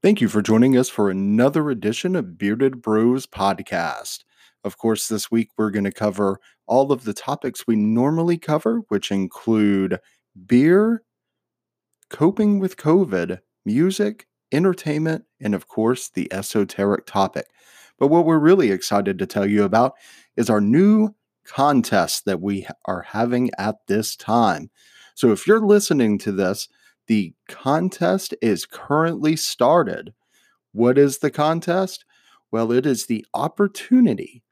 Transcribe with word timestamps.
Thank 0.00 0.20
you 0.20 0.28
for 0.28 0.42
joining 0.42 0.76
us 0.76 0.88
for 0.88 1.10
another 1.10 1.70
edition 1.70 2.14
of 2.14 2.38
Bearded 2.38 2.80
Bros 2.80 3.26
Podcast. 3.26 4.22
Of 4.62 4.78
course, 4.78 5.08
this 5.08 5.28
week 5.28 5.50
we're 5.58 5.72
going 5.72 5.86
to 5.86 5.90
cover 5.90 6.38
all 6.68 6.92
of 6.92 7.02
the 7.02 7.12
topics 7.12 7.66
we 7.66 7.74
normally 7.74 8.38
cover, 8.38 8.82
which 8.90 9.10
include 9.10 9.98
beer, 10.46 11.02
coping 12.10 12.60
with 12.60 12.76
COVID, 12.76 13.40
music, 13.64 14.28
entertainment, 14.52 15.24
and 15.40 15.52
of 15.52 15.66
course, 15.66 16.08
the 16.08 16.32
esoteric 16.32 17.04
topic. 17.04 17.46
But 17.98 18.06
what 18.06 18.24
we're 18.24 18.38
really 18.38 18.70
excited 18.70 19.18
to 19.18 19.26
tell 19.26 19.46
you 19.46 19.64
about 19.64 19.94
is 20.36 20.48
our 20.48 20.60
new 20.60 21.16
contest 21.44 22.24
that 22.24 22.40
we 22.40 22.68
are 22.84 23.02
having 23.02 23.50
at 23.58 23.78
this 23.88 24.14
time. 24.14 24.70
So 25.16 25.32
if 25.32 25.44
you're 25.44 25.58
listening 25.58 26.18
to 26.18 26.30
this, 26.30 26.68
the 27.08 27.34
contest 27.48 28.34
is 28.40 28.66
currently 28.66 29.34
started. 29.34 30.14
What 30.72 30.96
is 30.96 31.18
the 31.18 31.30
contest? 31.30 32.04
Well, 32.52 32.70
it 32.70 32.86
is 32.86 33.06
the 33.06 33.26
opportunity 33.34 34.42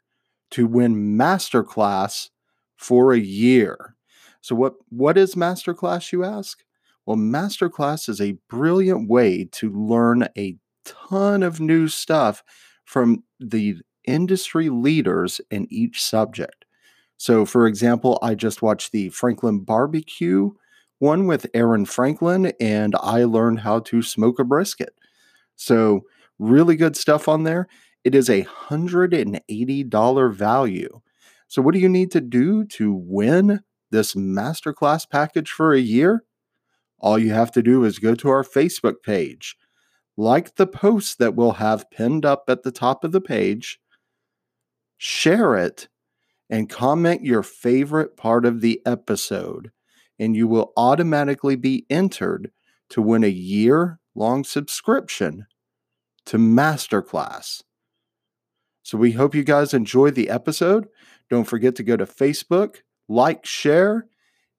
to 0.51 0.67
win 0.67 1.17
Masterclass 1.17 2.31
for 2.77 3.13
a 3.13 3.19
year. 3.19 3.95
So, 4.41 4.55
what, 4.55 4.75
what 4.89 5.17
is 5.17 5.35
Masterclass, 5.35 6.13
you 6.13 6.25
ask? 6.25 6.63
Well, 7.05 7.17
Masterclass 7.17 8.09
is 8.09 8.21
a 8.21 8.39
brilliant 8.49 9.09
way 9.09 9.49
to 9.53 9.71
learn 9.71 10.29
a 10.37 10.57
ton 10.85 11.43
of 11.43 11.61
new 11.61 11.89
stuff 11.89 12.43
from 12.85 13.25
the 13.39 13.77
industry 14.05 14.69
leaders 14.69 15.41
in 15.51 15.67
each 15.71 16.03
subject. 16.03 16.65
So, 17.17 17.45
for 17.45 17.67
example, 17.67 18.19
I 18.23 18.35
just 18.35 18.63
watched 18.63 18.93
the 18.93 19.09
Franklin 19.09 19.61
Barbecue 19.61 20.51
one 20.99 21.27
with 21.27 21.47
Aaron 21.55 21.85
Franklin, 21.85 22.53
and 22.61 22.95
I 23.01 23.25
learned 23.25 23.61
how 23.61 23.81
to 23.81 24.03
smoke 24.03 24.39
a 24.39 24.45
brisket. 24.45 24.95
So, 25.57 26.03
really 26.39 26.77
good 26.77 26.97
stuff 26.97 27.29
on 27.29 27.45
there. 27.45 27.67
It 28.05 28.15
is 28.15 28.31
a 28.31 28.45
$180 28.45 30.35
value. 30.35 31.01
So, 31.49 31.63
what 31.63 31.75
do 31.75 31.81
you 31.81 31.89
need 31.89 32.11
to 32.13 32.21
do 32.21 32.65
to 32.65 32.93
win 32.93 33.61
this 33.91 34.15
masterclass 34.15 35.09
package 35.09 35.51
for 35.51 35.73
a 35.73 35.81
year? 35.81 36.25
All 36.99 37.19
you 37.19 37.33
have 37.33 37.53
to 37.53 37.63
do 37.63 37.85
is 37.85 37.99
go 37.99 38.15
to 38.15 38.29
our 38.31 38.43
Facebook 38.43 39.03
page, 39.05 39.57
like 40.17 40.57
the 40.57 40.67
post 40.67 41.19
that 41.19 41.35
we'll 41.35 41.53
have 41.53 41.91
pinned 41.91 42.25
up 42.25 42.45
at 42.49 42.63
the 42.63 42.73
top 42.73 43.05
of 43.05 43.13
the 43.13 43.21
page, 43.21 43.79
share 44.97 45.57
it, 45.57 45.89
and 46.49 46.71
comment 46.71 47.23
your 47.25 47.43
favorite 47.43 48.17
part 48.17 48.47
of 48.47 48.61
the 48.61 48.81
episode 48.87 49.71
and 50.19 50.37
you 50.37 50.49
will 50.49 50.73
automatically 50.77 51.57
be 51.57 51.87
entered 51.91 52.51
to 52.91 53.03
win 53.03 53.25
a 53.25 53.29
year 53.29 53.99
long 54.15 54.45
subscription 54.45 55.47
to 56.25 56.39
Masterclass. 56.39 57.63
So 58.83 58.97
we 58.99 59.13
hope 59.13 59.35
you 59.35 59.45
guys 59.45 59.75
enjoyed 59.75 60.15
the 60.15 60.31
episode. 60.31 60.89
Don't 61.29 61.45
forget 61.45 61.75
to 61.77 61.83
go 61.83 61.97
to 61.97 62.07
Facebook, 62.07 62.77
like, 63.09 63.45
share, 63.45 64.07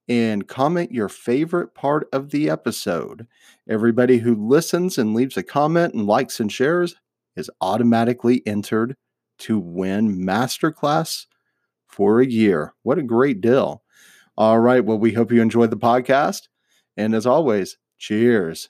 and 0.10 0.48
comment 0.48 0.92
your 0.92 1.10
favorite 1.10 1.74
part 1.74 2.08
of 2.14 2.32
the 2.32 2.50
episode. 2.50 3.28
Everybody 3.70 4.18
who 4.18 4.36
listens 4.36 4.98
and 4.98 5.14
leaves 5.14 5.38
a 5.38 5.44
comment 5.44 5.94
and 5.94 6.06
likes 6.06 6.40
and 6.40 6.52
shares 6.52 6.96
is 7.36 7.52
automatically 7.62 8.42
entered 8.46 8.96
to 9.40 9.60
win 9.60 10.18
Masterclass 10.18 11.26
for 11.86 12.22
a 12.22 12.26
year. 12.26 12.74
What 12.84 12.98
a 12.98 13.04
great 13.04 13.42
deal! 13.42 13.84
All 14.38 14.60
right. 14.60 14.84
Well, 14.84 15.00
we 15.00 15.14
hope 15.14 15.32
you 15.32 15.42
enjoyed 15.42 15.72
the 15.72 15.78
podcast. 15.78 16.44
And 16.96 17.14
as 17.16 17.26
always, 17.26 17.78
cheers. 17.98 18.70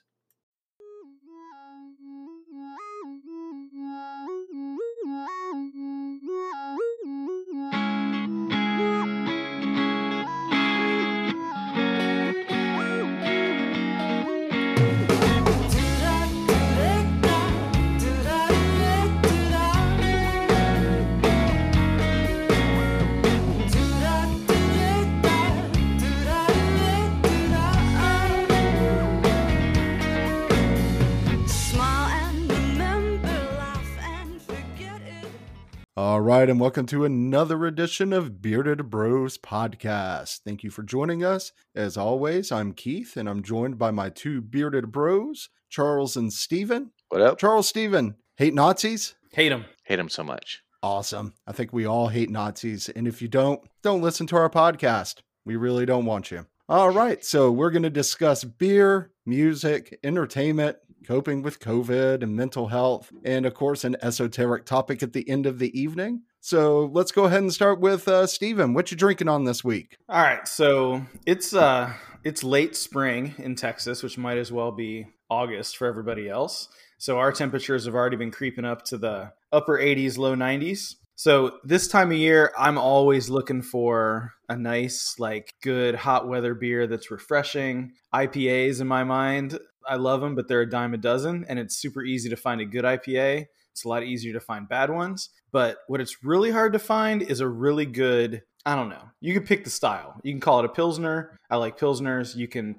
Right, 36.38 36.50
and 36.50 36.60
welcome 36.60 36.86
to 36.86 37.04
another 37.04 37.66
edition 37.66 38.12
of 38.12 38.40
Bearded 38.40 38.88
Bros 38.88 39.36
Podcast. 39.38 40.38
Thank 40.44 40.62
you 40.62 40.70
for 40.70 40.84
joining 40.84 41.24
us. 41.24 41.50
As 41.74 41.96
always, 41.96 42.52
I'm 42.52 42.74
Keith, 42.74 43.16
and 43.16 43.28
I'm 43.28 43.42
joined 43.42 43.76
by 43.76 43.90
my 43.90 44.08
two 44.08 44.40
bearded 44.40 44.92
bros, 44.92 45.48
Charles 45.68 46.16
and 46.16 46.32
Steven. 46.32 46.92
What 47.08 47.22
up? 47.22 47.38
Charles, 47.40 47.66
Steven, 47.66 48.14
hate 48.36 48.54
Nazis? 48.54 49.16
Hate 49.32 49.48
them. 49.48 49.64
Hate 49.82 49.96
them 49.96 50.08
so 50.08 50.22
much. 50.22 50.62
Awesome. 50.80 51.34
I 51.44 51.50
think 51.50 51.72
we 51.72 51.86
all 51.86 52.06
hate 52.06 52.30
Nazis. 52.30 52.88
And 52.88 53.08
if 53.08 53.20
you 53.20 53.26
don't, 53.26 53.60
don't 53.82 54.02
listen 54.02 54.28
to 54.28 54.36
our 54.36 54.48
podcast. 54.48 55.16
We 55.44 55.56
really 55.56 55.86
don't 55.86 56.06
want 56.06 56.30
you. 56.30 56.46
All 56.68 56.90
right, 56.90 57.24
so 57.24 57.50
we're 57.50 57.72
going 57.72 57.82
to 57.82 57.90
discuss 57.90 58.44
beer, 58.44 59.10
music, 59.26 59.98
entertainment, 60.04 60.76
coping 61.06 61.42
with 61.42 61.60
COVID 61.60 62.22
and 62.22 62.36
mental 62.36 62.68
health, 62.68 63.10
and 63.24 63.46
of 63.46 63.54
course, 63.54 63.84
an 63.84 63.96
esoteric 64.02 64.66
topic 64.66 65.02
at 65.02 65.14
the 65.14 65.28
end 65.28 65.46
of 65.46 65.58
the 65.58 65.78
evening. 65.78 66.22
So 66.40 66.90
let's 66.92 67.12
go 67.12 67.24
ahead 67.24 67.40
and 67.42 67.52
start 67.52 67.80
with 67.80 68.08
uh, 68.08 68.26
Steven. 68.26 68.74
What 68.74 68.90
you 68.90 68.96
drinking 68.96 69.28
on 69.28 69.44
this 69.44 69.64
week? 69.64 69.96
All 70.08 70.22
right, 70.22 70.46
so 70.46 71.02
it's 71.26 71.54
uh 71.54 71.92
it's 72.24 72.42
late 72.42 72.76
spring 72.76 73.34
in 73.38 73.54
Texas, 73.54 74.02
which 74.02 74.18
might 74.18 74.38
as 74.38 74.52
well 74.52 74.72
be 74.72 75.06
August 75.30 75.76
for 75.76 75.86
everybody 75.86 76.28
else. 76.28 76.68
So 76.98 77.18
our 77.18 77.32
temperatures 77.32 77.84
have 77.84 77.94
already 77.94 78.16
been 78.16 78.30
creeping 78.32 78.64
up 78.64 78.84
to 78.86 78.98
the 78.98 79.32
upper 79.52 79.78
80s, 79.78 80.18
low 80.18 80.34
90s. 80.34 80.96
So 81.14 81.58
this 81.64 81.88
time 81.88 82.10
of 82.10 82.16
year, 82.16 82.52
I'm 82.58 82.78
always 82.78 83.28
looking 83.28 83.62
for 83.62 84.32
a 84.48 84.56
nice, 84.56 85.16
like, 85.18 85.54
good 85.62 85.94
hot 85.96 86.28
weather 86.28 86.54
beer 86.54 86.86
that's 86.86 87.10
refreshing. 87.10 87.92
IPAs 88.14 88.80
in 88.80 88.86
my 88.86 89.04
mind 89.04 89.58
I 89.88 89.96
love 89.96 90.20
them, 90.20 90.34
but 90.34 90.48
they're 90.48 90.60
a 90.60 90.68
dime 90.68 90.94
a 90.94 90.98
dozen, 90.98 91.46
and 91.48 91.58
it's 91.58 91.76
super 91.76 92.02
easy 92.02 92.28
to 92.28 92.36
find 92.36 92.60
a 92.60 92.66
good 92.66 92.84
IPA. 92.84 93.46
It's 93.78 93.84
a 93.84 93.88
lot 93.88 94.02
easier 94.02 94.32
to 94.32 94.40
find 94.40 94.68
bad 94.68 94.90
ones. 94.90 95.30
But 95.52 95.78
what 95.86 96.00
it's 96.00 96.24
really 96.24 96.50
hard 96.50 96.72
to 96.72 96.80
find 96.80 97.22
is 97.22 97.38
a 97.38 97.48
really 97.48 97.86
good. 97.86 98.42
I 98.66 98.74
don't 98.74 98.88
know. 98.88 99.08
You 99.20 99.32
can 99.32 99.44
pick 99.44 99.62
the 99.62 99.70
style. 99.70 100.20
You 100.24 100.32
can 100.32 100.40
call 100.40 100.58
it 100.58 100.64
a 100.64 100.68
pilsner. 100.68 101.38
I 101.48 101.56
like 101.56 101.78
pilsners. 101.78 102.34
You 102.34 102.48
can 102.48 102.76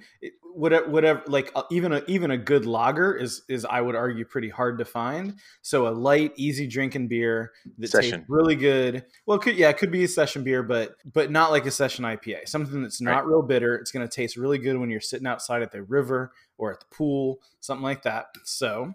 whatever, 0.54 0.90
whatever. 0.90 1.24
Like 1.28 1.52
uh, 1.56 1.64
even 1.72 1.94
a 1.94 2.04
even 2.08 2.32
a 2.32 2.38
good 2.38 2.66
lager 2.66 3.16
is 3.16 3.44
is 3.48 3.66
I 3.66 3.80
would 3.80 3.96
argue 3.96 4.26
pretty 4.26 4.50
hard 4.50 4.78
to 4.80 4.86
find. 4.86 5.36
So 5.62 5.88
a 5.88 5.90
light, 5.90 6.34
easy 6.36 6.68
drinking 6.68 7.08
beer 7.08 7.52
that 7.78 7.90
session. 7.90 8.12
tastes 8.12 8.30
really 8.30 8.56
good. 8.56 9.06
Well, 9.26 9.38
it 9.38 9.42
could 9.42 9.56
yeah, 9.56 9.70
it 9.70 9.78
could 9.78 9.92
be 9.92 10.04
a 10.04 10.08
session 10.08 10.44
beer, 10.44 10.64
but 10.64 10.96
but 11.14 11.32
not 11.32 11.52
like 11.52 11.66
a 11.66 11.72
session 11.72 12.04
IPA. 12.04 12.50
Something 12.50 12.84
that's 12.84 13.02
not 13.02 13.24
right. 13.24 13.26
real 13.26 13.42
bitter. 13.42 13.76
It's 13.76 13.92
going 13.92 14.08
to 14.08 14.14
taste 14.14 14.36
really 14.36 14.58
good 14.58 14.78
when 14.78 14.90
you're 14.90 15.00
sitting 15.00 15.28
outside 15.28 15.62
at 15.62 15.72
the 15.72 15.84
river 15.84 16.34
or 16.58 16.74
at 16.74 16.82
the 16.82 16.86
pool, 16.96 17.40
something 17.62 17.84
like 17.84 18.04
that. 18.04 18.28
So, 18.44 18.94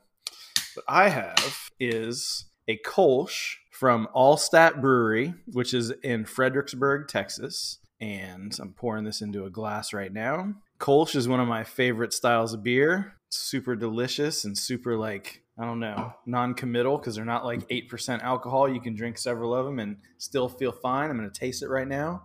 what 0.77 0.85
I 0.89 1.09
have 1.09 1.71
is 1.79 2.47
a 2.69 2.79
Kolsch 2.79 3.57
from 3.71 4.09
Altstadt 4.15 4.81
Brewery, 4.81 5.35
which 5.53 5.75
is 5.75 5.91
in 6.03 6.25
Fredericksburg, 6.25 7.09
Texas. 7.09 7.79
And 8.01 8.57
I'm 8.61 8.73
pouring 8.73 9.05
this 9.05 9.23
into 9.23 9.45
a 9.45 9.51
glass 9.51 9.93
right 9.93 10.13
now. 10.13 10.55
Kolsch 10.79 11.15
is 11.15 11.29
one 11.29 11.41
of 11.41 11.49
my 11.49 11.65
favorite 11.65 12.13
styles 12.13 12.53
of 12.53 12.63
beer. 12.63 13.15
It's 13.29 13.39
super 13.39 13.77
delicious 13.77 14.45
and 14.45 14.57
super 14.57 14.97
like 14.97 15.45
I 15.57 15.65
don't 15.65 15.79
know, 15.79 16.13
non-committal 16.27 16.99
because 16.99 17.15
they're 17.15 17.25
not 17.25 17.45
like 17.45 17.69
8% 17.69 18.23
alcohol. 18.23 18.69
You 18.69 18.81
can 18.81 18.97
drink 18.97 19.19
several 19.19 19.55
of 19.55 19.65
them 19.67 19.79
and 19.79 19.99
still 20.19 20.49
feel 20.49 20.73
fine. 20.73 21.11
I'm 21.11 21.17
going 21.17 21.31
to 21.31 21.41
taste 21.41 21.63
it 21.63 21.69
right 21.69 21.87
now. 21.87 22.25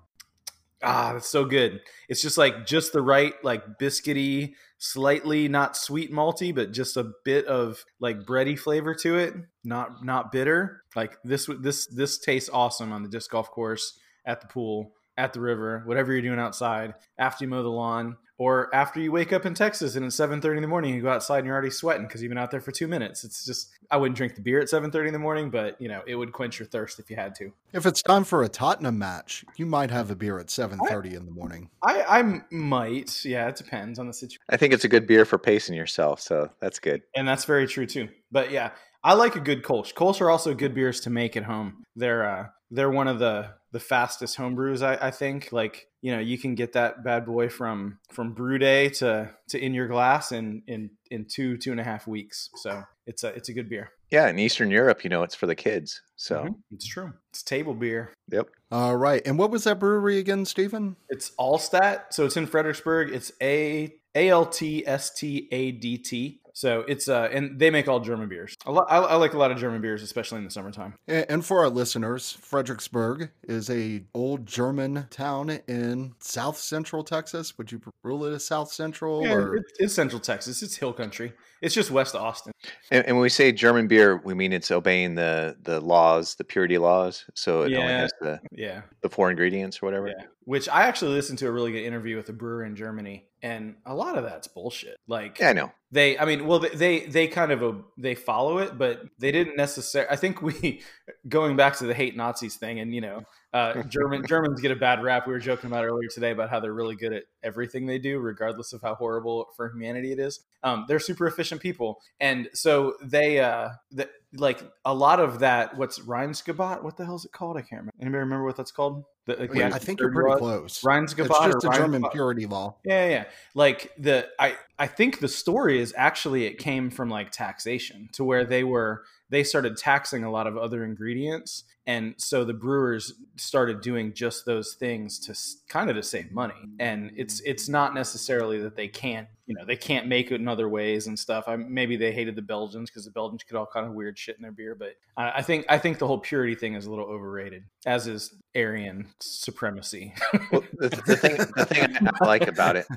Ah, 0.82 1.12
that's 1.14 1.30
so 1.30 1.44
good. 1.44 1.82
It's 2.08 2.22
just 2.22 2.38
like 2.38 2.66
just 2.66 2.94
the 2.94 3.02
right 3.02 3.34
like 3.44 3.78
biscuity, 3.80 4.54
slightly 4.78 5.50
not 5.50 5.76
sweet 5.76 6.12
malty, 6.12 6.56
but 6.56 6.72
just 6.72 6.96
a 6.96 7.12
bit 7.26 7.46
of 7.48 7.84
like 8.00 8.20
bready 8.22 8.58
flavor 8.58 8.96
to 8.96 9.18
it. 9.18 9.34
Not 9.66 10.06
not 10.06 10.32
bitter. 10.32 10.84
Like 10.96 11.18
this 11.24 11.50
this 11.60 11.88
this 11.88 12.18
tastes 12.20 12.50
awesome 12.52 12.94
on 12.94 13.04
the 13.04 13.10
disc 13.10 13.30
golf 13.32 13.52
course 13.52 14.00
at 14.26 14.40
the 14.40 14.48
pool 14.48 14.94
at 15.20 15.34
the 15.34 15.42
river, 15.42 15.84
whatever 15.86 16.14
you're 16.14 16.22
doing 16.22 16.40
outside, 16.40 16.96
after 17.18 17.44
you 17.44 17.50
mow 17.50 17.62
the 17.62 17.70
lawn, 17.70 18.16
or 18.38 18.74
after 18.74 19.02
you 19.02 19.12
wake 19.12 19.34
up 19.34 19.46
in 19.46 19.54
Texas 19.54 19.98
and 19.98 20.06
it's 20.06 20.16
7:30 20.16 20.56
in 20.56 20.62
the 20.62 20.68
morning, 20.68 20.96
you 20.96 21.02
go 21.02 21.10
outside 21.10 21.40
and 21.40 21.46
you're 21.46 21.54
already 21.54 21.70
sweating 21.70 22.08
because 22.08 22.24
you've 22.24 22.30
been 22.30 22.38
out 22.38 22.52
there 22.52 22.62
for 22.62 22.72
two 22.72 22.88
minutes. 22.88 23.26
It's 23.26 23.46
just 23.46 23.70
I 23.92 23.98
wouldn't 23.98 24.16
drink 24.16 24.36
the 24.36 24.42
beer 24.42 24.62
at 24.62 24.70
7:30 24.70 25.08
in 25.08 25.14
the 25.14 25.20
morning, 25.20 25.50
but 25.50 25.80
you 25.80 25.90
know 25.90 26.02
it 26.08 26.16
would 26.16 26.32
quench 26.32 26.58
your 26.58 26.68
thirst 26.68 27.00
if 27.00 27.10
you 27.10 27.18
had 27.18 27.36
to. 27.36 27.52
If 27.74 27.86
it's 27.86 28.02
time 28.02 28.24
for 28.24 28.42
a 28.42 28.48
Tottenham 28.48 28.98
match, 28.98 29.44
you 29.58 29.66
might 29.66 29.92
have 29.92 30.10
a 30.10 30.16
beer 30.16 30.40
at 30.40 30.48
7:30 30.48 31.16
in 31.16 31.26
the 31.26 31.32
morning. 31.32 31.70
I 31.84 32.02
I 32.04 32.42
might, 32.50 33.26
yeah, 33.26 33.50
it 33.50 33.58
depends 33.58 34.00
on 34.00 34.08
the 34.08 34.14
situation. 34.14 34.42
I 34.50 34.56
think 34.56 34.74
it's 34.74 34.86
a 34.86 34.90
good 34.90 35.06
beer 35.06 35.26
for 35.26 35.38
pacing 35.38 35.76
yourself, 35.76 36.22
so 36.22 36.50
that's 36.62 36.80
good. 36.80 37.02
And 37.14 37.28
that's 37.28 37.44
very 37.44 37.68
true 37.68 37.86
too. 37.86 38.08
But 38.32 38.52
yeah, 38.52 38.72
I 39.04 39.16
like 39.16 39.36
a 39.36 39.42
good 39.42 39.64
Kolsch. 39.64 39.94
Kolsch 39.94 40.22
are 40.22 40.30
also 40.30 40.54
good 40.54 40.74
beers 40.74 41.02
to 41.02 41.10
make 41.10 41.36
at 41.36 41.44
home. 41.44 41.84
They're 41.98 42.26
uh, 42.26 42.48
they're 42.72 42.90
one 42.90 43.10
of 43.10 43.20
the 43.20 43.59
the 43.72 43.80
fastest 43.80 44.36
home 44.38 44.56
brews. 44.56 44.82
I, 44.82 44.96
I 45.08 45.12
think. 45.12 45.52
Like 45.52 45.88
you 46.02 46.12
know, 46.14 46.20
you 46.20 46.38
can 46.38 46.56
get 46.56 46.74
that 46.74 47.04
bad 47.04 47.26
boy 47.26 47.50
from 47.50 48.00
from 48.12 48.34
brew 48.34 48.58
day 48.58 48.90
to 48.90 49.32
to 49.50 49.60
in 49.60 49.74
your 49.74 49.88
glass 49.88 50.32
in 50.32 50.64
in 50.68 50.92
in 51.12 51.26
two 51.26 51.58
two 51.58 51.72
and 51.72 51.80
a 51.80 51.84
half 51.84 52.08
weeks. 52.08 52.50
So 52.58 52.84
it's 53.06 53.24
a 53.24 53.30
it's 53.30 53.50
a 53.50 53.54
good 53.54 53.70
beer. 53.70 53.92
Yeah, 54.12 54.28
in 54.28 54.40
Eastern 54.40 54.72
Europe, 54.72 55.04
you 55.04 55.10
know, 55.10 55.22
it's 55.24 55.36
for 55.36 55.46
the 55.46 55.56
kids. 55.56 56.02
So 56.16 56.44
Mhm. 56.46 56.56
it's 56.72 56.88
true. 56.88 57.14
It's 57.32 57.44
table 57.44 57.74
beer. 57.76 58.12
yep. 58.32 58.48
All 58.72 58.96
right. 58.96 59.22
And 59.26 59.38
what 59.38 59.52
was 59.52 59.66
that 59.66 59.80
brewery 59.80 60.18
again, 60.18 60.46
Stephen? 60.46 60.96
It's 61.10 61.32
Altstadt, 61.40 62.06
so 62.12 62.26
it's 62.26 62.36
in 62.38 62.48
Fredericksburg. 62.48 63.12
It's 63.14 63.32
a 63.42 63.94
A 64.16 64.30
L 64.30 64.46
T 64.48 64.84
S 64.88 65.12
T 65.14 65.48
A 65.52 65.72
D 65.72 65.98
T. 66.00 66.42
So 66.60 66.82
it's 66.90 67.08
uh, 67.08 67.30
and 67.32 67.58
they 67.58 67.70
make 67.70 67.88
all 67.88 68.02
German 68.02 68.28
beers. 68.28 68.54
A 68.66 68.72
lot, 68.74 68.86
I, 68.90 68.98
I 68.98 69.16
like 69.16 69.34
a 69.34 69.38
lot 69.38 69.50
of 69.50 69.58
German 69.58 69.80
beers, 69.82 70.04
especially 70.04 70.40
in 70.40 70.44
the 70.44 70.52
summertime. 70.52 70.94
A- 71.08 71.32
And 71.32 71.46
for 71.46 71.60
our 71.60 71.70
listeners, 71.70 72.34
Fredericksburg 72.42 73.30
is 73.44 73.70
a 73.70 74.04
old 74.14 74.46
German 74.46 75.06
town 75.10 75.52
in 75.70 76.16
South 76.20 76.58
Central 76.58 77.02
Texas. 77.06 77.58
Would 77.58 77.72
you 77.72 77.80
rule 78.04 78.26
it 78.26 78.34
as 78.34 78.46
South 78.46 78.74
Central 78.74 79.24
Yeah, 79.24 79.34
or 79.36 79.56
it's, 79.56 79.72
it's 79.80 79.94
Central 79.94 80.20
Texas. 80.20 80.62
It's 80.62 80.76
hill 80.76 80.92
country. 80.92 81.32
It's 81.62 81.74
just 81.74 81.92
west 81.92 82.14
of 82.14 82.22
Austin. 82.24 82.52
And, 82.92 83.06
and 83.06 83.16
when 83.16 83.22
we 83.22 83.30
say 83.30 83.54
German 83.54 83.88
beer, 83.88 84.18
we 84.18 84.34
mean 84.34 84.52
it's 84.52 84.70
obeying 84.70 85.16
the 85.16 85.56
the 85.64 85.80
laws, 85.80 86.36
the 86.36 86.44
purity 86.44 86.78
laws. 86.78 87.24
So 87.36 87.62
it 87.62 87.74
only 87.74 87.94
has 87.94 88.12
the 88.20 88.42
Yeah, 88.52 88.82
the 89.02 89.10
four 89.10 89.30
ingredients 89.30 89.82
or 89.82 89.86
whatever. 89.86 90.10
yeah. 90.10 90.26
Which 90.50 90.68
I 90.68 90.88
actually 90.88 91.12
listened 91.12 91.38
to 91.40 91.48
a 91.48 91.52
really 91.52 91.72
good 91.72 91.84
interview 91.84 92.16
with 92.16 92.28
a 92.30 92.34
brewer 92.34 92.64
in 92.64 92.76
Germany, 92.76 93.28
and 93.44 93.76
a 93.86 93.94
lot 93.94 94.18
of 94.18 94.24
that's 94.24 94.48
bullshit. 94.48 94.98
Like 95.08 95.38
Yeah, 95.38 95.50
I 95.50 95.54
know. 95.54 95.72
they 95.92 96.18
i 96.18 96.26
mean 96.26 96.46
well 96.46 96.60
they 96.60 96.70
they, 96.70 97.00
they 97.02 97.28
kind 97.28 97.52
of 97.52 97.64
uh, 97.64 97.74
they 97.98 98.16
follow 98.16 98.60
it 98.60 98.78
but 98.78 99.02
they 99.18 99.32
didn't 99.32 99.56
necessarily 99.56 100.10
i 100.12 100.16
think 100.16 100.42
we 100.42 100.82
going 101.30 101.56
back 101.56 101.76
to 101.76 101.86
the 101.86 101.94
hate 101.94 102.16
nazis 102.16 102.56
thing 102.56 102.80
and 102.80 102.94
you 102.94 103.02
know 103.02 103.22
uh, 103.54 103.82
german 103.84 104.26
germans 104.28 104.62
get 104.62 104.72
a 104.72 104.76
bad 104.76 105.02
rap 105.02 105.26
we 105.26 105.34
were 105.34 105.40
joking 105.40 105.70
about 105.70 105.84
earlier 105.84 106.08
today 106.10 106.32
about 106.32 106.50
how 106.50 106.60
they're 106.60 106.74
really 106.74 106.96
good 106.96 107.14
at 107.14 107.24
everything 107.44 107.86
they 107.86 107.98
do 107.98 108.20
regardless 108.20 108.74
of 108.74 108.82
how 108.82 108.94
horrible 108.96 109.48
for 109.56 109.70
humanity 109.70 110.12
it 110.12 110.20
is 110.20 110.42
um, 110.64 110.86
they're 110.88 111.00
super 111.00 111.26
efficient 111.26 111.62
people 111.62 112.00
and 112.20 112.50
so 112.54 112.96
they 113.04 113.40
uh 113.40 113.70
the, 113.92 114.08
like 114.34 114.62
a 114.86 114.94
lot 114.94 115.20
of 115.20 115.40
that 115.40 115.76
what's 115.78 116.00
Rheinskabat? 116.00 116.84
what 116.84 116.98
the 116.98 117.06
hell 117.06 117.16
is 117.16 117.26
it 117.26 117.32
called 117.32 117.58
i 117.58 117.62
can't 117.62 117.82
remember 117.82 117.94
anybody 118.00 118.20
remember 118.20 118.46
what 118.46 118.58
that's 118.58 118.72
called 118.72 119.04
the, 119.38 119.50
Yeah, 119.54 119.72
I 119.74 119.80
think 119.80 120.00
you're 120.00 120.12
pretty 120.12 120.30
law? 120.30 120.38
close. 120.38 120.82
Rheinskabat 120.82 121.46
It's 121.46 121.64
just 121.64 121.66
a 121.66 121.78
German 121.78 122.04
purity 122.12 122.46
law. 122.46 122.76
Yeah, 122.84 123.10
yeah. 123.10 123.26
Like 123.54 123.92
the 123.98 124.28
I 124.40 124.56
I 124.78 124.88
think 124.88 125.20
the 125.20 125.28
story 125.28 125.80
is 125.80 125.94
actually 125.98 126.46
it 126.46 126.58
came 126.58 126.90
from 126.90 127.10
like 127.10 127.32
taxation 127.32 128.10
to 128.14 128.24
where 128.24 128.46
they 128.46 128.64
were 128.64 129.04
they 129.30 129.44
started 129.44 129.78
taxing 129.78 130.24
a 130.24 130.32
lot 130.32 130.48
of 130.48 130.58
other 130.58 130.84
ingredients. 130.84 131.64
And 131.86 132.14
so 132.18 132.44
the 132.44 132.54
brewers 132.54 133.14
started 133.36 133.82
doing 133.82 134.14
just 134.14 134.46
those 134.46 134.74
things 134.74 135.18
to 135.20 135.36
kind 135.68 135.90
of 135.90 135.96
to 135.96 136.04
save 136.04 136.32
money. 136.32 136.54
And 136.80 137.12
it's 137.16 137.40
it's 137.42 137.68
not 137.68 137.94
necessarily 137.94 138.60
that 138.60 138.76
they 138.76 138.88
can't 138.88 139.28
you 139.48 139.56
know 139.56 139.66
they 139.66 139.76
can't 139.76 140.06
make 140.06 140.32
it 140.32 140.36
in 140.40 140.48
other 140.48 140.70
ways 140.70 141.08
and 141.08 141.18
stuff. 141.18 141.46
I, 141.48 141.56
maybe 141.56 141.96
they 141.98 142.12
hated 142.12 142.36
the 142.36 142.44
belgians 142.44 142.90
because 142.90 143.06
the 143.06 143.12
belgians 143.12 143.44
could 143.44 143.58
all 143.58 143.66
kind 143.66 143.88
of 143.88 143.94
weird 143.94 144.18
shit 144.18 144.36
in 144.36 144.44
their 144.44 144.52
beer 144.52 144.76
but 144.76 144.94
I, 145.18 145.32
I 145.38 145.42
think 145.42 145.66
i 145.70 145.78
think 145.80 145.98
the 145.98 146.06
whole 146.06 146.20
purity 146.20 146.54
thing 146.54 146.76
is 146.76 146.86
a 146.86 146.90
little 146.92 147.06
overrated 147.06 147.64
as 147.88 148.06
is 148.06 148.36
aryan 148.56 149.08
supremacy. 149.20 150.14
Well, 150.52 150.64
the, 150.74 150.90
the 150.90 151.16
thing 151.16 151.38
the 151.56 151.66
thing 151.66 152.08
I 152.22 152.26
like 152.26 152.48
about 152.48 152.76
it 152.76 152.88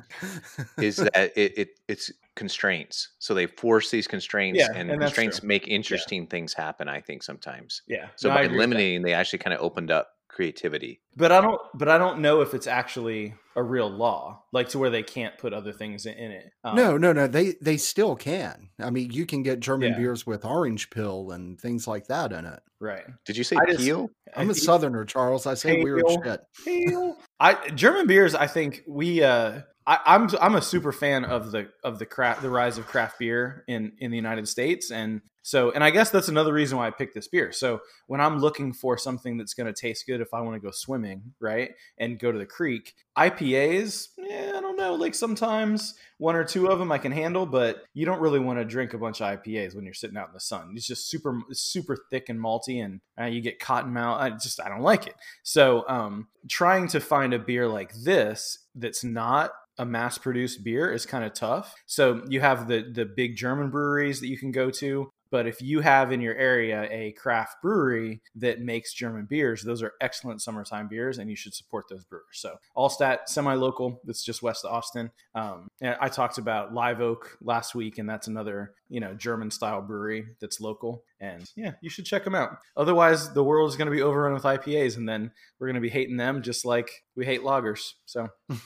is 0.79 0.97
that 0.97 1.33
it, 1.37 1.59
it 1.59 1.69
it's 1.89 2.11
constraints. 2.37 3.11
So 3.19 3.35
they 3.35 3.47
force 3.47 3.91
these 3.91 4.07
constraints, 4.07 4.59
Yeah, 4.61 4.69
and, 4.75 4.91
and 4.91 5.01
constraints 5.01 5.41
true. 5.41 5.49
make 5.49 5.69
interesting 5.69 6.27
things 6.27 6.53
happen. 6.55 6.89
I 6.89 7.01
think 7.01 7.23
sometimes. 7.23 7.83
yeah 7.89 8.09
So 8.17 8.29
No, 8.29 8.35
by 8.35 8.43
agree 8.43 8.49
with 8.49 8.51
that. 8.53 8.65
eliminating, 8.65 9.03
they 9.03 9.13
actually 9.15 9.39
kind 9.41 9.55
of 9.55 9.61
opened 9.61 9.91
up 9.91 10.09
creativity. 10.29 11.01
But 11.17 11.31
I 11.31 11.41
don't. 11.43 11.61
But 11.75 11.89
I 11.89 11.99
don't 11.99 12.21
know 12.21 12.41
if 12.41 12.55
it's 12.55 12.67
actually 12.67 13.35
a 13.55 13.63
real 13.63 13.91
law, 13.91 14.43
like 14.51 14.71
to 14.71 14.79
where 14.79 14.89
they 14.89 15.03
can't 15.03 15.37
put 15.37 15.53
other 15.53 15.75
things 15.75 16.07
in, 16.07 16.15
in 16.15 16.31
it. 16.31 16.51
Um, 16.65 16.75
no, 16.75 16.97
no, 16.97 17.13
no. 17.13 17.27
They 17.27 17.53
they 17.61 17.77
still 17.77 18.17
can. 18.17 18.71
I 18.81 18.89
mean, 18.89 19.11
you 19.11 19.27
can 19.27 19.43
get 19.43 19.61
German 19.61 19.93
Yeah. 19.93 19.99
beers 19.99 20.27
with 20.27 20.47
orange 20.47 20.89
pill 20.89 21.33
and 21.33 21.61
things 21.61 21.87
like 21.87 22.07
that 22.07 22.33
in 22.33 22.47
it. 22.47 22.61
right. 22.81 23.05
Did 23.27 23.37
you 23.37 23.45
say 23.45 23.57
I 23.61 23.67
just- 23.67 23.81
peel? 23.81 24.09
I'm 24.37 24.49
a 24.49 24.53
I- 24.53 24.55
southerner, 24.55 25.05
Charles. 25.05 25.47
I 25.47 25.53
say 25.53 25.83
weird 25.83 26.03
Pale. 26.07 26.23
shit. 26.25 26.41
Pale. 26.65 27.17
I 27.39 27.69
German 27.75 28.07
beers. 28.07 28.35
I 28.35 28.47
think 28.47 28.83
we. 28.89 29.23
uh 29.23 29.61
I, 29.87 29.99
I'm 30.07 30.29
I'm 30.41 30.55
a 30.55 30.63
super 30.63 30.93
fan 30.93 31.25
of 31.25 31.51
the 31.51 31.69
of 31.83 31.99
the 31.99 32.07
craft 32.07 32.43
the 32.43 32.51
rise 32.51 32.79
of 32.79 32.87
craft 32.87 33.19
beer 33.19 33.65
in 33.67 33.93
in 33.99 34.11
the 34.11 34.17
United 34.17 34.49
States 34.49 34.91
and 34.91 35.23
so 35.43 35.73
and 35.73 35.83
I 35.83 35.91
guess 35.91 36.11
that's 36.11 36.29
another 36.29 36.53
reason 36.53 36.79
why 36.79 36.87
I 36.87 36.91
picked 36.91 37.15
this 37.15 37.27
beer. 37.27 37.51
So 37.51 37.81
when 38.07 38.21
I'm 38.21 38.39
looking 38.39 38.73
for 38.73 38.97
something 38.97 39.37
that's 39.37 39.55
going 39.55 39.67
to 39.67 39.73
taste 39.73 40.07
good 40.07 40.21
if 40.21 40.33
I 40.33 40.41
want 40.41 40.55
to 40.55 40.65
go 40.65 40.71
swimming, 40.71 41.35
right, 41.41 41.73
and 41.99 42.19
go 42.19 42.31
to 42.31 42.39
the 42.39 42.47
creek, 42.47 42.95
IPAs, 43.19 44.09
yeah, 44.17 44.53
I 44.57 44.61
don't 44.61 44.77
know. 44.77 44.95
Like 44.95 45.17
sometimes 45.17 45.95
one 46.19 46.37
or 46.37 46.45
two 46.45 46.69
of 46.69 46.79
them 46.79 46.93
I 46.93 46.99
can 46.99 47.11
handle, 47.11 47.45
but 47.45 47.83
you 47.93 48.07
don't 48.07 48.21
really 48.21 48.39
want 48.39 48.61
to 48.61 48.65
drink 48.65 48.95
a 48.95 48.99
bunch 48.99 49.21
of 49.21 49.43
IPAs 49.43 49.75
when 49.75 49.85
you're 49.85 49.95
sitting 49.95 50.17
out 50.17 50.29
in 50.29 50.35
the 50.35 50.41
sun. 50.41 50.75
It's 50.77 50.87
just 50.87 51.11
super 51.11 51.41
super 51.51 51.97
thick 52.09 52.29
and 52.29 52.39
malty, 52.39 52.85
and 52.85 53.01
uh, 53.21 53.25
you 53.25 53.41
get 53.41 53.59
cotton 53.59 53.93
mouth. 53.93 54.21
I 54.21 54.31
just 54.31 54.61
I 54.61 54.69
don't 54.69 54.81
like 54.81 55.09
it. 55.09 55.17
So 55.43 55.85
um, 55.89 56.29
trying 56.49 56.87
to 56.89 57.01
find 57.01 57.35
a 57.35 57.39
beer 57.41 57.67
like 57.67 57.93
this 57.95 58.61
that's 58.77 59.03
not 59.03 59.51
a 59.79 59.85
mass 59.85 60.19
produced 60.19 60.65
beer 60.65 60.93
is 60.93 61.07
kind 61.07 61.25
of 61.25 61.35
tough. 61.35 61.75
So 61.87 62.23
you 62.29 62.41
have 62.41 62.69
the 62.69 62.83
the 62.93 63.05
big 63.05 63.37
German 63.37 63.71
breweries 63.71 64.21
that 64.21 64.29
you 64.29 64.39
can 64.39 64.53
go 64.53 64.71
to. 64.71 65.12
But 65.33 65.47
if 65.47 65.63
you 65.63 65.81
have 65.81 66.13
in 66.13 66.21
your 66.21 66.37
area 66.37 66.87
a 66.91 67.13
craft 67.13 67.63
brewery 67.63 68.21
that 68.37 68.61
makes 68.61 68.93
German 68.93 69.25
beers, 69.25 69.63
those 69.63 69.83
are 69.83 69.95
excellent 70.03 70.43
summertime 70.43 70.89
beers, 70.89 71.17
and 71.19 71.29
you 71.31 71.35
should 71.37 71.55
support 71.55 71.87
those 71.89 72.05
brewers. 72.05 72.25
So 72.35 72.57
Altstadt, 72.77 73.21
semi-local, 73.29 74.01
that's 74.05 74.23
just 74.23 74.43
west 74.43 74.67
of 74.67 74.73
Austin. 74.73 75.11
Um, 75.35 75.69
and 75.81 75.97
I 76.01 76.09
talked 76.11 76.37
about 76.37 76.75
Live 76.75 77.01
Oak 77.01 77.39
last 77.43 77.75
week, 77.75 77.97
and 77.99 78.09
that's 78.09 78.29
another 78.29 78.75
you 78.91 79.01
know 79.01 79.15
German-style 79.15 79.81
brewery 79.83 80.27
that's 80.39 80.61
local. 80.61 81.03
And 81.19 81.51
yeah, 81.57 81.73
you 81.81 81.89
should 81.89 82.05
check 82.05 82.25
them 82.25 82.35
out. 82.35 82.59
Otherwise, 82.77 83.33
the 83.33 83.43
world 83.45 83.71
is 83.71 83.77
going 83.77 83.87
to 83.87 83.93
be 83.97 84.03
overrun 84.03 84.35
with 84.35 84.43
IPAs, 84.43 84.99
and 84.99 85.09
then 85.09 85.31
we're 85.59 85.69
going 85.69 85.77
to 85.77 85.81
be 85.81 85.89
hating 85.89 86.19
them 86.19 86.43
just 86.43 86.67
like 86.67 86.91
we 87.17 87.25
hate 87.25 87.41
lagers. 87.41 87.93
So 88.05 88.29
buy, 88.49 88.57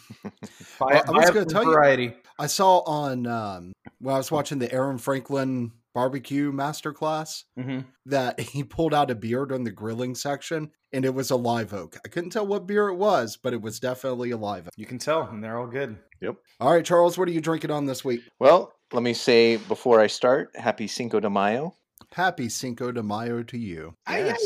Well, 0.80 1.02
I 1.06 1.10
was 1.12 1.30
gonna 1.30 1.40
some 1.42 1.48
tell 1.48 1.64
you- 1.64 1.72
variety. 1.72 2.14
I 2.38 2.48
saw 2.48 2.80
on 2.80 3.26
um, 3.26 3.72
when 4.00 4.14
I 4.14 4.18
was 4.18 4.30
watching 4.32 4.58
the 4.58 4.70
Aaron 4.72 4.98
Franklin 4.98 5.72
barbecue 5.96 6.52
masterclass 6.52 7.44
hmm 7.58 7.80
that 8.04 8.38
he 8.54 8.62
pulled 8.62 8.92
out 8.92 9.10
a 9.10 9.14
beer 9.14 9.46
during 9.46 9.64
the 9.64 9.70
grilling 9.70 10.14
section, 10.14 10.70
and 10.92 11.04
it 11.06 11.14
was 11.14 11.30
a 11.30 11.36
live 11.36 11.72
oak. 11.72 11.96
I 12.04 12.08
couldn't 12.08 12.30
tell 12.30 12.46
what 12.46 12.66
beer 12.66 12.88
it 12.88 12.96
was, 12.96 13.38
but 13.42 13.54
it 13.54 13.62
was 13.62 13.80
definitely 13.80 14.30
a 14.30 14.36
live 14.36 14.66
oak. 14.66 14.72
You 14.76 14.84
can 14.84 14.98
tell, 14.98 15.22
and 15.22 15.42
they're 15.42 15.58
all 15.58 15.66
good. 15.66 15.96
Yep. 16.20 16.36
All 16.60 16.72
right, 16.72 16.84
Charles, 16.84 17.16
what 17.16 17.28
are 17.28 17.32
you 17.32 17.40
drinking 17.40 17.70
on 17.70 17.86
this 17.86 18.04
week? 18.04 18.20
Well, 18.38 18.72
let 18.92 19.02
me 19.02 19.14
say 19.14 19.56
before 19.56 20.00
I 20.00 20.06
start, 20.06 20.50
Happy 20.54 20.86
Cinco 20.86 21.18
de 21.18 21.30
Mayo. 21.30 21.74
Happy 22.12 22.50
Cinco 22.50 22.92
de 22.92 23.02
Mayo 23.02 23.42
to 23.44 23.58
you. 23.58 23.94
Yes. 24.08 24.38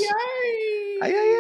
Ay, 1.02 1.02
Ay, 1.02 1.12
ay, 1.12 1.12
ay, 1.12 1.12
ay, 1.12 1.14
ay, 1.14 1.14
ay, 1.14 1.34
ay. 1.34 1.39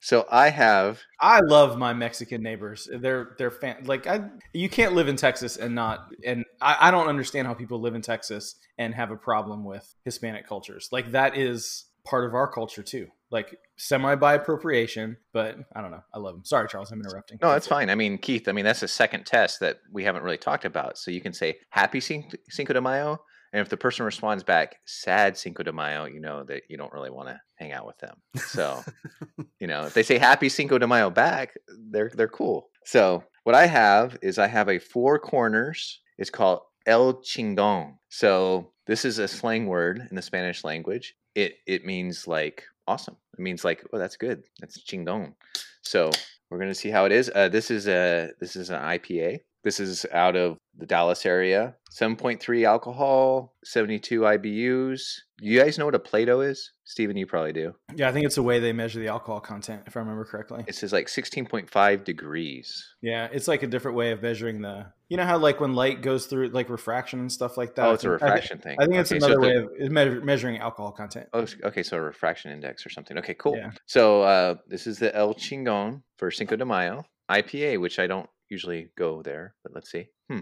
So 0.00 0.26
I 0.30 0.50
have 0.50 1.00
I 1.20 1.40
love 1.40 1.78
my 1.78 1.92
Mexican 1.92 2.42
neighbors. 2.42 2.88
They're 2.92 3.34
they're 3.38 3.50
fan 3.50 3.84
like 3.84 4.06
I 4.06 4.28
you 4.52 4.68
can't 4.68 4.94
live 4.94 5.08
in 5.08 5.16
Texas 5.16 5.56
and 5.56 5.74
not 5.74 6.12
and 6.24 6.44
I, 6.60 6.76
I 6.80 6.90
don't 6.90 7.08
understand 7.08 7.46
how 7.46 7.54
people 7.54 7.80
live 7.80 7.94
in 7.94 8.02
Texas 8.02 8.56
and 8.78 8.94
have 8.94 9.10
a 9.10 9.16
problem 9.16 9.64
with 9.64 9.94
Hispanic 10.04 10.46
cultures. 10.46 10.88
Like 10.92 11.12
that 11.12 11.36
is 11.36 11.86
part 12.04 12.24
of 12.24 12.34
our 12.34 12.50
culture 12.50 12.82
too. 12.82 13.08
Like 13.30 13.58
semi 13.76 14.14
by 14.14 14.34
appropriation, 14.34 15.16
but 15.32 15.56
I 15.74 15.82
don't 15.82 15.90
know. 15.90 16.04
I 16.14 16.18
love 16.18 16.34
them. 16.36 16.44
Sorry, 16.44 16.68
Charles, 16.68 16.92
I'm 16.92 17.00
interrupting. 17.00 17.38
no, 17.42 17.50
that's 17.50 17.66
fine. 17.66 17.90
I 17.90 17.96
mean, 17.96 18.18
Keith, 18.18 18.46
I 18.48 18.52
mean 18.52 18.64
that's 18.64 18.80
the 18.80 18.88
second 18.88 19.26
test 19.26 19.58
that 19.60 19.78
we 19.90 20.04
haven't 20.04 20.22
really 20.22 20.38
talked 20.38 20.64
about. 20.64 20.96
So 20.98 21.10
you 21.10 21.20
can 21.20 21.32
say 21.32 21.56
Happy 21.70 22.00
Cin- 22.00 22.30
Cinco 22.48 22.72
de 22.72 22.80
Mayo, 22.80 23.20
and 23.56 23.62
if 23.62 23.70
the 23.70 23.76
person 23.78 24.04
responds 24.04 24.44
back 24.44 24.76
Sad 24.84 25.38
Cinco 25.38 25.62
de 25.62 25.72
Mayo, 25.72 26.04
you 26.04 26.20
know 26.20 26.44
that 26.44 26.64
you 26.68 26.76
don't 26.76 26.92
really 26.92 27.08
want 27.08 27.30
to 27.30 27.40
hang 27.54 27.72
out 27.72 27.86
with 27.86 27.96
them. 27.96 28.18
So 28.36 28.82
you 29.60 29.66
know, 29.66 29.86
if 29.86 29.94
they 29.94 30.02
say 30.02 30.18
Happy 30.18 30.50
Cinco 30.50 30.76
de 30.76 30.86
Mayo 30.86 31.08
back, 31.08 31.54
they're 31.90 32.10
they're 32.14 32.28
cool. 32.28 32.68
So 32.84 33.24
what 33.44 33.54
I 33.54 33.64
have 33.64 34.18
is 34.20 34.38
I 34.38 34.46
have 34.46 34.68
a 34.68 34.78
Four 34.78 35.18
Corners. 35.18 36.02
It's 36.18 36.28
called 36.28 36.60
El 36.84 37.14
Chingon. 37.14 37.94
So 38.10 38.72
this 38.86 39.06
is 39.06 39.18
a 39.18 39.26
slang 39.26 39.68
word 39.68 40.06
in 40.10 40.16
the 40.16 40.20
Spanish 40.20 40.62
language. 40.62 41.14
It 41.34 41.54
it 41.66 41.86
means 41.86 42.28
like 42.28 42.62
awesome. 42.86 43.16
It 43.38 43.40
means 43.40 43.64
like 43.64 43.82
oh 43.90 43.98
that's 43.98 44.18
good. 44.18 44.42
That's 44.60 44.84
chingon. 44.84 45.32
So 45.80 46.10
We're 46.50 46.58
gonna 46.58 46.74
see 46.74 46.90
how 46.90 47.06
it 47.06 47.12
is. 47.12 47.30
Uh, 47.34 47.48
this 47.48 47.70
is 47.70 47.88
a 47.88 48.32
this 48.38 48.54
is 48.54 48.68
an 48.68 48.82
IPA. 48.82 49.38
This 49.64 49.80
is 49.80 50.04
out 50.12 50.36
of 50.36 50.58
the 50.78 50.86
Dallas 50.86 51.24
area. 51.26 51.74
7.3 51.98 52.66
alcohol, 52.66 53.54
72 53.64 54.20
IBUs. 54.20 55.00
You 55.40 55.58
guys 55.58 55.78
know 55.78 55.86
what 55.86 55.94
a 55.94 55.98
Plato 55.98 56.40
is? 56.40 56.72
Steven, 56.84 57.16
you 57.16 57.26
probably 57.26 57.52
do. 57.54 57.74
Yeah, 57.94 58.08
I 58.08 58.12
think 58.12 58.26
it's 58.26 58.34
the 58.34 58.42
way 58.42 58.58
they 58.60 58.72
measure 58.72 59.00
the 59.00 59.08
alcohol 59.08 59.40
content, 59.40 59.82
if 59.86 59.96
I 59.96 60.00
remember 60.00 60.24
correctly. 60.24 60.64
It 60.66 60.74
says 60.74 60.92
like 60.92 61.06
16.5 61.06 62.04
degrees. 62.04 62.94
Yeah, 63.00 63.28
it's 63.32 63.48
like 63.48 63.62
a 63.62 63.66
different 63.66 63.96
way 63.96 64.12
of 64.12 64.22
measuring 64.22 64.60
the. 64.60 64.86
You 65.08 65.16
know 65.16 65.24
how 65.24 65.38
like 65.38 65.60
when 65.60 65.74
light 65.74 66.02
goes 66.02 66.26
through 66.26 66.48
like 66.48 66.68
refraction 66.68 67.20
and 67.20 67.30
stuff 67.32 67.56
like 67.56 67.74
that. 67.76 67.86
Oh, 67.86 67.92
it's 67.92 68.04
a 68.04 68.08
I 68.08 68.10
think- 68.10 68.22
I 68.22 68.26
refraction 68.26 68.58
thing. 68.58 68.76
I 68.80 68.84
think 68.86 68.96
it's 68.98 69.12
Okay, 69.12 69.20
so 69.20 69.26
another 69.26 69.40
the- 69.40 69.66
way 69.78 69.84
of 69.86 69.92
measure, 69.92 70.20
measuring 70.22 70.58
alcohol 70.58 70.92
content. 70.92 71.28
Oh, 71.32 71.46
okay, 71.64 71.82
so 71.82 71.96
a 71.96 72.00
refraction 72.00 72.50
index 72.52 72.84
or 72.84 72.90
something. 72.90 73.16
Okay, 73.18 73.34
cool. 73.34 73.56
Yeah. 73.56 73.70
So 73.86 74.22
uh, 74.22 74.54
this 74.68 74.86
is 74.86 74.98
the 74.98 75.14
El 75.16 75.34
Chingon 75.34 76.02
for 76.18 76.30
Cinco 76.30 76.56
de 76.56 76.64
Mayo 76.64 77.04
IPA, 77.30 77.80
which 77.80 77.98
I 77.98 78.06
don't 78.06 78.28
usually 78.48 78.90
go 78.96 79.22
there, 79.22 79.54
but 79.62 79.74
let's 79.74 79.90
see. 79.90 80.08
Hmm. 80.30 80.40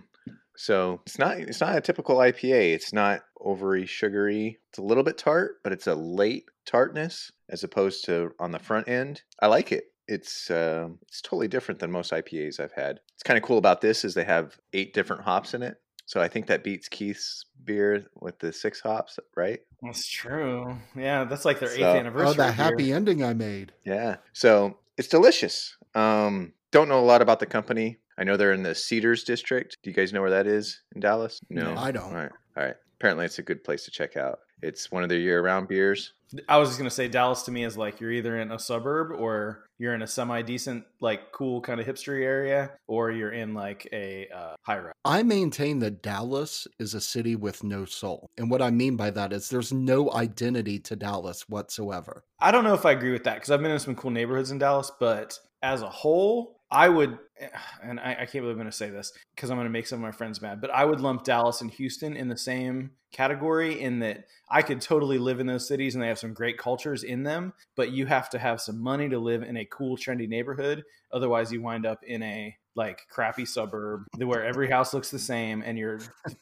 So 0.57 1.01
it's 1.07 1.19
not 1.19 1.39
it's 1.39 1.61
not 1.61 1.77
a 1.77 1.81
typical 1.81 2.17
IPA. 2.17 2.75
It's 2.75 2.93
not 2.93 3.23
overly 3.41 3.87
sugary. 3.87 4.59
It's 4.71 4.79
a 4.79 4.83
little 4.83 5.05
bit 5.05 5.19
tart, 5.19 5.57
but 5.63 5.73
it's 5.73 5.87
a 5.87 5.95
late 5.95 6.45
tartness 6.65 7.33
as 7.51 7.65
opposed 7.65 8.05
to 8.07 8.33
on 8.39 8.53
the 8.53 8.59
front 8.59 8.89
end. 8.89 9.23
I 9.41 9.49
like 9.49 9.73
it. 9.73 9.85
It's 10.07 10.51
uh, 10.51 10.89
it's 11.09 11.23
totally 11.23 11.49
different 11.49 11.81
than 11.81 11.91
most 11.91 12.13
IPAs 12.13 12.61
I've 12.61 12.73
had. 12.73 13.01
It's 13.15 13.23
kind 13.23 13.37
of 13.37 13.43
cool 13.43 13.59
about 13.59 13.81
this 13.81 14.05
is 14.05 14.15
they 14.15 14.25
have 14.25 14.57
eight 14.73 14.95
different 14.95 15.23
hops 15.23 15.55
in 15.55 15.63
it. 15.63 15.77
So 16.07 16.21
I 16.21 16.29
think 16.29 16.47
that 16.47 16.63
beats 16.63 16.89
Keith's 16.89 17.47
beer 17.65 18.05
with 18.21 18.39
the 18.39 18.53
six 18.53 18.81
hops, 18.81 19.19
right? 19.37 19.61
That's 19.83 20.07
true. 20.07 20.77
Yeah, 20.95 21.25
that's 21.25 21.47
like 21.47 21.61
their 21.61 21.73
eighth 21.73 21.83
anniversary. 21.83 22.29
Oh, 22.29 22.33
that 22.35 22.55
happy 22.55 22.93
ending 22.93 23.25
I 23.25 23.33
made. 23.33 23.73
Yeah. 23.85 24.17
So 24.35 24.77
it's 24.99 25.09
delicious. 25.09 25.77
Um, 25.95 26.53
don't 26.75 26.89
know 26.89 26.99
a 26.99 27.07
lot 27.07 27.23
about 27.23 27.39
the 27.39 27.47
company. 27.47 27.99
I 28.19 28.25
know 28.25 28.37
they're 28.37 28.53
in 28.53 28.65
the 28.65 28.75
Cedars 28.75 29.23
district. 29.23 29.79
Do 29.85 29.91
you 29.91 29.95
guys 29.95 30.13
know 30.13 30.21
where 30.21 30.31
that 30.31 30.49
is 30.49 30.83
in 30.93 31.01
Dallas? 31.01 31.41
No, 31.49 31.73
I 31.77 31.93
don't. 31.93 32.03
All 32.07 32.15
right. 32.15 32.33
All 32.57 32.65
right. 32.65 32.75
Apparently, 32.99 33.25
it's 33.27 33.39
a 33.39 33.43
good 33.43 33.63
place 33.63 33.85
to 33.85 33.93
check 33.93 34.17
out. 34.17 34.41
It's 34.61 34.91
one 34.91 35.05
of 35.05 35.09
their 35.09 35.19
year-round 35.19 35.69
beers. 35.69 36.15
I 36.49 36.59
was 36.59 36.71
just 36.71 36.79
gonna 36.79 36.91
say 36.91 37.07
Dallas 37.07 37.43
to 37.43 37.53
me 37.53 37.63
is 37.65 37.77
like 37.77 38.01
you're 38.01 38.11
either 38.11 38.41
in 38.41 38.51
a 38.51 38.59
suburb 38.59 39.13
or 39.13 39.67
you're 39.79 39.95
in 39.95 40.03
a 40.03 40.07
semi 40.07 40.43
decent, 40.43 40.85
like 41.01 41.31
cool 41.31 41.61
kind 41.61 41.79
of 41.79 41.87
hipstery 41.87 42.25
area, 42.25 42.73
or 42.89 43.13
you're 43.13 43.31
in 43.31 43.55
like 43.55 43.87
a 43.93 44.27
uh, 44.35 44.57
high 44.63 44.79
rise. 44.79 44.95
I 45.05 45.23
maintain 45.23 45.79
that 45.79 46.03
Dallas 46.03 46.67
is 46.81 46.93
a 46.95 47.01
city 47.01 47.37
with 47.37 47.63
no 47.63 47.85
soul. 47.85 48.27
And 48.37 48.51
what 48.51 48.63
I 48.63 48.71
mean 48.71 48.97
by 48.97 49.11
that 49.11 49.33
is 49.33 49.49
there's 49.49 49.73
no 49.73 50.13
identity 50.13 50.81
to 50.81 50.97
Dallas 50.97 51.49
whatsoever. 51.49 52.25
I 52.41 52.51
don't 52.51 52.65
know 52.65 52.75
if 52.75 52.85
I 52.85 52.93
agree 52.93 53.13
with 53.13 53.23
that 53.25 53.35
because 53.35 53.53
I've 53.53 53.63
been 53.63 53.71
in 53.71 53.79
some 53.79 53.95
cool 53.95 54.11
neighborhoods 54.11 54.51
in 54.51 54.59
Dallas, 54.59 54.91
but 54.99 55.39
as 55.63 55.83
a 55.83 55.89
whole, 55.89 56.61
I 56.75 56.89
would, 56.89 57.19
and 57.83 58.01
I, 58.01 58.13
I 58.13 58.27
can't 58.27 58.43
believe 58.43 58.51
I'm 58.51 58.57
going 58.57 58.67
to 58.67 58.73
say 58.73 58.91
this 58.91 59.13
because 59.35 59.51
I'm 59.51 59.57
going 59.57 59.67
to 59.67 59.71
make 59.71 59.87
some 59.87 60.01
of 60.01 60.03
my 60.03 60.13
friends 60.13 60.43
mad, 60.43 60.61
but 60.61 60.71
I 60.71 60.85
would 60.85 61.01
lump 61.01 61.25
Dallas 61.25 61.61
and 61.61 61.71
Houston 61.71 62.17
in 62.17 62.29
the 62.29 62.37
same 62.37 62.91
category 63.13 63.81
in 63.81 64.01
that 64.01 64.25
I 64.51 64.63
could 64.63 64.81
totally 64.81 65.19
live 65.19 65.41
in 65.41 65.47
those 65.47 65.69
cities 65.69 65.95
and 65.95 66.03
they 66.03 66.09
have 66.09 66.19
some 66.19 66.35
great 66.35 66.59
cultures 66.59 67.05
in 67.05 67.23
them, 67.23 67.53
but 67.77 67.93
you 67.93 68.07
have 68.07 68.29
to 68.31 68.39
have 68.39 68.61
some 68.61 68.81
money 68.81 69.09
to 69.09 69.19
live 69.19 69.43
in 69.43 69.57
a 69.57 69.65
cool, 69.65 69.97
trendy 69.97 70.29
neighborhood. 70.29 70.83
Otherwise, 71.13 71.53
you 71.53 71.63
wind 71.63 71.87
up 71.87 72.03
in 72.03 72.23
a 72.23 72.57
like 72.77 73.03
crappy 73.09 73.45
suburb 73.45 74.05
where 74.19 74.45
every 74.45 74.69
house 74.69 74.93
looks 74.95 75.11
the 75.11 75.19
same 75.19 75.63
and 75.65 75.79
you're 75.79 76.01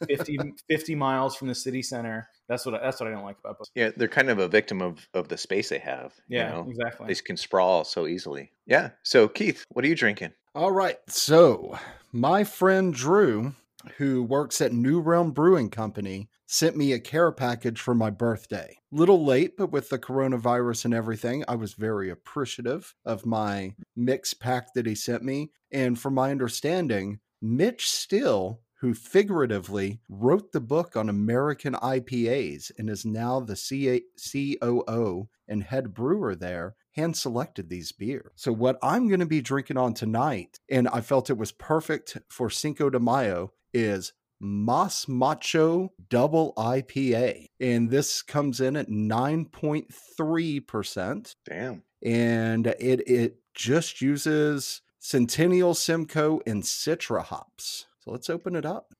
50, 0.08 0.38
50 0.68 0.94
miles 0.94 1.36
from 1.36 1.48
the 1.48 1.54
city 1.54 1.82
center. 1.82 2.28
That's 2.48 2.64
what 2.64 2.74
I, 2.74 2.78
that's 2.78 3.00
what 3.00 3.08
I 3.08 3.12
don't 3.12 3.24
like 3.24 3.38
about. 3.38 3.58
Both. 3.58 3.68
Yeah, 3.74 3.90
they're 3.96 4.08
kind 4.08 4.30
of 4.30 4.38
a 4.38 4.48
victim 4.48 4.80
of 4.82 5.06
of 5.14 5.28
the 5.28 5.36
space 5.36 5.68
they 5.68 5.78
have. 5.78 6.12
you 6.28 6.38
Yeah, 6.38 6.50
know? 6.50 6.66
exactly. 6.68 7.06
They 7.08 7.14
can 7.20 7.36
sprawl 7.36 7.84
so 7.84 8.06
easily. 8.06 8.50
Yeah. 8.66 8.90
So 9.02 9.28
Keith, 9.28 9.64
what 9.70 9.84
are 9.84 9.88
you 9.88 9.94
drinking? 9.94 10.32
All 10.54 10.70
right. 10.70 10.98
So, 11.08 11.78
my 12.12 12.44
friend 12.44 12.92
Drew, 12.92 13.54
who 13.96 14.22
works 14.22 14.60
at 14.60 14.72
New 14.72 15.00
Realm 15.00 15.32
Brewing 15.32 15.70
Company, 15.70 16.28
sent 16.46 16.76
me 16.76 16.92
a 16.92 17.00
care 17.00 17.32
package 17.32 17.80
for 17.80 17.94
my 17.94 18.10
birthday. 18.10 18.76
Little 18.90 19.24
late, 19.24 19.56
but 19.56 19.72
with 19.72 19.88
the 19.88 19.98
coronavirus 19.98 20.84
and 20.84 20.94
everything, 20.94 21.44
I 21.48 21.56
was 21.56 21.74
very 21.74 22.10
appreciative 22.10 22.94
of 23.04 23.24
my 23.24 23.74
mix 23.96 24.34
pack 24.34 24.74
that 24.74 24.86
he 24.86 24.94
sent 24.94 25.22
me. 25.22 25.50
And 25.72 25.98
from 25.98 26.14
my 26.14 26.30
understanding, 26.30 27.20
Mitch 27.40 27.90
Steele, 27.90 28.60
who 28.80 28.94
figuratively 28.94 30.00
wrote 30.08 30.52
the 30.52 30.60
book 30.60 30.96
on 30.96 31.08
American 31.08 31.74
IPAs 31.74 32.70
and 32.76 32.90
is 32.90 33.04
now 33.04 33.40
the 33.40 33.56
CA- 33.56 34.02
COO 34.18 35.28
and 35.48 35.62
head 35.62 35.94
brewer 35.94 36.34
there, 36.34 36.74
hand 36.92 37.16
selected 37.16 37.68
these 37.68 37.92
beers. 37.92 38.32
So, 38.36 38.52
what 38.52 38.78
I'm 38.82 39.08
going 39.08 39.20
to 39.20 39.26
be 39.26 39.40
drinking 39.40 39.76
on 39.76 39.94
tonight, 39.94 40.58
and 40.68 40.88
I 40.88 41.00
felt 41.00 41.30
it 41.30 41.38
was 41.38 41.52
perfect 41.52 42.18
for 42.28 42.50
Cinco 42.50 42.90
de 42.90 43.00
Mayo, 43.00 43.52
is 43.72 44.12
Mas 44.40 45.06
Macho 45.08 45.92
Double 46.08 46.52
IPA. 46.56 47.50
And 47.60 47.90
this 47.90 48.22
comes 48.22 48.60
in 48.60 48.76
at 48.76 48.88
9.3%. 48.88 51.34
Damn. 51.48 51.82
And 52.04 52.66
it, 52.66 53.08
it 53.08 53.36
just 53.54 54.00
uses 54.00 54.80
Centennial 54.98 55.74
Simcoe 55.74 56.40
and 56.46 56.62
Citra 56.62 57.24
hops. 57.24 57.86
So, 58.00 58.10
let's 58.10 58.28
open 58.28 58.56
it 58.56 58.66
up. 58.66 58.92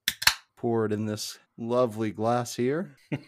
Pour 0.57 0.87
it 0.87 0.93
in 0.93 1.07
this 1.07 1.41
lovely 1.59 2.13
glass 2.13 2.55
here. 2.55 2.97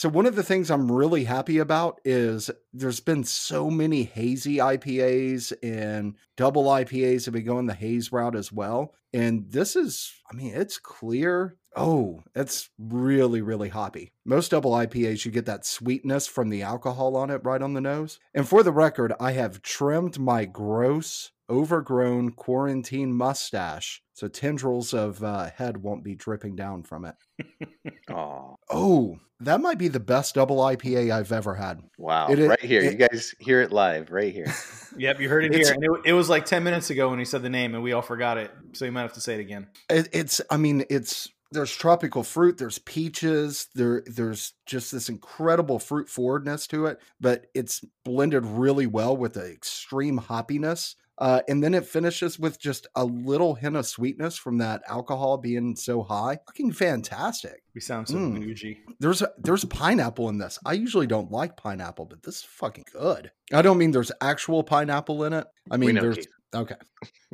So 0.00 0.08
one 0.08 0.24
of 0.24 0.34
the 0.34 0.42
things 0.42 0.70
I'm 0.70 0.90
really 0.90 1.24
happy 1.24 1.58
about 1.58 2.00
is 2.06 2.50
there's 2.72 3.00
been 3.00 3.22
so 3.22 3.68
many 3.68 4.04
hazy 4.04 4.56
IPAs 4.56 5.52
and 5.62 6.16
double 6.38 6.64
IPAs 6.64 7.26
have 7.26 7.34
been 7.34 7.44
going 7.44 7.66
the 7.66 7.74
haze 7.74 8.10
route 8.10 8.34
as 8.34 8.50
well. 8.50 8.94
And 9.12 9.50
this 9.50 9.76
is, 9.76 10.12
I 10.30 10.34
mean, 10.36 10.54
it's 10.54 10.78
clear. 10.78 11.56
Oh, 11.76 12.22
it's 12.34 12.68
really, 12.78 13.42
really 13.42 13.68
hoppy. 13.68 14.12
Most 14.24 14.50
double 14.50 14.72
IPAs, 14.72 15.24
you 15.24 15.30
get 15.30 15.46
that 15.46 15.64
sweetness 15.66 16.26
from 16.26 16.48
the 16.48 16.62
alcohol 16.62 17.16
on 17.16 17.30
it 17.30 17.40
right 17.44 17.62
on 17.62 17.74
the 17.74 17.80
nose. 17.80 18.18
And 18.34 18.48
for 18.48 18.62
the 18.62 18.72
record, 18.72 19.12
I 19.20 19.32
have 19.32 19.62
trimmed 19.62 20.18
my 20.18 20.44
gross, 20.44 21.30
overgrown 21.48 22.30
quarantine 22.32 23.12
mustache 23.12 24.02
so 24.14 24.28
tendrils 24.28 24.92
of 24.92 25.24
uh, 25.24 25.48
head 25.56 25.78
won't 25.78 26.04
be 26.04 26.14
dripping 26.14 26.54
down 26.56 26.82
from 26.82 27.04
it. 27.06 27.14
Oh, 28.10 28.56
Oh, 28.68 29.18
that 29.38 29.60
might 29.60 29.78
be 29.78 29.86
the 29.86 30.00
best 30.00 30.34
double 30.34 30.58
IPA 30.58 31.12
I've 31.12 31.30
ever 31.32 31.54
had. 31.54 31.80
wow. 31.96 32.28
It 32.28 32.40
is- 32.40 32.48
right 32.48 32.60
here. 32.60 32.82
it- 32.82 32.92
you 32.92 32.98
guys 33.08 33.34
hear 33.38 33.62
it 33.62 33.72
live 33.72 34.10
right 34.10 34.32
here. 34.32 34.52
Yep, 34.96 35.20
you 35.20 35.28
heard 35.28 35.44
it 35.44 35.54
here. 35.54 35.72
And 35.72 35.84
it, 35.84 35.90
it 36.06 36.12
was 36.14 36.28
like 36.28 36.44
10 36.44 36.64
minutes 36.64 36.90
ago 36.90 37.10
when 37.10 37.20
he 37.20 37.24
said 37.24 37.42
the 37.42 37.48
name 37.48 37.74
and 37.76 37.82
we 37.84 37.92
all 37.92 38.02
forgot 38.02 38.38
it. 38.38 38.50
So 38.72 38.84
you 38.84 38.90
might 38.90 38.99
have 39.02 39.12
to 39.14 39.20
say 39.20 39.34
it 39.34 39.40
again. 39.40 39.68
It, 39.88 40.08
it's, 40.12 40.40
I 40.50 40.56
mean, 40.56 40.84
it's 40.90 41.28
there's 41.52 41.74
tropical 41.74 42.22
fruit, 42.22 42.58
there's 42.58 42.78
peaches, 42.78 43.68
there 43.74 44.04
there's 44.06 44.52
just 44.66 44.92
this 44.92 45.08
incredible 45.08 45.78
fruit 45.78 46.08
forwardness 46.08 46.66
to 46.68 46.86
it, 46.86 47.00
but 47.20 47.46
it's 47.54 47.82
blended 48.04 48.46
really 48.46 48.86
well 48.86 49.16
with 49.16 49.34
the 49.34 49.50
extreme 49.50 50.18
hoppiness. 50.18 50.94
Uh, 51.18 51.42
and 51.48 51.62
then 51.62 51.74
it 51.74 51.84
finishes 51.84 52.38
with 52.38 52.58
just 52.58 52.86
a 52.96 53.04
little 53.04 53.54
hint 53.54 53.76
of 53.76 53.84
sweetness 53.84 54.38
from 54.38 54.56
that 54.56 54.80
alcohol 54.88 55.36
being 55.36 55.76
so 55.76 56.02
high. 56.02 56.38
Fucking 56.46 56.72
fantastic. 56.72 57.62
We 57.74 57.82
sound 57.82 58.08
so 58.08 58.14
Mm. 58.14 58.40
bougie. 58.40 58.78
There's 59.00 59.22
there's 59.36 59.66
pineapple 59.66 60.30
in 60.30 60.38
this. 60.38 60.58
I 60.64 60.72
usually 60.72 61.06
don't 61.06 61.30
like 61.30 61.58
pineapple, 61.58 62.06
but 62.06 62.22
this 62.22 62.36
is 62.38 62.42
fucking 62.44 62.84
good. 62.92 63.30
I 63.52 63.60
don't 63.60 63.76
mean 63.76 63.90
there's 63.90 64.12
actual 64.22 64.62
pineapple 64.62 65.24
in 65.24 65.34
it. 65.34 65.46
I 65.70 65.76
mean 65.76 65.96
there's 65.96 66.16
Keith. 66.16 66.28
Okay. 66.54 66.74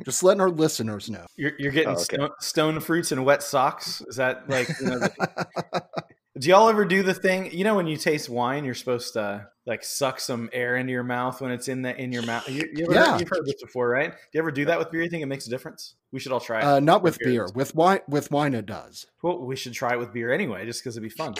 Just 0.05 0.23
letting 0.23 0.41
our 0.41 0.49
listeners 0.49 1.09
know. 1.09 1.25
You're, 1.35 1.53
you're 1.59 1.71
getting 1.71 1.89
Oh, 1.89 2.01
okay. 2.01 2.15
stone, 2.15 2.29
stone 2.39 2.79
fruits 2.79 3.11
and 3.11 3.25
wet 3.25 3.43
socks. 3.43 4.01
Is 4.07 4.15
that 4.17 4.47
like, 4.49 4.69
you 4.79 4.87
know, 4.87 4.99
do 6.39 6.49
y'all 6.49 6.69
ever 6.69 6.85
do 6.85 7.03
the 7.03 7.13
thing? 7.13 7.51
You 7.51 7.63
know, 7.63 7.75
when 7.75 7.87
you 7.87 7.97
taste 7.97 8.29
wine, 8.29 8.63
you're 8.63 8.75
supposed 8.75 9.13
to 9.13 9.47
like 9.65 9.83
suck 9.83 10.19
some 10.19 10.49
air 10.53 10.77
into 10.77 10.91
your 10.93 11.03
mouth 11.03 11.41
when 11.41 11.51
it's 11.51 11.67
in 11.67 11.81
the 11.81 11.95
in 11.99 12.11
your 12.13 12.23
mouth. 12.23 12.47
You, 12.47 12.69
you 12.73 12.85
ever 12.85 12.93
Yeah. 12.93 13.19
you've 13.19 13.27
heard 13.29 13.45
this 13.45 13.61
before, 13.61 13.89
right? 13.89 14.11
Do 14.11 14.17
you 14.33 14.39
ever 14.39 14.51
do 14.51 14.65
that 14.65 14.79
with 14.79 14.91
beer? 14.91 15.01
You 15.01 15.09
think 15.09 15.23
it 15.23 15.27
makes 15.27 15.45
a 15.47 15.49
difference? 15.49 15.95
We 16.13 16.19
should 16.21 16.31
all 16.31 16.39
try 16.39 16.59
it. 16.59 16.63
uh, 16.63 16.79
not 16.79 17.03
with 17.03 17.19
Cheers. 17.19 17.31
beer. 17.31 17.47
With 17.53 17.75
wine 17.75 17.99
with 18.07 18.31
wine 18.31 18.53
it 18.53 18.65
does. 18.65 19.05
well, 19.21 19.39
we 19.39 19.55
should 19.57 19.73
try 19.73 19.93
it 19.93 19.99
with 19.99 20.13
beer 20.13 20.31
anyway, 20.31 20.65
just 20.65 20.81
because 20.81 20.95
it'd 20.95 21.03
be 21.03 21.13
fun. 21.13 21.35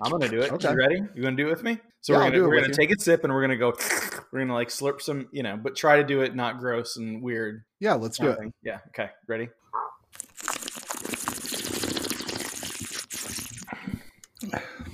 I'm 0.00 0.10
gonna 0.10 0.28
do 0.28 0.40
it. 0.40 0.50
Okay. 0.52 0.70
You 0.70 0.76
ready? 0.76 0.96
You 1.14 1.22
gonna 1.22 1.36
do 1.36 1.46
it 1.46 1.50
with 1.50 1.62
me? 1.62 1.78
So 2.00 2.14
Yeah, 2.14 2.18
we're 2.20 2.30
gonna 2.30 2.42
we're 2.48 2.54
gonna 2.56 2.68
you. 2.68 2.72
take 2.74 2.90
a 2.90 2.98
sip 2.98 3.24
and 3.24 3.32
we're 3.32 3.42
gonna 3.42 3.56
go. 3.56 3.74
We're 4.30 4.40
gonna 4.40 4.52
like 4.52 4.68
slurp 4.68 5.00
some, 5.00 5.26
you 5.32 5.42
know, 5.42 5.56
but 5.56 5.74
try 5.74 5.96
to 5.96 6.04
do 6.04 6.20
it 6.20 6.34
not 6.36 6.58
gross 6.58 6.98
and 6.98 7.22
weird. 7.22 7.64
Yeah, 7.80 7.94
let's 7.94 8.18
do 8.18 8.28
it. 8.28 8.38
Yeah. 8.62 8.78
Okay. 8.88 9.08
Ready? 9.26 9.48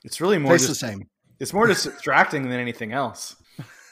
It's 0.05 0.21
really 0.21 0.39
more 0.39 0.53
Tastes 0.53 0.69
the 0.69 0.75
same. 0.75 1.09
it's 1.41 1.53
more 1.53 1.67
distracting 1.67 2.49
than 2.49 2.61
anything 2.61 2.93
else. 2.93 3.37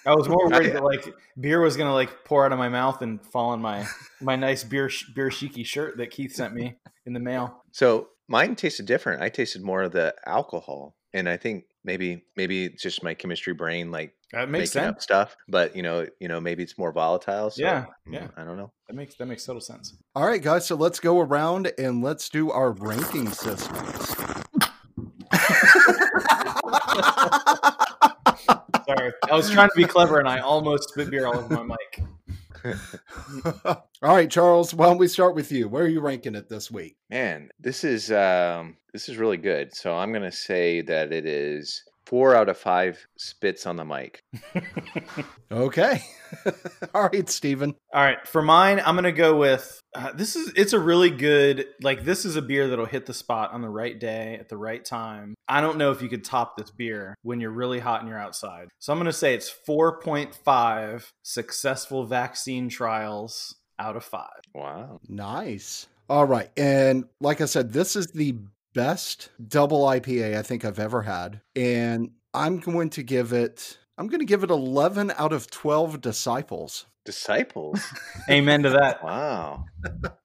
I 0.07 0.15
was 0.15 0.29
more 0.29 0.49
worried 0.49 0.73
that 0.73 0.85
like 0.85 1.07
beer 1.41 1.61
was 1.61 1.77
gonna 1.77 1.95
like 1.95 2.25
pour 2.25 2.45
out 2.45 2.53
of 2.53 2.59
my 2.59 2.69
mouth 2.69 3.03
and 3.03 3.25
fall 3.27 3.51
on 3.51 3.61
my 3.61 3.87
my 4.21 4.37
nice 4.37 4.65
beer 4.65 4.91
beer 5.15 5.31
chicy 5.31 5.65
shirt 5.65 5.97
that 5.99 6.11
Keith 6.11 6.35
sent 6.35 6.55
me 6.55 6.77
in 7.07 7.13
the 7.13 7.21
mail. 7.21 7.63
So 7.73 8.09
mine 8.29 8.57
tasted 8.57 8.87
different. 8.87 9.23
I 9.23 9.29
tasted 9.29 9.63
more 9.63 9.83
of 9.83 9.93
the 9.93 10.15
alcohol 10.27 10.97
and 11.13 11.29
I 11.29 11.37
think 11.37 11.65
maybe 11.85 12.25
maybe 12.37 12.65
it's 12.67 12.83
just 12.83 13.03
my 13.03 13.15
chemistry 13.15 13.53
brain 13.55 13.91
like 13.91 14.15
That 14.33 14.49
makes 14.49 14.75
making 14.75 14.87
sense. 14.89 14.97
up 14.97 15.03
stuff, 15.03 15.37
but 15.49 15.77
you 15.77 15.83
know, 15.83 16.07
you 16.21 16.29
know, 16.29 16.41
maybe 16.41 16.63
it's 16.63 16.79
more 16.79 16.93
volatile. 16.93 17.51
So, 17.51 17.63
Yeah, 17.63 17.87
mm, 18.09 18.15
yeah. 18.15 18.29
I 18.37 18.45
don't 18.45 18.57
know. 18.57 18.73
That 18.89 18.95
makes 18.95 19.15
that 19.17 19.27
makes 19.27 19.45
total 19.45 19.61
sense. 19.61 19.97
All 20.15 20.27
right, 20.27 20.43
guys. 20.43 20.67
So 20.67 20.75
let's 20.77 21.01
go 21.01 21.21
around 21.21 21.73
and 21.79 22.03
let's 22.03 22.29
do 22.29 22.51
our 22.51 22.73
ranking 22.73 23.31
systems. 23.31 24.15
Sorry, 28.87 29.13
I 29.31 29.35
was 29.35 29.51
trying 29.51 29.69
to 29.69 29.75
be 29.77 29.85
clever 29.85 30.19
and 30.19 30.29
I 30.29 30.41
almost 30.41 30.91
spit 30.91 31.11
beer 31.11 31.27
all 31.27 31.37
over 31.37 31.65
my 31.65 31.77
mic. 31.77 32.05
All 33.65 34.15
right, 34.15 34.31
Charles. 34.31 34.73
Why 34.73 34.87
don't 34.87 34.99
we 34.99 35.09
start 35.09 35.35
with 35.35 35.51
you? 35.51 35.69
Where 35.69 35.85
are 35.85 35.89
you 35.89 36.01
ranking 36.01 36.35
it 36.35 36.49
this 36.49 36.71
week? 36.71 36.97
Man, 37.11 37.51
this 37.59 37.83
is 37.85 38.13
um 38.13 38.77
this 38.93 39.09
is 39.09 39.17
really 39.17 39.37
good. 39.37 39.75
So 39.75 39.95
I'm 39.95 40.13
gonna 40.13 40.33
say 40.33 40.81
that 40.83 41.13
it 41.13 41.27
is 41.27 41.83
four 42.13 42.37
out 42.37 42.51
of 42.51 42.59
five 42.59 43.07
spits 43.17 43.65
on 43.65 43.77
the 43.77 43.87
mic. 43.87 44.23
Okay. 45.51 46.03
All 46.95 47.03
right, 47.03 47.29
Stephen. 47.29 47.75
All 47.93 48.03
right, 48.03 48.27
for 48.27 48.41
mine, 48.41 48.81
I'm 48.85 48.95
gonna 48.95 49.13
go 49.13 49.37
with 49.37 49.83
uh, 49.95 50.13
this 50.13 50.35
is 50.35 50.51
it's 50.57 50.73
a 50.73 50.79
really 50.79 51.11
good 51.11 51.67
like 51.83 52.05
this 52.05 52.25
is 52.25 52.37
a 52.37 52.43
beer 52.43 52.69
that'll 52.69 52.87
hit 52.87 53.05
the 53.05 53.13
spot 53.13 53.53
on 53.53 53.61
the 53.61 53.69
right 53.69 54.01
day 54.01 54.39
at 54.41 54.49
the 54.49 54.57
right 54.57 54.83
time. 54.83 55.35
I 55.47 55.61
don't 55.61 55.77
know 55.77 55.91
if 55.91 56.01
you 56.01 56.09
could 56.09 56.25
top 56.25 56.57
this 56.57 56.71
beer 56.71 57.15
when 57.23 57.39
you're 57.39 57.51
really 57.51 57.81
hot 57.81 58.01
and 58.01 58.09
you're 58.09 58.19
outside. 58.19 58.69
So 58.79 58.95
I'm 58.95 58.99
gonna 58.99 59.13
say 59.13 59.35
it's 59.35 59.55
4.5 59.69 61.11
successful 61.23 62.07
vaccine 62.07 62.71
trials 62.71 63.55
out 63.79 63.97
of 63.97 64.05
five. 64.05 64.41
Wow. 64.55 65.01
Nice. 65.07 65.87
All 66.09 66.25
right. 66.25 66.51
And 66.57 67.05
like 67.21 67.43
I 67.43 67.47
said, 67.47 67.75
this 67.75 67.95
is 67.95 68.07
the 68.07 68.37
best 68.75 69.31
double 69.47 69.83
IPA 69.83 70.37
I 70.37 70.43
think 70.43 70.65
I've 70.65 70.79
ever 70.79 71.03
had. 71.03 71.41
And 71.55 72.13
I'm 72.35 72.59
going 72.59 72.91
to 72.91 73.03
give 73.03 73.33
it 73.33 73.79
I'm 73.99 74.07
going 74.09 74.21
to 74.21 74.27
give 74.27 74.43
it 74.43 74.51
11 74.51 75.13
out 75.17 75.33
of 75.33 75.51
12 75.51 76.01
disciples. 76.01 76.87
Disciples. 77.05 77.81
Amen 78.31 78.63
to 78.63 78.71
that. 78.71 79.03
wow. 79.03 79.65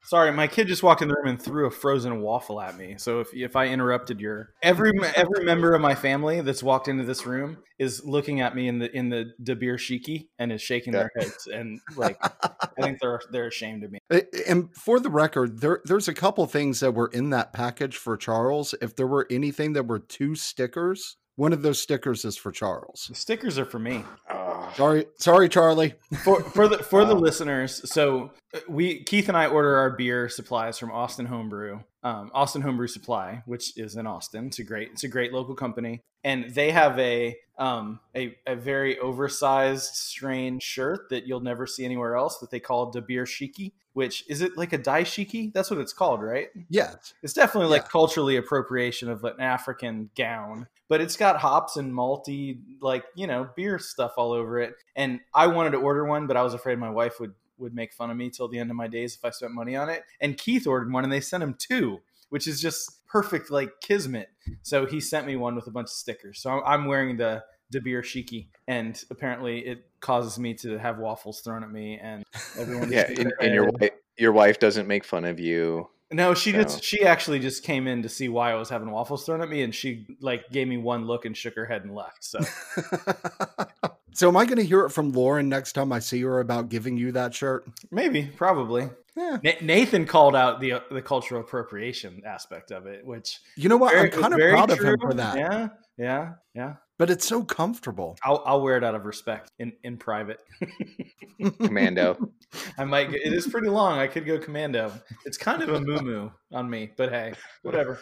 Sorry, 0.03 0.31
my 0.31 0.47
kid 0.47 0.67
just 0.67 0.83
walked 0.83 1.01
in 1.01 1.07
the 1.07 1.15
room 1.15 1.27
and 1.27 1.41
threw 1.41 1.65
a 1.65 1.71
frozen 1.71 2.21
waffle 2.21 2.61
at 2.61 2.77
me. 2.77 2.95
So 2.97 3.19
if 3.19 3.33
if 3.33 3.55
I 3.55 3.67
interrupted 3.67 4.19
your 4.19 4.53
every 4.61 4.91
every 5.15 5.43
member 5.43 5.73
of 5.73 5.81
my 5.81 5.95
family 5.95 6.41
that's 6.41 6.61
walked 6.61 6.87
into 6.87 7.03
this 7.03 7.25
room 7.25 7.57
is 7.79 8.03
looking 8.05 8.41
at 8.41 8.55
me 8.55 8.67
in 8.67 8.79
the 8.79 8.95
in 8.95 9.09
the 9.09 9.33
De 9.41 9.55
Beer 9.55 9.75
Shiki 9.75 10.27
and 10.37 10.51
is 10.51 10.61
shaking 10.61 10.93
their 10.93 11.11
heads 11.17 11.47
and 11.47 11.79
like 11.95 12.17
I 12.21 12.81
think 12.81 12.99
they're 13.01 13.21
they're 13.31 13.47
ashamed 13.47 13.83
of 13.83 13.91
me. 13.91 13.99
And 14.47 14.73
for 14.75 14.99
the 14.99 15.09
record, 15.09 15.61
there 15.61 15.81
there's 15.85 16.07
a 16.07 16.13
couple 16.13 16.45
things 16.45 16.79
that 16.81 16.93
were 16.93 17.09
in 17.11 17.31
that 17.31 17.53
package 17.53 17.97
for 17.97 18.17
Charles. 18.17 18.75
If 18.81 18.95
there 18.95 19.07
were 19.07 19.27
anything 19.31 19.73
that 19.73 19.87
were 19.87 19.99
two 19.99 20.35
stickers, 20.35 21.17
one 21.37 21.53
of 21.53 21.61
those 21.61 21.79
stickers 21.81 22.25
is 22.25 22.35
for 22.35 22.51
Charles. 22.51 23.05
The 23.07 23.15
stickers 23.15 23.57
are 23.57 23.65
for 23.65 23.79
me. 23.79 24.03
Oh, 24.29 24.69
Sorry, 24.75 25.05
sorry, 25.17 25.47
Charlie. 25.47 25.93
For 26.25 26.43
for 26.43 26.67
the 26.67 26.79
for 26.79 27.05
the 27.05 27.15
Wow. 27.15 27.21
listeners, 27.21 27.89
so 27.89 28.31
uh, 28.53 28.59
we 28.67 29.03
Keith 29.05 29.29
and 29.29 29.37
I 29.37 29.45
order 29.47 29.77
our 29.77 29.91
beer 29.91 30.27
supplies 30.27 30.77
from 30.77 30.91
Austin 30.91 31.25
Homebrew, 31.27 31.79
um, 32.03 32.29
Austin 32.33 32.61
Homebrew 32.63 32.87
Supply, 32.87 33.43
which 33.45 33.77
is 33.77 33.95
in 33.95 34.05
Austin. 34.05 34.47
It's 34.47 34.59
a 34.59 34.63
great 34.65 34.89
it's 34.91 35.05
a 35.05 35.07
great 35.07 35.31
local 35.31 35.55
company, 35.55 36.01
and 36.27 36.53
they 36.53 36.71
have 36.71 36.99
a 36.99 37.37
um 37.57 37.99
a, 38.15 38.37
a 38.45 38.55
very 38.55 38.99
oversized, 38.99 39.95
strange 39.95 40.61
shirt 40.61 41.09
that 41.09 41.25
you'll 41.25 41.39
never 41.51 41.65
see 41.65 41.85
anywhere 41.85 42.15
else 42.15 42.37
that 42.39 42.51
they 42.51 42.59
call 42.59 42.91
De 42.91 43.01
Beer 43.01 43.23
Shiki. 43.25 43.71
Which 43.93 44.23
is 44.29 44.41
it 44.41 44.55
like 44.57 44.73
a 44.73 44.77
daishiki? 44.77 45.51
That's 45.53 45.71
what 45.71 45.79
it's 45.79 45.93
called, 45.93 46.21
right? 46.21 46.49
Yeah. 46.69 46.93
It's 47.23 47.33
definitely 47.33 47.71
like 47.71 47.83
Yeah. 47.83 47.87
culturally 47.89 48.35
appropriation 48.35 49.09
of 49.09 49.23
an 49.23 49.39
African 49.39 50.11
gown, 50.15 50.67
but 50.87 51.01
it's 51.01 51.17
got 51.17 51.37
hops 51.39 51.77
and 51.77 51.91
malty, 51.91 52.59
like 52.79 53.05
you 53.15 53.25
know, 53.25 53.49
beer 53.55 53.79
stuff 53.79 54.13
all 54.17 54.33
over 54.33 54.59
it. 54.59 54.75
And 54.95 55.19
I 55.33 55.47
wanted 55.47 55.71
to 55.71 55.77
order 55.77 56.05
one, 56.05 56.27
but 56.27 56.37
I 56.37 56.43
was 56.43 56.53
afraid 56.53 56.77
my 56.77 56.91
wife 56.91 57.19
would 57.19 57.33
would 57.57 57.73
make 57.73 57.91
fun 57.91 58.11
of 58.11 58.17
me 58.17 58.29
till 58.29 58.47
the 58.47 58.59
end 58.59 58.69
of 58.69 58.77
my 58.77 58.87
days 58.87 59.15
if 59.15 59.25
I 59.25 59.31
spent 59.31 59.51
money 59.51 59.75
on 59.75 59.89
it. 59.89 60.03
And 60.21 60.37
Keith 60.37 60.67
ordered 60.67 60.93
one, 60.93 61.03
and 61.03 61.11
they 61.11 61.21
sent 61.21 61.41
him 61.41 61.55
two, 61.57 62.01
which 62.29 62.45
is 62.47 62.61
just 62.61 62.96
perfect, 63.09 63.49
like 63.51 63.71
kismet. 63.81 64.29
So 64.63 64.85
he 64.85 64.99
sent 64.99 65.25
me 65.27 65.35
one 65.35 65.55
with 65.55 65.67
a 65.67 65.71
bunch 65.71 65.85
of 65.87 65.91
stickers. 65.91 66.41
So 66.41 66.49
I'm- 66.51 66.63
I'm 66.65 66.85
wearing 66.85 67.17
the 67.17 67.43
De 67.71 67.81
Beer 67.81 68.01
Shiki, 68.01 68.47
and 68.67 69.01
apparently 69.11 69.59
it 69.65 69.85
causes 69.99 70.39
me 70.39 70.53
to 70.55 70.77
have 70.77 70.99
waffles 70.99 71.41
thrown 71.41 71.63
at 71.63 71.71
me, 71.71 71.99
and 72.01 72.23
everyone. 72.57 72.91
yeah, 72.91 73.09
and, 73.17 73.33
and 73.41 73.53
your 73.53 73.69
wife, 73.71 73.91
your 74.17 74.31
wife 74.31 74.59
doesn't 74.59 74.87
make 74.87 75.03
fun 75.03 75.25
of 75.25 75.39
you. 75.39 75.89
No, 76.09 76.33
she 76.33 76.53
So- 76.53 76.61
just 76.63 76.83
she 76.83 77.03
actually 77.03 77.39
just 77.39 77.63
came 77.63 77.85
in 77.87 78.03
to 78.03 78.09
see 78.09 78.29
why 78.29 78.51
I 78.51 78.55
was 78.55 78.69
having 78.69 78.89
waffles 78.91 79.25
thrown 79.25 79.41
at 79.41 79.49
me, 79.49 79.63
and 79.63 79.75
she 79.75 80.07
like 80.21 80.49
gave 80.49 80.67
me 80.69 80.77
one 80.77 81.05
look 81.05 81.25
and 81.25 81.35
shook 81.35 81.55
her 81.55 81.65
head 81.65 81.83
and 81.83 81.93
left. 81.93 82.23
So 82.23 82.39
so 84.13 84.29
am 84.29 84.37
I 84.37 84.45
going 84.45 84.57
to 84.57 84.63
hear 84.63 84.85
it 84.85 84.91
from 84.91 85.11
Lauren 85.11 85.49
next 85.49 85.73
time 85.73 85.91
I 85.91 85.99
see 85.99 86.21
her 86.21 86.39
about 86.39 86.69
giving 86.69 86.95
you 86.97 87.11
that 87.13 87.33
shirt? 87.35 87.67
maybe, 87.91 88.23
probably. 88.37 88.89
Yeah. 89.17 89.37
Nathan 89.61 90.05
called 90.05 90.35
out 90.35 90.59
the 90.59 90.83
the 90.91 91.01
cultural 91.01 91.41
appropriation 91.41 92.21
aspect 92.25 92.71
of 92.71 92.85
it, 92.85 93.03
which 93.05 93.39
You 93.55 93.67
know 93.67 93.77
what? 93.77 93.93
very- 93.93 94.13
I'm 94.13 94.21
kind 94.21 94.33
of 94.33 94.37
very 94.37 94.51
proud 94.51 94.69
of 94.69 94.79
him 94.79 94.95
for 95.01 95.13
that. 95.15 95.37
Yeah, 95.37 95.69
yeah, 95.97 96.33
yeah. 96.53 96.73
But 96.99 97.09
it's 97.09 97.27
so 97.27 97.43
comfortable. 97.43 98.17
I'll 98.23 98.43
I'll 98.45 98.61
wear 98.61 98.77
it 98.77 98.83
out 98.83 98.93
of 98.95 99.05
respect 99.05 99.51
in 99.57 99.73
in 99.83 99.97
private. 99.97 100.39
Commando. 101.59 102.31
I 102.77 102.85
might. 102.85 103.11
Get, 103.11 103.21
it 103.25 103.33
is 103.33 103.47
pretty 103.47 103.69
long. 103.69 103.99
I 103.99 104.07
could 104.07 104.25
go 104.25 104.37
commando. 104.39 104.91
It's 105.25 105.37
kind 105.37 105.61
of 105.61 105.69
a 105.69 105.81
moo 105.81 105.99
moo 105.99 106.29
on 106.51 106.69
me, 106.69 106.91
but 106.95 107.09
hey, 107.09 107.33
whatever. 107.63 107.99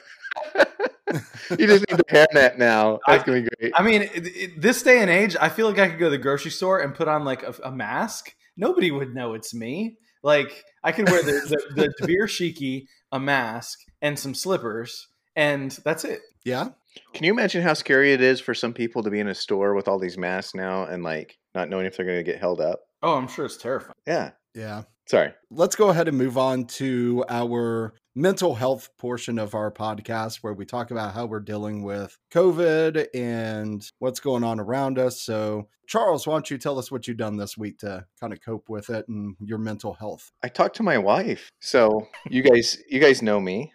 you 0.55 1.67
just 1.67 1.85
need 1.89 1.97
the 1.97 2.05
hairnet 2.09 2.57
now. 2.57 2.99
That's 3.07 3.23
gonna 3.23 3.41
be 3.41 3.49
great. 3.59 3.73
I 3.75 3.83
mean, 3.83 4.03
it, 4.03 4.27
it, 4.27 4.61
this 4.61 4.81
day 4.83 4.99
and 5.01 5.09
age, 5.09 5.35
I 5.39 5.49
feel 5.49 5.67
like 5.67 5.79
I 5.79 5.89
could 5.89 5.99
go 5.99 6.05
to 6.05 6.11
the 6.11 6.17
grocery 6.17 6.51
store 6.51 6.79
and 6.79 6.93
put 6.95 7.07
on 7.07 7.25
like 7.25 7.43
a, 7.43 7.53
a 7.65 7.71
mask. 7.71 8.33
Nobody 8.57 8.91
would 8.91 9.13
know 9.13 9.33
it's 9.33 9.53
me. 9.53 9.97
Like 10.25 10.65
I 10.83 10.91
could 10.91 11.07
wear 11.07 11.21
the 11.21 11.31
the, 11.75 11.93
the 11.99 12.07
beer 12.07 12.25
shiki, 12.25 12.87
a 13.11 13.19
mask, 13.19 13.79
and 14.01 14.17
some 14.17 14.33
slippers, 14.33 15.07
and 15.35 15.71
that's 15.85 16.03
it. 16.03 16.21
Yeah. 16.43 16.69
Can 17.13 17.25
you 17.25 17.31
imagine 17.31 17.61
how 17.61 17.75
scary 17.75 18.11
it 18.11 18.21
is 18.21 18.39
for 18.41 18.53
some 18.53 18.73
people 18.73 19.03
to 19.03 19.11
be 19.11 19.19
in 19.19 19.27
a 19.27 19.35
store 19.35 19.75
with 19.75 19.87
all 19.87 19.99
these 19.99 20.17
masks 20.17 20.55
now 20.55 20.85
and 20.85 21.03
like 21.03 21.37
not 21.53 21.69
knowing 21.69 21.85
if 21.85 21.95
they're 21.95 22.05
gonna 22.05 22.23
get 22.23 22.39
held 22.39 22.59
up? 22.59 22.79
Oh, 23.03 23.15
I'm 23.15 23.27
sure 23.27 23.45
it's 23.45 23.57
terrifying. 23.57 23.93
Yeah. 24.07 24.31
Yeah. 24.55 24.83
Sorry. 25.07 25.31
Let's 25.51 25.75
go 25.75 25.89
ahead 25.89 26.07
and 26.07 26.17
move 26.17 26.37
on 26.37 26.65
to 26.65 27.23
our 27.29 27.93
mental 28.15 28.55
health 28.55 28.89
portion 28.97 29.37
of 29.37 29.53
our 29.53 29.69
podcast 29.69 30.37
where 30.37 30.53
we 30.53 30.65
talk 30.65 30.89
about 30.89 31.13
how 31.13 31.25
we're 31.25 31.41
dealing 31.41 31.83
with 31.83 32.17
COVID 32.31 33.07
and 33.13 33.91
what's 33.99 34.21
going 34.21 34.43
on 34.43 34.59
around 34.59 34.97
us. 34.97 35.21
So, 35.21 35.67
Charles, 35.87 36.25
why 36.25 36.33
don't 36.33 36.49
you 36.49 36.57
tell 36.57 36.79
us 36.79 36.89
what 36.89 37.07
you've 37.07 37.17
done 37.17 37.35
this 37.35 37.57
week 37.57 37.79
to 37.79 38.05
kind 38.19 38.31
of 38.31 38.41
cope 38.41 38.69
with 38.69 38.89
it 38.89 39.07
and 39.09 39.35
your 39.41 39.57
mental 39.57 39.93
health? 39.93 40.31
I 40.41 40.47
talked 40.47 40.77
to 40.77 40.83
my 40.83 40.97
wife. 40.97 41.49
So 41.59 42.07
you 42.29 42.41
guys 42.41 42.77
you 42.89 42.99
guys 42.99 43.21
know 43.21 43.39
me. 43.39 43.73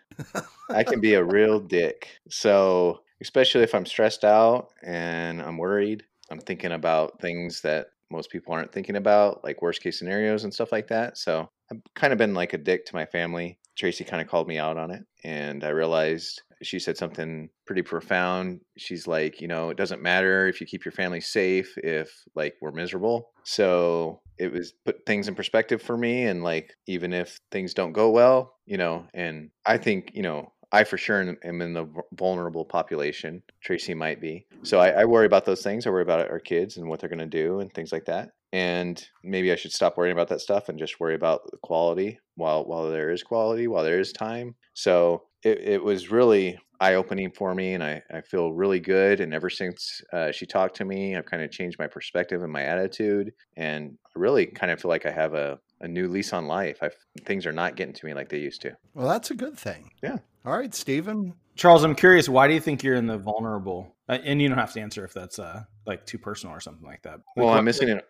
I 0.70 0.84
can 0.84 1.00
be 1.00 1.14
a 1.14 1.24
real 1.24 1.60
dick. 1.60 2.08
So 2.30 3.00
especially 3.20 3.62
if 3.62 3.74
I'm 3.74 3.86
stressed 3.86 4.24
out 4.24 4.70
and 4.82 5.42
I'm 5.42 5.58
worried, 5.58 6.04
I'm 6.30 6.40
thinking 6.40 6.72
about 6.72 7.20
things 7.20 7.60
that 7.60 7.88
most 8.10 8.30
people 8.30 8.52
aren't 8.52 8.72
thinking 8.72 8.96
about, 8.96 9.44
like 9.44 9.62
worst 9.62 9.82
case 9.82 9.98
scenarios 9.98 10.44
and 10.44 10.52
stuff 10.52 10.72
like 10.72 10.88
that. 10.88 11.16
So 11.16 11.48
I've 11.70 11.80
kind 11.94 12.12
of 12.12 12.18
been 12.18 12.34
like 12.34 12.52
a 12.54 12.58
dick 12.58 12.86
to 12.86 12.96
my 12.96 13.06
family. 13.06 13.58
Tracy 13.76 14.04
kind 14.04 14.20
of 14.22 14.28
called 14.28 14.48
me 14.48 14.58
out 14.58 14.76
on 14.76 14.90
it 14.90 15.02
and 15.24 15.64
I 15.64 15.68
realized 15.68 16.42
she 16.62 16.78
said 16.78 16.96
something 16.96 17.48
pretty 17.66 17.82
profound. 17.82 18.60
She's 18.76 19.06
like, 19.06 19.40
you 19.40 19.48
know, 19.48 19.70
it 19.70 19.76
doesn't 19.76 20.02
matter 20.02 20.46
if 20.46 20.60
you 20.60 20.66
keep 20.66 20.84
your 20.84 20.92
family 20.92 21.20
safe 21.20 21.72
if 21.78 22.12
like 22.34 22.54
we're 22.60 22.72
miserable. 22.72 23.30
So 23.44 24.20
it 24.38 24.52
was 24.52 24.74
put 24.84 25.06
things 25.06 25.28
in 25.28 25.34
perspective 25.34 25.80
for 25.80 25.96
me 25.96 26.24
and 26.26 26.42
like 26.42 26.74
even 26.86 27.12
if 27.12 27.38
things 27.50 27.72
don't 27.74 27.92
go 27.92 28.10
well, 28.10 28.56
you 28.66 28.76
know, 28.76 29.06
and 29.14 29.50
I 29.64 29.78
think, 29.78 30.12
you 30.14 30.22
know, 30.22 30.52
I 30.72 30.84
for 30.84 30.98
sure 30.98 31.20
am- 31.20 31.62
in 31.62 31.72
the 31.72 31.86
vulnerable 32.12 32.64
population. 32.64 33.42
Tracy 33.62 33.94
might 33.94 34.20
be. 34.20 34.46
So 34.62 34.78
I, 34.78 34.90
I 34.90 35.04
worry 35.04 35.26
about 35.26 35.44
those 35.44 35.62
things. 35.62 35.86
I 35.86 35.90
worry 35.90 36.02
about 36.02 36.30
our 36.30 36.38
kids 36.38 36.76
and 36.76 36.88
what 36.88 37.00
they're 37.00 37.08
going 37.08 37.18
to 37.18 37.26
do 37.26 37.60
and 37.60 37.72
things 37.72 37.90
like 37.90 38.04
that. 38.04 38.30
And 38.52 39.02
maybe 39.22 39.52
I 39.52 39.56
should 39.56 39.72
stop 39.72 39.96
worrying 39.96 40.12
about 40.12 40.28
that 40.28 40.40
stuff 40.40 40.68
and 40.68 40.78
just 40.78 40.98
worry 40.98 41.14
about 41.14 41.42
the 41.50 41.56
quality 41.62 42.18
while 42.34 42.64
while 42.64 42.90
there 42.90 43.10
is 43.10 43.22
quality, 43.22 43.68
while 43.68 43.84
there 43.84 44.00
is 44.00 44.12
time. 44.12 44.54
So 44.74 45.24
it, 45.44 45.58
it 45.60 45.82
was 45.84 46.10
really 46.10 46.58
eye 46.80 46.94
opening 46.94 47.30
for 47.30 47.54
me, 47.54 47.74
and 47.74 47.84
I, 47.84 48.02
I 48.12 48.22
feel 48.22 48.52
really 48.52 48.80
good. 48.80 49.20
And 49.20 49.34
ever 49.34 49.50
since 49.50 50.00
uh, 50.12 50.32
she 50.32 50.46
talked 50.46 50.76
to 50.76 50.84
me, 50.84 51.14
I've 51.14 51.26
kind 51.26 51.42
of 51.42 51.50
changed 51.50 51.78
my 51.78 51.86
perspective 51.86 52.42
and 52.42 52.52
my 52.52 52.62
attitude, 52.62 53.32
and 53.56 53.96
I 54.06 54.18
really 54.18 54.46
kind 54.46 54.72
of 54.72 54.80
feel 54.80 54.88
like 54.88 55.06
I 55.06 55.10
have 55.12 55.34
a, 55.34 55.58
a 55.80 55.86
new 55.88 56.08
lease 56.08 56.32
on 56.32 56.46
life. 56.46 56.78
I 56.82 56.90
things 57.24 57.46
are 57.46 57.52
not 57.52 57.76
getting 57.76 57.94
to 57.94 58.06
me 58.06 58.14
like 58.14 58.30
they 58.30 58.38
used 58.38 58.62
to. 58.62 58.76
Well, 58.94 59.08
that's 59.08 59.30
a 59.30 59.34
good 59.34 59.58
thing. 59.58 59.90
Yeah. 60.02 60.18
All 60.44 60.56
right, 60.56 60.74
Stephen. 60.74 61.34
Charles, 61.54 61.84
I'm 61.84 61.94
curious. 61.94 62.28
Why 62.28 62.48
do 62.48 62.54
you 62.54 62.60
think 62.60 62.82
you're 62.82 62.94
in 62.94 63.06
the 63.06 63.18
vulnerable? 63.18 63.94
Uh, 64.08 64.18
and 64.24 64.40
you 64.40 64.48
don't 64.48 64.56
have 64.56 64.72
to 64.72 64.80
answer 64.80 65.04
if 65.04 65.12
that's 65.12 65.38
uh 65.38 65.62
like 65.86 66.06
too 66.06 66.18
personal 66.18 66.56
or 66.56 66.60
something 66.60 66.86
like 66.86 67.02
that. 67.02 67.12
Like, 67.12 67.20
Well, 67.36 67.46
what- 67.48 67.58
I'm 67.58 67.64
missing 67.64 67.90
an 67.90 68.00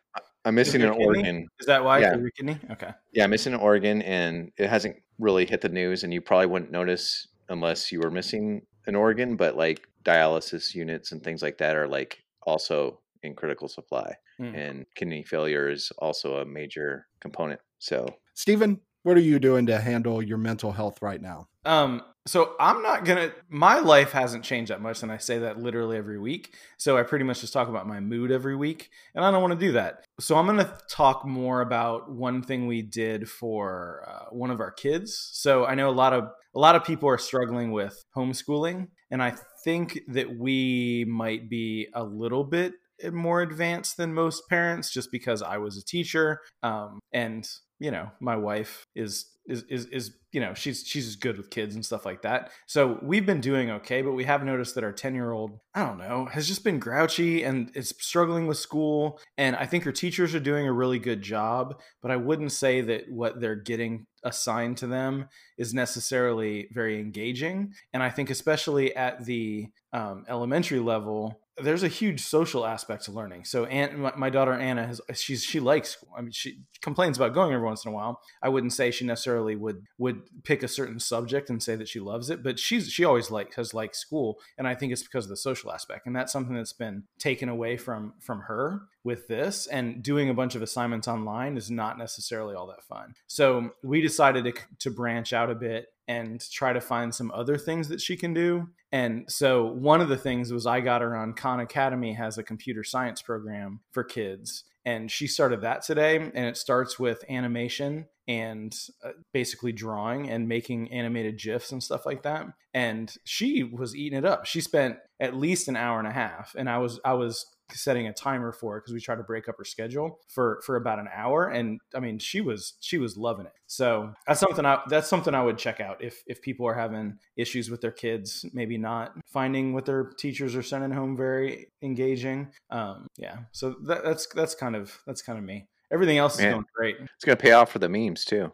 I'm 0.44 0.54
missing 0.54 0.82
an 0.82 0.92
kidney? 0.92 1.04
organ. 1.04 1.48
Is 1.58 1.66
that 1.66 1.84
why? 1.84 1.98
Yeah. 2.00 2.14
For 2.14 2.20
your 2.20 2.30
kidney? 2.30 2.58
Okay. 2.70 2.90
Yeah, 3.12 3.24
I'm 3.24 3.30
missing 3.30 3.54
an 3.54 3.60
organ, 3.60 4.02
and 4.02 4.50
it 4.56 4.68
hasn't 4.70 4.96
really 5.18 5.46
hit 5.46 5.60
the 5.60 5.68
news, 5.68 6.04
and 6.04 6.12
you 6.12 6.20
probably 6.20 6.46
wouldn't 6.46 6.70
notice 6.70 7.28
unless 7.48 7.92
you 7.92 8.00
were 8.00 8.10
missing 8.10 8.62
an 8.86 8.94
organ. 8.94 9.36
but 9.36 9.56
like 9.56 9.86
dialysis 10.04 10.74
units 10.74 11.12
and 11.12 11.22
things 11.22 11.42
like 11.42 11.58
that 11.58 11.76
are 11.76 11.86
like 11.86 12.22
also 12.42 13.00
in 13.22 13.34
critical 13.34 13.68
supply. 13.68 14.14
Mm. 14.40 14.56
And 14.56 14.86
kidney 14.94 15.22
failure 15.22 15.68
is 15.68 15.92
also 15.98 16.36
a 16.36 16.44
major 16.44 17.06
component. 17.20 17.60
So, 17.78 18.06
Stephen, 18.34 18.80
what 19.02 19.16
are 19.16 19.20
you 19.20 19.38
doing 19.38 19.66
to 19.66 19.78
handle 19.78 20.22
your 20.22 20.38
mental 20.38 20.72
health 20.72 21.02
right 21.02 21.20
now? 21.20 21.48
Um, 21.64 22.02
so 22.30 22.54
I'm 22.60 22.80
not 22.80 23.04
gonna. 23.04 23.32
My 23.48 23.80
life 23.80 24.12
hasn't 24.12 24.44
changed 24.44 24.70
that 24.70 24.80
much, 24.80 25.02
and 25.02 25.10
I 25.10 25.16
say 25.16 25.38
that 25.40 25.58
literally 25.58 25.96
every 25.96 26.18
week. 26.18 26.54
So 26.78 26.96
I 26.96 27.02
pretty 27.02 27.24
much 27.24 27.40
just 27.40 27.52
talk 27.52 27.68
about 27.68 27.88
my 27.88 27.98
mood 27.98 28.30
every 28.30 28.54
week, 28.54 28.88
and 29.16 29.24
I 29.24 29.32
don't 29.32 29.42
want 29.42 29.58
to 29.58 29.66
do 29.66 29.72
that. 29.72 30.04
So 30.20 30.36
I'm 30.36 30.46
gonna 30.46 30.72
talk 30.88 31.26
more 31.26 31.60
about 31.60 32.08
one 32.08 32.40
thing 32.40 32.68
we 32.68 32.82
did 32.82 33.28
for 33.28 34.04
uh, 34.08 34.26
one 34.30 34.52
of 34.52 34.60
our 34.60 34.70
kids. 34.70 35.30
So 35.32 35.66
I 35.66 35.74
know 35.74 35.90
a 35.90 35.90
lot 35.90 36.12
of 36.12 36.28
a 36.54 36.58
lot 36.60 36.76
of 36.76 36.84
people 36.84 37.08
are 37.08 37.18
struggling 37.18 37.72
with 37.72 38.00
homeschooling, 38.16 38.86
and 39.10 39.20
I 39.20 39.34
think 39.64 39.98
that 40.06 40.38
we 40.38 41.04
might 41.08 41.50
be 41.50 41.88
a 41.94 42.04
little 42.04 42.44
bit 42.44 42.74
more 43.12 43.42
advanced 43.42 43.96
than 43.96 44.14
most 44.14 44.48
parents, 44.48 44.92
just 44.92 45.10
because 45.10 45.42
I 45.42 45.58
was 45.58 45.76
a 45.76 45.84
teacher, 45.84 46.42
um, 46.62 47.00
and 47.12 47.44
you 47.80 47.90
know 47.90 48.12
my 48.20 48.36
wife 48.36 48.86
is 48.94 49.26
is 49.50 49.64
is 49.64 49.86
is 49.86 50.12
you 50.32 50.40
know 50.40 50.54
she's 50.54 50.86
she's 50.86 51.16
good 51.16 51.36
with 51.36 51.50
kids 51.50 51.74
and 51.74 51.84
stuff 51.84 52.06
like 52.06 52.22
that. 52.22 52.50
So 52.66 52.98
we've 53.02 53.26
been 53.26 53.40
doing 53.40 53.70
okay 53.70 54.02
but 54.02 54.12
we 54.12 54.24
have 54.24 54.44
noticed 54.44 54.74
that 54.76 54.84
our 54.84 54.92
10 54.92 55.14
year 55.14 55.32
old 55.32 55.58
i 55.74 55.84
don't 55.84 55.98
know 55.98 56.26
has 56.26 56.46
just 56.46 56.64
been 56.64 56.78
grouchy 56.78 57.42
and 57.42 57.70
is 57.74 57.94
struggling 57.98 58.46
with 58.46 58.58
school. 58.58 59.18
And 59.36 59.56
i 59.56 59.66
think 59.66 59.84
her 59.84 59.92
teachers 59.92 60.34
are 60.34 60.40
doing 60.40 60.66
a 60.66 60.72
really 60.72 60.98
good 60.98 61.22
job 61.22 61.80
but 62.00 62.10
i 62.10 62.16
wouldn't 62.16 62.52
say 62.52 62.80
that 62.80 63.10
what 63.10 63.40
they're 63.40 63.56
getting 63.56 64.06
assigned 64.22 64.76
to 64.76 64.86
them 64.86 65.28
is 65.56 65.72
necessarily 65.74 66.68
very 66.72 67.00
engaging. 67.00 67.74
And 67.92 68.02
i 68.02 68.10
think 68.10 68.30
especially 68.30 68.94
at 68.94 69.24
the 69.24 69.68
um, 69.92 70.24
elementary 70.28 70.78
level 70.78 71.40
there's 71.62 71.82
a 71.82 71.88
huge 71.88 72.20
social 72.20 72.66
aspect 72.66 73.04
to 73.04 73.12
learning. 73.12 73.44
So, 73.44 73.64
Aunt, 73.66 73.98
my, 73.98 74.12
my, 74.16 74.30
daughter 74.30 74.52
Anna 74.52 74.86
has 74.86 75.00
she's 75.14 75.42
she 75.42 75.60
likes 75.60 75.90
school. 75.90 76.10
I 76.16 76.20
mean, 76.20 76.32
she 76.32 76.60
complains 76.82 77.16
about 77.16 77.34
going 77.34 77.52
every 77.52 77.66
once 77.66 77.84
in 77.84 77.90
a 77.90 77.94
while. 77.94 78.20
I 78.42 78.48
wouldn't 78.48 78.72
say 78.72 78.90
she 78.90 79.04
necessarily 79.04 79.56
would 79.56 79.86
would 79.98 80.22
pick 80.44 80.62
a 80.62 80.68
certain 80.68 81.00
subject 81.00 81.50
and 81.50 81.62
say 81.62 81.76
that 81.76 81.88
she 81.88 82.00
loves 82.00 82.30
it, 82.30 82.42
but 82.42 82.58
she's 82.58 82.90
she 82.90 83.04
always 83.04 83.30
like 83.30 83.54
has 83.54 83.74
liked 83.74 83.96
school, 83.96 84.38
and 84.58 84.66
I 84.66 84.74
think 84.74 84.92
it's 84.92 85.02
because 85.02 85.24
of 85.24 85.30
the 85.30 85.36
social 85.36 85.72
aspect, 85.72 86.06
and 86.06 86.14
that's 86.14 86.32
something 86.32 86.54
that's 86.54 86.72
been 86.72 87.04
taken 87.18 87.48
away 87.48 87.76
from 87.76 88.14
from 88.20 88.40
her 88.42 88.82
with 89.04 89.28
this. 89.28 89.66
And 89.66 90.02
doing 90.02 90.28
a 90.28 90.34
bunch 90.34 90.54
of 90.54 90.62
assignments 90.62 91.08
online 91.08 91.56
is 91.56 91.70
not 91.70 91.98
necessarily 91.98 92.54
all 92.54 92.66
that 92.68 92.84
fun. 92.84 93.14
So 93.26 93.70
we 93.82 94.00
decided 94.00 94.44
to 94.44 94.52
to 94.80 94.90
branch 94.90 95.32
out 95.32 95.50
a 95.50 95.54
bit 95.54 95.86
and 96.08 96.40
try 96.50 96.72
to 96.72 96.80
find 96.80 97.14
some 97.14 97.30
other 97.32 97.56
things 97.56 97.88
that 97.88 98.00
she 98.00 98.16
can 98.16 98.34
do. 98.34 98.68
And 98.90 99.30
so 99.30 99.66
one 99.66 100.00
of 100.00 100.08
the 100.08 100.16
things 100.16 100.52
was 100.52 100.66
I 100.66 100.80
got 100.80 101.02
her 101.02 101.16
on 101.16 101.34
Khan 101.34 101.60
Academy 101.60 102.14
has 102.14 102.36
a 102.36 102.42
computer 102.42 102.82
science 102.82 103.22
program 103.22 103.80
for 103.92 104.02
kids 104.02 104.64
and 104.84 105.10
she 105.10 105.26
started 105.26 105.60
that 105.60 105.82
today 105.82 106.16
and 106.16 106.46
it 106.46 106.56
starts 106.56 106.98
with 106.98 107.24
animation 107.28 108.06
and 108.26 108.74
uh, 109.04 109.10
basically 109.32 109.72
drawing 109.72 110.30
and 110.30 110.48
making 110.48 110.92
animated 110.92 111.38
gifs 111.38 111.72
and 111.72 111.82
stuff 111.82 112.06
like 112.06 112.22
that 112.22 112.46
and 112.72 113.14
she 113.24 113.62
was 113.62 113.94
eating 113.94 114.18
it 114.18 114.24
up 114.24 114.46
she 114.46 114.60
spent 114.60 114.96
at 115.18 115.36
least 115.36 115.68
an 115.68 115.76
hour 115.76 115.98
and 115.98 116.08
a 116.08 116.12
half 116.12 116.54
and 116.56 116.68
i 116.68 116.78
was 116.78 117.00
i 117.04 117.12
was 117.12 117.46
setting 117.72 118.06
a 118.06 118.12
timer 118.12 118.52
for 118.52 118.76
it 118.76 118.80
because 118.80 118.92
we 118.94 119.00
tried 119.00 119.16
to 119.16 119.22
break 119.22 119.48
up 119.48 119.56
her 119.58 119.64
schedule 119.64 120.20
for 120.28 120.60
for 120.64 120.76
about 120.76 120.98
an 120.98 121.08
hour 121.14 121.48
and 121.48 121.80
i 121.94 122.00
mean 122.00 122.18
she 122.18 122.40
was 122.40 122.74
she 122.80 122.98
was 122.98 123.16
loving 123.16 123.46
it. 123.46 123.52
So 123.66 124.12
that's 124.26 124.40
something 124.40 124.64
i 124.64 124.80
that's 124.88 125.08
something 125.08 125.34
i 125.34 125.42
would 125.42 125.58
check 125.58 125.80
out 125.80 126.02
if 126.02 126.22
if 126.26 126.42
people 126.42 126.66
are 126.66 126.74
having 126.74 127.18
issues 127.36 127.70
with 127.70 127.80
their 127.80 127.92
kids 127.92 128.44
maybe 128.52 128.78
not 128.78 129.12
finding 129.26 129.72
what 129.72 129.84
their 129.84 130.04
teachers 130.04 130.56
are 130.56 130.62
sending 130.62 130.90
home 130.90 131.16
very 131.16 131.68
engaging. 131.82 132.52
Um 132.70 133.06
yeah 133.16 133.38
so 133.52 133.76
that, 133.84 134.04
that's 134.04 134.26
that's 134.28 134.54
kind 134.54 134.76
of 134.76 134.98
that's 135.06 135.22
kind 135.22 135.38
of 135.38 135.44
me. 135.44 135.68
Everything 135.92 136.18
else 136.18 136.38
is 136.38 136.44
going 136.44 136.64
great. 136.74 136.96
It's 137.00 137.24
going 137.24 137.36
to 137.36 137.42
pay 137.42 137.50
off 137.50 137.72
for 137.72 137.80
the 137.80 137.88
memes 137.88 138.24
too. 138.24 138.52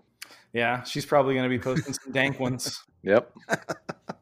Yeah 0.53 0.83
she's 0.83 1.07
probably 1.07 1.35
going 1.35 1.49
to 1.49 1.57
be 1.57 1.63
posting 1.63 1.95
some 1.95 2.13
dank 2.13 2.41
ones. 2.41 2.83
Yep 3.03 3.33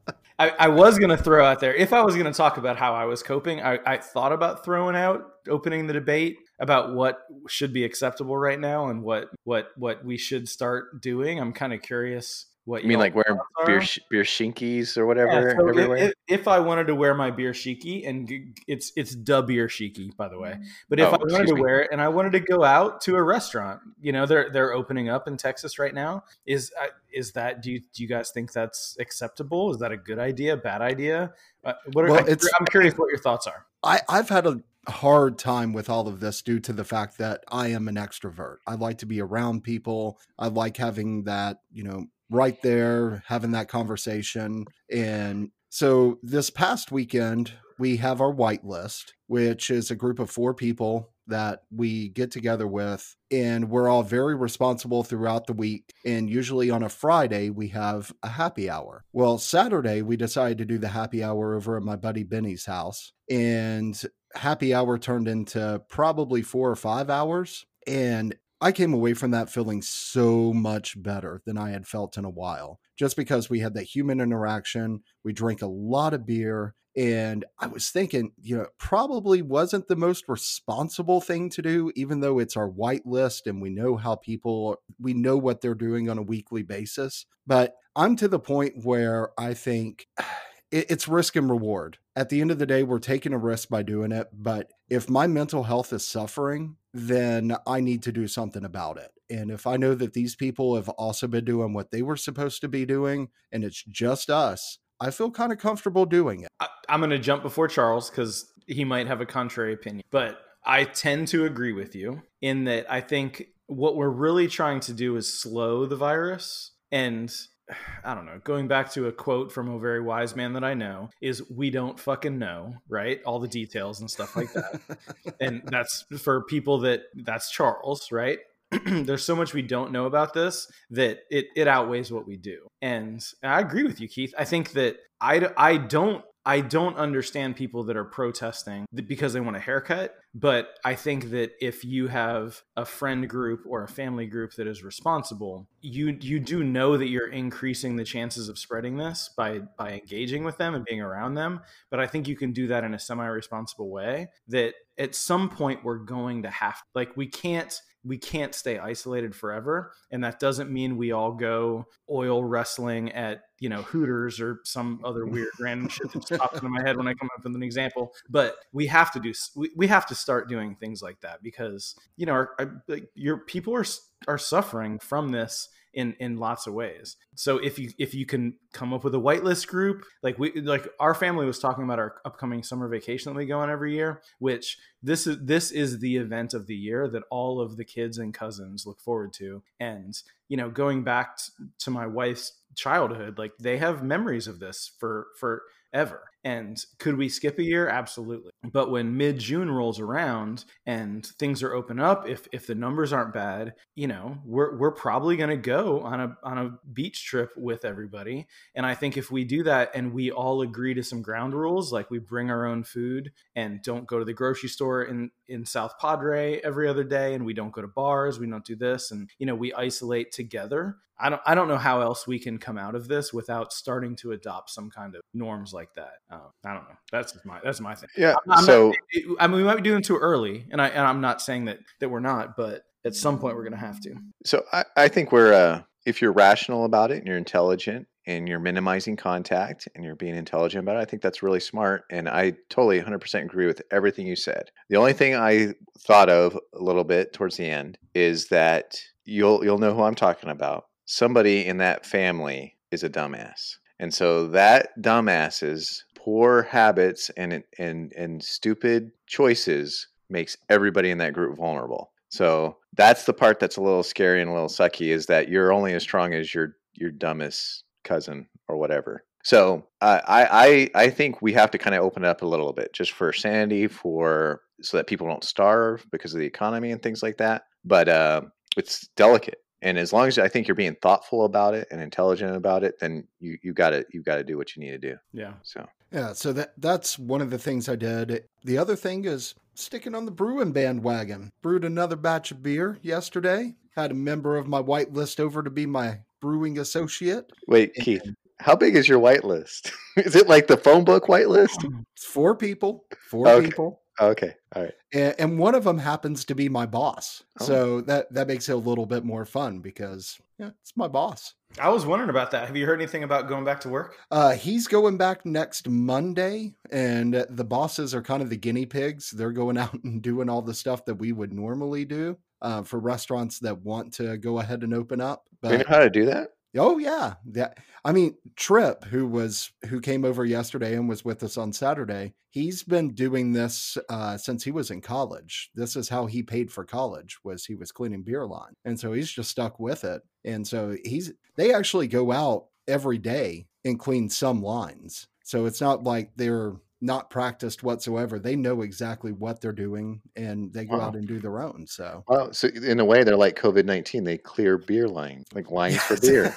I, 0.45 0.67
I, 0.67 0.69
was 0.69 0.99
going 0.99 1.11
to 1.11 1.23
throw 1.23 1.45
out 1.45 1.61
there 1.61 1.75
if 1.75 1.93
I 1.93 2.03
was 2.03 2.15
going 2.15 2.31
to 2.31 2.37
talk 2.37 2.57
about 2.59 2.77
how 2.77 2.95
I 2.95 3.05
was 3.05 3.23
coping. 3.23 3.63
I, 3.63 3.79
I, 3.87 3.97
thought 3.99 4.33
about 4.33 4.65
throwing 4.65 4.97
out 4.97 5.23
opening 5.49 5.87
the 5.87 5.93
debate 5.93 6.39
about 6.59 6.95
what 6.95 7.21
should 7.49 7.73
be 7.73 7.85
acceptable 7.85 8.37
right 8.37 8.61
now 8.61 8.89
and 8.89 9.03
what 9.03 9.29
what 9.45 9.69
what 9.77 10.05
we 10.05 10.19
should 10.19 10.49
start 10.49 11.01
doing. 11.01 11.41
I'm 11.41 11.53
kind 11.53 11.73
of 11.73 11.83
curious 11.83 12.47
what 12.67 12.83
you 12.83 12.89
mean, 12.89 12.99
like 12.99 13.15
wearing 13.15 13.39
beer 13.67 13.83
beer 14.11 14.23
shinkies 14.23 14.97
or 14.97 15.05
whatever 15.07 15.33
yeah, 15.33 15.55
so 15.57 15.69
everywhere. 15.69 15.97
If, 15.99 16.13
if, 16.29 16.49
I 16.49 16.61
wanted 16.61 16.87
to 16.87 16.95
wear 16.95 17.15
my 17.15 17.31
beer 17.31 17.53
shiki, 17.53 18.09
and 18.09 18.31
it's 18.67 18.91
it's 18.97 19.15
the 19.15 19.43
beer 19.43 19.69
shiki, 19.69 20.17
by 20.17 20.29
the 20.29 20.39
way. 20.39 20.59
But 20.89 20.99
if 20.99 21.09
oh, 21.09 21.17
I 21.17 21.19
wanted 21.19 21.49
to 21.49 21.55
me. 21.57 21.61
wear 21.61 21.83
it 21.83 21.91
and 21.93 22.01
I 22.01 22.09
wanted 22.09 22.33
to 22.33 22.41
go 22.41 22.65
out 22.65 23.03
to 23.03 23.17
a 23.17 23.23
restaurant, 23.23 23.81
you 24.01 24.13
know, 24.13 24.25
they're 24.25 24.49
they're 24.51 24.73
opening 24.73 25.11
up 25.11 25.29
in 25.29 25.37
Texas 25.37 25.79
right 25.79 25.93
now. 25.93 26.25
Is 26.47 26.73
is 27.13 27.33
that 27.33 27.63
do 27.63 27.71
you 27.71 27.81
do 27.81 28.03
you 28.03 28.09
guys 28.09 28.31
think 28.31 28.53
that's 28.53 28.97
acceptable? 28.99 29.71
Is 29.71 29.79
that 29.81 29.93
a 29.93 29.99
good 29.99 30.19
idea? 30.19 30.57
Bad 30.57 30.81
idea? 30.81 31.35
Uh, 31.63 31.75
what 31.93 32.07
are, 32.07 32.13
well, 32.13 32.25
I, 32.27 32.37
I'm 32.59 32.67
curious 32.67 32.95
what 32.95 33.11
your 33.11 33.21
thoughts 33.21 33.47
are. 33.47 33.67
I 33.83 34.01
I've 34.09 34.31
had 34.31 34.47
a 34.47 34.63
hard 34.89 35.39
time 35.39 35.73
with 35.73 35.89
all 35.89 36.09
of 36.09 36.21
this 36.21 36.43
due 36.43 36.61
to 36.61 36.73
the 36.73 36.85
fact 36.85 37.19
that 37.19 37.45
I 37.49 37.69
am 37.69 37.89
an 37.89 37.97
extrovert. 37.97 38.57
I 38.67 38.75
like 38.75 38.99
to 38.99 39.07
be 39.07 39.21
around 39.21 39.65
people. 39.65 40.19
I 40.39 40.49
like 40.49 40.77
having 40.77 41.25
that, 41.25 41.59
you 41.73 41.85
know, 41.85 42.07
right 42.31 42.61
there 42.63 43.23
having 43.27 43.53
that 43.53 43.69
conversation. 43.69 44.65
And 44.91 45.51
so 45.69 46.19
this 46.23 46.51
past 46.51 46.93
weekend, 46.93 47.53
we 47.79 47.97
have 47.97 48.21
our 48.21 48.33
whitelist, 48.33 49.13
which 49.27 49.71
is 49.71 49.91
a 49.91 49.97
group 49.97 50.19
of 50.19 50.31
four 50.31 50.55
people 50.55 51.11
that 51.27 51.63
we 51.71 52.11
get 52.11 52.31
together 52.31 52.67
with, 52.67 53.17
and 53.31 53.71
we're 53.71 53.89
all 53.89 54.03
very 54.03 54.35
responsible 54.35 55.03
throughout 55.03 55.47
the 55.47 55.55
week. 55.55 55.91
And 56.05 56.29
usually 56.29 56.71
on 56.71 56.83
a 56.83 56.89
Friday, 56.89 57.51
we 57.51 57.69
have 57.69 58.13
a 58.23 58.29
happy 58.29 58.69
hour. 58.69 59.05
Well, 59.13 59.39
Saturday, 59.39 60.03
we 60.03 60.17
decided 60.17 60.59
to 60.59 60.65
do 60.67 60.79
the 60.79 60.89
happy 60.89 61.25
hour 61.25 61.55
over 61.55 61.77
at 61.77 61.83
my 61.83 61.97
buddy 61.97 62.25
Benny's 62.25 62.67
house, 62.67 63.13
and 63.31 64.01
happy 64.35 64.75
hour 64.75 64.99
turned 64.99 65.29
into 65.29 65.83
probably 65.89 66.43
four 66.43 66.71
or 66.71 66.77
five 66.77 67.09
hours. 67.09 67.65
And 67.87 68.37
I 68.61 68.73
came 68.73 68.95
away 68.95 69.15
from 69.15 69.31
that 69.33 69.51
feeling 69.51 69.83
so 69.83 70.53
much 70.53 71.01
better 71.03 71.43
than 71.45 71.59
I 71.59 71.71
had 71.71 71.87
felt 71.87 72.17
in 72.17 72.25
a 72.25 72.31
while, 72.31 72.81
just 72.97 73.17
because 73.17 73.51
we 73.51 73.61
had 73.61 73.75
that 73.75 73.83
human 73.83 74.21
interaction. 74.21 75.03
We 75.23 75.33
drank 75.33 75.63
a 75.63 75.67
lot 75.67 76.15
of 76.15 76.27
beer. 76.27 76.75
And 76.97 77.45
I 77.59 77.67
was 77.67 77.91
thinking, 77.91 78.31
you 78.41 78.57
know, 78.57 78.67
probably 78.79 79.43
wasn't 79.43 79.89
the 79.89 79.97
most 79.97 80.29
responsible 80.29 81.21
thing 81.21 81.51
to 81.51 81.63
do, 81.63 81.91
even 81.97 82.21
though 82.21 82.39
it's 82.39 82.57
our 82.57 82.69
white 82.69 83.05
list 83.05 83.49
and 83.49 83.61
we 83.61 83.71
know 83.71 83.97
how 83.97 84.15
people, 84.15 84.77
we 85.01 85.13
know 85.13 85.37
what 85.37 85.61
they're 85.61 85.75
doing 85.75 86.09
on 86.09 86.19
a 86.19 86.23
weekly 86.23 86.63
basis. 86.63 87.27
But 87.47 87.75
I'm 87.97 88.15
to 88.17 88.29
the 88.29 88.39
point 88.39 88.85
where 88.85 89.31
I 89.39 89.55
think 89.55 90.07
it's 90.71 91.09
risk 91.09 91.37
and 91.37 91.51
reward. 91.51 91.99
At 92.17 92.29
the 92.29 92.41
end 92.41 92.53
of 92.53 92.59
the 92.59 92.67
day, 92.67 92.85
we're 92.85 93.01
taking 93.01 93.33
a 93.33 93.39
risk 93.39 93.69
by 93.69 93.83
doing 93.83 94.13
it. 94.13 94.29
But 94.33 94.71
if 94.89 95.11
my 95.11 95.27
mental 95.27 95.65
health 95.65 95.93
is 95.93 96.07
suffering, 96.07 96.77
then 96.95 97.57
I 97.67 97.81
need 97.81 98.05
to 98.05 98.13
do 98.13 98.29
something 98.29 98.65
about 98.65 98.99
it. 98.99 99.11
And 99.29 99.51
if 99.51 99.67
I 99.67 99.77
know 99.77 99.95
that 99.97 100.13
these 100.13 100.37
people 100.37 100.77
have 100.77 100.89
also 100.91 101.27
been 101.27 101.45
doing 101.45 101.73
what 101.73 101.91
they 101.91 102.03
were 102.03 102.17
supposed 102.17 102.61
to 102.61 102.69
be 102.69 102.87
doing 102.87 103.29
and 103.51 103.65
it's 103.65 103.83
just 103.83 104.31
us, 104.31 104.79
I 105.01 105.11
feel 105.11 105.33
kind 105.33 105.53
of 105.53 105.59
comfortable 105.59 106.07
doing 106.07 106.43
it. 106.43 106.49
I, 106.61 106.69
am 106.89 107.01
going 107.01 107.11
to 107.11 107.19
jump 107.19 107.43
before 107.43 107.67
Charles 107.67 108.11
because 108.11 108.53
he 108.69 108.85
might 108.85 109.09
have 109.09 109.21
a 109.21 109.27
contrary 109.27 109.75
opinion. 109.75 110.05
But 110.13 110.39
I 110.65 110.85
tend 110.85 111.29
to 111.29 111.45
agree 111.45 111.73
with 111.73 111.97
you 111.97 112.23
in 112.41 112.65
that 112.65 112.91
I 112.91 113.01
think 113.01 113.49
what 113.67 113.97
we're 113.97 114.09
really 114.09 114.47
trying 114.47 114.79
to 114.81 114.93
do 114.93 115.17
is 115.17 115.41
slow 115.41 115.87
the 115.87 115.97
virus. 115.97 116.71
And 116.93 117.35
I 118.05 118.15
don't 118.15 118.27
know, 118.27 118.41
going 118.45 118.69
back 118.69 118.93
to 118.93 119.07
a 119.07 119.13
quote 119.13 119.53
from 119.53 119.69
a 119.69 119.79
very 119.79 120.01
wise 120.01 120.37
man 120.37 120.53
that 120.55 120.65
I 120.65 120.75
know 120.75 121.11
is 121.21 121.43
we 121.51 121.71
don't 121.71 121.99
fucking 121.99 122.39
know, 122.39 122.75
right? 122.89 123.23
All 123.25 123.41
the 123.41 123.49
details 123.49 124.01
and 124.01 124.11
stuff 124.11 124.37
like 124.37 124.53
that. 124.53 124.81
and 125.41 125.63
that's 125.67 126.05
for 126.19 126.45
people 126.45 126.79
that 126.81 127.03
that's 127.15 127.51
Charles, 127.51 128.11
right? 128.13 128.39
There's 128.87 129.25
so 129.25 129.37
much 129.37 129.55
we 129.55 129.63
don't 129.63 129.93
know 129.93 130.07
about 130.07 130.35
this 130.35 130.71
that 130.91 131.21
it, 131.31 131.47
it 131.57 131.69
outweighs 131.69 132.11
what 132.11 132.27
we 132.27 132.37
do. 132.37 132.67
And 132.83 133.25
I 133.43 133.61
agree 133.61 133.85
with 133.85 134.01
you, 134.01 134.09
Keith. 134.09 134.35
I 134.39 134.45
think 134.45 134.73
that 134.73 134.97
I, 135.21 135.49
I 135.57 135.77
don't 135.77 136.25
I 136.47 136.61
don't 136.61 136.97
understand 136.97 137.57
people 137.57 137.85
that 137.85 137.97
are 137.97 138.05
protesting 138.05 138.87
because 138.95 139.33
they 139.33 139.41
want 139.41 139.57
a 139.57 139.61
haircut 139.61 140.15
But 140.35 140.79
I 140.85 140.97
think 140.97 141.31
that 141.31 141.53
if 141.61 141.85
you 141.85 142.09
have 142.09 142.61
a 142.77 142.85
friend 142.85 143.29
group 143.29 143.63
or 143.67 143.85
a 143.85 143.89
family 143.89 144.27
group 144.27 144.55
that 144.55 144.67
is 144.67 144.83
responsible, 144.83 145.69
you 145.81 146.19
you 146.21 146.41
do 146.41 146.65
know 146.65 146.97
that 146.97 147.07
you're 147.07 147.31
increasing 147.31 147.97
the 147.97 148.05
chances 148.05 148.49
of 148.49 148.59
spreading 148.59 148.97
this 148.97 149.31
by 149.37 149.61
by 149.79 149.93
engaging 149.93 150.43
with 150.43 150.59
them 150.59 150.75
and 150.75 150.85
being 150.85 151.01
around 151.01 151.35
them. 151.35 151.61
But 151.89 152.01
I 152.01 152.09
think 152.09 152.27
you 152.27 152.37
can 152.37 152.53
do 152.53 152.67
that 152.67 152.83
in 152.83 152.95
a 152.95 152.99
semi-responsible 152.99 153.89
way 153.89 154.29
that 154.49 154.75
at 154.99 155.15
some 155.15 155.49
point 155.49 155.85
we're 155.85 155.99
going 155.99 156.43
to 156.43 156.51
have 156.51 156.83
like 156.95 157.17
we 157.17 157.29
can't 157.29 157.81
we 158.05 158.19
can't 158.19 158.55
stay 158.55 158.79
isolated 158.79 159.35
forever 159.35 159.93
and 160.11 160.23
that 160.23 160.39
doesn't 160.39 160.71
mean 160.71 160.97
we 160.97 161.13
all 161.13 161.33
go 161.33 161.87
oil 162.11 162.45
wrestling 162.45 163.11
at 163.13 163.43
you 163.61 163.69
know 163.69 163.83
hooters 163.83 164.41
or 164.41 164.61
some 164.65 165.01
other 165.05 165.27
weird 165.35 165.49
random 165.61 165.89
shit 165.89 166.11
that 166.13 166.27
just 166.27 166.41
pops 166.41 166.59
into 166.59 166.69
my 166.69 166.83
head 166.83 166.97
when 166.97 167.09
i 167.09 167.15
come 167.15 167.29
up 167.37 167.45
with 167.45 167.55
an 167.55 167.63
example 167.63 168.13
but 168.29 168.57
we 168.73 168.87
have 168.87 169.11
to 169.13 169.21
do 169.21 169.33
we, 169.57 169.71
we 169.77 169.87
have 169.87 170.07
to 170.07 170.15
start 170.15 170.49
doing 170.49 170.77
things 170.77 171.03
like 171.03 171.21
that 171.21 171.43
because 171.43 171.95
you 172.17 172.27
know 172.27 172.33
our, 172.33 172.51
our, 172.59 172.83
your 173.15 173.39
people 173.39 173.75
are 173.75 173.85
are 174.27 174.39
suffering 174.39 174.99
from 174.99 175.31
this 175.31 175.69
in 175.95 176.15
in 176.21 176.39
lots 176.39 176.67
of 176.67 176.75
ways. 176.75 177.17
So 177.35 177.59
if 177.59 177.79
you 177.79 177.91
if 177.99 178.15
you 178.15 178.27
can 178.27 178.55
come 178.73 178.93
up 178.93 179.05
with 179.05 179.15
a 179.15 179.21
whitelist 179.21 179.67
group, 179.67 180.05
like 180.23 180.39
we 180.39 180.53
like 180.61 180.89
our 181.01 181.15
family 181.15 181.47
was 181.47 181.59
talking 181.59 181.85
about 181.85 181.99
our 181.99 182.17
upcoming 182.25 182.63
summer 182.63 182.89
vacation 182.89 183.33
that 183.33 183.39
we 183.39 183.47
go 183.47 183.61
on 183.61 183.71
every 183.71 183.95
year, 183.95 184.23
which 184.39 184.79
this 185.03 185.27
is 185.27 185.39
this 185.43 185.71
is 185.71 186.01
the 186.01 186.17
event 186.17 186.55
of 186.55 186.67
the 186.67 186.77
year 186.77 187.09
that 187.09 187.23
all 187.31 187.61
of 187.61 187.77
the 187.77 187.85
kids 187.85 188.19
and 188.19 188.35
cousins 188.35 188.85
look 188.87 189.01
forward 189.01 189.33
to. 189.35 189.63
And 189.81 190.15
you 190.49 190.57
know, 190.57 190.71
going 190.71 191.05
back 191.05 191.39
to 191.79 191.91
my 191.91 192.07
wife's 192.07 192.53
childhood, 192.77 193.39
like 193.39 193.53
they 193.59 193.79
have 193.79 194.03
memories 194.03 194.47
of 194.47 194.59
this 194.61 194.93
for 194.99 195.29
for 195.39 195.63
ever. 195.93 196.23
And 196.45 196.85
could 196.99 197.17
we 197.17 197.31
skip 197.31 197.59
a 197.59 197.63
year? 197.63 197.89
Absolutely. 197.89 198.53
But 198.63 198.91
when 198.91 199.17
mid 199.17 199.39
June 199.39 199.71
rolls 199.71 199.99
around 199.99 200.67
and 200.85 201.25
things 201.25 201.63
are 201.63 201.73
open 201.73 201.99
up, 201.99 202.29
if 202.29 202.47
if 202.53 202.67
the 202.67 202.75
numbers 202.75 203.15
aren't 203.15 203.33
bad, 203.33 203.75
you 203.95 204.07
know, 204.07 204.37
we're 204.45 204.77
we're 204.77 204.93
probably 204.93 205.39
to 205.39 205.57
go 205.57 206.01
on 206.03 206.21
a 206.21 206.37
on 206.43 206.59
a 206.59 206.79
beach 206.93 207.25
trip 207.25 207.51
with 207.57 207.87
everybody. 207.87 208.47
And 208.75 208.85
I 208.85 208.95
think 208.95 209.17
if 209.17 209.31
we 209.31 209.45
do 209.45 209.63
that 209.63 209.93
and 209.95 210.13
we 210.13 210.31
all 210.31 210.61
agree 210.61 210.93
to 210.95 211.03
some 211.03 211.23
ground 211.23 211.55
rules, 211.55 211.93
like 211.93 212.11
we 212.11 212.19
bring 212.19 212.51
our 212.51 212.67
own 212.67 212.85
food 212.85 213.33
and 213.57 213.83
don't 213.83 214.07
go 214.07 214.19
to 214.19 214.25
the 214.25 214.35
grocery 214.35 214.69
store 214.69 215.03
in 215.03 215.31
in 215.49 215.65
South 215.65 215.99
Padre 215.99 216.61
every 216.63 216.89
other 216.89 217.05
day, 217.05 217.33
and 217.35 217.47
we 217.47 217.55
don't 217.55 217.73
go 217.73 217.81
to 217.81 217.89
bars, 217.89 218.39
we 218.39 218.47
don't 218.47 218.65
do 218.65 218.77
this, 218.77 219.11
and 219.11 219.31
you 219.39 219.47
know, 219.47 219.55
we 219.55 219.73
isolate 219.73 220.31
together. 220.31 220.97
I 221.19 221.31
don't 221.31 221.43
I 221.47 221.55
don't 221.55 221.69
know 221.69 221.79
how 221.79 222.01
else 222.01 222.27
we 222.27 222.39
can 222.39 222.59
come 222.59 222.77
out 222.77 222.95
of 222.95 223.09
this 223.09 223.33
without 223.33 223.73
starting 223.73 224.17
to 224.17 224.33
adopt 224.33 224.71
some 224.71 224.91
kind 224.91 225.15
of 225.15 225.23
norms 225.33 225.73
like 225.73 225.95
that. 225.95 226.15
Um, 226.35 226.51
I 226.65 226.75
don't 226.75 226.83
know. 226.89 226.97
That's 227.13 227.37
my 227.45 227.61
that's 227.63 227.81
my 227.81 227.95
thing. 227.95 228.09
Yeah. 228.17 228.35
I'm, 228.47 228.59
I'm 228.59 228.65
so 228.65 228.89
not, 228.89 229.37
I 229.41 229.47
mean, 229.47 229.59
we 229.59 229.65
might 229.65 229.77
be 229.77 229.83
doing 229.83 230.03
too 230.03 230.17
early, 230.17 230.67
and 230.71 230.81
I 230.81 230.89
and 230.89 231.07
I'm 231.07 231.21
not 231.21 231.41
saying 231.41 231.67
that 231.67 231.79
that 232.01 232.09
we're 232.09 232.21
not, 232.21 232.57
but 232.57 232.83
at 233.05 233.15
some 233.15 233.39
point 233.39 233.55
we're 233.57 233.65
going 233.65 233.73
to 233.73 233.79
have 233.79 234.01
to. 234.01 234.15
so 234.47 234.65
I, 234.73 234.85
I 234.97 235.09
think 235.09 235.31
we're 235.31 235.53
uh, 235.53 235.83
if 236.07 236.21
you're 236.21 236.33
rational 236.33 236.85
about 236.85 237.11
it 237.11 237.19
and 237.19 237.27
you're 237.27 237.37
intelligent 237.37 238.07
and 238.27 238.49
you're 238.49 238.59
minimizing 238.59 239.17
contact 239.17 239.89
and 239.95 240.05
you're 240.05 240.17
being 240.17 240.35
intelligent 240.35 240.83
about 240.83 240.97
it, 240.97 241.01
I 241.01 241.05
think 241.05 241.23
that's 241.23 241.43
really 241.43 241.61
smart. 241.61 242.05
And 242.11 242.29
I 242.29 242.55
totally 242.71 243.01
100% 243.01 243.43
agree 243.43 243.67
with 243.67 243.83
everything 243.91 244.27
you 244.27 244.37
said. 244.37 244.71
The 244.89 244.97
only 244.97 245.13
thing 245.13 245.35
I 245.35 245.75
thought 246.01 246.31
of 246.31 246.59
a 246.75 246.83
little 246.83 247.05
bit 247.05 247.33
towards 247.33 247.57
the 247.57 247.69
end 247.69 247.99
is 248.15 248.49
that 248.49 248.99
you'll 249.25 249.65
you'll 249.65 249.79
know 249.79 249.95
who 249.95 250.03
I'm 250.03 250.15
talking 250.15 250.51
about. 250.51 250.87
Somebody 251.07 251.67
in 251.67 251.79
that 251.79 252.07
family 252.07 252.77
is 252.91 253.05
a 253.05 253.11
dumbass. 253.11 253.77
And 253.99 254.13
so 254.13 254.49
that 254.49 254.91
dumbass's 255.01 256.05
poor 256.25 256.63
habits 256.63 257.31
and 257.37 257.63
and 257.79 258.13
and 258.15 258.43
stupid 258.43 259.13
choices 259.27 260.09
makes 260.31 260.57
everybody 260.71 261.11
in 261.11 261.19
that 261.19 261.35
group 261.35 261.57
vulnerable. 261.57 262.13
So 262.31 262.79
that's 262.95 263.25
the 263.25 263.33
part 263.33 263.61
that's 263.61 263.77
a 263.77 263.83
little 263.83 264.03
scary 264.03 264.41
and 264.41 264.51
a 264.51 264.55
little 264.55 264.69
sucky 264.69 265.09
is 265.09 265.27
that 265.27 265.49
you're 265.49 265.73
only 265.73 265.95
as 265.95 266.03
strong 266.03 266.33
as 266.35 266.55
your 266.55 266.77
your 266.95 267.11
dumbest 267.11 267.85
cousin 268.05 268.49
or 268.69 268.77
whatever. 268.77 269.25
So 269.45 269.87
uh, 270.01 270.21
I 270.27 270.91
I 270.95 271.05
I 271.05 271.11
think 271.11 271.43
we 271.43 271.53
have 271.53 271.71
to 271.73 271.79
kind 271.79 271.95
of 271.95 272.03
open 272.03 272.25
it 272.25 272.29
up 272.29 272.43
a 272.43 272.47
little 272.47 272.73
bit 272.73 272.93
just 272.95 273.13
for 273.13 273.33
sanity, 273.33 273.87
for 273.87 274.63
so 274.81 274.97
that 274.97 275.07
people 275.07 275.29
don't 275.29 275.45
starve 275.45 276.07
because 276.11 276.33
of 276.33 276.41
the 276.41 276.47
economy 276.47 276.91
and 276.91 277.03
things 277.03 277.23
like 277.23 277.37
that. 277.37 277.65
But 277.85 278.09
uh, 278.09 278.43
it's 278.77 279.09
delicate, 279.17 279.59
and 279.85 279.97
as 279.99 280.13
long 280.13 280.27
as 280.27 280.39
I 280.39 280.49
think 280.49 280.67
you're 280.67 280.75
being 280.75 280.97
thoughtful 281.01 281.45
about 281.45 281.75
it 281.75 281.87
and 281.93 282.01
intelligent 282.01 282.57
about 282.57 282.83
it, 282.83 282.99
then 282.99 283.29
you 283.39 283.59
you 283.63 283.73
got 283.73 283.91
to 283.91 284.05
you 284.13 284.23
got 284.23 284.37
to 284.37 284.45
do 284.45 284.57
what 284.57 284.75
you 284.75 284.83
need 284.83 284.91
to 284.91 284.99
do. 284.99 285.17
Yeah. 285.33 285.53
So 285.63 285.87
Yeah, 286.11 286.33
so 286.33 286.53
that 286.55 286.73
that's 286.79 287.19
one 287.19 287.41
of 287.41 287.51
the 287.51 287.59
things 287.59 287.89
I 287.89 287.95
did. 287.97 288.45
The 288.65 288.79
other 288.79 288.97
thing 288.97 289.25
is 289.27 289.55
sticking 289.75 290.15
on 290.15 290.25
the 290.25 290.31
brewing 290.33 290.73
bandwagon. 290.73 291.51
Brewed 291.63 291.85
another 291.85 292.17
batch 292.17 292.51
of 292.51 292.63
beer 292.63 292.99
yesterday. 293.03 293.75
Had 293.95 294.11
a 294.11 294.15
member 294.15 294.57
of 294.57 294.67
my 294.67 294.81
white 294.81 295.13
list 295.13 295.39
over 295.39 295.63
to 295.63 295.71
be 295.71 295.87
my 295.87 296.19
brewing 296.41 296.79
associate. 296.79 297.51
wait, 297.69 297.95
Keith, 297.95 298.23
how 298.61 298.75
big 298.77 298.97
is 298.97 299.09
your 299.09 299.19
white 299.19 299.45
list? 299.45 299.93
is 300.17 300.35
it 300.37 300.49
like 300.49 300.67
the 300.67 300.77
phone 300.77 301.05
book 301.05 301.29
white 301.29 301.49
list? 301.49 301.85
Um, 301.85 302.05
it's 302.17 302.25
four 302.27 302.57
people. 302.57 303.05
Four 303.31 303.49
Okay. 303.49 303.67
people. 303.69 304.01
Okay, 304.21 304.55
all 304.75 304.83
right. 304.83 304.95
And, 305.13 305.35
and 305.39 305.59
one 305.59 305.75
of 305.75 305.85
them 305.85 305.99
happens 305.99 306.45
to 306.47 306.55
be 306.55 306.69
my 306.69 306.87
boss. 306.87 307.43
Oh. 307.61 307.65
So 307.65 308.01
that 308.03 308.33
that 308.33 308.47
makes 308.47 308.69
it 308.69 308.73
a 308.73 308.77
little 308.77 309.07
bit 309.07 309.25
more 309.25 309.45
fun 309.45 309.81
because 309.81 310.39
yeah, 310.59 310.71
it's 310.81 310.97
my 310.97 311.09
boss. 311.09 311.55
I 311.81 311.89
was 311.89 312.07
wondering 312.07 312.31
about 312.31 312.53
that. 312.53 312.69
Have 312.69 312.77
you 312.77 312.87
heard 312.87 313.01
anything 313.01 313.25
about 313.25 313.49
going 313.49 313.65
back 313.65 313.81
to 313.81 313.89
work? 313.89 314.17
Uh, 314.31 314.53
he's 314.53 314.87
going 314.87 315.17
back 315.17 315.45
next 315.45 315.89
Monday, 315.89 316.77
and 316.93 317.45
the 317.51 317.65
bosses 317.65 318.15
are 318.15 318.23
kind 318.23 318.43
of 318.43 318.51
the 318.51 318.57
guinea 318.57 318.87
pigs. 318.87 319.31
They're 319.31 319.51
going 319.51 319.77
out 319.79 319.95
and 320.05 320.23
doing 320.23 320.49
all 320.49 320.63
the 320.63 320.75
stuff 320.75 321.05
that 321.07 321.17
we 321.17 321.33
would 321.33 321.53
normally 321.53 322.05
do 322.05 322.39
uh, 322.63 322.83
for 322.83 323.01
restaurants 323.01 323.59
that 323.61 323.83
want 323.83 324.13
to 324.15 324.37
go 324.39 324.61
ahead 324.61 324.85
and 324.85 324.95
open 324.95 325.21
up. 325.21 325.45
Do 325.63 325.71
you 325.71 325.79
know 325.79 325.85
But 325.85 325.89
how 325.89 325.99
to 326.01 326.11
do 326.11 326.27
that? 326.27 326.51
Oh 326.77 326.99
yeah, 326.99 327.35
that 327.47 327.79
I 328.05 328.13
mean 328.13 328.37
Trip, 328.57 329.05
who 329.05 329.27
was 329.27 329.73
who 329.89 330.01
came 330.01 330.25
over 330.25 330.45
yesterday 330.45 330.95
and 330.95 331.09
was 331.09 331.25
with 331.25 331.43
us 331.43 331.57
on 331.57 331.73
Saturday. 331.73 332.35
He's 332.51 332.85
been 332.85 333.15
doing 333.15 333.53
this 333.53 333.99
uh, 334.09 334.37
since 334.37 334.63
he 334.63 334.71
was 334.71 334.91
in 334.91 335.01
college. 335.01 335.71
This 335.75 335.97
is 335.97 336.09
how 336.09 336.27
he 336.27 336.43
paid 336.43 336.71
for 336.71 336.85
college 336.85 337.39
was 337.43 337.65
he 337.65 337.75
was 337.75 337.91
cleaning 337.91 338.23
beer 338.23 338.47
line, 338.47 338.75
and 338.85 338.99
so 338.99 339.13
he's 339.13 339.31
just 339.31 339.51
stuck 339.51 339.81
with 339.81 340.05
it. 340.05 340.23
And 340.45 340.67
so 340.67 340.97
he's 341.05 341.33
they 341.57 341.75
actually 341.75 342.09
go 342.09 342.33
out 342.33 342.67
every 342.87 343.19
day 343.19 343.67
and 343.85 343.99
clean 343.99 344.29
some 344.29 344.63
lines. 344.63 345.27
So 345.45 345.67
it's 345.67 345.81
not 345.81 346.05
like 346.05 346.31
they're 346.37 346.75
not 347.05 347.29
practiced 347.29 347.83
whatsoever. 347.83 348.39
They 348.39 348.57
know 348.57 348.81
exactly 348.81 349.31
what 349.33 349.61
they're 349.61 349.73
doing 349.73 350.23
and 350.37 350.73
they 350.73 350.87
go 350.87 350.97
Wow. 350.97 351.09
out 351.09 351.17
and 351.17 351.29
do 351.29 351.39
their 351.39 351.61
own. 351.61 351.87
So 351.87 352.25
Well, 352.29 352.53
so 352.55 352.69
in 352.69 352.99
a 352.99 353.05
way, 353.05 353.23
they're 353.25 353.37
like 353.37 353.57
COVID 353.61 353.85
nineteen. 353.85 354.25
They 354.25 354.39
clear 354.39 354.79
beer 354.79 355.07
lines, 355.07 355.45
like 355.53 355.71
lines 355.71 356.03
for 356.03 356.19
beer, 356.19 356.57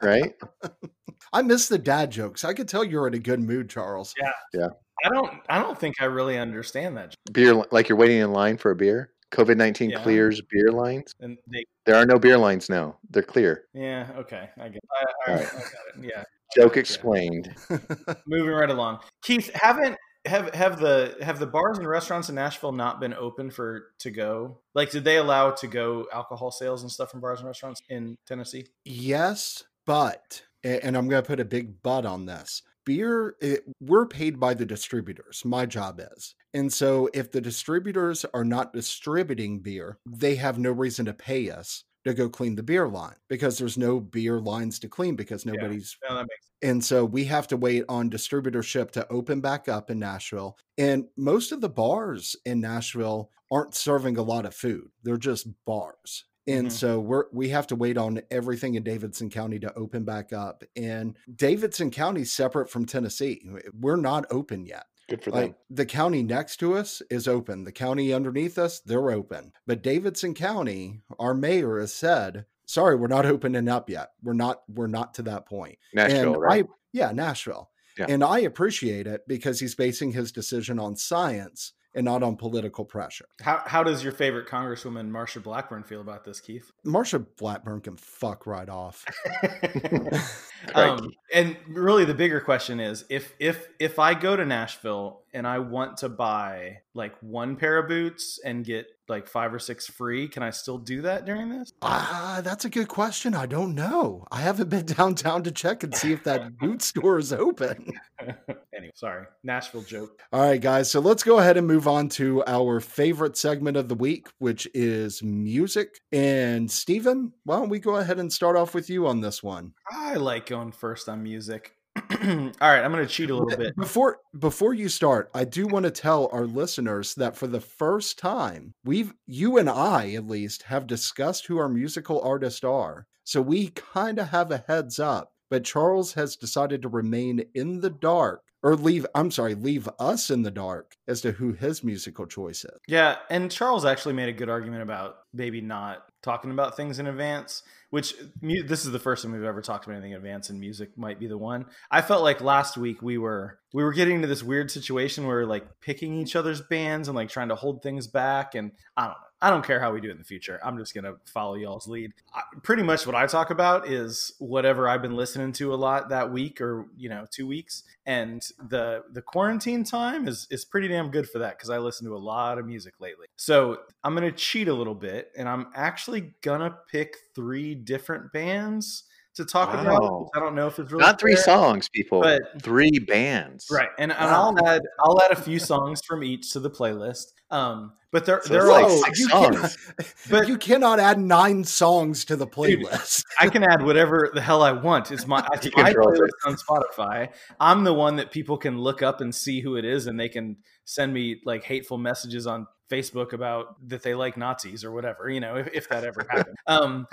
right? 0.00 0.32
I 1.32 1.42
miss 1.42 1.68
the 1.68 1.76
dad 1.78 2.10
jokes. 2.10 2.44
I 2.44 2.54
could 2.54 2.68
tell 2.68 2.84
you're 2.84 3.06
in 3.08 3.14
a 3.14 3.18
good 3.18 3.40
mood, 3.40 3.68
Charles. 3.68 4.14
Yeah. 4.20 4.32
Yeah. 4.54 4.68
I 5.04 5.08
don't. 5.10 5.32
I 5.48 5.58
don't 5.60 5.78
think 5.78 5.96
I 6.00 6.06
really 6.06 6.38
understand 6.38 6.96
that. 6.96 7.14
Beer, 7.32 7.54
like 7.70 7.88
you're 7.88 7.98
waiting 7.98 8.18
in 8.18 8.32
line 8.32 8.56
for 8.56 8.70
a 8.70 8.76
beer. 8.76 9.12
COVID 9.32 9.56
nineteen 9.56 9.90
Yeah. 9.90 10.02
clears 10.02 10.40
beer 10.50 10.70
lines. 10.72 11.14
And 11.20 11.36
they. 11.52 11.64
There 11.84 11.96
are 11.96 12.06
no 12.06 12.18
beer 12.18 12.38
lines 12.38 12.68
now. 12.70 12.96
They're 13.10 13.22
clear. 13.22 13.64
Yeah. 13.74 14.08
Okay. 14.16 14.48
I 14.58 14.68
get. 14.68 14.82
I, 14.90 15.30
I, 15.30 15.34
All 15.34 15.38
I 15.38 15.42
got 15.44 15.54
it. 15.54 15.64
Yeah. 16.02 16.24
Joke 16.54 16.76
explained. 16.76 17.54
Moving 18.26 18.54
right 18.54 18.70
along. 18.70 19.00
Keith, 19.22 19.50
haven't 19.54 19.96
have 20.24 20.54
have 20.54 20.80
the 20.80 21.16
have 21.22 21.38
the 21.38 21.46
bars 21.46 21.78
and 21.78 21.88
restaurants 21.88 22.28
in 22.28 22.34
Nashville 22.34 22.72
not 22.72 23.00
been 23.00 23.14
open 23.14 23.50
for 23.50 23.92
to 24.00 24.10
go? 24.10 24.60
Like, 24.74 24.90
did 24.90 25.04
they 25.04 25.16
allow 25.16 25.50
to 25.52 25.66
go 25.66 26.06
alcohol 26.12 26.50
sales 26.50 26.82
and 26.82 26.90
stuff 26.90 27.10
from 27.10 27.20
bars 27.20 27.40
and 27.40 27.48
restaurants 27.48 27.82
in 27.88 28.16
Tennessee? 28.26 28.66
yes, 28.84 29.64
but, 29.86 30.42
and 30.62 30.96
I'm 30.96 31.08
going 31.08 31.22
to 31.22 31.26
put 31.26 31.40
a 31.40 31.44
big 31.44 31.82
but 31.82 32.04
on 32.04 32.26
this. 32.26 32.62
Beer, 32.84 33.36
it, 33.40 33.64
we're 33.80 34.06
paid 34.06 34.38
by 34.40 34.54
the 34.54 34.64
distributors. 34.66 35.44
My 35.44 35.66
job 35.66 36.00
is. 36.12 36.34
And 36.54 36.72
so 36.72 37.08
if 37.12 37.30
the 37.30 37.40
distributors 37.40 38.24
are 38.32 38.44
not 38.44 38.72
distributing 38.72 39.60
beer, 39.60 39.98
they 40.06 40.36
have 40.36 40.58
no 40.58 40.70
reason 40.72 41.04
to 41.06 41.12
pay 41.12 41.50
us 41.50 41.84
to 42.08 42.14
go 42.14 42.28
clean 42.28 42.54
the 42.56 42.62
beer 42.62 42.88
line 42.88 43.16
because 43.28 43.58
there's 43.58 43.78
no 43.78 44.00
beer 44.00 44.40
lines 44.40 44.78
to 44.80 44.88
clean 44.88 45.16
because 45.16 45.44
Yeah. 45.44 45.52
nobody's 45.52 45.96
No, 46.08 46.16
that 46.16 46.22
makes 46.24 46.46
And 46.62 46.84
so 46.84 47.04
we 47.04 47.24
have 47.26 47.46
to 47.48 47.56
wait 47.56 47.84
on 47.88 48.10
distributorship 48.10 48.90
to 48.92 49.06
open 49.12 49.40
back 49.40 49.68
up 49.68 49.90
in 49.90 49.98
Nashville. 50.00 50.58
And 50.76 51.06
most 51.16 51.52
of 51.52 51.60
the 51.60 51.68
bars 51.68 52.34
in 52.44 52.60
Nashville 52.60 53.30
aren't 53.50 53.74
serving 53.76 54.16
a 54.18 54.22
lot 54.22 54.44
of 54.44 54.54
food. 54.54 54.90
They're 55.04 55.16
just 55.16 55.46
bars. 55.64 56.24
And 56.48 56.68
Mhm. 56.68 56.72
so 56.72 56.98
we're 57.00 57.26
we 57.32 57.48
have 57.50 57.66
to 57.68 57.76
wait 57.76 57.96
on 57.98 58.20
everything 58.30 58.74
in 58.74 58.82
Davidson 58.82 59.30
County 59.30 59.58
to 59.60 59.72
open 59.74 60.04
back 60.04 60.32
up. 60.32 60.64
And 60.76 61.16
Davidson 61.36 61.90
County's 61.90 62.32
separate 62.32 62.70
from 62.70 62.86
Tennessee. 62.86 63.48
We're 63.72 63.96
not 63.96 64.24
open 64.30 64.64
yet. 64.66 64.86
Good 65.08 65.24
for 65.24 65.30
Like 65.30 65.52
them. 65.52 65.54
the 65.70 65.86
county 65.86 66.22
next 66.22 66.58
to 66.58 66.74
us 66.74 67.02
is 67.10 67.26
open. 67.26 67.64
The 67.64 67.72
county 67.72 68.12
underneath 68.12 68.58
us, 68.58 68.80
they're 68.80 69.10
open. 69.10 69.52
But 69.66 69.82
Davidson 69.82 70.34
County, 70.34 71.00
our 71.18 71.34
mayor 71.34 71.80
has 71.80 71.92
said, 71.94 72.44
sorry, 72.66 72.96
we're 72.96 73.06
not 73.08 73.26
opening 73.26 73.68
up 73.68 73.88
yet. 73.88 74.10
We're 74.22 74.34
not, 74.34 74.62
we're 74.68 74.86
not 74.86 75.14
to 75.14 75.22
that 75.22 75.46
point. 75.46 75.78
Nashville, 75.94 76.34
and 76.34 76.42
right? 76.42 76.64
I, 76.64 76.68
yeah, 76.92 77.12
Nashville. 77.12 77.70
Yeah. 77.98 78.06
And 78.08 78.22
I 78.22 78.40
appreciate 78.40 79.06
it 79.06 79.22
because 79.26 79.58
he's 79.58 79.74
basing 79.74 80.12
his 80.12 80.30
decision 80.30 80.78
on 80.78 80.94
science 80.94 81.72
and 81.98 82.04
not 82.04 82.22
on 82.22 82.36
political 82.36 82.84
pressure. 82.84 83.26
How 83.42 83.60
how 83.66 83.82
does 83.82 84.04
your 84.04 84.12
favorite 84.12 84.46
Congresswoman 84.46 85.10
Marsha 85.10 85.42
Blackburn 85.42 85.82
feel 85.82 86.00
about 86.00 86.24
this, 86.24 86.40
Keith? 86.40 86.70
Marsha 86.86 87.26
Blackburn 87.36 87.80
can 87.80 87.96
fuck 87.96 88.46
right 88.46 88.68
off. 88.68 89.04
um, 90.76 91.10
and 91.34 91.56
really, 91.66 92.04
the 92.04 92.14
bigger 92.14 92.40
question 92.40 92.78
is 92.78 93.04
if 93.10 93.34
if 93.40 93.68
if 93.80 93.98
I 93.98 94.14
go 94.14 94.36
to 94.36 94.44
Nashville 94.44 95.22
and 95.34 95.46
I 95.46 95.58
want 95.58 95.98
to 95.98 96.08
buy 96.08 96.78
like 96.94 97.14
one 97.22 97.56
pair 97.56 97.78
of 97.78 97.88
boots 97.88 98.40
and 98.44 98.64
get 98.64 98.86
like 99.08 99.26
five 99.26 99.54
or 99.54 99.58
six 99.58 99.86
free, 99.86 100.28
can 100.28 100.42
I 100.42 100.50
still 100.50 100.78
do 100.78 101.02
that 101.02 101.24
during 101.24 101.48
this? 101.48 101.72
Ah, 101.82 102.36
uh, 102.36 102.40
that's 102.40 102.64
a 102.64 102.70
good 102.70 102.88
question. 102.88 103.34
I 103.34 103.46
don't 103.46 103.74
know. 103.74 104.26
I 104.30 104.40
haven't 104.40 104.68
been 104.68 104.86
downtown 104.98 105.42
to 105.44 105.50
check 105.50 105.82
and 105.82 105.94
see 105.94 106.12
if 106.12 106.24
that 106.24 106.56
boot 106.58 106.82
store 106.82 107.18
is 107.18 107.32
open. 107.32 107.92
anyway, 108.74 108.92
sorry, 108.94 109.26
Nashville 109.42 109.82
joke. 109.82 110.20
All 110.32 110.42
right, 110.42 110.60
guys. 110.60 110.90
So 110.90 111.00
let's 111.00 111.22
go 111.22 111.38
ahead 111.38 111.56
and 111.56 111.66
move 111.66 111.88
on 111.88 112.08
to 112.10 112.44
our 112.46 112.80
favorite 112.80 113.36
segment 113.36 113.76
of 113.76 113.88
the 113.88 113.94
week, 113.94 114.28
which 114.38 114.68
is 114.74 115.22
music. 115.22 116.00
And 116.12 116.70
Stephen, 116.70 117.32
why 117.44 117.56
don't 117.56 117.68
we 117.68 117.78
go 117.78 117.96
ahead 117.96 118.18
and 118.18 118.32
start 118.32 118.56
off 118.56 118.74
with 118.74 118.90
you 118.90 119.06
on 119.06 119.20
this 119.20 119.42
one? 119.42 119.72
I 119.90 120.14
like 120.14 120.46
going 120.46 120.72
first 120.72 121.08
on 121.08 121.22
music. 121.22 121.77
All 122.60 122.70
right, 122.70 122.84
I'm 122.84 122.92
going 122.92 123.06
to 123.06 123.12
cheat 123.12 123.30
a 123.30 123.34
little 123.34 123.56
bit. 123.56 123.76
Before 123.76 124.18
before 124.38 124.74
you 124.74 124.88
start, 124.88 125.30
I 125.34 125.44
do 125.44 125.66
want 125.66 125.84
to 125.84 125.90
tell 125.90 126.28
our 126.32 126.46
listeners 126.46 127.14
that 127.14 127.36
for 127.36 127.46
the 127.46 127.60
first 127.60 128.18
time, 128.18 128.74
we've 128.84 129.12
you 129.26 129.58
and 129.58 129.68
I 129.68 130.12
at 130.12 130.26
least 130.26 130.64
have 130.64 130.86
discussed 130.86 131.46
who 131.46 131.58
our 131.58 131.68
musical 131.68 132.20
artists 132.22 132.64
are. 132.64 133.06
So 133.24 133.42
we 133.42 133.68
kind 133.68 134.18
of 134.18 134.28
have 134.28 134.50
a 134.50 134.64
heads 134.66 134.98
up, 134.98 135.32
but 135.50 135.64
Charles 135.64 136.14
has 136.14 136.36
decided 136.36 136.82
to 136.82 136.88
remain 136.88 137.44
in 137.54 137.80
the 137.80 137.90
dark 137.90 138.42
or 138.62 138.74
leave 138.74 139.06
I'm 139.14 139.30
sorry, 139.30 139.54
leave 139.54 139.88
us 139.98 140.30
in 140.30 140.42
the 140.42 140.50
dark 140.50 140.96
as 141.06 141.20
to 141.22 141.32
who 141.32 141.52
his 141.52 141.84
musical 141.84 142.26
choice 142.26 142.64
is. 142.64 142.78
Yeah, 142.86 143.16
and 143.30 143.50
Charles 143.50 143.84
actually 143.84 144.14
made 144.14 144.28
a 144.28 144.32
good 144.32 144.48
argument 144.48 144.82
about 144.82 145.18
maybe 145.32 145.60
not 145.60 146.07
talking 146.22 146.50
about 146.50 146.76
things 146.76 146.98
in 146.98 147.06
advance 147.06 147.62
which 147.90 148.14
this 148.42 148.84
is 148.84 148.92
the 148.92 148.98
first 148.98 149.22
time 149.22 149.32
we've 149.32 149.42
ever 149.42 149.62
talked 149.62 149.86
about 149.86 149.94
anything 149.94 150.12
in 150.12 150.18
advance 150.18 150.50
and 150.50 150.60
music 150.60 150.90
might 150.96 151.18
be 151.18 151.26
the 151.26 151.38
one. 151.38 151.66
I 151.90 152.02
felt 152.02 152.22
like 152.22 152.40
last 152.40 152.76
week 152.76 153.00
we 153.00 153.16
were 153.16 153.58
we 153.72 153.82
were 153.82 153.92
getting 153.92 154.16
into 154.16 154.28
this 154.28 154.42
weird 154.42 154.70
situation 154.70 155.26
where 155.26 155.46
like 155.46 155.80
picking 155.80 156.14
each 156.14 156.36
other's 156.36 156.60
bands 156.60 157.08
and 157.08 157.16
like 157.16 157.30
trying 157.30 157.48
to 157.48 157.54
hold 157.54 157.82
things 157.82 158.06
back 158.06 158.54
and 158.54 158.72
i 158.96 159.02
don't 159.02 159.12
know 159.12 159.27
I 159.40 159.50
don't 159.50 159.64
care 159.64 159.78
how 159.78 159.92
we 159.92 160.00
do 160.00 160.08
it 160.08 160.12
in 160.12 160.18
the 160.18 160.24
future. 160.24 160.58
I'm 160.64 160.78
just 160.78 160.94
going 160.94 161.04
to 161.04 161.14
follow 161.24 161.54
y'all's 161.54 161.86
lead. 161.86 162.12
I, 162.34 162.42
pretty 162.62 162.82
much 162.82 163.06
what 163.06 163.14
I 163.14 163.26
talk 163.26 163.50
about 163.50 163.88
is 163.88 164.32
whatever 164.38 164.88
I've 164.88 165.00
been 165.00 165.14
listening 165.14 165.52
to 165.54 165.72
a 165.72 165.76
lot 165.76 166.08
that 166.08 166.32
week 166.32 166.60
or, 166.60 166.86
you 166.96 167.08
know, 167.08 167.24
2 167.30 167.46
weeks. 167.46 167.84
And 168.04 168.42
the 168.58 169.04
the 169.12 169.22
quarantine 169.22 169.84
time 169.84 170.26
is 170.26 170.46
is 170.50 170.64
pretty 170.64 170.88
damn 170.88 171.10
good 171.10 171.28
for 171.28 171.40
that 171.40 171.58
cuz 171.58 171.68
I 171.68 171.78
listen 171.78 172.06
to 172.06 172.16
a 172.16 172.18
lot 172.18 172.58
of 172.58 172.66
music 172.66 172.94
lately. 173.00 173.26
So, 173.36 173.80
I'm 174.02 174.14
going 174.14 174.28
to 174.28 174.36
cheat 174.36 174.66
a 174.66 174.74
little 174.74 174.94
bit 174.94 175.30
and 175.36 175.48
I'm 175.48 175.68
actually 175.74 176.34
going 176.42 176.60
to 176.60 176.76
pick 176.90 177.16
3 177.34 177.74
different 177.74 178.32
bands 178.32 179.04
to 179.38 179.44
talk 179.44 179.72
wow. 179.72 179.80
about. 179.80 180.28
I 180.34 180.40
don't 180.40 180.54
know 180.54 180.66
if 180.66 180.78
it's 180.78 180.92
really 180.92 181.04
not 181.04 181.18
three 181.18 181.34
fair, 181.34 181.44
songs, 181.44 181.88
people, 181.88 182.20
but 182.20 182.42
three 182.60 182.98
bands, 182.98 183.66
right? 183.70 183.88
And, 183.98 184.12
and 184.12 184.20
wow. 184.20 184.54
I'll 184.56 184.66
add 184.66 184.82
I'll 185.00 185.22
add 185.22 185.30
a 185.32 185.40
few 185.40 185.58
songs 185.58 186.02
from 186.06 186.22
each 186.22 186.52
to 186.52 186.60
the 186.60 186.70
playlist. 186.70 187.32
Um, 187.50 187.92
but 188.10 188.24
there 188.24 188.40
so 188.42 188.52
there 188.52 188.62
are 188.70 188.82
like 188.82 188.90
six 189.04 189.20
you 189.20 189.28
songs. 189.28 189.56
Cannot, 189.56 190.14
but 190.30 190.48
you 190.48 190.56
cannot 190.56 190.98
add 190.98 191.18
nine 191.18 191.64
songs 191.64 192.24
to 192.26 192.36
the 192.36 192.46
playlist. 192.46 193.16
Dude, 193.16 193.24
I 193.40 193.48
can 193.48 193.64
add 193.64 193.82
whatever 193.82 194.30
the 194.32 194.40
hell 194.40 194.62
I 194.62 194.72
want. 194.72 195.10
It's 195.10 195.26
my, 195.26 195.46
it's 195.52 195.74
my 195.76 195.92
playlist 195.92 196.28
on 196.46 196.56
Spotify. 196.56 197.30
I'm 197.60 197.84
the 197.84 197.94
one 197.94 198.16
that 198.16 198.30
people 198.30 198.56
can 198.56 198.78
look 198.78 199.02
up 199.02 199.20
and 199.20 199.34
see 199.34 199.60
who 199.60 199.76
it 199.76 199.84
is, 199.84 200.06
and 200.06 200.18
they 200.18 200.28
can 200.28 200.56
send 200.84 201.12
me 201.12 201.40
like 201.44 201.64
hateful 201.64 201.98
messages 201.98 202.46
on 202.46 202.66
Facebook 202.90 203.34
about 203.34 203.76
that 203.88 204.02
they 204.02 204.14
like 204.14 204.36
Nazis 204.36 204.84
or 204.84 204.92
whatever, 204.92 205.28
you 205.28 205.40
know, 205.40 205.56
if, 205.56 205.68
if 205.74 205.88
that 205.90 206.04
ever 206.04 206.26
happened. 206.28 206.56
Um, 206.66 207.06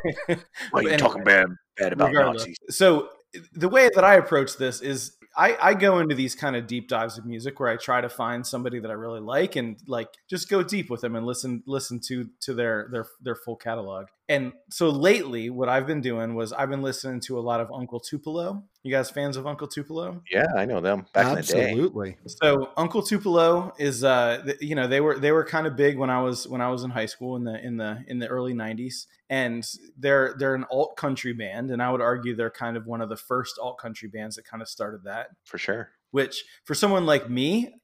Why 0.00 0.36
are 0.74 0.82
you 0.82 0.88
anyway, 0.90 0.96
talking 0.96 1.24
bad, 1.24 1.48
bad 1.76 1.92
about 1.92 2.08
regardless. 2.08 2.42
Nazis? 2.42 2.56
So 2.70 3.08
the 3.52 3.68
way 3.68 3.90
that 3.94 4.04
I 4.04 4.14
approach 4.14 4.56
this 4.56 4.80
is 4.80 5.16
I, 5.36 5.56
I 5.60 5.74
go 5.74 5.98
into 5.98 6.14
these 6.14 6.34
kind 6.34 6.56
of 6.56 6.66
deep 6.66 6.88
dives 6.88 7.18
of 7.18 7.26
music 7.26 7.60
where 7.60 7.68
I 7.68 7.76
try 7.76 8.00
to 8.00 8.08
find 8.08 8.46
somebody 8.46 8.78
that 8.78 8.90
I 8.90 8.94
really 8.94 9.20
like 9.20 9.56
and 9.56 9.76
like 9.86 10.08
just 10.28 10.48
go 10.48 10.62
deep 10.62 10.88
with 10.88 11.02
them 11.02 11.14
and 11.14 11.26
listen 11.26 11.62
listen 11.66 12.00
to 12.06 12.28
to 12.40 12.54
their 12.54 12.88
their 12.90 13.06
their 13.20 13.34
full 13.34 13.56
catalog. 13.56 14.06
And 14.28 14.52
so 14.70 14.88
lately, 14.88 15.50
what 15.50 15.68
I've 15.68 15.86
been 15.86 16.00
doing 16.00 16.34
was 16.34 16.52
I've 16.52 16.68
been 16.68 16.82
listening 16.82 17.20
to 17.22 17.38
a 17.38 17.40
lot 17.40 17.60
of 17.60 17.70
Uncle 17.70 18.00
Tupelo. 18.00 18.64
You 18.82 18.90
guys 18.90 19.08
fans 19.08 19.36
of 19.36 19.46
Uncle 19.46 19.68
Tupelo? 19.68 20.20
Yeah, 20.30 20.46
I 20.56 20.64
know 20.64 20.80
them 20.80 21.06
back 21.12 21.38
Absolutely. 21.38 22.08
in 22.10 22.16
the 22.24 22.28
day. 22.28 22.36
So 22.42 22.70
Uncle 22.76 23.02
Tupelo 23.02 23.72
is, 23.78 24.02
uh, 24.02 24.52
you 24.60 24.74
know, 24.74 24.88
they 24.88 25.00
were 25.00 25.18
they 25.18 25.30
were 25.30 25.44
kind 25.44 25.66
of 25.68 25.76
big 25.76 25.96
when 25.96 26.10
I 26.10 26.20
was 26.22 26.48
when 26.48 26.60
I 26.60 26.70
was 26.70 26.82
in 26.82 26.90
high 26.90 27.06
school 27.06 27.36
in 27.36 27.44
the 27.44 27.64
in 27.64 27.76
the 27.76 28.04
in 28.08 28.18
the 28.18 28.26
early 28.26 28.52
'90s, 28.52 29.06
and 29.30 29.64
they're 29.96 30.34
they're 30.38 30.56
an 30.56 30.66
alt 30.72 30.96
country 30.96 31.32
band, 31.32 31.70
and 31.70 31.80
I 31.80 31.92
would 31.92 32.00
argue 32.00 32.34
they're 32.34 32.50
kind 32.50 32.76
of 32.76 32.86
one 32.86 33.00
of 33.00 33.08
the 33.08 33.16
first 33.16 33.58
alt 33.60 33.78
country 33.78 34.08
bands 34.08 34.34
that 34.36 34.44
kind 34.44 34.60
of 34.60 34.68
started 34.68 35.04
that. 35.04 35.28
For 35.44 35.58
sure. 35.58 35.90
Which 36.10 36.44
for 36.64 36.74
someone 36.74 37.06
like 37.06 37.30
me, 37.30 37.74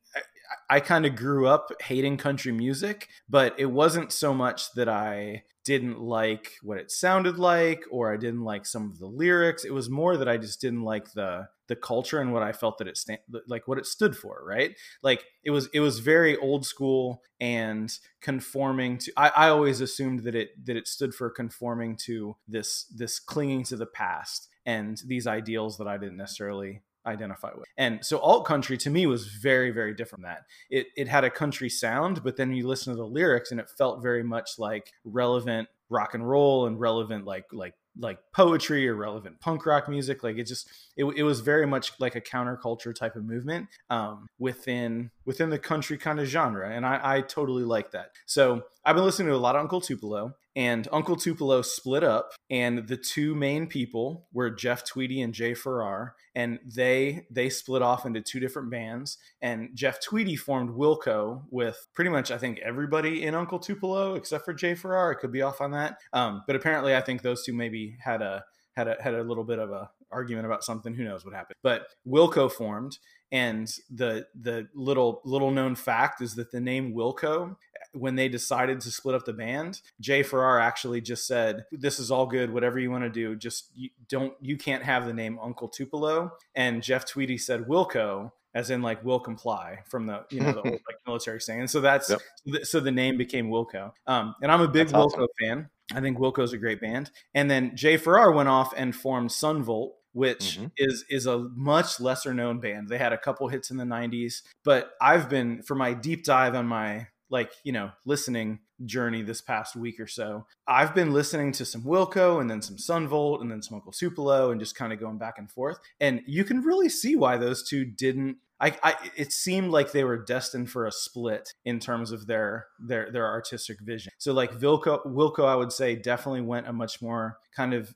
I 0.69 0.81
kind 0.81 1.07
of 1.07 1.15
grew 1.15 1.47
up 1.47 1.71
hating 1.83 2.17
country 2.17 2.51
music, 2.51 3.09
but 3.29 3.55
it 3.59 3.67
wasn't 3.67 4.13
so 4.13 4.35
much 4.35 4.73
that 4.75 4.89
I 4.89 5.45
didn't 5.65 6.01
like 6.01 6.53
what 6.63 6.79
it 6.79 6.91
sounded 6.91 7.39
like 7.39 7.85
or 7.91 8.13
I 8.13 8.17
didn't 8.17 8.43
like 8.43 8.67
some 8.67 8.91
of 8.91 8.99
the 8.99 9.07
lyrics. 9.07 9.65
It 9.65 9.73
was 9.73 9.89
more 9.89 10.17
that 10.17 10.29
I 10.29 10.37
just 10.37 10.61
didn't 10.61 10.83
like 10.83 11.13
the 11.13 11.49
the 11.69 11.77
culture 11.77 12.21
and 12.21 12.33
what 12.33 12.43
I 12.43 12.53
felt 12.53 12.79
that 12.79 12.89
it 12.89 12.97
stand 12.97 13.21
like 13.47 13.69
what 13.69 13.79
it 13.79 13.87
stood 13.87 14.17
for, 14.17 14.43
right? 14.45 14.77
Like 15.03 15.25
it 15.45 15.51
was 15.51 15.69
it 15.73 15.81
was 15.81 16.01
very 16.01 16.37
old 16.37 16.67
school 16.67 17.23
and 17.41 17.91
conforming 18.21 18.99
to 18.99 19.13
I, 19.17 19.29
I 19.29 19.49
always 19.49 19.81
assumed 19.81 20.25
that 20.25 20.35
it 20.35 20.51
that 20.67 20.77
it 20.77 20.89
stood 20.89 21.15
for 21.15 21.31
conforming 21.31 21.97
to 22.05 22.37
this 22.49 22.85
this 22.95 23.21
clinging 23.21 23.65
to 23.65 23.77
the 23.77 23.87
past 23.87 24.49
and 24.67 25.01
these 25.07 25.27
ideals 25.27 25.79
that 25.79 25.89
I 25.89 25.99
didn't 25.99 26.17
necessarily 26.17 26.83
identify 27.07 27.51
with. 27.57 27.69
And 27.77 28.05
so 28.05 28.19
alt 28.19 28.45
country 28.45 28.77
to 28.79 28.91
me 28.91 29.07
was 29.07 29.27
very, 29.27 29.71
very 29.71 29.95
different 29.95 30.25
that. 30.25 30.45
It 30.71 30.89
it 30.97 31.09
had 31.09 31.25
a 31.25 31.31
country 31.31 31.69
sound, 31.69 32.23
but 32.23 32.37
then 32.37 32.53
you 32.53 32.67
listen 32.67 32.93
to 32.93 32.97
the 32.97 33.07
lyrics 33.07 33.51
and 33.51 33.61
it 33.61 33.71
felt 33.71 34.03
very 34.03 34.23
much 34.23 34.59
like 34.59 34.93
relevant 35.05 35.69
rock 35.93 36.15
and 36.15 36.29
roll 36.29 36.67
and 36.67 36.81
relevant 36.81 37.25
like 37.25 37.45
like 37.53 37.75
like 37.99 38.19
poetry 38.33 38.89
or 38.89 38.95
relevant 38.95 39.39
punk 39.41 39.67
rock 39.67 39.89
music 39.89 40.23
like 40.23 40.39
it 40.39 40.45
just 40.45 40.67
it, 40.97 41.05
it 41.05 41.23
was 41.23 41.41
very 41.41 41.67
much 41.67 41.93
like 42.01 42.15
a 42.15 42.21
counterculture 42.21 42.95
type 42.95 43.17
of 43.17 43.25
movement 43.25 43.69
um, 43.91 44.27
within 44.39 45.11
within 45.27 45.51
the 45.51 45.59
country 45.59 45.99
kind 45.99 46.19
of 46.19 46.27
genre 46.27 46.75
and 46.75 46.87
I, 46.87 47.17
I 47.17 47.21
totally 47.21 47.65
like 47.65 47.91
that 47.91 48.13
so 48.25 48.63
i've 48.85 48.97
been 48.97 49.05
listening 49.05 49.29
to 49.29 49.35
a 49.35 49.37
lot 49.37 49.57
of 49.57 49.61
uncle 49.61 49.83
tupelo 49.83 50.35
and 50.57 50.89
uncle 50.93 51.17
tupelo 51.17 51.63
split 51.63 52.05
up 52.05 52.33
and 52.51 52.87
the 52.89 52.97
two 52.97 53.35
main 53.35 53.67
people 53.67 54.27
were 54.33 54.51
jeff 54.51 54.85
tweedy 54.85 55.23
and 55.23 55.33
jay 55.33 55.55
farrar 55.55 56.15
and 56.35 56.59
they 56.65 57.25
they 57.31 57.49
split 57.49 57.83
off 57.83 58.05
into 58.07 58.21
two 58.21 58.41
different 58.41 58.71
bands 58.71 59.19
and 59.41 59.71
jeff 59.75 60.01
tweedy 60.01 60.37
formed 60.37 60.71
wilco 60.71 61.43
with 61.51 61.87
pretty 61.95 62.11
much 62.11 62.31
i 62.31 62.39
think 62.39 62.59
everybody 62.61 63.25
in 63.25 63.35
uncle 63.35 63.59
tupelo 63.59 64.15
except 64.15 64.45
for 64.45 64.53
jay 64.53 64.75
farrar. 64.75 65.13
I 65.13 65.21
could 65.21 65.33
be 65.33 65.43
off 65.43 65.61
on 65.61 65.71
that. 65.73 65.99
Um, 66.13 66.43
but 66.47 66.57
apparently 66.57 66.95
i 66.95 67.01
think 67.01 67.23
those 67.23 67.45
two 67.45 67.53
maybe 67.53 67.97
had 68.01 68.23
a 68.23 68.45
had 68.75 68.89
a 68.89 68.97
had 69.01 69.15
a 69.15 69.23
little 69.23 69.45
bit 69.45 69.59
of 69.59 69.71
a 69.71 69.91
argument 70.13 70.47
about 70.47 70.65
something. 70.65 70.95
Who 70.95 71.05
knows 71.05 71.25
what 71.25 71.35
happened? 71.35 71.57
But 71.63 71.87
wilco 72.07 72.51
formed 72.51 72.99
and 73.31 73.67
the 73.91 74.27
the 74.41 74.69
little 74.75 75.23
little 75.25 75.51
known 75.51 75.75
fact 75.75 76.21
is 76.21 76.35
that 76.35 76.53
the 76.53 76.61
name 76.61 76.95
wilco 76.95 77.57
when 77.93 78.17
they 78.17 78.29
decided 78.29 78.81
to 78.81 78.91
split 78.91 79.15
up 79.15 79.25
the 79.25 79.33
band, 79.33 79.81
Jay 80.01 80.23
Farrar 80.23 80.61
actually 80.61 81.01
just 81.01 81.27
said, 81.27 81.65
"This 81.73 81.99
is 81.99 82.11
all 82.11 82.27
good. 82.27 82.53
Whatever 82.53 82.79
you 82.79 82.91
want 82.91 83.05
to 83.05 83.11
do, 83.11 83.37
just 83.37 83.71
you 83.75 83.91
don't. 84.09 84.35
You 84.41 84.57
can't 84.57 84.83
have 84.83 85.07
the 85.07 85.15
name 85.15 85.39
Uncle 85.43 85.69
Tupelo." 85.69 86.33
And 86.55 86.83
Jeff 86.83 87.05
Tweedy 87.05 87.39
said 87.39 87.65
Wilco, 87.65 88.33
as 88.55 88.71
in 88.71 88.83
like 88.83 89.05
will 89.05 89.21
comply 89.21 89.81
from 89.89 90.07
the 90.07 90.25
you 90.31 90.41
know 90.41 90.53
the 90.53 90.63
old 90.63 90.73
like 90.73 90.97
military 91.07 91.41
saying. 91.41 91.61
And 91.61 91.71
so 91.71 91.81
that's 91.81 92.11
yep. 92.11 92.65
so 92.65 92.81
the 92.81 92.93
name 92.93 93.17
became 93.17 93.49
Wilco. 93.49 93.93
Um, 94.07 94.35
and 94.43 94.51
I'm 94.51 94.61
a 94.61 94.69
big 94.69 94.89
that's 94.89 94.93
Wilco 94.93 95.07
awesome. 95.07 95.27
fan. 95.41 95.71
I 95.95 96.01
think 96.01 96.19
Wilco's 96.19 96.53
a 96.53 96.59
great 96.59 96.81
band. 96.81 97.11
And 97.35 97.51
then 97.51 97.77
Jay 97.77 97.97
Farrar 97.97 98.33
went 98.33 98.49
off 98.49 98.73
and 98.77 98.95
formed 98.95 99.33
Son 99.33 99.63
Volt, 99.63 99.95
which 100.13 100.59
mm-hmm. 100.59 100.67
is 100.77 101.05
is 101.09 101.27
a 101.27 101.39
much 101.39 102.01
lesser 102.01 102.35
known 102.35 102.61
band. 102.61 102.89
They 102.89 102.99
had 102.99 103.13
a 103.13 103.19
couple 103.19 103.49
hits 103.49 103.71
in 103.71 103.77
the 103.77 103.85
90s, 103.85 104.43
but 104.65 104.93
I've 105.01 105.29
been 105.29 105.63
for 105.63 105.75
my 105.75 105.95
deep 105.95 106.25
dive 106.25 106.55
on 106.55 106.67
my 106.67 107.09
like 107.33 107.51
you 107.65 107.73
know 107.73 107.91
listening 108.05 108.61
journey 108.85 109.23
this 109.23 109.41
past 109.41 109.75
week 109.75 109.99
or 109.99 110.07
so 110.07 110.47
i've 110.69 110.95
been 110.95 111.13
listening 111.13 111.51
to 111.51 111.65
some 111.65 111.83
wilco 111.83 112.41
and 112.41 112.51
then 112.51 112.61
some 112.61 112.79
Son 112.79 113.09
Volt 113.09 113.41
and 113.41 113.51
then 113.51 113.63
some 113.63 113.77
uncle 113.77 113.93
tupelo 113.93 114.51
and 114.51 114.61
just 114.61 114.77
kind 114.77 114.93
of 114.93 115.01
going 115.01 115.19
back 115.19 115.39
and 115.39 115.51
forth 115.51 115.79
and 116.01 116.23
you 116.27 116.45
can 116.45 116.61
really 116.61 116.89
see 116.89 117.17
why 117.17 117.37
those 117.37 117.63
two 117.63 117.85
didn't 117.85 118.37
I, 118.61 118.77
I, 118.85 118.95
it 119.17 119.33
seemed 119.33 119.73
like 119.73 119.91
they 119.91 120.05
were 120.05 120.19
destined 120.19 120.71
for 120.71 120.87
a 120.87 120.93
split 120.93 121.53
in 121.65 121.81
terms 121.81 122.13
of 122.13 122.29
their 122.29 122.67
their 122.79 123.11
their 123.11 123.27
artistic 123.27 123.81
vision. 123.81 124.13
So 124.19 124.33
like 124.33 124.53
Wilco, 124.61 125.05
Wilco, 125.05 125.47
I 125.47 125.57
would 125.57 125.73
say 125.73 125.97
definitely 125.97 126.43
went 126.43 126.69
a 126.69 126.73
much 126.73 127.03
more 127.03 127.39
kind 127.57 127.75
of 127.75 127.93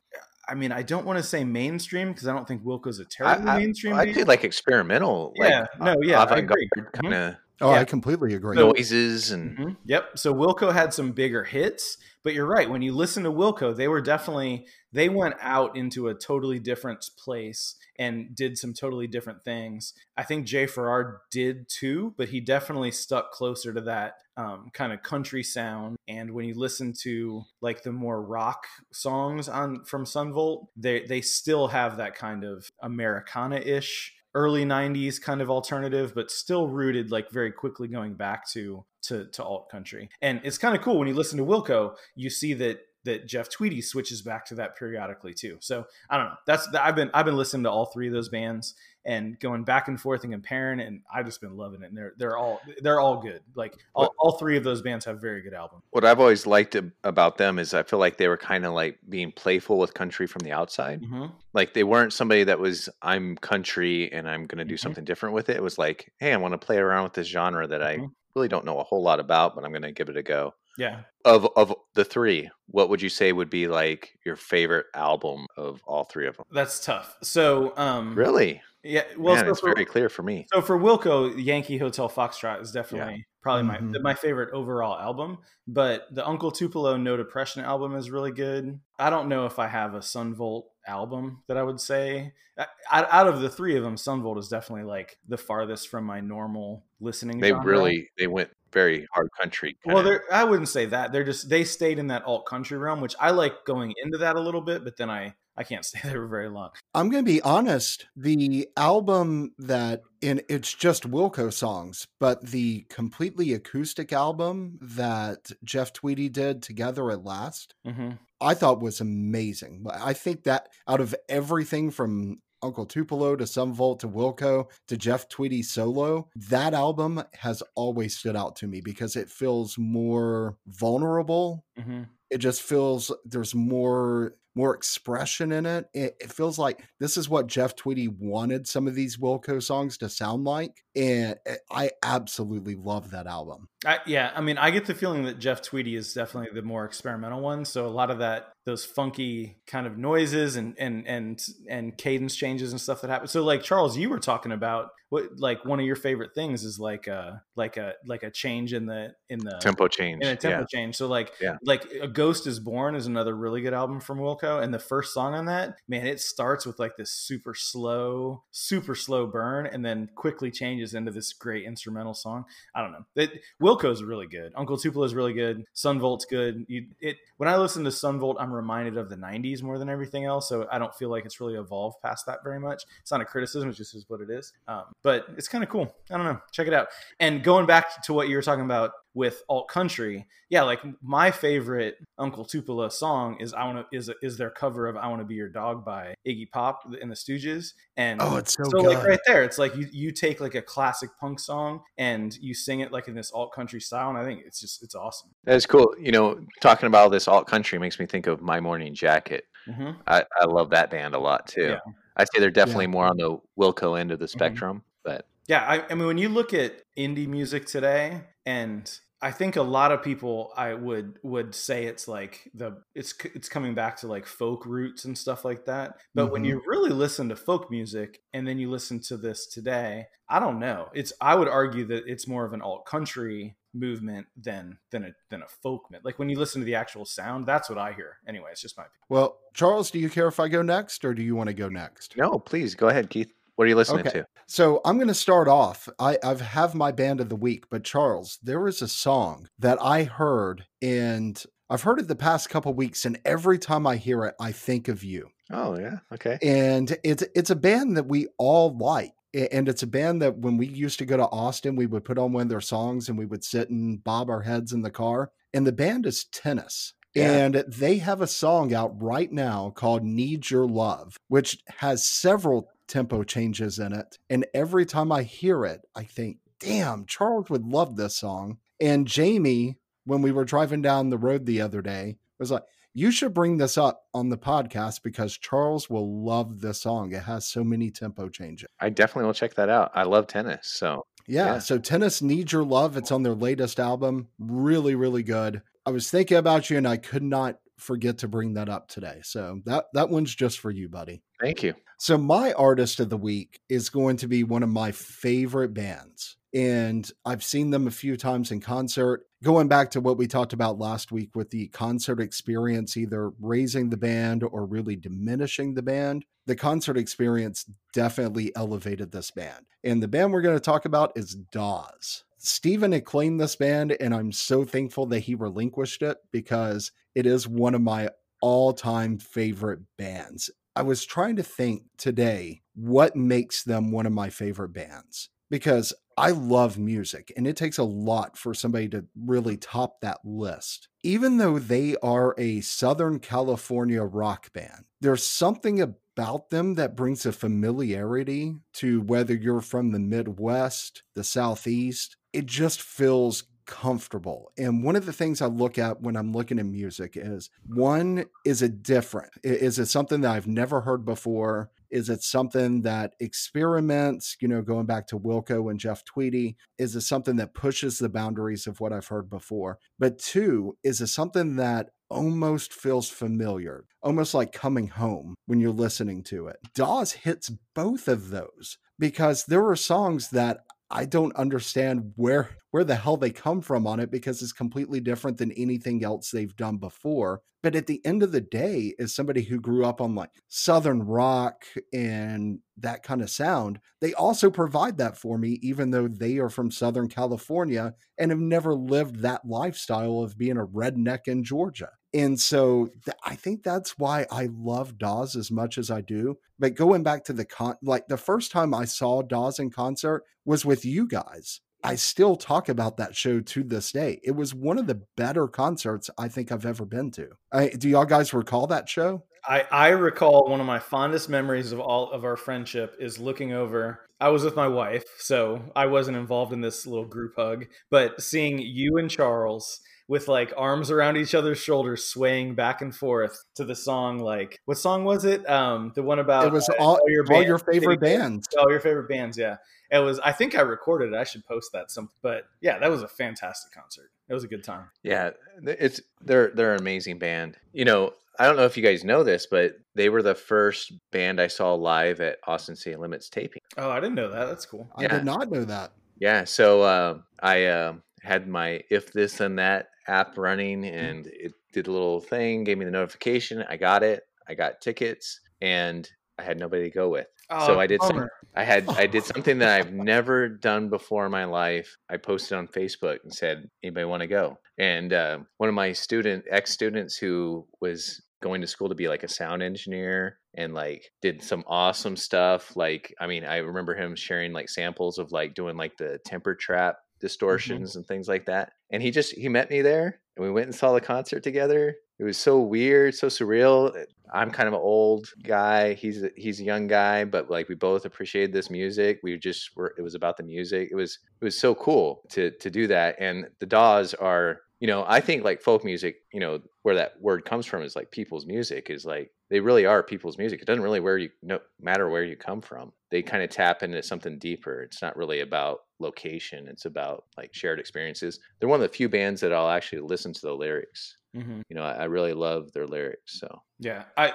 I 0.48 0.54
mean, 0.54 0.72
I 0.72 0.82
don't 0.82 1.06
want 1.06 1.18
to 1.18 1.22
say 1.22 1.44
mainstream 1.44 2.08
because 2.08 2.26
I 2.28 2.32
don't 2.32 2.46
think 2.46 2.62
Wilco's 2.62 2.98
a 3.00 3.04
terrible 3.04 3.48
I, 3.48 3.58
mainstream. 3.58 3.94
I, 3.94 4.02
I 4.02 4.12
feel 4.12 4.26
like 4.26 4.44
experimental. 4.44 5.32
Yeah, 5.36 5.66
like, 5.78 5.96
no, 5.96 6.02
yeah, 6.02 6.22
avant-garde 6.22 6.68
kind 6.92 7.14
of. 7.14 7.34
Mm-hmm. 7.34 7.40
Oh, 7.60 7.72
Yeah. 7.72 7.80
I 7.80 7.84
completely 7.84 8.34
agree. 8.34 8.54
noises 8.56 9.30
and 9.30 9.56
Mhm. 9.56 9.76
Yep. 9.86 10.18
So 10.18 10.34
Wilco 10.34 10.72
had 10.72 10.92
some 10.92 11.12
bigger 11.12 11.44
hits, 11.44 11.96
but 12.22 12.34
you're 12.34 12.46
right. 12.46 12.68
When 12.68 12.82
you 12.82 12.94
listen 12.94 13.22
to 13.24 13.30
Wilco, 13.32 13.74
they 13.74 13.88
were 13.88 14.00
definitely 14.02 14.66
they 14.92 15.08
went 15.10 15.34
out 15.40 15.76
into 15.76 16.08
a 16.08 16.14
totally 16.14 16.58
different 16.58 17.04
place 17.18 17.74
and 17.98 18.34
did 18.34 18.56
some 18.56 18.72
totally 18.72 19.06
different 19.06 19.44
things. 19.44 19.92
I 20.16 20.22
think 20.22 20.46
Jay 20.46 20.66
Farrar 20.66 21.20
did 21.30 21.68
too, 21.68 22.14
but 22.16 22.28
he 22.30 22.40
definitely 22.40 22.92
stuck 22.92 23.30
closer 23.30 23.74
to 23.74 23.80
that 23.82 24.14
um, 24.38 24.70
kind 24.72 24.92
of 24.92 25.02
country 25.02 25.42
sound. 25.42 25.96
And 26.08 26.32
when 26.32 26.46
you 26.46 26.54
listen 26.54 26.92
to 27.02 27.42
like 27.62 27.82
the 27.82 27.92
more 27.92 28.22
rock 28.22 28.66
songs 28.92 29.48
on 29.48 29.84
from 29.84 30.04
Son 30.06 30.32
Volt, 30.32 30.68
they 30.76 31.00
they 31.04 31.20
still 31.22 31.68
have 31.68 31.96
that 31.98 32.14
kind 32.14 32.44
of 32.44 32.70
Americana 32.82 33.56
ish 33.56 34.14
early 34.36 34.66
90s 34.66 35.20
kind 35.20 35.40
of 35.40 35.50
alternative 35.50 36.14
but 36.14 36.30
still 36.30 36.68
rooted 36.68 37.10
like 37.10 37.30
very 37.30 37.50
quickly 37.50 37.88
going 37.88 38.12
back 38.12 38.46
to 38.46 38.84
to, 39.02 39.24
to 39.26 39.42
alt 39.42 39.70
country. 39.70 40.10
And 40.20 40.40
it's 40.44 40.58
kind 40.58 40.76
of 40.76 40.82
cool 40.82 40.98
when 40.98 41.08
you 41.08 41.14
listen 41.14 41.38
to 41.38 41.44
wilco 41.44 41.94
you 42.14 42.28
see 42.28 42.52
that 42.54 42.80
that 43.06 43.26
jeff 43.26 43.48
tweedy 43.48 43.80
switches 43.80 44.20
back 44.22 44.44
to 44.44 44.54
that 44.54 44.76
periodically 44.76 45.32
too 45.34 45.56
so 45.60 45.84
i 46.10 46.16
don't 46.16 46.26
know 46.26 46.36
that's 46.46 46.68
i've 46.74 46.94
been 46.94 47.10
i've 47.14 47.24
been 47.26 47.36
listening 47.36 47.64
to 47.64 47.70
all 47.70 47.86
three 47.86 48.06
of 48.06 48.12
those 48.12 48.28
bands 48.28 48.74
and 49.06 49.38
going 49.40 49.62
back 49.62 49.86
and 49.88 50.00
forth 50.00 50.24
and 50.24 50.32
comparing 50.32 50.80
and 50.80 51.00
i've 51.14 51.24
just 51.24 51.40
been 51.40 51.56
loving 51.56 51.82
it 51.82 51.86
and 51.88 51.96
they're 51.96 52.12
they're 52.18 52.36
all 52.36 52.60
they're 52.82 53.00
all 53.00 53.16
good 53.22 53.40
like 53.54 53.74
all, 53.94 54.12
all 54.18 54.32
three 54.32 54.56
of 54.56 54.64
those 54.64 54.82
bands 54.82 55.04
have 55.04 55.20
very 55.20 55.40
good 55.40 55.54
albums 55.54 55.82
what 55.90 56.04
I've 56.04 56.20
always 56.20 56.46
liked 56.46 56.76
about 57.04 57.38
them 57.38 57.58
is 57.58 57.72
I 57.72 57.82
feel 57.84 57.98
like 57.98 58.18
they 58.18 58.28
were 58.28 58.36
kind 58.36 58.66
of 58.66 58.72
like 58.74 58.98
being 59.08 59.32
playful 59.32 59.78
with 59.78 59.94
country 59.94 60.26
from 60.26 60.40
the 60.40 60.52
outside. 60.52 61.00
mm-hmm. 61.00 61.26
Like 61.54 61.72
they 61.72 61.84
weren't 61.84 62.12
somebody 62.12 62.44
that 62.44 62.58
was 62.58 62.90
I'm 63.00 63.36
country 63.36 64.12
and 64.12 64.28
I'm 64.28 64.44
going 64.46 64.58
to 64.58 64.64
do 64.66 64.74
Mhm. 64.74 64.80
something 64.80 65.04
different 65.04 65.34
with 65.34 65.48
it. 65.48 65.56
It 65.56 65.62
was 65.62 65.78
like, 65.78 66.12
hey, 66.18 66.34
I 66.34 66.36
want 66.36 66.52
to 66.52 66.58
play 66.58 66.76
around 66.76 67.04
with 67.04 67.14
this 67.14 67.26
genre 67.28 67.66
that 67.66 67.82
I 67.82 67.96
Mhm. 67.96 68.10
really 68.34 68.48
don't 68.48 68.66
know 68.66 68.78
a 68.78 68.84
whole 68.84 69.02
lot 69.02 69.20
about, 69.20 69.54
but 69.54 69.64
I'm 69.64 69.70
going 69.70 69.82
to 69.82 69.92
give 69.92 70.10
it 70.10 70.18
a 70.18 70.22
go. 70.22 70.52
Yeah 70.78 71.00
Of 71.24 71.46
of 71.56 71.74
the 71.94 72.04
three, 72.04 72.50
what 72.68 72.88
would 72.88 73.00
you 73.02 73.08
say 73.08 73.32
would 73.32 73.50
be 73.50 73.68
like 73.68 74.18
your 74.24 74.36
favorite 74.36 74.86
album 74.94 75.46
of 75.56 75.82
all 75.86 76.04
three 76.04 76.26
of 76.26 76.36
them? 76.36 76.46
that's 76.52 76.84
tough 76.84 77.16
so 77.22 77.72
um 77.76 78.14
Really? 78.14 78.62
yeah 78.82 79.04
well 79.18 79.34
Man, 79.34 79.44
so 79.46 79.50
it's 79.50 79.60
for- 79.60 79.74
very 79.74 79.84
clear 79.84 80.08
for 80.08 80.22
me. 80.22 80.46
So 80.52 80.60
for 80.62 80.78
Wilco, 80.78 81.32
Yankee 81.42 81.78
Hotel 81.78 82.08
Foxtrot 82.08 82.60
is 82.62 82.72
definitely 82.72 83.26
probably 83.42 83.62
my 83.64 83.78
Mhm. 83.78 84.00
my 84.02 84.14
favorite 84.14 84.52
overall 84.52 84.98
album. 84.98 85.38
But 85.68 86.06
the 86.12 86.26
Uncle 86.26 86.50
Tupelo 86.52 86.96
No 86.96 87.16
Depression 87.16 87.64
album 87.64 87.94
is 87.96 88.10
really 88.10 88.30
good. 88.32 88.78
I 88.98 89.10
don't 89.10 89.28
know 89.28 89.46
if 89.46 89.58
I 89.58 89.66
have 89.68 89.94
a 89.94 90.02
Son 90.02 90.34
Volt 90.34 90.68
album 90.86 91.42
that 91.48 91.56
I 91.56 91.62
would 91.64 91.80
say 91.80 92.32
I- 92.58 92.66
out, 92.90 93.08
out 93.12 93.26
of 93.28 93.40
the 93.40 93.50
three 93.50 93.76
of 93.76 93.82
them, 93.82 93.96
Son 93.96 94.22
Volt 94.22 94.38
is 94.38 94.48
definitely 94.48 94.84
like 94.84 95.18
the 95.28 95.36
farthest 95.36 95.88
from 95.88 96.04
my 96.04 96.20
normal 96.20 96.84
listening. 97.00 97.38
They 97.40 97.50
genre. 97.50 97.64
really 97.66 98.08
they 98.18 98.26
went 98.28 98.50
very 98.76 99.08
hard 99.12 99.28
country. 99.40 99.78
Well, 99.86 100.02
kinda. 100.02 100.20
I 100.30 100.44
wouldn't 100.44 100.68
say 100.68 100.84
that. 100.86 101.10
They're 101.10 101.24
just 101.24 101.48
they 101.48 101.64
stayed 101.64 101.98
in 101.98 102.08
that 102.08 102.24
alt 102.24 102.44
country 102.44 102.76
realm, 102.76 103.00
which 103.00 103.14
I 103.18 103.30
like 103.30 103.64
going 103.64 103.94
into 104.04 104.18
that 104.18 104.36
a 104.36 104.40
little 104.40 104.60
bit, 104.60 104.84
but 104.84 104.98
then 104.98 105.08
I 105.08 105.34
I 105.56 105.64
can't 105.64 105.84
stay 105.90 106.00
there 106.02 106.12
for 106.12 106.26
very 106.26 106.50
long. 106.50 106.70
I'm 106.94 107.08
going 107.08 107.24
to 107.24 107.30
be 107.30 107.40
honest. 107.40 108.06
The 108.14 108.68
album 108.76 109.54
that, 109.58 110.02
and 110.22 110.42
it's 110.48 110.74
just 110.74 111.10
Wilco 111.10 111.50
songs, 111.52 112.06
but 112.20 112.46
the 112.46 112.84
completely 112.90 113.54
acoustic 113.54 114.12
album 114.12 114.78
that 114.82 115.50
Jeff 115.64 115.94
Tweedy 115.94 116.28
did 116.28 116.62
together 116.62 117.10
at 117.10 117.24
last, 117.24 117.74
hmm 117.84 118.10
I 118.38 118.52
thought 118.52 118.82
was 118.82 119.00
amazing. 119.00 119.86
I 119.90 120.12
think 120.12 120.42
that 120.44 120.68
out 120.86 121.00
of 121.00 121.14
everything 121.26 121.90
from 121.90 122.42
Uncle 122.66 122.86
Tupelo 122.86 123.36
to 123.36 123.46
Son 123.46 123.72
Volt 123.72 124.00
to 124.00 124.08
Wilco 124.08 124.66
to 124.88 124.96
Jeff 124.96 125.28
Tweedy 125.28 125.62
solo, 125.62 126.28
that 126.34 126.74
album 126.74 127.22
has 127.34 127.62
always 127.74 128.16
stood 128.16 128.36
out 128.36 128.56
to 128.56 128.66
me 128.66 128.80
because 128.80 129.16
it 129.16 129.30
feels 129.30 129.78
more 129.78 130.56
vulnerable. 130.66 131.64
Hmm 131.82 132.02
it 132.30 132.38
just 132.38 132.62
feels 132.62 133.12
there's 133.24 133.54
more 133.54 134.34
more 134.56 134.74
expression 134.74 135.52
in 135.52 135.66
it. 135.66 135.86
it. 135.92 136.16
It 136.18 136.32
feels 136.32 136.58
like 136.58 136.82
this 136.98 137.16
is 137.16 137.28
what 137.28 137.46
Jeff 137.46 137.76
Tweedy 137.76 138.08
wanted 138.08 138.66
some 138.66 138.88
of 138.88 138.94
these 138.94 139.18
Wilco 139.18 139.62
songs 139.62 139.98
to 139.98 140.08
sound 140.08 140.44
like, 140.44 140.82
and 140.96 141.36
eh, 141.46 141.56
I 141.70 141.90
absolutely 142.02 142.74
love 142.74 143.10
that 143.10 143.26
album. 143.26 143.68
I, 143.84 143.98
yeah, 144.06 144.32
I 144.34 144.40
mean, 144.40 144.56
I 144.58 144.70
get 144.70 144.86
the 144.86 144.94
feeling 144.94 145.24
that 145.26 145.38
Jeff 145.38 145.62
Tweedy 145.62 145.94
is 145.94 146.12
definitely 146.14 146.58
the 146.58 146.66
more 146.66 146.84
experimental 146.86 147.40
one. 147.40 147.64
So 147.64 147.86
a 147.86 147.88
lot 147.88 148.10
of 148.10 148.18
that, 148.18 148.52
those 148.64 148.84
funky 148.84 149.58
kind 149.66 149.86
of 149.86 149.98
noises 149.98 150.56
and 150.56 150.74
and 150.78 151.06
and 151.06 151.40
and 151.68 151.96
cadence 151.96 152.34
changes 152.34 152.72
and 152.72 152.80
stuff 152.80 153.02
that 153.02 153.10
happen. 153.10 153.28
So 153.28 153.44
like 153.44 153.62
Charles, 153.62 153.96
you 153.96 154.08
were 154.08 154.18
talking 154.18 154.52
about 154.52 154.88
what 155.08 155.38
like 155.38 155.64
one 155.64 155.78
of 155.78 155.86
your 155.86 155.94
favorite 155.94 156.34
things 156.34 156.64
is 156.64 156.80
like 156.80 157.06
a 157.06 157.42
like 157.54 157.76
a 157.76 157.92
like 158.06 158.24
a 158.24 158.30
change 158.30 158.72
in 158.72 158.86
the 158.86 159.14
in 159.28 159.38
the 159.38 159.58
tempo 159.60 159.86
change. 159.86 160.20
in 160.22 160.28
a 160.28 160.36
tempo 160.36 160.60
yeah. 160.60 160.66
change. 160.68 160.96
So 160.96 161.06
like 161.06 161.32
Yeah. 161.40 161.56
like 161.62 161.84
a 162.02 162.08
Ghost 162.08 162.46
is 162.46 162.58
Born 162.58 162.96
is 162.96 163.06
another 163.06 163.36
really 163.36 163.60
good 163.60 163.74
album 163.74 164.00
from 164.00 164.18
Wilco, 164.18 164.45
and 164.46 164.72
the 164.72 164.78
first 164.78 165.12
song 165.12 165.34
on 165.34 165.46
that, 165.46 165.76
man, 165.88 166.06
it 166.06 166.20
starts 166.20 166.66
with 166.66 166.78
like 166.78 166.96
this 166.96 167.10
super 167.10 167.54
slow, 167.54 168.42
super 168.50 168.94
slow 168.94 169.26
burn, 169.26 169.66
and 169.66 169.84
then 169.84 170.08
quickly 170.14 170.50
changes 170.50 170.94
into 170.94 171.10
this 171.10 171.32
great 171.32 171.64
instrumental 171.64 172.14
song. 172.14 172.44
I 172.74 172.82
don't 172.82 172.92
know. 172.92 173.04
It, 173.16 173.42
Wilco's 173.60 174.02
really 174.02 174.26
good. 174.26 174.52
Uncle 174.56 174.76
Tupelo 174.76 175.04
is 175.04 175.14
really 175.14 175.32
good. 175.32 175.64
Son 175.72 175.98
Volt's 175.98 176.24
good. 176.24 176.64
You, 176.68 176.86
it 177.00 177.16
when 177.36 177.48
I 177.48 177.56
listen 177.56 177.84
to 177.84 177.90
Sunvolt, 177.90 178.36
I'm 178.38 178.52
reminded 178.52 178.96
of 178.96 179.08
the 179.08 179.16
'90s 179.16 179.62
more 179.62 179.78
than 179.78 179.88
everything 179.88 180.24
else. 180.24 180.48
So 180.48 180.66
I 180.70 180.78
don't 180.78 180.94
feel 180.94 181.10
like 181.10 181.24
it's 181.24 181.40
really 181.40 181.54
evolved 181.54 181.96
past 182.02 182.26
that 182.26 182.44
very 182.44 182.60
much. 182.60 182.84
It's 183.00 183.10
not 183.10 183.20
a 183.20 183.24
criticism; 183.24 183.68
it 183.70 183.74
just 183.74 183.94
is 183.94 184.04
what 184.08 184.20
it 184.20 184.30
is. 184.30 184.52
Um, 184.68 184.84
but 185.02 185.26
it's 185.36 185.48
kind 185.48 185.64
of 185.64 185.70
cool. 185.70 185.94
I 186.10 186.16
don't 186.16 186.26
know. 186.26 186.40
Check 186.52 186.66
it 186.66 186.74
out. 186.74 186.88
And 187.20 187.42
going 187.42 187.66
back 187.66 188.02
to 188.04 188.12
what 188.12 188.28
you 188.28 188.36
were 188.36 188.42
talking 188.42 188.64
about 188.64 188.92
with 189.16 189.42
alt 189.48 189.66
country, 189.68 190.26
yeah, 190.50 190.62
like 190.62 190.80
my 191.02 191.30
favorite 191.30 191.96
Uncle 192.18 192.44
Tupelo 192.44 192.90
song 192.90 193.38
is 193.40 193.54
I 193.54 193.64
want 193.64 193.90
to 193.90 193.96
is 193.96 194.10
is 194.22 194.36
their 194.36 194.50
cover 194.50 194.86
of 194.86 194.96
I 194.96 195.08
Want 195.08 195.20
to 195.22 195.24
Be 195.24 195.34
Your 195.34 195.48
Dog 195.48 195.84
by 195.84 196.14
Iggy 196.28 196.50
Pop 196.50 196.82
and 197.00 197.10
the 197.10 197.16
Stooges. 197.16 197.72
And 197.96 198.20
Oh, 198.20 198.36
it's 198.36 198.52
so, 198.52 198.64
so 198.64 198.82
good. 198.82 198.94
like 198.94 199.04
right 199.04 199.18
there, 199.26 199.42
it's 199.42 199.56
like 199.58 199.74
you 199.74 199.88
you 199.90 200.12
take 200.12 200.40
like 200.40 200.54
a 200.54 200.60
classic 200.62 201.10
punk 201.18 201.40
song 201.40 201.80
and 201.96 202.36
you 202.42 202.52
sing 202.52 202.80
it 202.80 202.92
like 202.92 203.08
in 203.08 203.14
this 203.14 203.32
alt 203.32 203.52
country 203.54 203.80
style, 203.80 204.10
and 204.10 204.18
I 204.18 204.24
think 204.24 204.42
it's 204.46 204.60
just 204.60 204.82
it's 204.82 204.94
awesome. 204.94 205.30
That's 205.44 205.64
cool. 205.64 205.94
You 205.98 206.12
know, 206.12 206.38
talking 206.60 206.86
about 206.86 207.04
all 207.04 207.10
this 207.10 207.26
alt 207.26 207.46
country 207.46 207.78
makes 207.78 207.98
me 207.98 208.04
think 208.04 208.26
of 208.26 208.42
My 208.42 208.60
Morning 208.60 208.94
Jacket. 208.94 209.44
hmm 209.66 209.92
I, 210.06 210.24
I 210.38 210.44
love 210.44 210.70
that 210.70 210.90
band 210.90 211.14
a 211.14 211.18
lot 211.18 211.46
too. 211.48 211.70
Yeah. 211.70 211.92
I'd 212.18 212.28
say 212.32 212.40
they're 212.40 212.50
definitely 212.50 212.86
more 212.86 213.06
on 213.06 213.16
the 213.16 213.38
Wilco 213.58 213.98
end 213.98 214.12
of 214.12 214.18
the 214.18 214.28
spectrum, 214.28 214.82
but 215.04 215.26
Yeah, 215.48 215.62
I, 215.66 215.84
I 215.90 215.94
mean, 215.94 216.06
when 216.06 216.18
you 216.18 216.28
look 216.28 216.52
at 216.54 216.82
indie 216.98 217.28
music 217.28 217.66
today, 217.66 218.22
and 218.44 218.90
I 219.22 219.30
think 219.30 219.56
a 219.56 219.62
lot 219.62 219.92
of 219.92 220.02
people 220.02 220.52
I 220.56 220.74
would 220.74 221.18
would 221.22 221.54
say 221.54 221.84
it's 221.84 222.06
like 222.06 222.50
the 222.54 222.82
it's 222.94 223.14
it's 223.34 223.48
coming 223.48 223.74
back 223.74 223.96
to 223.98 224.06
like 224.06 224.26
folk 224.26 224.66
roots 224.66 225.04
and 225.06 225.16
stuff 225.16 225.44
like 225.44 225.64
that. 225.64 225.96
But 226.14 226.30
when 226.30 226.42
Mhm. 226.44 226.48
you 226.48 226.62
really 226.66 226.90
listen 226.90 227.28
to 227.30 227.36
folk 227.36 227.70
music 227.70 228.20
and 228.34 228.46
then 228.46 228.58
you 228.58 228.70
listen 228.70 229.00
to 229.04 229.16
this 229.16 229.46
today, 229.46 230.06
I 230.28 230.38
don't 230.38 230.58
know. 230.58 230.88
It's 230.94 231.12
I 231.20 231.34
would 231.34 231.48
argue 231.48 231.86
that 231.86 232.04
it's 232.06 232.28
more 232.28 232.44
of 232.44 232.52
an 232.52 232.60
alt 232.60 232.84
country 232.84 233.56
movement 233.72 234.26
than 234.36 234.78
than 234.90 235.04
a 235.04 235.10
than 235.30 235.42
a 235.42 235.48
folk 235.48 235.84
movement. 235.84 236.04
Like 236.04 236.18
when 236.18 236.28
you 236.28 236.38
listen 236.38 236.60
to 236.60 236.66
the 236.66 236.74
actual 236.74 237.06
sound, 237.06 237.46
that's 237.46 237.70
what 237.70 237.78
I 237.78 237.92
hear. 237.92 238.18
Anyway, 238.28 238.50
it's 238.52 238.60
just 238.62 238.76
my 238.76 238.82
opinion. 238.84 239.00
well, 239.08 239.38
Charles, 239.54 239.90
do 239.90 239.98
you 239.98 240.10
care 240.10 240.28
if 240.28 240.38
I 240.40 240.48
go 240.48 240.60
next, 240.60 241.04
or 241.06 241.14
do 241.14 241.22
you 241.22 241.34
want 241.34 241.48
to 241.48 241.54
go 241.54 241.68
next? 241.70 242.16
no, 242.18 242.38
please 242.38 242.74
go 242.74 242.88
ahead, 242.88 243.08
Keith. 243.08 243.32
What 243.56 243.64
are 243.64 243.68
you 243.68 243.74
listening 243.74 244.06
Okay. 244.06 244.20
to? 244.20 244.26
So 244.46 244.80
I'm 244.84 244.96
going 244.96 245.08
to 245.08 245.14
start 245.14 245.48
off. 245.48 245.88
I, 245.98 246.18
I've 246.22 246.40
have 246.40 246.74
my 246.74 246.92
band 246.92 247.20
of 247.20 247.28
the 247.28 247.36
week, 247.36 247.64
but 247.70 247.84
Charles, 247.84 248.38
there 248.42 248.68
is 248.68 248.80
a 248.82 248.88
song 248.88 249.48
that 249.58 249.78
I 249.82 250.04
heard, 250.04 250.66
and 250.80 251.42
I've 251.68 251.82
heard 251.82 251.98
it 251.98 252.06
the 252.08 252.14
past 252.14 252.48
couple 252.50 252.72
weeks, 252.74 253.04
and 253.04 253.18
every 253.24 253.58
time 253.58 253.86
I 253.86 253.96
hear 253.96 254.24
it, 254.24 254.34
I 254.40 254.52
think 254.52 254.88
of 254.88 255.02
you. 255.02 255.28
Oh 255.50 255.78
yeah, 255.78 255.98
okay. 256.12 256.38
and 256.42 256.96
it's 257.04 257.22
it's 257.34 257.50
a 257.50 257.56
band 257.56 257.96
that 257.96 258.06
we 258.08 258.26
all 258.36 258.76
like 258.76 259.12
and 259.32 259.68
it's 259.68 259.82
a 259.84 259.86
band 259.86 260.20
that 260.22 260.36
when 260.38 260.56
we 260.56 260.66
used 260.66 260.98
to 260.98 261.04
go 261.04 261.16
to 261.16 261.28
austin 261.28 261.76
we 261.76 261.86
would 261.86 262.04
put 262.04 262.18
on 262.18 262.32
one 262.32 262.42
of 262.44 262.48
their 262.48 262.60
songs 262.60 263.08
and 263.08 263.16
we 263.18 263.26
would 263.26 263.44
sit 263.44 263.68
and 263.70 264.02
bob 264.02 264.28
our 264.30 264.40
heads 264.40 264.72
in 264.72 264.82
the 264.82 264.90
car 264.90 265.30
and 265.54 265.64
the 265.66 265.70
band 265.72 266.04
is 266.06 266.24
tennis 266.32 266.94
Yeah. 267.14 267.30
and 267.30 267.54
they 267.68 267.98
have 267.98 268.22
a 268.22 268.26
song 268.26 268.74
out 268.74 269.00
right 269.00 269.30
now 269.30 269.70
called 269.70 270.02
need 270.04 270.50
your 270.50 270.66
love 270.66 271.16
which 271.28 271.58
has 271.78 272.04
several 272.06 272.70
tempo 272.88 273.22
changes 273.24 273.78
in 273.78 273.92
it 273.92 274.18
and 274.30 274.46
every 274.54 274.86
time 274.86 275.10
i 275.12 275.22
hear 275.22 275.64
it 275.64 275.80
i 275.94 276.02
think 276.04 276.38
damn 276.60 277.04
charles 277.06 277.50
would 277.50 277.64
love 277.66 277.96
this 277.96 278.16
song 278.16 278.58
and 278.80 279.06
jamie 279.06 279.76
when 280.04 280.22
we 280.22 280.30
were 280.32 280.44
driving 280.44 280.80
down 280.82 281.10
the 281.10 281.18
road 281.18 281.46
the 281.46 281.60
other 281.60 281.82
day 281.82 282.16
was 282.38 282.50
like 282.50 282.62
you 282.94 283.10
should 283.10 283.34
bring 283.34 283.58
this 283.58 283.76
up 283.76 284.04
on 284.14 284.30
the 284.30 284.38
podcast 284.38 285.02
because 285.02 285.36
Charles 285.36 285.90
will 285.90 286.24
love 286.24 286.62
this 286.62 286.80
song. 286.80 287.12
It 287.12 287.24
has 287.24 287.44
so 287.46 287.62
many 287.62 287.90
tempo 287.90 288.30
changes. 288.30 288.68
I 288.80 288.88
definitely 288.88 289.26
will 289.26 289.34
check 289.34 289.52
that 289.56 289.68
out. 289.68 289.90
I 289.94 290.04
love 290.04 290.26
tennis, 290.28 290.66
so 290.68 291.04
Yeah, 291.26 291.44
Yeah. 291.44 291.58
so 291.58 291.76
Tennis 291.76 292.22
Needs 292.22 292.52
Your 292.52 292.64
Love. 292.64 292.96
It's 292.96 293.12
on 293.12 293.22
their 293.22 293.34
latest 293.34 293.78
album. 293.78 294.28
Really, 294.38 294.94
really 294.94 295.22
good. 295.22 295.60
I 295.84 295.90
was 295.90 296.10
thinking 296.10 296.38
about 296.38 296.70
you 296.70 296.78
and 296.78 296.88
I 296.88 296.96
could 296.96 297.22
not 297.22 297.58
forget 297.78 298.18
to 298.18 298.28
bring 298.28 298.54
that 298.54 298.68
up 298.68 298.88
today. 298.88 299.20
So 299.22 299.60
that 299.66 299.86
that 299.94 300.10
one's 300.10 300.34
just 300.34 300.58
for 300.60 300.70
you, 300.70 300.88
buddy. 300.88 301.22
thank 301.40 301.62
you. 301.62 301.74
So 301.98 302.18
my 302.18 302.52
artist 302.52 303.00
of 303.00 303.08
the 303.08 303.16
week 303.16 303.60
is 303.68 303.88
going 303.88 304.18
to 304.18 304.28
be 304.28 304.44
one 304.44 304.62
of 304.62 304.68
my 304.68 304.92
favorite 304.92 305.72
bands. 305.74 306.36
and 306.54 307.10
I've 307.24 307.44
seen 307.44 307.70
them 307.70 307.86
a 307.86 307.90
few 307.90 308.16
times 308.16 308.50
in 308.50 308.60
concert. 308.60 309.24
Going 309.44 309.68
back 309.68 309.90
to 309.90 310.00
what 310.00 310.16
we 310.16 310.26
talked 310.26 310.54
about 310.54 310.78
last 310.78 311.12
week 311.12 311.36
with 311.36 311.50
the 311.50 311.68
concert 311.68 312.18
experience, 312.20 312.96
either 312.96 313.30
raising 313.40 313.90
the 313.90 313.98
band 313.98 314.42
or 314.42 314.64
really 314.64 314.96
diminishing 314.96 315.74
the 315.74 315.82
band, 315.82 316.24
the 316.46 316.56
concert 316.56 316.96
experience 316.96 317.66
definitely 317.92 318.54
elevated 318.56 319.12
this 319.12 319.30
band. 319.30 319.66
And 319.84 320.02
the 320.02 320.08
band 320.08 320.32
we're 320.32 320.40
going 320.40 320.56
to 320.56 320.60
talk 320.60 320.86
about 320.86 321.12
is 321.16 321.34
Dawes. 321.34 322.24
Steven 322.46 322.92
had 322.92 323.04
claimed 323.04 323.40
this 323.40 323.56
band, 323.56 323.96
and 324.00 324.14
I'm 324.14 324.32
so 324.32 324.64
thankful 324.64 325.06
that 325.06 325.20
he 325.20 325.34
relinquished 325.34 326.02
it 326.02 326.18
because 326.30 326.92
it 327.14 327.26
is 327.26 327.48
one 327.48 327.74
of 327.74 327.80
my 327.80 328.10
all 328.40 328.72
time 328.72 329.18
favorite 329.18 329.80
bands. 329.98 330.50
I 330.74 330.82
was 330.82 331.04
trying 331.04 331.36
to 331.36 331.42
think 331.42 331.84
today 331.96 332.62
what 332.74 333.16
makes 333.16 333.64
them 333.64 333.90
one 333.90 334.06
of 334.06 334.12
my 334.12 334.30
favorite 334.30 334.74
bands 334.74 335.30
because 335.50 335.92
I 336.18 336.30
love 336.30 336.78
music 336.78 337.32
and 337.36 337.46
it 337.46 337.56
takes 337.56 337.78
a 337.78 337.84
lot 337.84 338.36
for 338.38 338.54
somebody 338.54 338.88
to 338.90 339.04
really 339.18 339.56
top 339.56 340.00
that 340.00 340.18
list. 340.24 340.88
Even 341.02 341.38
though 341.38 341.58
they 341.58 341.96
are 342.02 342.34
a 342.38 342.60
Southern 342.60 343.18
California 343.18 344.02
rock 344.02 344.52
band, 344.52 344.84
there's 345.00 345.22
something 345.22 345.80
about 345.80 346.48
them 346.50 346.74
that 346.74 346.96
brings 346.96 347.26
a 347.26 347.32
familiarity 347.32 348.54
to 348.74 349.02
whether 349.02 349.34
you're 349.34 349.60
from 349.60 349.92
the 349.92 349.98
Midwest, 349.98 351.02
the 351.14 351.24
Southeast. 351.24 352.16
It 352.36 352.44
just 352.44 352.82
feels 352.82 353.44
comfortable. 353.66 354.52
And 354.58 354.84
one 354.84 354.94
of 354.94 355.06
the 355.06 355.12
things 355.12 355.40
I 355.40 355.46
look 355.46 355.78
at 355.78 356.02
when 356.02 356.16
I'm 356.16 356.32
looking 356.32 356.58
at 356.58 356.66
music 356.66 357.12
is 357.16 357.48
one, 357.66 358.26
is 358.44 358.60
it 358.60 358.82
different? 358.82 359.32
Is 359.42 359.78
it 359.78 359.86
something 359.86 360.20
that 360.20 360.32
I've 360.32 360.46
never 360.46 360.82
heard 360.82 361.06
before? 361.06 361.70
Is 361.90 362.10
it 362.10 362.22
something 362.22 362.82
that 362.82 363.14
experiments, 363.20 364.36
you 364.38 364.48
know, 364.48 364.60
going 364.60 364.84
back 364.84 365.06
to 365.06 365.18
Wilco 365.18 365.70
and 365.70 365.80
Jeff 365.80 366.04
Tweedy? 366.04 366.58
Is 366.78 366.94
it 366.94 367.00
something 367.00 367.36
that 367.36 367.54
pushes 367.54 367.98
the 367.98 368.10
boundaries 368.10 368.66
of 368.66 368.80
what 368.80 368.92
I've 368.92 369.08
heard 369.08 369.30
before? 369.30 369.78
But 369.98 370.18
two, 370.18 370.76
is 370.84 371.00
it 371.00 371.06
something 371.06 371.56
that 371.56 371.88
almost 372.10 372.74
feels 372.74 373.08
familiar, 373.08 373.86
almost 374.02 374.34
like 374.34 374.52
coming 374.52 374.88
home 374.88 375.36
when 375.46 375.58
you're 375.58 375.70
listening 375.70 376.22
to 376.24 376.48
it? 376.48 376.58
Dawes 376.74 377.12
hits 377.12 377.50
both 377.74 378.08
of 378.08 378.28
those 378.28 378.76
because 378.98 379.44
there 379.44 379.66
are 379.66 379.76
songs 379.76 380.30
that 380.30 380.60
I 380.90 381.04
don't 381.04 381.34
understand 381.36 382.12
where 382.16 382.50
where 382.70 382.84
the 382.84 382.94
hell 382.96 383.16
they 383.16 383.30
come 383.30 383.60
from 383.62 383.86
on 383.86 384.00
it 384.00 384.10
because 384.10 384.42
it's 384.42 384.52
completely 384.52 385.00
different 385.00 385.38
than 385.38 385.50
anything 385.52 386.04
else 386.04 386.30
they've 386.30 386.54
done 386.54 386.76
before. 386.76 387.40
But 387.62 387.74
at 387.74 387.86
the 387.86 388.04
end 388.04 388.22
of 388.22 388.30
the 388.32 388.40
day, 388.40 388.94
as 388.98 389.14
somebody 389.14 389.42
who 389.42 389.58
grew 389.60 389.84
up 389.84 390.00
on 390.00 390.14
like 390.14 390.30
southern 390.48 391.02
rock 391.02 391.64
and 391.92 392.60
that 392.76 393.02
kind 393.02 393.22
of 393.22 393.30
sound, 393.30 393.80
they 394.00 394.14
also 394.14 394.50
provide 394.50 394.98
that 394.98 395.16
for 395.16 395.38
me 395.38 395.58
even 395.62 395.90
though 395.90 396.06
they 396.06 396.38
are 396.38 396.50
from 396.50 396.70
southern 396.70 397.08
California 397.08 397.94
and 398.18 398.30
have 398.30 398.38
never 398.40 398.74
lived 398.74 399.16
that 399.22 399.44
lifestyle 399.46 400.20
of 400.20 400.38
being 400.38 400.58
a 400.58 400.66
redneck 400.66 401.26
in 401.26 401.42
Georgia. 401.42 401.90
And 402.14 402.38
so 402.38 402.88
th- 403.04 403.16
I 403.24 403.34
think 403.34 403.62
that's 403.62 403.98
why 403.98 404.26
I 404.30 404.48
love 404.52 404.98
Dawes 404.98 405.36
as 405.36 405.50
much 405.50 405.78
as 405.78 405.90
I 405.90 406.00
do. 406.00 406.38
But 406.58 406.74
going 406.74 407.02
back 407.02 407.24
to 407.24 407.32
the 407.32 407.44
con, 407.44 407.76
like 407.82 408.08
the 408.08 408.16
first 408.16 408.52
time 408.52 408.72
I 408.72 408.84
saw 408.84 409.22
Dawes 409.22 409.58
in 409.58 409.70
concert 409.70 410.24
was 410.44 410.64
with 410.64 410.84
you 410.84 411.06
guys. 411.06 411.60
I 411.84 411.94
still 411.94 412.34
talk 412.34 412.68
about 412.68 412.96
that 412.96 413.14
show 413.14 413.40
to 413.40 413.62
this 413.62 413.92
day. 413.92 414.20
It 414.24 414.32
was 414.32 414.54
one 414.54 414.78
of 414.78 414.86
the 414.86 415.02
better 415.16 415.46
concerts 415.46 416.10
I 416.18 416.28
think 416.28 416.50
I've 416.50 416.66
ever 416.66 416.84
been 416.84 417.10
to. 417.12 417.28
I, 417.52 417.68
do 417.68 417.88
y'all 417.88 418.04
guys 418.04 418.34
recall 418.34 418.66
that 418.68 418.88
show? 418.88 419.22
I, 419.48 419.64
I 419.70 419.88
recall 419.90 420.48
one 420.48 420.58
of 420.58 420.66
my 420.66 420.80
fondest 420.80 421.28
memories 421.28 421.70
of 421.70 421.78
all 421.78 422.10
of 422.10 422.24
our 422.24 422.36
friendship 422.36 422.96
is 422.98 423.20
looking 423.20 423.52
over. 423.52 424.00
I 424.20 424.30
was 424.30 424.42
with 424.42 424.56
my 424.56 424.66
wife, 424.66 425.04
so 425.18 425.62
I 425.76 425.86
wasn't 425.86 426.16
involved 426.16 426.52
in 426.52 426.60
this 426.60 426.86
little 426.86 427.04
group 427.04 427.34
hug, 427.36 427.66
but 427.90 428.20
seeing 428.20 428.58
you 428.58 428.96
and 428.96 429.10
Charles 429.10 429.80
with 430.08 430.28
like 430.28 430.52
arms 430.56 430.90
around 430.90 431.16
each 431.16 431.34
other's 431.34 431.58
shoulders 431.58 432.04
swaying 432.04 432.54
back 432.54 432.80
and 432.80 432.94
forth 432.94 433.44
to 433.54 433.64
the 433.64 433.74
song 433.74 434.18
like 434.18 434.60
what 434.64 434.78
song 434.78 435.04
was 435.04 435.24
it 435.24 435.48
um 435.48 435.92
the 435.94 436.02
one 436.02 436.18
about 436.18 436.46
it 436.46 436.52
was 436.52 436.68
uh, 436.68 436.74
all, 436.78 436.96
all, 436.96 437.10
your, 437.10 437.24
all 437.32 437.42
your 437.42 437.58
favorite 437.58 438.00
bands 438.00 438.46
all 438.58 438.70
your 438.70 438.80
favorite 438.80 439.08
bands 439.08 439.36
yeah 439.36 439.56
it 439.90 439.98
was 439.98 440.18
i 440.20 440.32
think 440.32 440.54
i 440.54 440.60
recorded 440.60 441.12
it 441.12 441.16
i 441.16 441.24
should 441.24 441.44
post 441.44 441.70
that 441.72 441.90
some 441.90 442.08
but 442.22 442.44
yeah 442.60 442.78
that 442.78 442.90
was 442.90 443.02
a 443.02 443.08
fantastic 443.08 443.72
concert 443.72 444.10
it 444.28 444.34
was 444.34 444.44
a 444.44 444.48
good 444.48 444.64
time 444.64 444.86
yeah 445.02 445.30
it's 445.64 446.00
they're 446.20 446.50
they're 446.54 446.74
an 446.74 446.80
amazing 446.80 447.18
band 447.18 447.56
you 447.72 447.84
know 447.84 448.12
I 448.38 448.44
don't 448.44 448.56
know 448.56 448.64
if 448.64 448.76
you 448.76 448.82
guys 448.82 449.02
know 449.02 449.24
this, 449.24 449.46
but 449.46 449.78
they 449.94 450.10
were 450.10 450.22
the 450.22 450.34
first 450.34 450.92
band 451.10 451.40
I 451.40 451.46
saw 451.46 451.72
live 451.72 452.20
at 452.20 452.38
Austin 452.46 452.76
City 452.76 452.94
Limits 452.94 453.30
taping. 453.30 453.62
Oh, 453.78 453.90
I 453.90 453.98
didn't 453.98 454.14
know 454.14 454.30
that. 454.30 454.44
That's 454.46 454.66
cool. 454.66 454.90
I 454.94 455.02
yeah. 455.02 455.08
did 455.08 455.24
not 455.24 455.50
know 455.50 455.64
that. 455.64 455.92
Yeah. 456.18 456.44
So 456.44 456.82
uh, 456.82 457.18
I 457.40 457.64
uh, 457.64 457.94
had 458.22 458.46
my 458.46 458.82
if 458.90 459.12
this 459.12 459.40
and 459.40 459.58
that 459.58 459.88
app 460.08 460.36
running 460.38 460.82
mm. 460.82 460.92
and 460.92 461.26
it 461.26 461.52
did 461.72 461.86
a 461.86 461.92
little 461.92 462.20
thing, 462.20 462.64
gave 462.64 462.78
me 462.78 462.84
the 462.84 462.90
notification. 462.90 463.64
I 463.68 463.76
got 463.76 464.02
it. 464.02 464.22
I 464.48 464.54
got 464.54 464.80
tickets 464.80 465.40
and 465.60 466.08
I 466.38 466.42
had 466.42 466.58
nobody 466.58 466.84
to 466.84 466.90
go 466.90 467.08
with. 467.08 467.26
Oh, 467.48 467.66
so 467.66 467.80
I 467.80 467.86
did 467.86 468.02
some, 468.02 468.28
I 468.54 468.64
had 468.64 468.88
I 468.88 469.06
did 469.06 469.24
something 469.34 469.58
that 469.58 469.80
I've 469.80 469.92
never 469.92 470.48
done 470.48 470.88
before 470.88 471.26
in 471.26 471.32
my 471.32 471.44
life. 471.44 471.96
I 472.10 472.16
posted 472.16 472.58
on 472.58 472.66
Facebook 472.68 473.18
and 473.22 473.32
said, 473.32 473.70
"Anybody 473.82 474.04
want 474.04 474.22
to 474.22 474.26
go?" 474.26 474.58
And 474.78 475.12
uh, 475.12 475.38
one 475.58 475.68
of 475.68 475.74
my 475.74 475.92
student 475.92 476.44
ex 476.50 476.72
students 476.72 477.16
who 477.16 477.66
was 477.80 478.22
going 478.42 478.60
to 478.60 478.66
school 478.66 478.88
to 478.88 478.94
be 478.94 479.08
like 479.08 479.22
a 479.22 479.28
sound 479.28 479.62
engineer 479.62 480.38
and 480.54 480.74
like 480.74 481.10
did 481.22 481.42
some 481.42 481.64
awesome 481.68 482.16
stuff. 482.16 482.76
Like 482.76 483.14
I 483.20 483.26
mean, 483.28 483.44
I 483.44 483.58
remember 483.58 483.94
him 483.94 484.16
sharing 484.16 484.52
like 484.52 484.68
samples 484.68 485.18
of 485.18 485.30
like 485.30 485.54
doing 485.54 485.76
like 485.76 485.96
the 485.96 486.18
temper 486.24 486.54
trap 486.54 486.96
Mm-hmm. 486.96 487.05
Distortions 487.20 487.90
mm-hmm. 487.90 487.98
and 487.98 488.06
things 488.06 488.28
like 488.28 488.46
that. 488.46 488.72
And 488.90 489.02
he 489.02 489.10
just 489.10 489.34
he 489.34 489.48
met 489.48 489.70
me 489.70 489.82
there 489.82 490.20
and 490.36 490.44
we 490.44 490.50
went 490.50 490.66
and 490.66 490.74
saw 490.74 490.92
the 490.92 491.00
concert 491.00 491.42
together. 491.42 491.96
It 492.18 492.24
was 492.24 492.38
so 492.38 492.60
weird, 492.60 493.14
so 493.14 493.26
surreal. 493.26 493.94
I'm 494.32 494.50
kind 494.50 494.66
of 494.66 494.74
an 494.74 494.80
old 494.80 495.28
guy. 495.42 495.94
He's 495.94 496.22
a, 496.22 496.30
he's 496.36 496.60
a 496.60 496.64
young 496.64 496.86
guy, 496.86 497.24
but 497.24 497.50
like 497.50 497.68
we 497.68 497.74
both 497.74 498.06
appreciated 498.06 498.52
this 498.52 498.70
music. 498.70 499.20
We 499.22 499.36
just 499.36 499.76
were 499.76 499.94
it 499.98 500.02
was 500.02 500.14
about 500.14 500.36
the 500.36 500.42
music. 500.42 500.88
It 500.90 500.94
was 500.94 501.18
it 501.40 501.44
was 501.44 501.58
so 501.58 501.74
cool 501.74 502.22
to 502.30 502.50
to 502.50 502.70
do 502.70 502.86
that. 502.86 503.16
And 503.18 503.48
the 503.58 503.66
Dawes 503.66 504.14
are 504.14 504.60
you 504.80 504.86
know, 504.86 505.04
I 505.06 505.20
think 505.20 505.42
like 505.42 505.62
folk 505.62 505.84
music, 505.84 506.16
you 506.32 506.40
know, 506.40 506.60
where 506.82 506.96
that 506.96 507.20
word 507.20 507.44
comes 507.44 507.66
from 507.66 507.82
is 507.82 507.96
like 507.96 508.10
people's 508.10 508.46
music 508.46 508.90
is 508.90 509.06
like 509.06 509.30
they 509.48 509.60
really 509.60 509.86
are 509.86 510.02
people's 510.02 510.38
music. 510.38 510.60
It 510.60 510.66
doesn't 510.66 510.82
really 510.82 511.00
where 511.00 511.18
you 511.18 511.30
no 511.42 511.60
matter 511.80 512.08
where 512.08 512.24
you 512.24 512.36
come 512.36 512.60
from. 512.60 512.92
They 513.10 513.22
kind 513.22 513.42
of 513.42 513.50
tap 513.50 513.82
into 513.82 514.02
something 514.02 514.38
deeper. 514.38 514.82
It's 514.82 515.00
not 515.00 515.16
really 515.16 515.40
about 515.40 515.80
location. 515.98 516.68
It's 516.68 516.84
about 516.84 517.24
like 517.36 517.54
shared 517.54 517.80
experiences. 517.80 518.40
They're 518.58 518.68
one 518.68 518.80
of 518.80 518.88
the 518.90 518.96
few 518.96 519.08
bands 519.08 519.40
that 519.40 519.52
I'll 519.52 519.70
actually 519.70 520.00
listen 520.02 520.32
to 520.34 520.40
the 520.42 520.52
lyrics. 520.52 521.16
Mm-hmm. 521.34 521.60
You 521.68 521.76
know, 521.76 521.82
I, 521.82 521.92
I, 521.92 522.04
really 522.04 522.32
love 522.32 522.72
their 522.72 522.86
lyrics. 522.86 523.38
So 523.38 523.60
yeah, 523.78 524.04
I, 524.16 524.32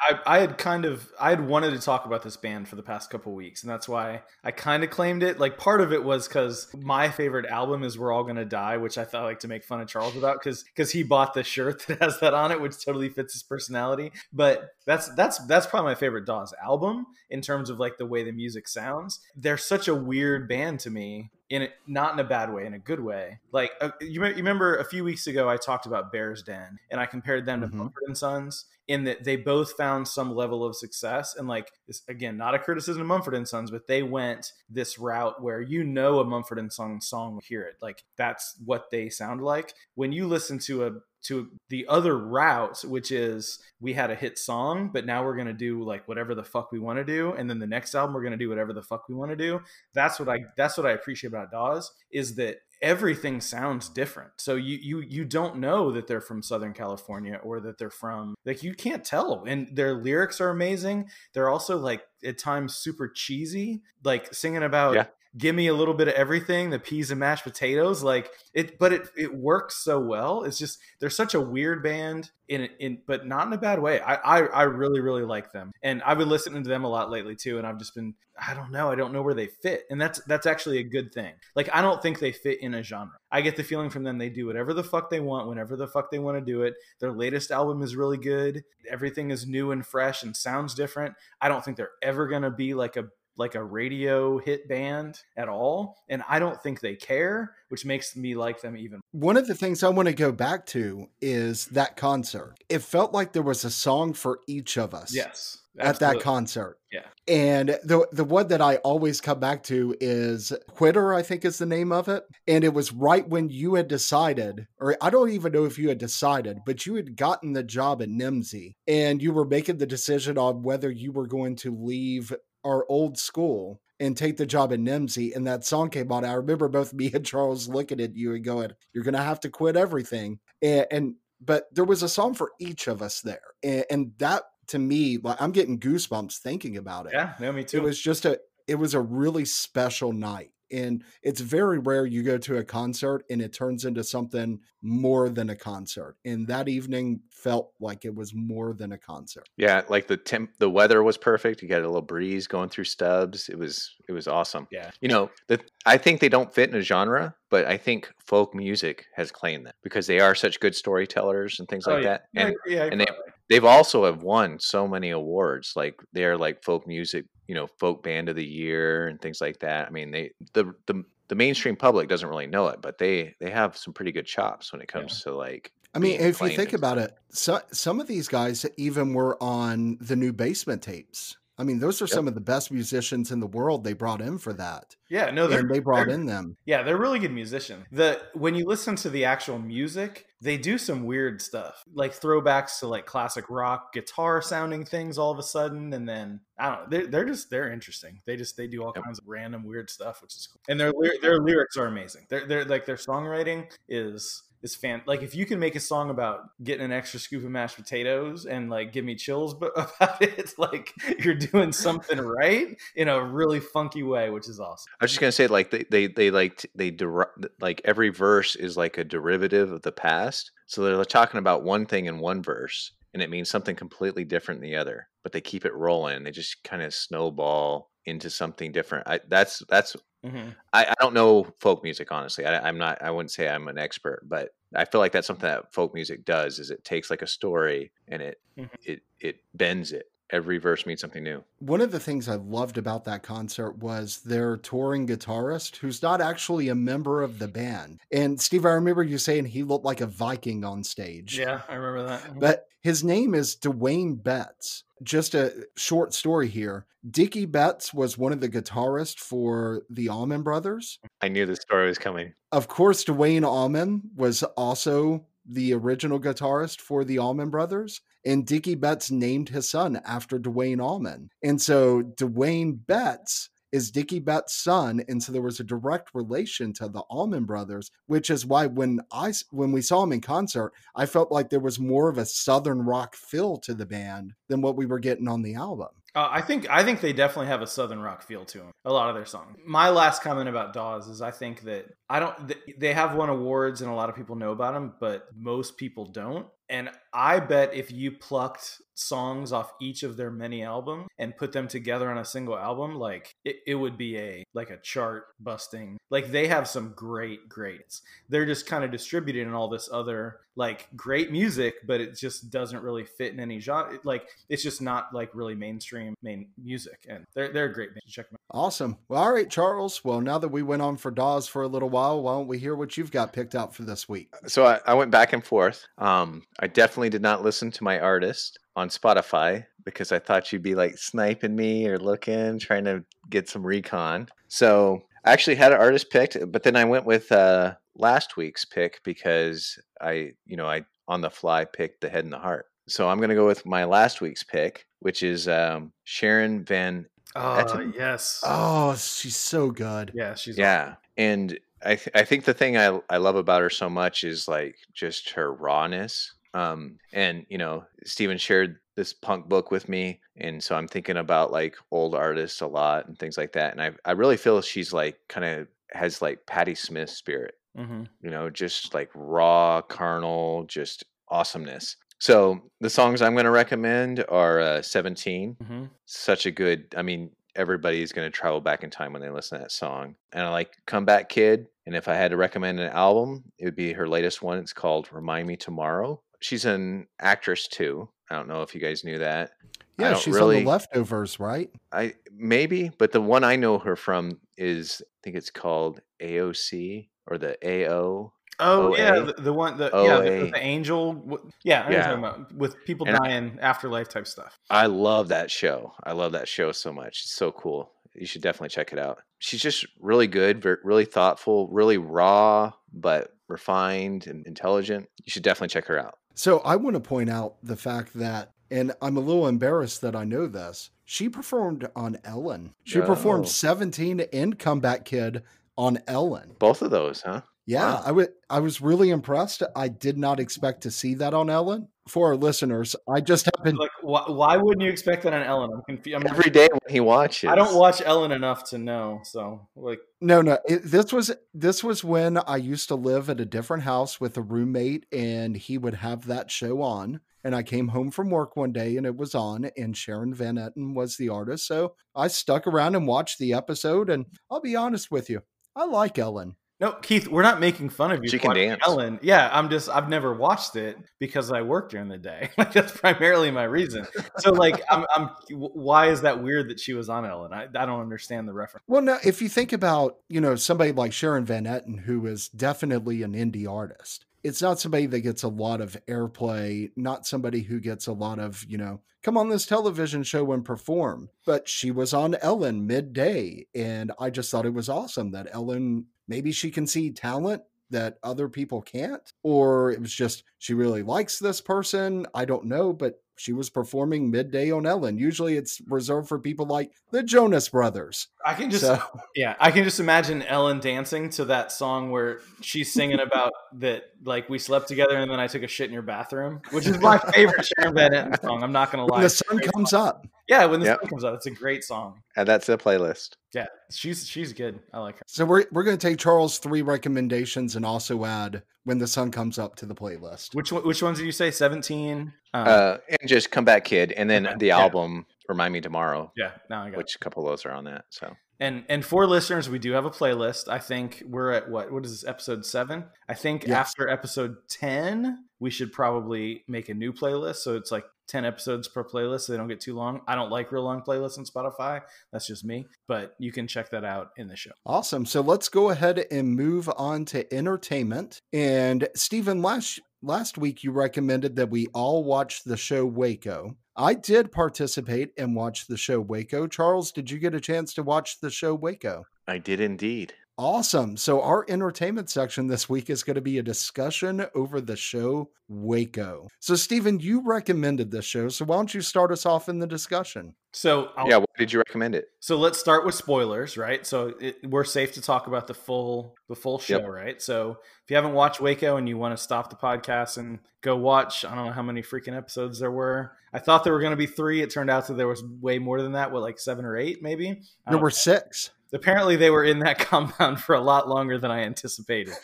I 0.00 0.18
I 0.26 0.38
had 0.40 0.58
kind 0.58 0.84
of 0.84 1.10
I 1.20 1.30
had 1.30 1.46
wanted 1.46 1.70
to 1.70 1.78
talk 1.78 2.04
about 2.06 2.22
this 2.22 2.36
band 2.36 2.68
for 2.68 2.76
the 2.76 2.82
past 2.82 3.10
couple 3.10 3.32
weeks, 3.34 3.62
and 3.62 3.70
that's 3.70 3.88
why 3.88 4.22
I 4.42 4.50
kind 4.50 4.82
of 4.82 4.90
claimed 4.90 5.22
it. 5.22 5.38
Like 5.38 5.58
part 5.58 5.80
of 5.80 5.92
it 5.92 6.02
was 6.02 6.26
because 6.26 6.68
my 6.76 7.10
favorite 7.10 7.46
album 7.46 7.82
is 7.82 7.98
"We're 7.98 8.12
All 8.12 8.24
Gonna 8.24 8.44
Die," 8.44 8.76
which 8.78 8.98
I 8.98 9.04
thought 9.04 9.22
I 9.22 9.26
like 9.26 9.40
to 9.40 9.48
make 9.48 9.64
fun 9.64 9.80
of 9.80 9.88
Charles 9.88 10.16
about 10.16 10.38
because 10.40 10.64
because 10.64 10.90
he 10.90 11.02
bought 11.02 11.34
the 11.34 11.42
shirt 11.44 11.86
that 11.88 12.00
has 12.00 12.20
that 12.20 12.34
on 12.34 12.50
it, 12.52 12.60
which 12.60 12.84
totally 12.84 13.08
fits 13.08 13.32
his 13.32 13.42
personality. 13.42 14.12
But 14.32 14.70
that's 14.86 15.08
that's 15.14 15.38
that's 15.46 15.66
probably 15.66 15.90
my 15.90 15.94
favorite 15.94 16.26
Dawes 16.26 16.54
album 16.62 17.06
in 17.28 17.40
terms 17.40 17.70
of 17.70 17.78
like 17.78 17.98
the 17.98 18.06
way 18.06 18.24
the 18.24 18.32
music 18.32 18.68
sounds. 18.68 19.20
They're 19.36 19.58
such 19.58 19.88
a 19.88 19.94
weird 19.94 20.48
band 20.48 20.80
to 20.80 20.90
me 20.90 21.30
in 21.50 21.62
it, 21.62 21.72
not 21.86 22.14
in 22.14 22.20
a 22.20 22.24
bad 22.24 22.52
way, 22.52 22.64
in 22.64 22.74
a 22.74 22.78
good 22.78 23.00
way. 23.00 23.40
Like 23.52 23.72
uh, 23.80 23.90
you, 24.00 24.24
you, 24.24 24.36
remember 24.36 24.76
a 24.76 24.84
few 24.84 25.02
weeks 25.02 25.26
ago, 25.26 25.48
I 25.48 25.56
talked 25.56 25.84
about 25.84 26.12
Bears 26.12 26.42
Den, 26.42 26.78
and 26.90 27.00
I 27.00 27.06
compared 27.06 27.44
them 27.44 27.60
mm-hmm. 27.60 27.70
to 27.70 27.76
Mumford 27.76 28.02
and 28.06 28.16
Sons 28.16 28.66
in 28.86 29.04
that 29.04 29.24
they 29.24 29.36
both 29.36 29.72
found 29.76 30.06
some 30.06 30.34
level 30.34 30.64
of 30.64 30.74
success. 30.76 31.36
And 31.36 31.48
like 31.48 31.70
this, 31.86 32.02
again, 32.08 32.36
not 32.36 32.54
a 32.54 32.58
criticism 32.58 33.02
of 33.02 33.08
Mumford 33.08 33.34
and 33.34 33.46
Sons, 33.46 33.70
but 33.70 33.86
they 33.86 34.02
went 34.02 34.52
this 34.68 34.98
route 34.98 35.42
where 35.42 35.60
you 35.60 35.84
know 35.84 36.20
a 36.20 36.24
Mumford 36.24 36.58
and 36.58 36.72
Sons 36.72 37.06
song, 37.06 37.40
hear 37.44 37.62
it. 37.62 37.76
Like 37.82 38.04
that's 38.16 38.56
what 38.64 38.90
they 38.90 39.08
sound 39.08 39.42
like. 39.42 39.74
When 39.96 40.12
you 40.12 40.28
listen 40.28 40.58
to 40.60 40.86
a 40.86 40.92
to 41.22 41.50
the 41.68 41.86
other 41.88 42.18
route, 42.18 42.82
which 42.84 43.10
is 43.12 43.58
we 43.80 43.92
had 43.92 44.10
a 44.10 44.14
hit 44.14 44.38
song, 44.38 44.90
but 44.92 45.06
now 45.06 45.24
we're 45.24 45.36
gonna 45.36 45.52
do 45.52 45.82
like 45.82 46.06
whatever 46.08 46.34
the 46.34 46.44
fuck 46.44 46.72
we 46.72 46.78
want 46.78 46.98
to 46.98 47.04
do, 47.04 47.32
and 47.32 47.48
then 47.48 47.58
the 47.58 47.66
next 47.66 47.94
album 47.94 48.14
we're 48.14 48.22
gonna 48.22 48.36
do 48.36 48.48
whatever 48.48 48.72
the 48.72 48.82
fuck 48.82 49.08
we 49.08 49.14
want 49.14 49.30
to 49.30 49.36
do. 49.36 49.60
That's 49.94 50.18
what 50.18 50.28
I 50.28 50.44
that's 50.56 50.76
what 50.76 50.86
I 50.86 50.92
appreciate 50.92 51.28
about 51.28 51.50
Dawes 51.50 51.92
is 52.10 52.34
that 52.36 52.58
everything 52.82 53.40
sounds 53.40 53.88
different. 53.88 54.30
So 54.38 54.54
you 54.54 54.78
you 54.80 55.00
you 55.00 55.24
don't 55.24 55.58
know 55.58 55.92
that 55.92 56.06
they're 56.06 56.20
from 56.20 56.42
Southern 56.42 56.72
California 56.72 57.40
or 57.42 57.60
that 57.60 57.78
they're 57.78 57.90
from 57.90 58.34
like 58.44 58.62
you 58.62 58.74
can't 58.74 59.04
tell. 59.04 59.44
And 59.46 59.74
their 59.76 59.94
lyrics 59.94 60.40
are 60.40 60.50
amazing. 60.50 61.08
They're 61.34 61.50
also 61.50 61.76
like 61.78 62.02
at 62.24 62.38
times 62.38 62.76
super 62.76 63.08
cheesy, 63.08 63.82
like 64.04 64.34
singing 64.34 64.62
about 64.62 64.94
yeah. 64.94 65.04
give 65.36 65.54
me 65.54 65.66
a 65.68 65.74
little 65.74 65.94
bit 65.94 66.08
of 66.08 66.14
everything, 66.14 66.70
the 66.70 66.78
peas 66.78 67.10
and 67.10 67.20
mashed 67.20 67.44
potatoes, 67.44 68.02
like 68.02 68.30
it. 68.54 68.78
But 68.78 68.92
it 68.92 69.08
it 69.16 69.34
works 69.34 69.82
so 69.84 70.00
well. 70.00 70.44
It's 70.44 70.58
just 70.58 70.78
they're 71.00 71.10
such 71.10 71.34
a 71.34 71.40
weird 71.40 71.82
band 71.82 72.30
in 72.48 72.68
in, 72.78 72.98
but 73.06 73.26
not 73.26 73.46
in 73.46 73.52
a 73.52 73.58
bad 73.58 73.80
way. 73.80 74.00
I 74.00 74.14
I, 74.14 74.38
I 74.46 74.62
really 74.64 75.00
really 75.00 75.24
like 75.24 75.52
them, 75.52 75.72
and 75.82 76.02
I've 76.02 76.18
been 76.18 76.28
listening 76.28 76.62
to 76.62 76.68
them 76.68 76.84
a 76.84 76.88
lot 76.88 77.10
lately 77.10 77.36
too. 77.36 77.58
And 77.58 77.66
I've 77.66 77.78
just 77.78 77.94
been 77.94 78.14
I 78.40 78.54
don't 78.54 78.72
know. 78.72 78.90
I 78.90 78.94
don't 78.94 79.12
know 79.12 79.22
where 79.22 79.34
they 79.34 79.46
fit. 79.46 79.84
And 79.90 80.00
that's 80.00 80.20
that's 80.24 80.46
actually 80.46 80.78
a 80.78 80.82
good 80.82 81.12
thing. 81.12 81.34
Like 81.54 81.68
I 81.72 81.82
don't 81.82 82.00
think 82.00 82.18
they 82.18 82.32
fit 82.32 82.62
in 82.62 82.74
a 82.74 82.82
genre. 82.82 83.16
I 83.32 83.40
get 83.40 83.56
the 83.56 83.62
feeling 83.62 83.90
from 83.90 84.02
them 84.02 84.18
they 84.18 84.28
do 84.28 84.46
whatever 84.46 84.74
the 84.74 84.84
fuck 84.84 85.10
they 85.10 85.20
want 85.20 85.48
whenever 85.48 85.76
the 85.76 85.86
fuck 85.86 86.10
they 86.10 86.18
want 86.18 86.36
to 86.36 86.52
do 86.52 86.62
it. 86.62 86.74
Their 86.98 87.12
latest 87.12 87.50
album 87.50 87.82
is 87.82 87.96
really 87.96 88.16
good. 88.16 88.64
Everything 88.90 89.30
is 89.30 89.46
new 89.46 89.70
and 89.70 89.86
fresh 89.86 90.22
and 90.22 90.36
sounds 90.36 90.74
different. 90.74 91.14
I 91.40 91.48
don't 91.48 91.64
think 91.64 91.76
they're 91.76 91.92
ever 92.02 92.26
going 92.26 92.42
to 92.42 92.50
be 92.50 92.74
like 92.74 92.96
a 92.96 93.08
like 93.36 93.54
a 93.54 93.62
radio 93.62 94.38
hit 94.38 94.68
band 94.68 95.18
at 95.36 95.48
all 95.48 95.96
and 96.08 96.22
i 96.28 96.38
don't 96.38 96.62
think 96.62 96.80
they 96.80 96.94
care 96.94 97.54
which 97.68 97.84
makes 97.84 98.16
me 98.16 98.34
like 98.34 98.60
them 98.60 98.76
even 98.76 99.00
one 99.12 99.36
of 99.36 99.46
the 99.46 99.54
things 99.54 99.82
i 99.82 99.88
want 99.88 100.06
to 100.06 100.14
go 100.14 100.32
back 100.32 100.66
to 100.66 101.06
is 101.20 101.66
that 101.66 101.96
concert 101.96 102.54
it 102.68 102.82
felt 102.82 103.12
like 103.12 103.32
there 103.32 103.42
was 103.42 103.64
a 103.64 103.70
song 103.70 104.12
for 104.12 104.40
each 104.46 104.76
of 104.76 104.94
us 104.94 105.14
yes 105.14 105.60
at 105.78 105.98
that 106.00 106.20
concert. 106.20 106.78
Yeah. 106.92 107.06
And 107.28 107.78
the 107.84 108.06
the 108.12 108.24
one 108.24 108.48
that 108.48 108.60
I 108.60 108.76
always 108.76 109.20
come 109.20 109.38
back 109.38 109.62
to 109.64 109.94
is 110.00 110.52
Quitter, 110.70 111.14
I 111.14 111.22
think 111.22 111.44
is 111.44 111.58
the 111.58 111.66
name 111.66 111.92
of 111.92 112.08
it. 112.08 112.24
And 112.48 112.64
it 112.64 112.74
was 112.74 112.92
right 112.92 113.28
when 113.28 113.48
you 113.50 113.74
had 113.74 113.88
decided, 113.88 114.66
or 114.78 114.96
I 115.00 115.10
don't 115.10 115.30
even 115.30 115.52
know 115.52 115.64
if 115.64 115.78
you 115.78 115.88
had 115.88 115.98
decided, 115.98 116.58
but 116.66 116.86
you 116.86 116.96
had 116.96 117.16
gotten 117.16 117.52
the 117.52 117.62
job 117.62 118.02
at 118.02 118.08
NIMSY 118.08 118.74
and 118.88 119.22
you 119.22 119.32
were 119.32 119.44
making 119.44 119.78
the 119.78 119.86
decision 119.86 120.38
on 120.38 120.62
whether 120.62 120.90
you 120.90 121.12
were 121.12 121.26
going 121.26 121.56
to 121.56 121.74
leave 121.74 122.32
our 122.64 122.84
old 122.88 123.18
school 123.18 123.80
and 123.98 124.16
take 124.16 124.36
the 124.36 124.46
job 124.46 124.72
at 124.72 124.78
NIMSY. 124.78 125.36
And 125.36 125.46
that 125.46 125.64
song 125.64 125.90
came 125.90 126.10
on. 126.10 126.24
I 126.24 126.32
remember 126.34 126.68
both 126.68 126.92
me 126.94 127.10
and 127.12 127.24
Charles 127.24 127.68
looking 127.68 128.00
at 128.00 128.16
you 128.16 128.34
and 128.34 128.44
going, 128.44 128.72
You're 128.92 129.04
gonna 129.04 129.22
have 129.22 129.40
to 129.40 129.50
quit 129.50 129.76
everything. 129.76 130.40
And, 130.62 130.86
and 130.90 131.14
but 131.40 131.64
there 131.72 131.84
was 131.84 132.02
a 132.02 132.08
song 132.08 132.34
for 132.34 132.52
each 132.58 132.86
of 132.86 133.00
us 133.00 133.20
there. 133.20 133.40
And, 133.62 133.84
and 133.90 134.12
that 134.18 134.42
to 134.68 134.78
me, 134.78 135.18
like 135.18 135.40
I'm 135.40 135.52
getting 135.52 135.78
goosebumps 135.78 136.38
thinking 136.38 136.76
about 136.76 137.06
it. 137.06 137.12
Yeah, 137.14 137.34
no, 137.40 137.52
me 137.52 137.64
too. 137.64 137.78
It 137.78 137.82
was 137.82 138.00
just 138.00 138.24
a 138.24 138.38
it 138.66 138.76
was 138.76 138.94
a 138.94 139.00
really 139.00 139.44
special 139.44 140.12
night. 140.12 140.50
And 140.72 141.04
it's 141.22 141.40
very 141.40 141.78
rare 141.78 142.06
you 142.06 142.22
go 142.22 142.38
to 142.38 142.58
a 142.58 142.64
concert 142.64 143.24
and 143.30 143.40
it 143.40 143.52
turns 143.52 143.84
into 143.84 144.04
something 144.04 144.60
more 144.82 145.28
than 145.28 145.50
a 145.50 145.56
concert. 145.56 146.16
And 146.24 146.46
that 146.48 146.68
evening 146.68 147.20
felt 147.30 147.72
like 147.80 148.04
it 148.04 148.14
was 148.14 148.34
more 148.34 148.72
than 148.72 148.92
a 148.92 148.98
concert. 148.98 149.48
Yeah, 149.56 149.82
like 149.88 150.06
the 150.06 150.16
temp, 150.16 150.50
the 150.58 150.70
weather 150.70 151.02
was 151.02 151.16
perfect. 151.16 151.62
You 151.62 151.68
got 151.68 151.82
a 151.82 151.86
little 151.86 152.00
breeze 152.02 152.46
going 152.46 152.68
through 152.68 152.84
Stubbs. 152.84 153.48
It 153.48 153.58
was 153.58 153.94
it 154.08 154.12
was 154.12 154.28
awesome. 154.28 154.66
Yeah, 154.70 154.90
you 155.00 155.08
know, 155.08 155.30
the, 155.48 155.60
I 155.86 155.98
think 155.98 156.20
they 156.20 156.28
don't 156.28 156.54
fit 156.54 156.70
in 156.70 156.76
a 156.76 156.82
genre, 156.82 157.34
but 157.50 157.66
I 157.66 157.76
think 157.76 158.10
folk 158.24 158.54
music 158.54 159.06
has 159.14 159.30
claimed 159.30 159.66
that 159.66 159.74
because 159.82 160.06
they 160.06 160.20
are 160.20 160.34
such 160.34 160.60
good 160.60 160.74
storytellers 160.74 161.58
and 161.58 161.68
things 161.68 161.86
oh, 161.86 161.94
like 161.94 162.04
yeah. 162.04 162.08
that. 162.08 162.22
And 162.34 162.54
yeah, 162.66 162.88
and 162.90 163.00
they 163.00 163.06
they've 163.50 163.64
also 163.64 164.06
have 164.06 164.22
won 164.22 164.58
so 164.58 164.88
many 164.88 165.10
awards. 165.10 165.74
Like 165.76 166.00
they're 166.12 166.38
like 166.38 166.62
folk 166.62 166.86
music, 166.86 167.26
you 167.50 167.56
know, 167.56 167.66
folk 167.66 168.04
band 168.04 168.28
of 168.28 168.36
the 168.36 168.46
year 168.46 169.08
and 169.08 169.20
things 169.20 169.40
like 169.40 169.58
that. 169.58 169.88
I 169.88 169.90
mean, 169.90 170.12
they 170.12 170.30
the 170.52 170.72
the 170.86 171.04
the 171.26 171.34
mainstream 171.34 171.74
public 171.74 172.08
doesn't 172.08 172.28
really 172.28 172.46
know 172.46 172.68
it, 172.68 172.80
but 172.80 172.96
they 172.96 173.34
they 173.40 173.50
have 173.50 173.76
some 173.76 173.92
pretty 173.92 174.12
good 174.12 174.24
chops 174.24 174.70
when 174.70 174.80
it 174.80 174.86
comes 174.86 175.24
yeah. 175.26 175.32
to 175.32 175.36
like. 175.36 175.72
I 175.92 175.98
mean, 175.98 176.20
if 176.20 176.40
you 176.40 176.50
think 176.50 176.74
about 176.74 176.98
it, 176.98 177.12
so, 177.32 177.60
some 177.72 177.98
of 177.98 178.06
these 178.06 178.28
guys 178.28 178.64
even 178.76 179.14
were 179.14 179.36
on 179.42 179.98
the 180.00 180.14
new 180.14 180.32
basement 180.32 180.82
tapes. 180.82 181.38
I 181.60 181.62
mean, 181.62 181.78
those 181.78 182.00
are 182.00 182.06
yep. 182.06 182.14
some 182.14 182.26
of 182.26 182.34
the 182.34 182.40
best 182.40 182.72
musicians 182.72 183.30
in 183.30 183.38
the 183.38 183.46
world. 183.46 183.84
They 183.84 183.92
brought 183.92 184.22
in 184.22 184.38
for 184.38 184.54
that. 184.54 184.96
Yeah, 185.10 185.30
no, 185.30 185.46
they 185.46 185.78
brought 185.80 186.08
in 186.08 186.24
them. 186.24 186.56
Yeah, 186.64 186.82
they're 186.82 186.96
really 186.96 187.18
good 187.18 187.32
musicians. 187.32 187.84
The 187.92 188.18
when 188.32 188.54
you 188.54 188.64
listen 188.64 188.96
to 188.96 189.10
the 189.10 189.26
actual 189.26 189.58
music, 189.58 190.24
they 190.40 190.56
do 190.56 190.78
some 190.78 191.04
weird 191.04 191.42
stuff, 191.42 191.84
like 191.92 192.18
throwbacks 192.18 192.78
to 192.78 192.86
like 192.86 193.04
classic 193.04 193.50
rock 193.50 193.92
guitar 193.92 194.40
sounding 194.40 194.86
things 194.86 195.18
all 195.18 195.30
of 195.30 195.38
a 195.38 195.42
sudden, 195.42 195.92
and 195.92 196.08
then 196.08 196.40
I 196.58 196.70
don't 196.70 196.80
know. 196.80 196.86
They're, 196.88 197.06
they're 197.08 197.24
just 197.26 197.50
they're 197.50 197.70
interesting. 197.70 198.20
They 198.24 198.36
just 198.36 198.56
they 198.56 198.66
do 198.66 198.82
all 198.82 198.92
yep. 198.96 199.04
kinds 199.04 199.18
of 199.18 199.28
random 199.28 199.62
weird 199.64 199.90
stuff, 199.90 200.22
which 200.22 200.34
is 200.36 200.48
cool. 200.50 200.62
And 200.66 200.80
their 200.80 200.94
their 201.20 201.40
lyrics 201.40 201.76
are 201.76 201.88
amazing. 201.88 202.24
They're 202.30 202.46
they're 202.46 202.64
like 202.64 202.86
their 202.86 202.96
songwriting 202.96 203.70
is 203.86 204.44
is 204.62 204.74
fan 204.74 205.00
like 205.06 205.22
if 205.22 205.34
you 205.34 205.46
can 205.46 205.58
make 205.58 205.74
a 205.74 205.80
song 205.80 206.10
about 206.10 206.50
getting 206.62 206.84
an 206.84 206.92
extra 206.92 207.18
scoop 207.18 207.44
of 207.44 207.50
mashed 207.50 207.76
potatoes 207.76 208.46
and 208.46 208.70
like 208.70 208.92
give 208.92 209.04
me 209.04 209.14
chills 209.14 209.54
about 209.76 210.20
it 210.20 210.52
like 210.58 210.92
you're 211.18 211.34
doing 211.34 211.72
something 211.72 212.18
right 212.20 212.76
in 212.96 213.08
a 213.08 213.22
really 213.22 213.60
funky 213.60 214.02
way 214.02 214.30
which 214.30 214.48
is 214.48 214.60
awesome. 214.60 214.92
I 215.00 215.04
was 215.04 215.10
just 215.12 215.20
gonna 215.20 215.32
say 215.32 215.46
like 215.46 215.70
they 215.70 215.84
they, 215.90 216.06
they 216.06 216.30
like 216.30 216.66
they 216.74 216.90
der- 216.90 217.32
like 217.60 217.80
every 217.84 218.10
verse 218.10 218.56
is 218.56 218.76
like 218.76 218.98
a 218.98 219.04
derivative 219.04 219.72
of 219.72 219.82
the 219.82 219.92
past. 219.92 220.52
So 220.66 220.82
they're 220.82 221.04
talking 221.04 221.38
about 221.38 221.64
one 221.64 221.86
thing 221.86 222.06
in 222.06 222.18
one 222.18 222.42
verse 222.42 222.92
and 223.12 223.22
it 223.22 223.30
means 223.30 223.50
something 223.50 223.74
completely 223.74 224.24
different 224.24 224.62
in 224.62 224.70
the 224.70 224.76
other 224.76 225.08
but 225.22 225.32
they 225.32 225.40
keep 225.40 225.64
it 225.64 225.74
rolling 225.74 226.22
they 226.22 226.30
just 226.30 226.62
kind 226.62 226.82
of 226.82 226.94
snowball 226.94 227.89
into 228.06 228.30
something 228.30 228.72
different 228.72 229.06
I, 229.06 229.20
that's 229.28 229.62
that's 229.68 229.96
Mm-hmm. 230.24 230.50
I, 230.72 230.84
I, 230.84 230.94
don't 231.00 231.14
know 231.14 231.46
folk 231.60 231.82
music 231.82 232.12
honestly. 232.12 232.44
I, 232.44 232.68
am 232.68 232.76
not. 232.76 233.00
I 233.00 233.10
wouldn't 233.10 233.30
say 233.30 233.48
I'm 233.48 233.68
an 233.68 233.78
expert, 233.78 234.20
but 234.28 234.50
I 234.74 234.84
feel 234.84 235.00
like 235.00 235.12
that's 235.12 235.26
something 235.26 235.48
that 235.48 235.72
folk 235.72 235.94
music 235.94 236.26
does. 236.26 236.58
Is 236.58 236.70
it 236.70 236.84
takes 236.84 237.08
like 237.08 237.22
a 237.22 237.26
story 237.26 237.90
and 238.08 238.20
it 238.20 238.40
mm-hmm. 238.58 238.74
it 238.84 239.00
it 239.18 239.36
bends 239.54 239.92
it. 239.92 240.10
Every 240.32 240.58
verse 240.58 240.86
means 240.86 241.00
something 241.00 241.22
new. 241.22 241.42
One 241.58 241.80
of 241.80 241.90
the 241.90 242.00
things 242.00 242.28
I 242.28 242.36
loved 242.36 242.78
about 242.78 243.04
that 243.04 243.22
concert 243.22 243.78
was 243.78 244.18
their 244.18 244.56
touring 244.56 245.06
guitarist, 245.06 245.76
who's 245.76 246.02
not 246.02 246.20
actually 246.20 246.68
a 246.68 246.74
member 246.74 247.22
of 247.22 247.38
the 247.38 247.48
band. 247.48 248.00
And 248.12 248.40
Steve, 248.40 248.64
I 248.64 248.70
remember 248.70 249.02
you 249.02 249.18
saying 249.18 249.46
he 249.46 249.62
looked 249.62 249.84
like 249.84 250.00
a 250.00 250.06
Viking 250.06 250.64
on 250.64 250.84
stage. 250.84 251.38
Yeah, 251.38 251.62
I 251.68 251.74
remember 251.74 252.08
that. 252.08 252.20
But 252.40 252.66
his 252.80 253.04
name 253.04 253.34
is 253.34 253.54
Duane 253.54 254.14
Betts 254.14 254.84
just 255.02 255.34
a 255.34 255.66
short 255.76 256.14
story 256.14 256.48
here. 256.48 256.86
Dickey 257.08 257.46
Betts 257.46 257.94
was 257.94 258.18
one 258.18 258.32
of 258.32 258.40
the 258.40 258.48
guitarists 258.48 259.18
for 259.18 259.82
the 259.88 260.08
Allman 260.08 260.42
Brothers. 260.42 260.98
I 261.22 261.28
knew 261.28 261.46
the 261.46 261.56
story 261.56 261.88
was 261.88 261.98
coming. 261.98 262.34
Of 262.52 262.68
course, 262.68 263.04
Duane 263.04 263.44
Allman 263.44 264.02
was 264.14 264.42
also 264.42 265.24
the 265.48 265.72
original 265.72 266.20
guitarist 266.20 266.80
for 266.80 267.04
the 267.04 267.18
Allman 267.18 267.50
Brothers. 267.50 268.00
And 268.24 268.46
Dickey 268.46 268.74
Betts 268.74 269.10
named 269.10 269.48
his 269.48 269.70
son 269.70 270.00
after 270.04 270.38
Duane 270.38 270.80
Allman. 270.80 271.30
And 271.42 271.60
so 271.60 272.02
Duane 272.02 272.74
Betts 272.74 273.48
is 273.72 273.90
Dickey 273.90 274.18
Betts' 274.18 274.54
son, 274.54 275.02
and 275.08 275.22
so 275.22 275.32
there 275.32 275.42
was 275.42 275.60
a 275.60 275.64
direct 275.64 276.10
relation 276.12 276.72
to 276.74 276.88
the 276.88 277.00
Allman 277.02 277.44
Brothers, 277.44 277.90
which 278.06 278.30
is 278.30 278.44
why 278.44 278.66
when 278.66 279.00
I 279.12 279.32
when 279.50 279.72
we 279.72 279.80
saw 279.80 280.02
him 280.02 280.12
in 280.12 280.20
concert, 280.20 280.72
I 280.96 281.06
felt 281.06 281.30
like 281.30 281.50
there 281.50 281.60
was 281.60 281.78
more 281.78 282.08
of 282.08 282.18
a 282.18 282.26
southern 282.26 282.82
rock 282.82 283.14
feel 283.14 283.58
to 283.58 283.74
the 283.74 283.86
band 283.86 284.34
than 284.48 284.60
what 284.60 284.76
we 284.76 284.86
were 284.86 284.98
getting 284.98 285.28
on 285.28 285.42
the 285.42 285.54
album. 285.54 285.88
Uh, 286.14 286.28
I 286.30 286.40
think 286.40 286.68
I 286.68 286.82
think 286.82 287.00
they 287.00 287.12
definitely 287.12 287.46
have 287.48 287.62
a 287.62 287.66
southern 287.66 288.00
rock 288.00 288.22
feel 288.22 288.44
to 288.46 288.58
them. 288.58 288.72
A 288.84 288.92
lot 288.92 289.08
of 289.08 289.14
their 289.14 289.26
songs. 289.26 289.56
My 289.64 289.90
last 289.90 290.22
comment 290.22 290.48
about 290.48 290.72
Dawes 290.72 291.06
is 291.08 291.22
I 291.22 291.30
think 291.30 291.62
that 291.62 291.86
I 292.08 292.18
don't. 292.20 292.54
They 292.78 292.92
have 292.92 293.14
won 293.14 293.28
awards 293.28 293.80
and 293.80 293.90
a 293.90 293.94
lot 293.94 294.08
of 294.08 294.16
people 294.16 294.36
know 294.36 294.52
about 294.52 294.74
them, 294.74 294.94
but 294.98 295.28
most 295.36 295.76
people 295.76 296.06
don't. 296.06 296.46
And 296.70 296.88
I 297.12 297.40
bet 297.40 297.74
if 297.74 297.90
you 297.90 298.12
plucked 298.12 298.80
songs 298.94 299.50
off 299.52 299.72
each 299.80 300.04
of 300.04 300.16
their 300.16 300.30
many 300.30 300.62
albums 300.62 301.08
and 301.18 301.36
put 301.36 301.52
them 301.52 301.66
together 301.66 302.08
on 302.08 302.18
a 302.18 302.24
single 302.24 302.56
album, 302.56 302.94
like 302.94 303.34
it, 303.44 303.56
it 303.66 303.74
would 303.74 303.98
be 303.98 304.16
a 304.16 304.44
like 304.54 304.70
a 304.70 304.76
chart 304.76 305.24
busting. 305.40 305.98
Like 306.10 306.30
they 306.30 306.46
have 306.46 306.68
some 306.68 306.92
great 306.94 307.48
greats. 307.48 308.02
They're 308.28 308.46
just 308.46 308.66
kind 308.66 308.84
of 308.84 308.92
distributed 308.92 309.48
in 309.48 309.52
all 309.52 309.68
this 309.68 309.88
other 309.92 310.38
like 310.54 310.86
great 310.94 311.32
music, 311.32 311.74
but 311.86 312.00
it 312.00 312.16
just 312.16 312.50
doesn't 312.50 312.84
really 312.84 313.04
fit 313.04 313.32
in 313.32 313.40
any 313.40 313.58
genre. 313.58 313.98
Like 314.04 314.28
it's 314.48 314.62
just 314.62 314.80
not 314.80 315.12
like 315.12 315.30
really 315.34 315.56
mainstream 315.56 315.99
main 316.22 316.48
music. 316.62 317.06
And 317.08 317.24
they're 317.34 317.52
they're 317.52 317.68
great. 317.68 317.90
Check 318.06 318.28
them 318.30 318.36
out. 318.52 318.58
Awesome. 318.58 318.96
Well, 319.08 319.22
all 319.22 319.32
right, 319.32 319.50
Charles. 319.50 320.04
Well, 320.04 320.20
now 320.20 320.38
that 320.38 320.48
we 320.48 320.62
went 320.62 320.82
on 320.82 320.96
for 320.96 321.10
Dawes 321.10 321.46
for 321.46 321.62
a 321.62 321.68
little 321.68 321.90
while, 321.90 322.22
why 322.22 322.32
don't 322.32 322.48
we 322.48 322.58
hear 322.58 322.74
what 322.74 322.96
you've 322.96 323.10
got 323.10 323.32
picked 323.32 323.54
out 323.54 323.74
for 323.74 323.82
this 323.82 324.08
week? 324.08 324.28
So 324.46 324.66
I, 324.66 324.80
I 324.86 324.94
went 324.94 325.10
back 325.10 325.32
and 325.32 325.44
forth. 325.44 325.86
Um, 325.98 326.42
I 326.58 326.66
definitely 326.66 327.10
did 327.10 327.22
not 327.22 327.42
listen 327.42 327.70
to 327.72 327.84
my 327.84 327.98
artist 327.98 328.58
on 328.76 328.88
Spotify 328.88 329.64
because 329.84 330.12
I 330.12 330.18
thought 330.18 330.52
you'd 330.52 330.62
be 330.62 330.74
like 330.74 330.98
sniping 330.98 331.56
me 331.56 331.86
or 331.86 331.98
looking, 331.98 332.58
trying 332.58 332.84
to 332.84 333.04
get 333.28 333.48
some 333.48 333.66
recon. 333.66 334.28
So 334.48 335.02
I 335.24 335.32
actually 335.32 335.56
had 335.56 335.72
an 335.72 335.78
artist 335.78 336.10
picked, 336.10 336.36
but 336.50 336.62
then 336.62 336.76
I 336.76 336.84
went 336.84 337.04
with 337.04 337.30
uh, 337.32 337.74
last 337.94 338.36
week's 338.36 338.64
pick 338.64 339.00
because 339.04 339.78
I, 340.00 340.32
you 340.46 340.56
know, 340.56 340.66
I 340.66 340.84
on 341.08 341.20
the 341.20 341.30
fly 341.30 341.64
picked 341.64 342.00
the 342.00 342.08
head 342.08 342.24
and 342.24 342.32
the 342.32 342.38
heart. 342.38 342.66
So 342.90 343.08
I'm 343.08 343.18
going 343.18 343.30
to 343.30 343.34
go 343.36 343.46
with 343.46 343.64
my 343.64 343.84
last 343.84 344.20
week's 344.20 344.42
pick, 344.42 344.86
which 345.00 345.22
is 345.22 345.48
um, 345.48 345.92
Sharon 346.04 346.64
Van. 346.64 347.06
Oh 347.36 347.62
Etten. 347.64 347.94
yes. 347.94 348.42
Oh, 348.44 348.94
she's 348.96 349.36
so 349.36 349.70
good. 349.70 350.10
Yeah, 350.14 350.34
she's 350.34 350.58
yeah, 350.58 350.82
awesome. 350.82 350.96
and 351.16 351.60
I 351.84 351.94
th- 351.94 352.10
I 352.14 352.24
think 352.24 352.44
the 352.44 352.54
thing 352.54 352.76
I 352.76 352.98
I 353.08 353.18
love 353.18 353.36
about 353.36 353.62
her 353.62 353.70
so 353.70 353.88
much 353.88 354.24
is 354.24 354.48
like 354.48 354.76
just 354.92 355.30
her 355.30 355.52
rawness. 355.54 356.34
Um, 356.54 356.98
and 357.12 357.46
you 357.48 357.56
know, 357.58 357.84
Steven 358.04 358.36
shared 358.36 358.80
this 358.96 359.12
punk 359.12 359.48
book 359.48 359.70
with 359.70 359.88
me, 359.88 360.20
and 360.38 360.60
so 360.60 360.74
I'm 360.74 360.88
thinking 360.88 361.16
about 361.18 361.52
like 361.52 361.76
old 361.92 362.16
artists 362.16 362.60
a 362.62 362.66
lot 362.66 363.06
and 363.06 363.16
things 363.16 363.38
like 363.38 363.52
that. 363.52 363.72
And 363.72 363.80
I 363.80 363.92
I 364.04 364.12
really 364.12 364.36
feel 364.36 364.60
she's 364.60 364.92
like 364.92 365.16
kind 365.28 365.44
of 365.46 365.68
has 365.92 366.20
like 366.20 366.44
Patti 366.46 366.74
Smith 366.74 367.10
spirit, 367.10 367.54
Mm-hmm. 367.78 368.02
you 368.22 368.30
know, 368.30 368.50
just 368.50 368.92
like 368.92 369.10
raw, 369.14 369.80
carnal, 369.82 370.64
just 370.64 371.04
awesomeness. 371.28 371.94
So 372.20 372.60
the 372.80 372.90
songs 372.90 373.22
I'm 373.22 373.32
going 373.32 373.46
to 373.46 373.50
recommend 373.50 374.24
are 374.28 374.60
uh, 374.60 374.82
17. 374.82 375.56
Mm-hmm. 375.60 375.84
Such 376.06 376.46
a 376.46 376.50
good, 376.50 376.94
I 376.96 377.02
mean, 377.02 377.30
everybody's 377.56 378.12
going 378.12 378.30
to 378.30 378.36
travel 378.36 378.60
back 378.60 378.84
in 378.84 378.90
time 378.90 379.12
when 379.12 379.22
they 379.22 379.30
listen 379.30 379.58
to 379.58 379.64
that 379.64 379.72
song. 379.72 380.14
And 380.32 380.44
I 380.44 380.50
like 380.50 380.76
Comeback 380.86 381.28
Kid. 381.28 381.68
And 381.86 381.96
if 381.96 382.08
I 382.08 382.14
had 382.14 382.30
to 382.30 382.36
recommend 382.36 382.78
an 382.78 382.92
album, 382.92 383.44
it 383.58 383.64
would 383.64 383.74
be 383.74 383.92
her 383.94 384.06
latest 384.06 384.42
one. 384.42 384.58
It's 384.58 384.72
called 384.72 385.08
Remind 385.12 385.48
Me 385.48 385.56
Tomorrow. 385.56 386.20
She's 386.40 386.64
an 386.64 387.06
actress 387.18 387.66
too. 387.66 388.08
I 388.30 388.36
don't 388.36 388.48
know 388.48 388.62
if 388.62 388.74
you 388.74 388.80
guys 388.80 389.02
knew 389.02 389.18
that. 389.18 389.52
Yeah, 389.98 390.14
she's 390.14 390.36
on 390.36 390.50
the 390.50 390.64
leftovers, 390.64 391.38
right? 391.38 391.70
I 391.92 392.14
maybe, 392.32 392.90
but 392.96 393.12
the 393.12 393.20
one 393.20 393.44
I 393.44 393.56
know 393.56 393.78
her 393.78 393.96
from 393.96 394.38
is 394.56 395.02
I 395.04 395.18
think 395.22 395.36
it's 395.36 395.50
called 395.50 396.00
AOC 396.22 397.08
or 397.26 397.36
the 397.36 397.58
AO. 397.62 398.32
Oh 398.60 398.88
OA. 398.92 398.98
yeah, 398.98 399.18
the, 399.20 399.32
the 399.34 399.52
one, 399.52 399.76
the 399.78 399.90
yeah, 399.92 400.20
the, 400.20 400.50
the 400.52 400.58
angel. 400.58 401.40
Yeah, 401.62 401.82
I 401.82 401.88
know 401.90 401.96
Yeah. 401.96 402.02
talking 402.04 402.18
about, 402.18 402.52
with 402.54 402.76
people 402.84 403.06
And 403.08 403.16
I- 403.16 403.28
dying, 403.28 403.58
afterlife 403.60 404.08
type 404.08 404.26
stuff. 404.26 404.58
I 404.68 404.86
love 404.86 405.28
that 405.28 405.50
show. 405.50 405.92
I 406.04 406.12
love 406.12 406.32
that 406.32 406.48
show 406.48 406.72
so 406.72 406.92
much. 406.92 407.22
It's 407.24 407.32
so 407.32 407.52
cool. 407.52 407.90
You 408.14 408.26
should 408.26 408.42
definitely 408.42 408.70
check 408.70 408.92
it 408.92 408.98
out. 408.98 409.18
She's 409.38 409.60
just 409.62 409.86
really 410.00 410.26
good, 410.26 410.64
really 410.84 411.04
thoughtful, 411.04 411.68
really 411.68 411.96
raw, 411.98 412.72
but 412.92 413.32
refined 413.48 414.26
and 414.26 414.46
intelligent. 414.46 415.08
You 415.24 415.30
should 415.30 415.42
definitely 415.42 415.68
check 415.68 415.86
her 415.86 415.98
out. 415.98 416.14
So 416.34 416.58
I 416.60 416.76
want 416.76 416.94
to 416.94 417.00
point 417.00 417.30
out 417.30 417.54
the 417.62 417.76
fact 417.76 418.14
that, 418.14 418.52
and 418.70 418.92
I'm 419.02 419.16
a 419.16 419.20
little 419.20 419.46
embarrassed 419.48 420.00
that 420.02 420.14
I 420.16 420.24
know 420.24 420.46
this. 420.46 420.90
She 421.04 421.28
performed 421.28 421.88
on 421.96 422.18
Ellen. 422.24 422.74
She 422.84 423.00
Oh. 423.00 423.06
performed 423.06 423.48
17 423.48 424.20
and 424.32 424.58
Comeback 424.58 425.04
Kid 425.04 425.42
on 425.76 425.98
Ellen. 426.06 426.56
Both 426.58 426.82
of 426.82 426.90
those, 426.90 427.22
huh? 427.22 427.40
Yeah, 427.66 427.94
Wow. 427.94 428.02
I 428.04 428.12
wa- 428.12 428.24
I 428.48 428.58
was 428.60 428.80
really 428.80 429.10
impressed. 429.10 429.62
I 429.76 429.88
did 429.88 430.18
not 430.18 430.40
expect 430.40 430.82
to 430.82 430.90
see 430.90 431.14
that 431.14 431.34
on 431.34 431.50
Ellen. 431.50 431.88
For 432.08 432.28
our 432.28 432.36
listeners, 432.36 432.96
I 433.08 433.20
just 433.20 433.44
happened. 433.44 433.78
Like, 433.78 433.92
why, 434.02 434.24
why 434.26 434.56
wouldn't 434.56 434.82
you 434.82 434.90
expect 434.90 435.22
that 435.22 435.32
on 435.32 435.42
Ellen? 435.42 435.70
I'm 435.72 435.82
confused. 435.82 436.16
I'm, 436.16 436.26
Every 436.26 436.50
day 436.50 436.66
when 436.72 436.92
he 436.92 436.98
watches. 436.98 437.48
I 437.48 437.54
don't 437.54 437.76
watch 437.76 438.02
Ellen 438.04 438.32
enough 438.32 438.64
to 438.70 438.78
know. 438.78 439.20
So, 439.22 439.68
like, 439.76 440.00
No, 440.20 440.42
no. 440.42 440.58
It, 440.66 440.82
this 440.84 441.12
was 441.12 441.30
this 441.54 441.84
was 441.84 442.02
when 442.02 442.38
I 442.38 442.56
used 442.56 442.88
to 442.88 442.96
live 442.96 443.30
at 443.30 443.38
a 443.40 443.44
different 443.44 443.84
house 443.84 444.20
with 444.20 444.36
a 444.36 444.42
roommate, 444.42 445.06
and 445.12 445.56
he 445.56 445.78
would 445.78 445.94
have 445.94 446.26
that 446.26 446.50
show 446.50 446.82
on. 446.82 447.20
And 447.44 447.54
I 447.54 447.62
came 447.62 447.88
home 447.88 448.10
from 448.10 448.28
work 448.30 448.56
one 448.56 448.72
day, 448.72 448.96
and 448.96 449.06
it 449.06 449.16
was 449.16 449.34
on, 449.34 449.70
and 449.76 449.96
Sharon 449.96 450.34
Van 450.34 450.56
Etten 450.56 450.94
was 450.94 451.16
the 451.16 451.28
artist. 451.28 451.66
So 451.66 451.94
I 452.14 452.26
stuck 452.28 452.66
around 452.66 452.96
and 452.96 453.06
watched 453.06 453.38
the 453.38 453.52
episode. 453.54 454.10
And 454.10 454.26
I'll 454.50 454.60
be 454.60 454.74
honest 454.74 455.10
with 455.12 455.30
you, 455.30 455.42
I 455.76 455.84
like 455.84 456.18
Ellen. 456.18 456.56
No, 456.80 456.92
Keith, 456.92 457.28
we're 457.28 457.42
not 457.42 457.60
making 457.60 457.90
fun 457.90 458.10
of 458.10 458.24
you. 458.24 458.30
She 458.30 458.38
can 458.38 458.54
dance. 458.54 458.80
Ellen. 458.86 459.18
Yeah, 459.22 459.50
I'm 459.52 459.68
just 459.68 459.90
I've 459.90 460.08
never 460.08 460.32
watched 460.32 460.76
it 460.76 460.96
because 461.18 461.52
I 461.52 461.60
work 461.60 461.90
during 461.90 462.08
the 462.08 462.18
day. 462.18 462.50
Like 462.60 462.72
that's 462.72 462.92
primarily 462.92 463.50
my 463.50 463.64
reason. 463.64 464.06
So, 464.38 464.52
like, 464.52 464.82
I'm, 464.90 465.06
I'm 465.16 465.30
why 465.50 466.10
is 466.10 466.20
that 466.22 466.42
weird 466.42 466.68
that 466.68 466.78
she 466.78 466.92
was 466.92 467.08
on 467.08 467.24
Ellen? 467.24 467.54
I, 467.54 467.64
I 467.74 467.86
don't 467.86 468.00
understand 468.00 468.46
the 468.46 468.52
reference. 468.52 468.84
Well, 468.86 469.00
no, 469.00 469.18
if 469.24 469.40
you 469.40 469.48
think 469.48 469.72
about 469.72 470.16
you 470.28 470.40
know 470.40 470.56
somebody 470.56 470.92
like 470.92 471.12
Sharon 471.12 471.46
Van 471.46 471.64
Etten, 471.64 472.00
who 472.00 472.26
is 472.26 472.48
definitely 472.48 473.22
an 473.22 473.32
indie 473.32 473.70
artist, 473.70 474.26
it's 474.44 474.60
not 474.60 474.78
somebody 474.78 475.06
that 475.06 475.20
gets 475.20 475.42
a 475.42 475.48
lot 475.48 475.80
of 475.80 475.96
airplay, 476.06 476.90
not 476.96 477.26
somebody 477.26 477.62
who 477.62 477.80
gets 477.80 478.06
a 478.06 478.12
lot 478.12 478.38
of 478.38 478.64
you 478.68 478.76
know 478.76 479.00
come 479.22 479.36
on 479.36 479.48
this 479.48 479.66
television 479.66 480.22
show 480.22 480.52
and 480.52 480.64
perform. 480.64 481.30
But 481.46 481.68
she 481.68 481.90
was 481.90 482.12
on 482.12 482.36
Ellen 482.36 482.86
midday, 482.86 483.66
and 483.74 484.12
I 484.18 484.30
just 484.30 484.50
thought 484.50 484.66
it 484.66 484.74
was 484.74 484.88
awesome 484.88 485.32
that 485.32 485.48
Ellen 485.52 486.06
maybe 486.30 486.52
she 486.52 486.70
can 486.70 486.86
see 486.86 487.10
talent 487.10 487.62
that 487.90 488.18
other 488.22 488.48
people 488.48 488.80
can't, 488.80 489.32
or 489.42 489.90
it 489.90 490.00
was 490.00 490.14
just 490.14 490.44
she 490.58 490.72
really 490.72 491.02
likes 491.02 491.38
this 491.38 491.60
person. 491.60 492.24
I 492.32 492.44
don't 492.44 492.66
know, 492.66 492.92
but 492.92 493.20
she 493.40 493.54
was 493.54 493.70
performing 493.70 494.30
midday 494.30 494.70
on 494.70 494.84
Ellen. 494.84 495.16
Usually 495.16 495.56
it's 495.56 495.80
reserved 495.86 496.28
for 496.28 496.38
people 496.38 496.66
like 496.66 496.92
the 497.10 497.22
Jonas 497.22 497.70
Brothers. 497.70 498.28
I 498.44 498.52
can 498.52 498.70
just 498.70 498.84
So 498.84 499.00
Yeah, 499.34 499.54
I 499.58 499.70
can 499.70 499.84
just 499.84 499.98
imagine 499.98 500.42
Ellen 500.42 500.78
dancing 500.80 501.30
to 501.30 501.46
that 501.46 501.72
song 501.72 502.10
where 502.10 502.40
she's 502.60 502.92
singing 502.92 503.18
about 503.20 503.52
that, 503.78 504.04
like 504.24 504.50
we 504.50 504.58
slept 504.58 504.88
together 504.88 505.16
and 505.16 505.30
then 505.30 505.40
I 505.40 505.46
took 505.46 505.62
a 505.62 505.68
shit 505.68 505.86
in 505.86 505.94
your 505.94 506.02
bathroom, 506.02 506.60
which 506.70 506.86
is 506.86 506.98
my 507.00 507.16
favorite 507.16 507.64
Sharon 507.78 507.94
Van 507.94 508.10
Etten 508.12 508.40
song. 508.42 508.62
I'm 508.62 508.72
not 508.72 508.92
gonna 508.92 509.06
lie. 509.06 509.16
when 509.16 509.22
the 509.22 509.30
sun 509.30 509.58
comes 509.58 509.90
song. 509.90 510.06
up. 510.08 510.26
Yeah, 510.46 510.66
when 510.66 510.80
the 510.80 510.86
Yep. 510.86 511.00
sun 511.00 511.08
comes 511.10 511.24
up, 511.24 511.34
it's 511.36 511.46
a 511.46 511.50
great 511.50 511.82
song. 511.84 512.20
And 512.36 512.46
that's 512.46 512.66
to 512.66 512.72
the 512.72 512.78
playlist. 512.78 513.30
Yeah, 513.54 513.66
she's 513.90 514.26
she's 514.28 514.52
good. 514.52 514.80
I 514.92 514.98
like 515.00 515.16
her. 515.18 515.22
So 515.26 515.44
we're 515.46 515.64
we're 515.72 515.84
going 515.84 515.96
to 515.96 516.06
take 516.08 516.18
Charles' 516.18 516.58
three 516.58 516.82
recommendations 516.82 517.74
and 517.76 517.86
also 517.86 518.24
add 518.24 518.62
when 518.90 518.98
the 518.98 519.06
sun 519.06 519.30
comes 519.30 519.56
up 519.58 519.76
to 519.76 519.86
the 519.86 519.94
playlist. 519.94 520.52
Which 520.54 520.72
which 520.72 521.00
ones 521.02 521.18
did 521.18 521.24
you 521.24 521.32
say? 521.32 521.50
Seventeen. 521.52 522.32
Um, 522.52 522.66
Uh, 522.68 522.96
and 523.08 523.28
just 523.28 523.50
come 523.52 523.64
back, 523.64 523.84
kid, 523.84 524.10
and 524.12 524.28
then 524.28 524.46
Okay, 524.46 524.56
the 524.58 524.66
yeah. 524.66 524.78
album 524.80 525.24
"Remind 525.48 525.72
Me 525.72 525.80
Tomorrow," 525.80 526.32
yeah, 526.36 526.50
now 526.68 526.82
I 526.82 526.90
got. 526.90 526.98
which 526.98 527.14
a 527.14 527.18
couple 527.20 527.44
of 527.44 527.50
those 527.50 527.64
are 527.64 527.70
on 527.70 527.84
that. 527.84 528.04
So 528.10 528.36
And 528.58 528.84
and 528.88 529.04
for 529.04 529.26
listeners, 529.26 529.70
we 529.70 529.78
do 529.78 529.92
have 529.92 530.04
a 530.04 530.10
playlist. 530.10 530.68
I 530.68 530.78
think 530.80 531.22
we're 531.24 531.52
at 531.52 531.70
what 531.70 531.90
what 531.92 532.04
is 532.04 532.10
this 532.10 532.28
episode 532.28 532.66
seven? 532.66 533.04
I 533.28 533.34
think 533.34 533.62
Yes. 533.66 533.76
after 533.76 534.08
episode 534.08 534.56
ten, 534.68 535.44
we 535.60 535.70
should 535.70 535.92
probably 535.92 536.64
make 536.66 536.88
a 536.88 536.94
new 536.94 537.12
playlist. 537.12 537.56
So 537.62 537.76
it's 537.76 537.92
like 537.92 538.04
ten 538.30 538.44
episodes 538.44 538.88
per 538.88 539.04
playlist, 539.04 539.42
so 539.42 539.52
they 539.52 539.58
don't 539.58 539.68
get 539.68 539.80
too 539.80 539.94
long. 539.94 540.20
I 540.26 540.34
don't 540.34 540.50
like 540.50 540.72
real 540.72 540.84
long 540.84 541.02
playlists 541.02 541.38
on 541.38 541.44
Spotify. 541.44 542.02
That's 542.32 542.46
just 542.46 542.64
me. 542.64 542.86
But 543.08 543.34
you 543.38 543.52
can 543.52 543.66
check 543.66 543.90
that 543.90 544.04
out 544.04 544.30
in 544.36 544.48
the 544.48 544.56
show. 544.56 544.70
Awesome. 544.86 545.26
So 545.26 545.40
let's 545.40 545.68
go 545.68 545.90
ahead 545.90 546.24
and 546.30 546.54
move 546.54 546.88
on 546.96 547.24
to 547.26 547.52
entertainment. 547.52 548.40
And 548.52 549.08
Stephen, 549.14 549.62
last 549.62 550.00
last 550.22 550.58
week 550.58 550.84
you 550.84 550.92
recommended 550.92 551.56
that 551.56 551.70
we 551.70 551.88
all 551.88 552.24
watch 552.24 552.62
the 552.64 552.76
show 552.76 553.04
Waco. 553.04 553.76
I 553.96 554.14
did 554.14 554.52
participate 554.52 555.32
and 555.36 555.54
watch 555.56 555.86
the 555.86 555.96
show 555.96 556.20
Waco. 556.20 556.66
Charles, 556.66 557.12
did 557.12 557.30
you 557.30 557.38
get 557.38 557.54
a 557.54 557.60
chance 557.60 557.92
to 557.94 558.02
watch 558.02 558.40
the 558.40 558.50
show 558.50 558.74
Waco? 558.74 559.24
I 559.46 559.58
did 559.58 559.80
indeed. 559.80 560.32
Awesome. 560.60 561.16
So, 561.16 561.40
our 561.40 561.64
entertainment 561.70 562.28
section 562.28 562.66
this 562.66 562.86
week 562.86 563.08
is 563.08 563.22
going 563.22 563.36
to 563.36 563.40
be 563.40 563.56
a 563.56 563.62
discussion 563.62 564.44
over 564.54 564.82
the 564.82 564.94
show 564.94 565.48
Waco. 565.68 566.48
So, 566.58 566.74
Stephen, 566.74 567.18
you 567.18 567.40
recommended 567.42 568.10
this 568.10 568.26
show. 568.26 568.50
So, 568.50 568.66
why 568.66 568.76
don't 568.76 568.92
you 568.92 569.00
start 569.00 569.32
us 569.32 569.46
off 569.46 569.70
in 569.70 569.78
the 569.78 569.86
discussion? 569.86 570.54
So 570.72 571.12
I'll, 571.16 571.26
Yeah, 571.28 571.38
why 571.38 571.46
did 571.58 571.72
you 571.72 571.78
recommend 571.78 572.14
it? 572.14 572.28
So 572.40 572.56
let's 572.56 572.78
start 572.78 573.06
with 573.06 573.14
spoilers, 573.14 573.76
right? 573.78 574.06
So 574.06 574.34
it, 574.38 574.58
we're 574.68 574.84
safe 574.84 575.12
to 575.14 575.22
talk 575.22 575.46
about 575.46 575.66
the 575.66 575.74
full 575.74 576.36
the 576.48 576.54
full 576.54 576.78
show, 576.78 576.98
Yep. 576.98 577.08
right? 577.08 577.42
So 577.42 577.78
if 578.04 578.10
you 578.10 578.16
haven't 578.16 578.34
watched 578.34 578.60
Waco 578.60 578.96
and 578.96 579.08
you 579.08 579.16
want 579.16 579.36
to 579.36 579.42
stop 579.42 579.70
the 579.70 579.76
podcast 579.76 580.36
and 580.36 580.58
go 580.82 580.96
watch, 580.96 581.44
I 581.44 581.54
don't 581.54 581.66
know 581.66 581.72
how 581.72 581.82
many 581.82 582.02
freaking 582.02 582.36
episodes 582.36 582.78
there 582.78 582.90
were. 582.92 583.32
I 583.52 583.58
thought 583.58 583.82
there 583.82 583.92
were 583.92 584.00
going 584.00 584.12
to 584.12 584.16
be 584.16 584.26
three. 584.26 584.60
It 584.62 584.70
turned 584.70 584.90
out 584.90 585.06
that 585.08 585.14
there 585.14 585.26
was 585.26 585.42
way 585.42 585.78
more 585.80 586.02
than 586.02 586.12
that. 586.12 586.30
What, 586.30 586.42
like 586.42 586.58
seven 586.60 586.84
or 586.84 586.96
eight, 586.96 587.20
maybe? 587.22 587.48
I 587.48 587.54
There 587.54 587.92
don't 587.92 588.02
were 588.02 588.10
six. 588.10 588.70
Apparently, 588.92 589.36
they 589.36 589.50
were 589.50 589.64
in 589.64 589.78
that 589.80 589.98
compound 590.10 590.60
for 590.60 590.74
a 590.74 590.80
lot 590.80 591.08
longer 591.08 591.38
than 591.38 591.50
I 591.50 591.60
anticipated. 591.60 592.34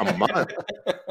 A 0.00 0.16
month. 0.16 0.52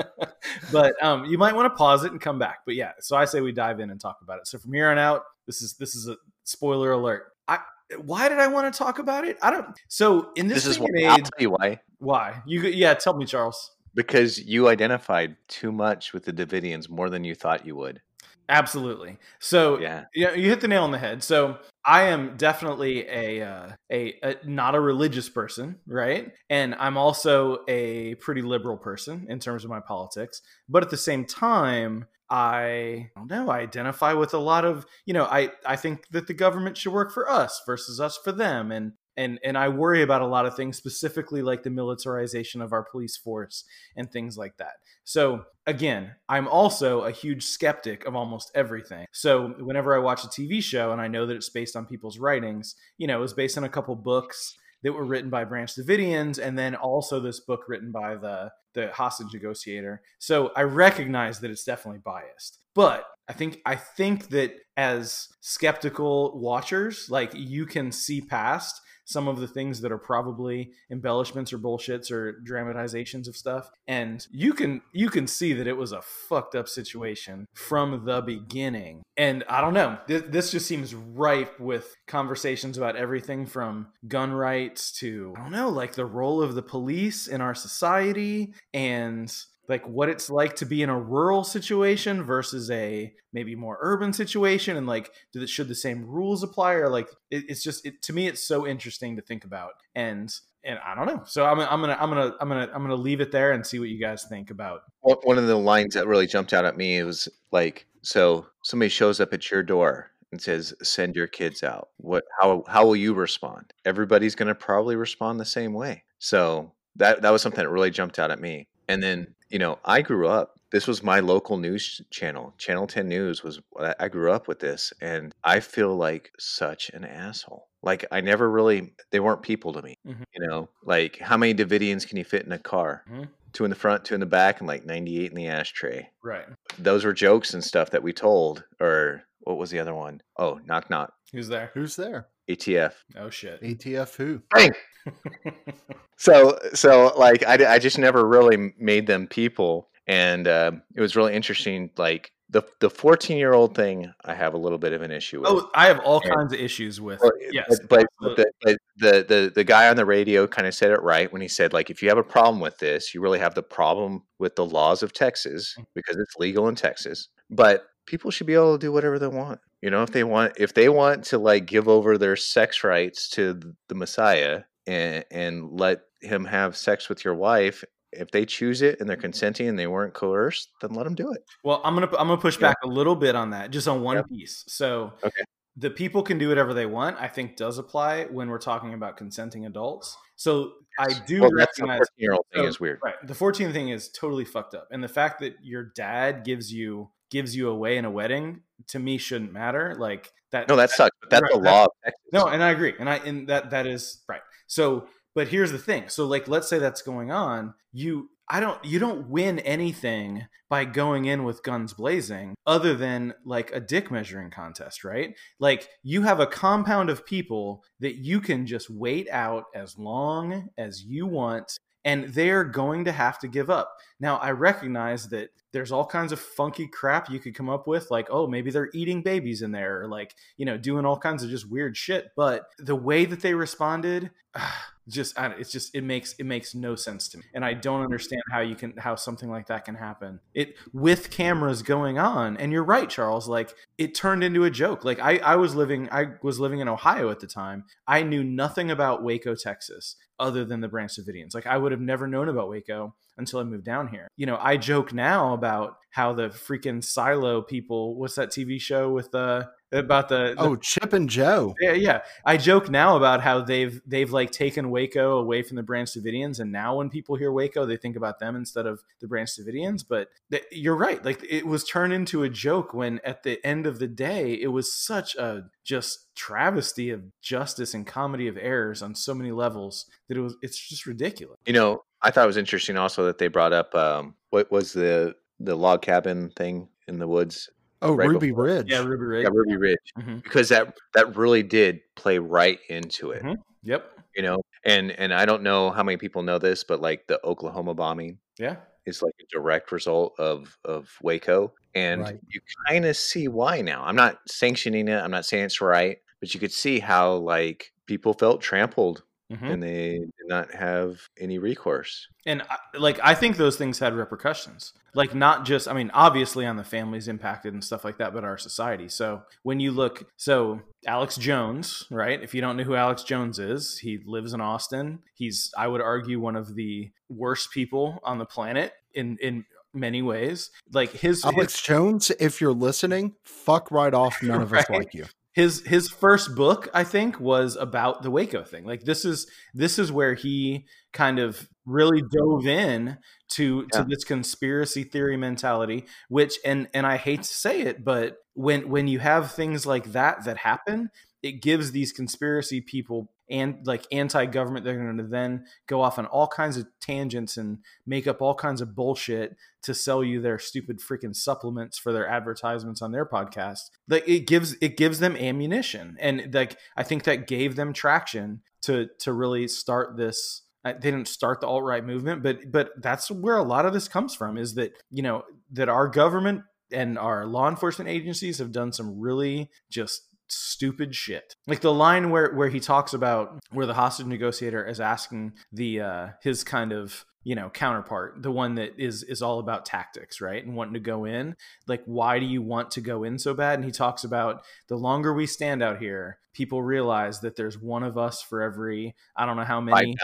but 0.71 1.01
um, 1.03 1.25
you 1.25 1.37
might 1.37 1.55
want 1.55 1.71
to 1.71 1.75
pause 1.75 2.03
it 2.03 2.11
and 2.11 2.21
come 2.21 2.39
back. 2.39 2.59
But 2.65 2.75
yeah, 2.75 2.91
so 2.99 3.15
I 3.15 3.25
say 3.25 3.41
we 3.41 3.51
dive 3.51 3.79
in 3.79 3.89
and 3.89 3.99
talk 3.99 4.17
about 4.21 4.39
it. 4.39 4.47
So 4.47 4.57
from 4.57 4.73
here 4.73 4.89
on 4.89 4.97
out, 4.97 5.23
this 5.45 5.61
is 5.61 5.73
this 5.73 5.95
is 5.95 6.07
a 6.07 6.17
spoiler 6.43 6.91
alert. 6.91 7.33
I 7.47 7.59
why 7.97 8.29
did 8.29 8.39
I 8.39 8.47
want 8.47 8.71
to 8.71 8.77
talk 8.77 8.99
about 8.99 9.25
it? 9.25 9.37
I 9.41 9.49
don't. 9.51 9.67
So 9.87 10.31
in 10.35 10.47
this, 10.47 10.65
This 10.65 10.77
is 10.77 10.79
why. 10.79 10.87
I'll 11.05 11.17
tell 11.17 11.29
you 11.39 11.51
why. 11.51 11.79
why 11.99 12.41
you? 12.45 12.61
Yeah, 12.61 12.93
tell 12.93 13.15
me, 13.15 13.25
Charles. 13.25 13.71
Because 13.95 14.39
you 14.39 14.67
identified 14.67 15.37
too 15.47 15.71
much 15.71 16.13
with 16.13 16.25
the 16.25 16.33
Davidians 16.33 16.87
more 16.87 17.09
than 17.09 17.23
you 17.23 17.33
thought 17.33 17.65
you 17.65 17.75
would. 17.75 18.01
Absolutely. 18.49 19.17
So 19.39 19.79
Yeah. 19.79 20.05
Yeah, 20.13 20.33
you 20.33 20.49
hit 20.49 20.61
the 20.61 20.67
nail 20.67 20.83
on 20.83 20.91
the 20.91 20.97
head. 20.97 21.23
So 21.23 21.57
I 21.87 22.03
am 22.07 22.35
definitely 22.35 23.07
a, 23.07 23.41
uh, 23.41 23.69
a 23.89 24.19
a 24.21 24.35
not 24.43 24.75
a 24.75 24.79
religious 24.79 25.29
person, 25.29 25.77
right? 25.87 26.33
And 26.49 26.75
I'm 26.75 26.97
also 26.97 27.59
a 27.69 28.15
pretty 28.15 28.41
liberal 28.41 28.75
person 28.75 29.25
in 29.29 29.39
terms 29.39 29.63
of 29.63 29.69
my 29.69 29.79
politics. 29.79 30.41
But 30.67 30.83
at 30.83 30.89
the 30.89 30.97
same 30.97 31.23
time, 31.23 32.05
I, 32.29 32.65
I 32.65 33.09
don't 33.15 33.29
know. 33.31 33.49
I 33.49 33.59
identify 33.59 34.11
with 34.11 34.33
a 34.33 34.37
lot 34.37 34.65
of 34.65 34.85
you 35.05 35.13
know. 35.13 35.23
I 35.25 35.51
I 35.65 35.77
think 35.77 36.09
that 36.09 36.27
the 36.27 36.33
government 36.33 36.75
should 36.75 36.91
work 36.91 37.13
for 37.13 37.29
us 37.31 37.61
versus 37.65 38.01
us 38.01 38.17
for 38.21 38.33
them, 38.33 38.73
and 38.73 38.91
and 39.15 39.39
and 39.41 39.57
I 39.57 39.69
worry 39.69 40.01
about 40.01 40.21
a 40.21 40.27
lot 40.27 40.45
of 40.45 40.57
things, 40.57 40.75
specifically 40.75 41.41
like 41.41 41.63
the 41.63 41.69
militarization 41.69 42.61
of 42.61 42.73
our 42.73 42.83
police 42.83 43.15
force 43.15 43.63
and 43.95 44.11
things 44.11 44.37
like 44.37 44.57
that. 44.57 44.73
So 45.07 45.45
again, 45.65 46.11
I'm 46.27 46.49
also 46.49 47.03
a 47.03 47.11
huge 47.11 47.45
skeptic 47.45 48.05
of 48.05 48.13
almost 48.13 48.51
everything. 48.53 49.07
So 49.13 49.55
whenever 49.57 49.95
I 49.95 49.99
watch 49.99 50.25
a 50.25 50.27
TV 50.27 50.61
show 50.61 50.91
and 50.91 50.99
I 50.99 51.07
know 51.07 51.25
that 51.25 51.37
it's 51.37 51.49
based 51.49 51.77
on 51.77 51.85
people's 51.85 52.19
writings, 52.19 52.75
you 52.97 53.07
know, 53.07 53.17
it 53.17 53.21
was 53.21 53.33
based 53.33 53.57
on 53.57 53.63
a 53.63 53.69
couple 53.69 53.95
books 53.95 54.53
that 54.83 54.91
were 54.91 55.05
written 55.05 55.29
by 55.29 55.45
Branch 55.45 55.73
Davidians, 55.73 56.39
and 56.39 56.59
then 56.59 56.75
also 56.75 57.21
this 57.21 57.39
book 57.39 57.61
written 57.69 57.89
by 57.89 58.15
the 58.15 58.51
the 58.73 58.89
hostage 58.89 59.33
negotiator. 59.33 60.01
So 60.19 60.51
I 60.57 60.63
recognize 60.63 61.39
that 61.39 61.51
it's 61.51 61.63
definitely 61.63 62.01
biased. 62.03 62.59
But 62.75 63.05
I 63.29 63.33
think 63.33 63.61
I 63.65 63.75
think 63.75 64.27
that 64.29 64.55
as 64.75 65.29
skeptical 65.39 66.37
watchers, 66.37 67.09
like 67.09 67.31
you 67.33 67.65
can 67.65 67.93
see 67.93 68.19
past 68.19 68.81
some 69.07 69.27
of 69.27 69.39
the 69.39 69.47
things 69.47 69.81
that 69.81 69.91
are 69.91 69.97
probably 69.97 70.71
embellishments 70.91 71.53
or 71.53 71.57
bullshits 71.57 72.11
or 72.11 72.33
dramatizations 72.43 73.27
of 73.27 73.35
stuff. 73.35 73.71
And 73.87 74.25
you 74.31 74.53
can 74.53 74.81
you 74.91 75.09
can 75.09 75.25
see 75.25 75.53
that 75.53 75.65
it 75.65 75.77
was 75.77 75.93
a 75.93 76.01
fucked 76.01 76.53
up 76.53 76.67
situation 76.67 77.47
from 77.53 78.05
the 78.05 78.21
beginning. 78.21 79.03
And 79.15 79.43
i 79.49 79.61
don't 79.61 79.73
know 79.73 79.97
this, 80.07 80.23
this 80.27 80.51
just 80.51 80.67
seems 80.67 80.93
ripe 80.93 81.59
with 81.59 81.95
conversations 82.07 82.77
about 82.77 82.95
everything 82.95 83.45
from 83.45 83.87
gun 84.07 84.31
rights 84.31 84.91
to 84.99 85.33
i 85.37 85.41
don't 85.41 85.51
know 85.51 85.69
like 85.69 85.93
the 85.93 86.05
role 86.05 86.41
of 86.41 86.55
the 86.55 86.61
police 86.61 87.27
in 87.27 87.41
our 87.41 87.55
society 87.55 88.53
and 88.73 89.33
like 89.67 89.85
what 89.87 90.09
it's 90.09 90.29
like 90.29 90.55
to 90.57 90.65
be 90.65 90.81
in 90.81 90.89
a 90.89 90.99
rural 90.99 91.43
situation 91.43 92.23
versus 92.23 92.71
a 92.71 93.13
maybe 93.33 93.55
more 93.55 93.77
urban 93.81 94.13
situation 94.13 94.77
and 94.77 94.87
like 94.87 95.11
do 95.33 95.39
the, 95.39 95.47
should 95.47 95.67
the 95.67 95.75
same 95.75 96.05
rules 96.05 96.43
apply 96.43 96.73
or 96.73 96.89
like 96.89 97.09
it, 97.29 97.45
it's 97.49 97.63
just 97.63 97.85
it, 97.85 98.01
to 98.03 98.13
me 98.13 98.27
it's 98.27 98.43
so 98.43 98.65
interesting 98.65 99.15
to 99.15 99.21
think 99.21 99.43
about 99.43 99.73
and 99.95 100.33
and 100.63 100.79
I 100.85 100.95
don't 100.95 101.05
know. 101.05 101.23
So 101.25 101.45
I'm, 101.45 101.59
I'm 101.59 101.79
gonna 101.79 101.97
I'm 101.99 102.09
gonna 102.09 102.35
I'm 102.41 102.49
gonna 102.49 102.69
I'm 102.73 102.81
gonna 102.81 102.95
leave 102.95 103.21
it 103.21 103.31
there 103.31 103.53
and 103.53 103.65
see 103.65 103.79
what 103.79 103.89
you 103.89 103.99
guys 103.99 104.25
think 104.29 104.51
about. 104.51 104.81
One 105.01 105.37
of 105.37 105.47
the 105.47 105.55
lines 105.55 105.93
that 105.93 106.07
really 106.07 106.27
jumped 106.27 106.51
out 106.51 106.65
at 106.65 106.75
me 106.75 107.01
was 107.03 107.29
like, 107.51 107.87
so 108.01 108.45
somebody 108.63 108.89
shows 108.89 109.21
up 109.21 109.33
at 109.33 109.49
your 109.49 109.63
door 109.63 110.11
and 110.31 110.41
says, 110.41 110.73
"Send 110.83 111.15
your 111.15 111.27
kids 111.27 111.63
out." 111.63 111.89
What? 111.97 112.25
How? 112.41 112.65
How 112.67 112.85
will 112.85 112.97
you 112.97 113.13
respond? 113.13 113.71
Everybody's 113.85 114.35
gonna 114.35 114.55
probably 114.55 114.97
respond 114.97 115.39
the 115.39 115.45
same 115.45 115.73
way. 115.73 116.03
So 116.19 116.73
that 116.97 117.21
that 117.21 117.31
was 117.31 117.41
something 117.41 117.63
that 117.63 117.69
really 117.69 117.91
jumped 117.91 118.19
out 118.19 118.31
at 118.31 118.41
me. 118.41 118.67
And 118.89 119.01
then 119.01 119.35
you 119.49 119.59
know, 119.59 119.79
I 119.85 120.01
grew 120.01 120.27
up. 120.27 120.53
This 120.71 120.87
was 120.87 121.01
my 121.01 121.21
local 121.21 121.57
news 121.57 122.01
channel. 122.11 122.53
Channel 122.57 122.87
10 122.87 123.07
News 123.07 123.41
was 123.43 123.61
I 123.99 124.09
grew 124.09 124.31
up 124.31 124.47
with 124.49 124.59
this 124.59 124.91
and 125.01 125.33
I 125.43 125.61
feel 125.61 125.95
like 125.95 126.31
such 126.39 126.89
an 126.89 127.05
asshole. 127.05 127.69
Like 127.81 128.05
I 128.11 128.19
never 128.19 128.49
really 128.51 128.93
they 129.11 129.21
weren't 129.21 129.41
people 129.41 129.71
to 129.73 129.81
me. 129.81 129.95
Mhm. 130.05 130.23
You 130.35 130.47
know, 130.47 130.69
like 130.83 131.19
how 131.19 131.37
many 131.37 131.53
Davidians 131.53 132.05
can 132.05 132.17
you 132.17 132.25
fit 132.25 132.45
in 132.45 132.51
a 132.51 132.59
car? 132.59 133.03
Mhm. 133.09 133.29
Two 133.53 133.63
in 133.63 133.69
the 133.69 133.77
front, 133.77 134.03
two 134.03 134.13
in 134.13 134.19
the 134.19 134.25
back, 134.25 134.59
and 134.59 134.67
like 134.67 134.85
98 134.85 135.31
in 135.31 135.37
the 135.37 135.47
ashtray. 135.47 136.09
Right. 136.21 136.45
Those 136.77 137.05
were 137.05 137.13
jokes 137.13 137.53
and 137.53 137.63
stuff 137.63 137.91
that 137.91 138.03
we 138.03 138.11
told. 138.11 138.65
Or 138.81 139.23
what 139.41 139.57
was 139.57 139.71
the 139.71 139.79
other 139.79 139.95
one? 139.95 140.21
Oh, 140.37 140.59
knock 140.65 140.89
knock. 140.89 141.13
Who's 141.31 141.47
there? 141.47 141.71
Who's 141.73 141.95
there? 141.95 142.27
ATF. 142.49 142.93
Oh 143.15 143.29
shit. 143.29 143.61
ATF 143.61 144.15
who? 144.17 144.41
Bang. 144.53 144.73
so 146.17 146.57
so 146.73 147.13
like 147.17 147.45
I, 147.45 147.75
I 147.75 147.79
just 147.79 147.97
never 147.97 148.25
really 148.27 148.73
made 148.79 149.07
them 149.07 149.27
people 149.27 149.89
and 150.07 150.47
uh, 150.47 150.71
it 150.95 151.01
was 151.01 151.15
really 151.15 151.33
interesting 151.35 151.89
like 151.97 152.31
the 152.49 152.63
the 152.79 152.89
14 152.89 153.37
year 153.37 153.53
old 153.53 153.75
thing 153.75 154.11
i 154.23 154.33
have 154.33 154.53
a 154.53 154.57
little 154.57 154.77
bit 154.77 154.93
of 154.93 155.01
an 155.01 155.11
issue 155.11 155.41
with 155.41 155.49
oh, 155.49 155.69
I 155.75 155.87
have 155.87 155.99
all 155.99 156.21
Yeah. 156.23 156.33
kinds 156.33 156.53
of 156.53 156.59
issues 156.59 157.01
with. 157.01 157.19
Well, 157.21 157.31
yes. 157.51 157.79
but, 157.89 158.07
but, 158.21 158.35
the, 158.37 158.45
but 158.63 158.77
the, 158.97 159.25
the 159.27 159.51
the 159.53 159.63
guy 159.63 159.89
on 159.89 159.97
the 159.97 160.05
radio 160.05 160.47
kind 160.47 160.65
of 160.67 160.73
said 160.73 160.91
it 160.91 161.01
right 161.01 161.31
when 161.31 161.41
he 161.41 161.47
said 161.49 161.73
like 161.73 161.89
if 161.89 162.01
you 162.01 162.07
have 162.09 162.17
a 162.17 162.23
problem 162.23 162.61
with 162.61 162.77
this 162.79 163.13
you 163.13 163.19
really 163.21 163.39
have 163.39 163.53
the 163.53 163.63
problem 163.63 164.23
with 164.39 164.55
the 164.55 164.65
laws 164.65 165.03
of 165.03 165.11
texas 165.13 165.75
Mm. 165.77 165.85
because 165.93 166.15
it's 166.17 166.35
legal 166.37 166.67
in 166.69 166.75
texas 166.75 167.27
but 167.49 167.87
people 168.05 168.31
should 168.31 168.47
be 168.47 168.53
able 168.53 168.77
to 168.77 168.85
do 168.85 168.91
whatever 168.93 169.19
they 169.19 169.27
want 169.27 169.59
you 169.81 169.89
know 169.89 170.01
if 170.03 170.11
they 170.11 170.23
want 170.23 170.53
if 170.57 170.73
they 170.73 170.87
want 170.87 171.25
to 171.25 171.37
like 171.37 171.65
give 171.65 171.89
over 171.89 172.17
their 172.17 172.37
sex 172.37 172.81
rights 172.83 173.27
to 173.29 173.59
the 173.89 173.95
messiah 173.95 174.61
and 174.87 175.25
and 175.31 175.79
let 175.79 176.01
him 176.21 176.45
have 176.45 176.75
sex 176.75 177.09
with 177.09 177.23
your 177.23 177.35
wife 177.35 177.83
if 178.13 178.31
they 178.31 178.45
choose 178.45 178.81
it 178.81 178.99
and 178.99 179.07
they're 179.09 179.17
mm-hmm. 179.17 179.21
consenting 179.23 179.67
and 179.67 179.77
they 179.77 179.85
weren't 179.85 180.13
coerced 180.13 180.69
then 180.81 180.91
let 180.93 181.03
them 181.03 181.13
do 181.13 181.31
it 181.31 181.43
Well, 181.63 181.81
I'm 181.83 181.93
gonna 181.93 182.07
I'm 182.17 182.27
gonna 182.27 182.37
push 182.37 182.55
Yeah. 182.55 182.69
back 182.69 182.77
a 182.83 182.87
little 182.87 183.15
bit 183.15 183.35
on 183.35 183.51
that, 183.51 183.69
just 183.71 183.87
on 183.87 184.01
one 184.01 184.15
Yep. 184.17 184.29
piece. 184.29 184.63
So, 184.67 185.13
Okay. 185.23 185.41
the 185.75 185.91
people 185.91 186.23
can 186.23 186.37
do 186.39 186.47
whatever 186.49 186.73
they 186.73 186.85
want. 186.87 187.17
I 187.19 187.27
think 187.27 187.55
does 187.57 187.77
apply 187.77 188.25
when 188.25 188.49
we're 188.49 188.57
talking 188.57 188.93
about 188.95 189.17
consenting 189.17 189.65
adults. 189.65 190.17
So 190.37 190.71
I 190.97 191.07
do 191.27 191.41
well 191.41 191.51
that's 191.55 191.77
the 191.77 191.83
recognize 191.83 191.97
14 191.97 192.07
year 192.17 192.33
old 192.33 192.45
thing 192.53 192.63
so- 192.63 192.67
is 192.69 192.79
weird 192.79 192.99
right. 193.03 193.15
The 193.27 193.35
14 193.35 193.73
thing 193.73 193.89
is 193.89 194.09
totally 194.09 194.45
fucked 194.45 194.73
up, 194.73 194.87
and 194.89 195.03
the 195.03 195.09
fact 195.09 195.39
that 195.41 195.55
your 195.61 195.83
dad 195.95 196.43
gives 196.45 196.71
you 196.73 197.09
gives 197.29 197.55
you 197.55 197.69
away 197.69 197.97
in 197.97 198.05
a 198.05 198.09
wedding 198.11 198.61
to 198.87 198.99
me 198.99 199.17
shouldn't 199.17 199.51
matter. 199.51 199.95
Like 199.99 200.31
that. 200.51 200.69
no 200.69 200.75
that 200.77 200.89
sucks 200.91 201.15
but 201.19 201.29
that's 201.29 201.41
right, 201.43 201.51
the 201.53 201.59
that- 201.59 201.69
law 201.71 201.83
of 201.85 201.91
texas 202.03 202.21
No, 202.31 202.45
and 202.47 202.63
I 202.63 202.69
agree, 202.71 202.93
and 202.97 203.09
I 203.09 203.17
and 203.17 203.47
that 203.49 203.71
that 203.71 203.85
is 203.85 204.23
right. 204.29 204.41
So, 204.67 205.07
but 205.33 205.47
here's 205.47 205.71
the 205.71 205.77
thing. 205.77 206.09
So, 206.09 206.25
like, 206.25 206.47
let's 206.47 206.67
say 206.67 206.79
that's 206.79 207.01
going 207.01 207.31
on. 207.31 207.73
You, 207.93 208.29
I 208.49 208.59
don't, 208.59 208.83
you 208.83 208.99
don't 208.99 209.29
win 209.29 209.59
anything 209.59 210.47
by 210.69 210.85
going 210.85 211.25
in 211.25 211.43
with 211.43 211.63
guns 211.63 211.93
blazing, 211.93 212.55
other 212.65 212.93
than 212.95 213.33
like 213.45 213.71
a 213.71 213.79
dick 213.79 214.11
measuring 214.11 214.51
contest, 214.51 215.03
right? 215.03 215.35
Like, 215.59 215.87
you 216.03 216.23
have 216.23 216.39
a 216.39 216.47
compound 216.47 217.09
of 217.09 217.25
people 217.25 217.83
that 217.99 218.15
you 218.15 218.41
can 218.41 218.65
just 218.65 218.89
wait 218.89 219.29
out 219.29 219.65
as 219.73 219.97
long 219.97 220.69
as 220.77 221.03
you 221.03 221.25
want. 221.25 221.77
And 222.07 222.33
they're 222.33 222.63
going 222.63 223.03
to 223.05 223.11
have 223.11 223.37
to 223.39 223.49
give 223.49 223.69
up. 223.69 223.97
Now, 224.19 224.37
I 224.37 224.51
recognize 224.51 225.27
that 225.29 225.49
there's 225.73 225.91
all 225.91 226.05
kinds 226.05 226.31
of 226.31 226.39
funky 226.39 226.87
crap 226.87 227.29
you 227.29 227.39
could 227.39 227.53
come 227.53 227.69
up 227.69 227.85
with, 227.85 228.09
like, 228.09 228.27
oh, 228.31 228.47
maybe 228.47 228.71
they're 228.71 228.89
eating 228.93 229.21
babies 229.21 229.61
in 229.61 229.73
there, 229.73 230.01
or 230.01 230.07
like, 230.07 230.33
you 230.55 230.65
know, 230.65 230.77
doing 230.77 231.05
all 231.05 231.19
kinds 231.19 231.43
of 231.43 231.49
just 231.49 231.69
weird 231.69 231.97
shit. 231.97 232.31
But 232.35 232.67
the 232.79 232.95
way 232.95 233.25
that 233.25 233.41
they 233.41 233.53
responded, 233.53 234.31
ah, 234.55 234.93
just 235.07 235.35
it's 235.37 235.71
just 235.71 235.95
it 235.95 236.03
makes 236.03 236.33
it 236.33 236.45
makes 236.45 236.75
no 236.75 236.95
sense 236.95 237.27
to 237.29 237.37
me, 237.37 237.43
and 237.53 237.63
I 237.63 237.73
don't 237.73 238.01
understand 238.01 238.41
how 238.51 238.59
you 238.59 238.75
can 238.75 238.93
how 238.97 239.15
something 239.15 239.49
like 239.49 239.67
that 239.67 239.85
can 239.85 239.95
happen. 239.95 240.39
It 240.53 240.75
with 240.93 241.29
cameras 241.29 241.81
going 241.81 242.19
on, 242.19 242.57
and 242.57 242.71
you're 242.71 242.83
right, 242.83 243.09
Charles. 243.09 243.47
Like 243.47 243.73
it 243.97 244.15
turned 244.15 244.43
into 244.43 244.63
a 244.63 244.69
joke. 244.69 245.05
Like 245.05 245.19
I 245.19 245.37
I 245.37 245.55
was 245.55 245.75
living 245.75 246.09
I 246.11 246.33
was 246.41 246.59
living 246.59 246.79
in 246.79 246.87
Ohio 246.87 247.29
at 247.29 247.39
the 247.39 247.47
time. 247.47 247.85
I 248.07 248.23
knew 248.23 248.43
nothing 248.43 248.91
about 248.91 249.23
Waco, 249.23 249.55
Texas, 249.55 250.15
other 250.39 250.65
than 250.65 250.81
the 250.81 250.87
Branch 250.87 251.11
Davidians. 251.11 251.53
Like 251.53 251.67
I 251.67 251.77
would 251.77 251.91
have 251.91 252.01
never 252.01 252.27
known 252.27 252.49
about 252.49 252.69
Waco 252.69 253.15
until 253.37 253.59
I 253.59 253.63
moved 253.63 253.85
down 253.85 254.07
here. 254.07 254.27
You 254.35 254.45
know, 254.45 254.57
I 254.59 254.77
joke 254.77 255.13
now 255.13 255.53
about 255.53 255.97
how 256.09 256.33
the 256.33 256.49
freaking 256.49 257.03
silo 257.03 257.61
people. 257.61 258.15
What's 258.15 258.35
that 258.35 258.49
TV 258.49 258.81
show 258.81 259.09
with 259.11 259.31
the 259.31 259.69
about 259.91 260.29
the, 260.29 260.53
the 260.57 260.61
Oh, 260.61 260.75
Chip 260.75 261.13
and 261.13 261.29
Joe. 261.29 261.73
yeah, 261.81 261.93
yeah. 261.93 262.21
I 262.45 262.57
joke 262.57 262.89
now 262.89 263.15
about 263.15 263.41
how 263.41 263.61
they've 263.61 264.01
they've 264.05 264.31
like 264.31 264.51
taken 264.51 264.89
Waco 264.89 265.37
away 265.37 265.63
from 265.63 265.77
the 265.77 265.83
Branch 265.83 266.09
Davidians, 266.09 266.59
and 266.59 266.71
now 266.71 266.97
when 266.97 267.09
people 267.09 267.35
hear 267.35 267.51
Waco, 267.51 267.85
they 267.85 267.97
think 267.97 268.15
about 268.15 268.39
them 268.39 268.55
instead 268.55 268.85
of 268.85 269.01
the 269.21 269.27
Branch 269.27 269.49
Davidians. 269.49 270.03
But 270.07 270.29
th- 270.51 270.63
you're 270.71 270.95
right; 270.95 271.23
like 271.23 271.45
it 271.49 271.65
was 271.65 271.83
turned 271.83 272.13
into 272.13 272.43
a 272.43 272.49
joke 272.49 272.93
when, 272.93 273.19
at 273.23 273.43
the 273.43 273.65
end 273.65 273.85
of 273.87 273.99
the 273.99 274.07
day, 274.07 274.53
it 274.53 274.67
was 274.67 274.93
such 274.93 275.35
a 275.35 275.65
just 275.83 276.27
travesty 276.35 277.09
of 277.09 277.23
justice 277.41 277.93
and 277.93 278.05
comedy 278.05 278.47
of 278.47 278.57
errors 278.57 279.01
on 279.01 279.15
so 279.15 279.33
many 279.33 279.51
levels 279.51 280.05
that 280.27 280.37
it 280.37 280.41
was 280.41 280.55
it's 280.61 280.77
just 280.89 281.05
ridiculous. 281.05 281.57
You 281.65 281.73
know, 281.73 282.03
I 282.21 282.31
thought 282.31 282.43
it 282.43 282.47
was 282.47 282.57
interesting 282.57 282.97
also 282.97 283.25
that 283.25 283.37
they 283.37 283.47
brought 283.47 283.73
up 283.73 283.95
um, 283.95 284.35
what 284.49 284.71
was 284.71 284.93
the 284.93 285.35
the 285.59 285.75
log 285.75 286.01
cabin 286.01 286.51
thing 286.55 286.87
in 287.07 287.19
the 287.19 287.27
woods, 287.27 287.69
Oh, 288.01 288.13
Right 288.13 288.29
Ruby 288.29 288.49
before- 288.49 288.65
Ridge. 288.65 288.89
Yeah, 288.91 289.03
Ruby 289.03 289.25
Ridge. 289.25 289.43
yeah, 289.43 289.49
Ruby 289.53 289.75
Ridge, 289.77 290.13
Mhm. 290.19 290.43
because 290.43 290.69
that 290.69 290.95
that 291.13 291.35
really 291.35 291.63
did 291.63 292.01
play 292.15 292.37
right 292.39 292.79
into 292.89 293.31
it. 293.31 293.43
Mhm. 293.43 293.57
Yep. 293.83 294.11
You 294.35 294.43
know, 294.43 294.61
and 294.83 295.11
and 295.11 295.33
I 295.33 295.45
don't 295.45 295.63
know 295.63 295.89
how 295.89 296.03
many 296.03 296.17
people 296.17 296.43
know 296.43 296.59
this, 296.59 296.83
but 296.83 297.01
like 297.01 297.25
the 297.27 297.43
Oklahoma 297.45 297.93
bombing 297.95 298.37
Yeah. 298.57 298.77
is 299.05 299.21
like 299.23 299.33
a 299.41 299.45
direct 299.51 299.91
result 299.91 300.35
of 300.39 300.77
of 300.85 301.09
Waco, 301.23 301.73
and 301.95 302.21
Right. 302.21 302.39
you 302.49 302.61
kind 302.87 303.05
of 303.05 303.15
see 303.17 303.47
why 303.47 303.81
now. 303.81 304.03
I'm 304.05 304.15
not 304.15 304.39
sanctioning 304.47 305.07
it. 305.07 305.17
I'm 305.19 305.31
not 305.31 305.45
saying 305.45 305.65
it's 305.65 305.81
right, 305.81 306.19
but 306.39 306.53
you 306.53 306.59
could 306.59 306.71
see 306.73 306.99
how 306.99 307.33
like 307.35 307.91
people 308.05 308.33
felt 308.33 308.61
trampled 308.61 309.23
Mhm. 309.51 309.71
and 309.71 309.83
they 309.83 310.17
did 310.19 310.47
not 310.47 310.73
have 310.73 311.21
any 311.39 311.57
recourse. 311.57 312.27
and 312.45 312.63
like 312.97 313.19
i 313.23 313.33
think 313.33 313.55
those 313.57 313.77
things 313.77 313.99
had 313.99 314.13
repercussions 314.13 314.93
like 315.13 315.33
not 315.33 315.65
just 315.65 315.87
i 315.87 315.93
mean 315.93 316.11
obviously 316.13 316.65
on 316.65 316.75
the 316.75 316.83
families 316.83 317.27
impacted 317.27 317.73
and 317.73 317.83
stuff 317.83 318.03
like 318.03 318.17
that 318.17 318.33
but 318.33 318.43
our 318.43 318.57
society 318.57 319.07
so 319.09 319.41
when 319.63 319.79
you 319.79 319.91
look 319.91 320.29
so 320.35 320.81
alex 321.05 321.35
jones 321.37 322.05
right 322.11 322.41
if 322.43 322.53
you 322.53 322.61
don't 322.61 322.75
know 322.77 322.83
who 322.83 322.95
alex 322.95 323.23
jones 323.23 323.57
is 323.59 323.97
he 323.99 324.19
lives 324.25 324.53
in 324.53 324.59
austin 324.61 325.19
he's 325.33 325.71
i 325.77 325.87
would 325.87 326.01
argue 326.01 326.39
one 326.39 326.55
of 326.55 326.75
the 326.75 327.09
worst 327.29 327.71
people 327.71 328.19
on 328.23 328.37
the 328.37 328.45
planet 328.45 328.93
in 329.13 329.37
in 329.41 329.65
many 329.93 330.21
ways 330.21 330.69
like 330.91 331.11
his 331.11 331.43
his, 331.43 331.45
Alex 331.45 331.81
Jones, 331.81 332.29
if 332.39 332.61
you're 332.61 332.73
listening, 332.73 333.33
fuck 333.43 333.89
right 333.89 334.13
off. 334.13 334.43
None 334.43 334.61
of 334.67 334.71
us 334.73 334.87
like 334.89 335.13
you. 335.13 335.25
His 335.57 335.83
his 335.87 336.07
first 336.07 336.53
book 336.53 336.87
i 336.93 337.03
think 337.03 337.39
was 337.39 337.75
about 337.77 338.21
the 338.21 338.29
waco 338.29 338.63
thing. 338.63 338.85
Like 338.85 339.05
this 339.05 339.25
is 339.25 339.47
this 339.73 339.97
is 339.97 340.11
where 340.11 340.35
he 340.35 340.85
kind 341.13 341.39
of 341.39 341.67
really 341.83 342.21
dove 342.21 342.67
in 342.67 343.17
to 343.53 343.87
to 343.87 344.05
this 344.07 344.23
conspiracy 344.23 345.03
theory 345.03 345.35
mentality 345.35 346.05
which 346.29 346.59
and 346.63 346.87
and 346.93 347.07
i 347.07 347.17
hate 347.17 347.41
to 347.41 347.47
say 347.47 347.81
it 347.81 348.05
but 348.05 348.37
when 348.53 348.87
when 348.87 349.07
you 349.07 349.17
have 349.17 349.51
things 349.51 349.87
like 349.87 350.11
that 350.11 350.45
that 350.45 350.57
happen 350.57 351.09
it 351.41 351.63
gives 351.63 351.91
these 351.91 352.11
conspiracy 352.11 352.79
people 352.79 353.31
and 353.49 353.85
like 353.85 354.05
anti-government 354.11 354.83
they're 354.83 354.97
going 354.97 355.17
to 355.17 355.23
then 355.23 355.65
go 355.87 356.01
off 356.01 356.19
on 356.19 356.25
all 356.25 356.47
kinds 356.47 356.77
of 356.77 356.87
tangents 357.01 357.57
and 357.57 357.79
make 358.05 358.27
up 358.27 358.41
all 358.41 358.55
kinds 358.55 358.81
of 358.81 358.95
bullshit 358.95 359.55
to 359.83 359.93
sell 359.93 360.23
you 360.23 360.41
their 360.41 360.59
stupid 360.59 360.99
freaking 360.99 361.35
supplements 361.35 361.97
for 361.97 362.11
their 362.11 362.27
advertisements 362.27 363.01
on 363.01 363.11
their 363.11 363.25
podcast 363.25 363.89
like 364.07 364.27
it 364.27 364.47
gives 364.47 364.75
it 364.81 364.97
gives 364.97 365.19
them 365.19 365.35
ammunition 365.35 366.17
and 366.19 366.53
like 366.53 366.77
i 366.95 367.03
think 367.03 367.23
that 367.23 367.47
gave 367.47 367.75
them 367.75 367.93
traction 367.93 368.61
to 368.81 369.07
to 369.19 369.33
really 369.33 369.67
start 369.67 370.17
this 370.17 370.63
uh, 370.85 370.93
they 370.93 371.11
didn't 371.11 371.27
start 371.27 371.59
the 371.59 371.67
alt 371.67 371.83
right 371.83 372.05
movement, 372.05 372.41
but 372.41 372.71
but 372.71 372.91
that's 373.01 373.29
where 373.29 373.57
a 373.57 373.63
lot 373.63 373.85
of 373.85 373.93
this 373.93 374.07
comes 374.07 374.33
from. 374.33 374.57
Is 374.57 374.75
that 374.75 374.93
you 375.11 375.21
know 375.21 375.43
that 375.71 375.89
our 375.89 376.07
government 376.07 376.61
and 376.91 377.17
our 377.17 377.45
law 377.45 377.67
enforcement 377.67 378.09
agencies 378.09 378.59
have 378.59 378.71
done 378.71 378.93
some 378.93 379.19
really 379.19 379.69
just 379.89 380.21
stupid 380.49 381.15
shit. 381.15 381.55
Like 381.67 381.81
the 381.81 381.93
line 381.93 382.29
where 382.29 382.53
where 382.53 382.69
he 382.69 382.79
talks 382.79 383.13
about 383.13 383.59
where 383.71 383.85
the 383.85 383.93
hostage 383.93 384.25
negotiator 384.25 384.85
is 384.85 384.99
asking 384.99 385.53
the 385.71 386.01
uh 386.01 386.27
his 386.41 386.63
kind 386.63 386.91
of 386.91 387.25
you 387.43 387.55
know 387.55 387.69
counterpart 387.69 388.41
the 388.41 388.51
one 388.51 388.75
that 388.75 388.99
is 388.99 389.23
is 389.23 389.41
all 389.41 389.59
about 389.59 389.85
tactics 389.85 390.41
right 390.41 390.65
and 390.65 390.75
wanting 390.75 390.95
to 390.95 390.99
go 390.99 391.23
in 391.23 391.55
like 391.87 392.03
why 392.03 392.39
do 392.39 392.45
you 392.45 392.61
want 392.61 392.91
to 392.91 392.99
go 392.99 393.23
in 393.23 393.39
so 393.39 393.53
bad 393.53 393.75
and 393.75 393.85
he 393.85 393.91
talks 393.91 394.25
about 394.25 394.63
the 394.89 394.97
longer 394.97 395.33
we 395.33 395.47
stand 395.47 395.81
out 395.81 395.99
here 395.99 396.39
people 396.57 396.81
realize 396.81 397.39
that 397.41 397.55
there's 397.55 397.77
one 397.77 398.01
of 398.01 398.17
us 398.17 398.41
for 398.41 398.63
every 398.63 399.15
I 399.35 399.45
don't 399.45 399.57
know 399.57 399.63
how 399.63 399.79
many. 399.79 400.15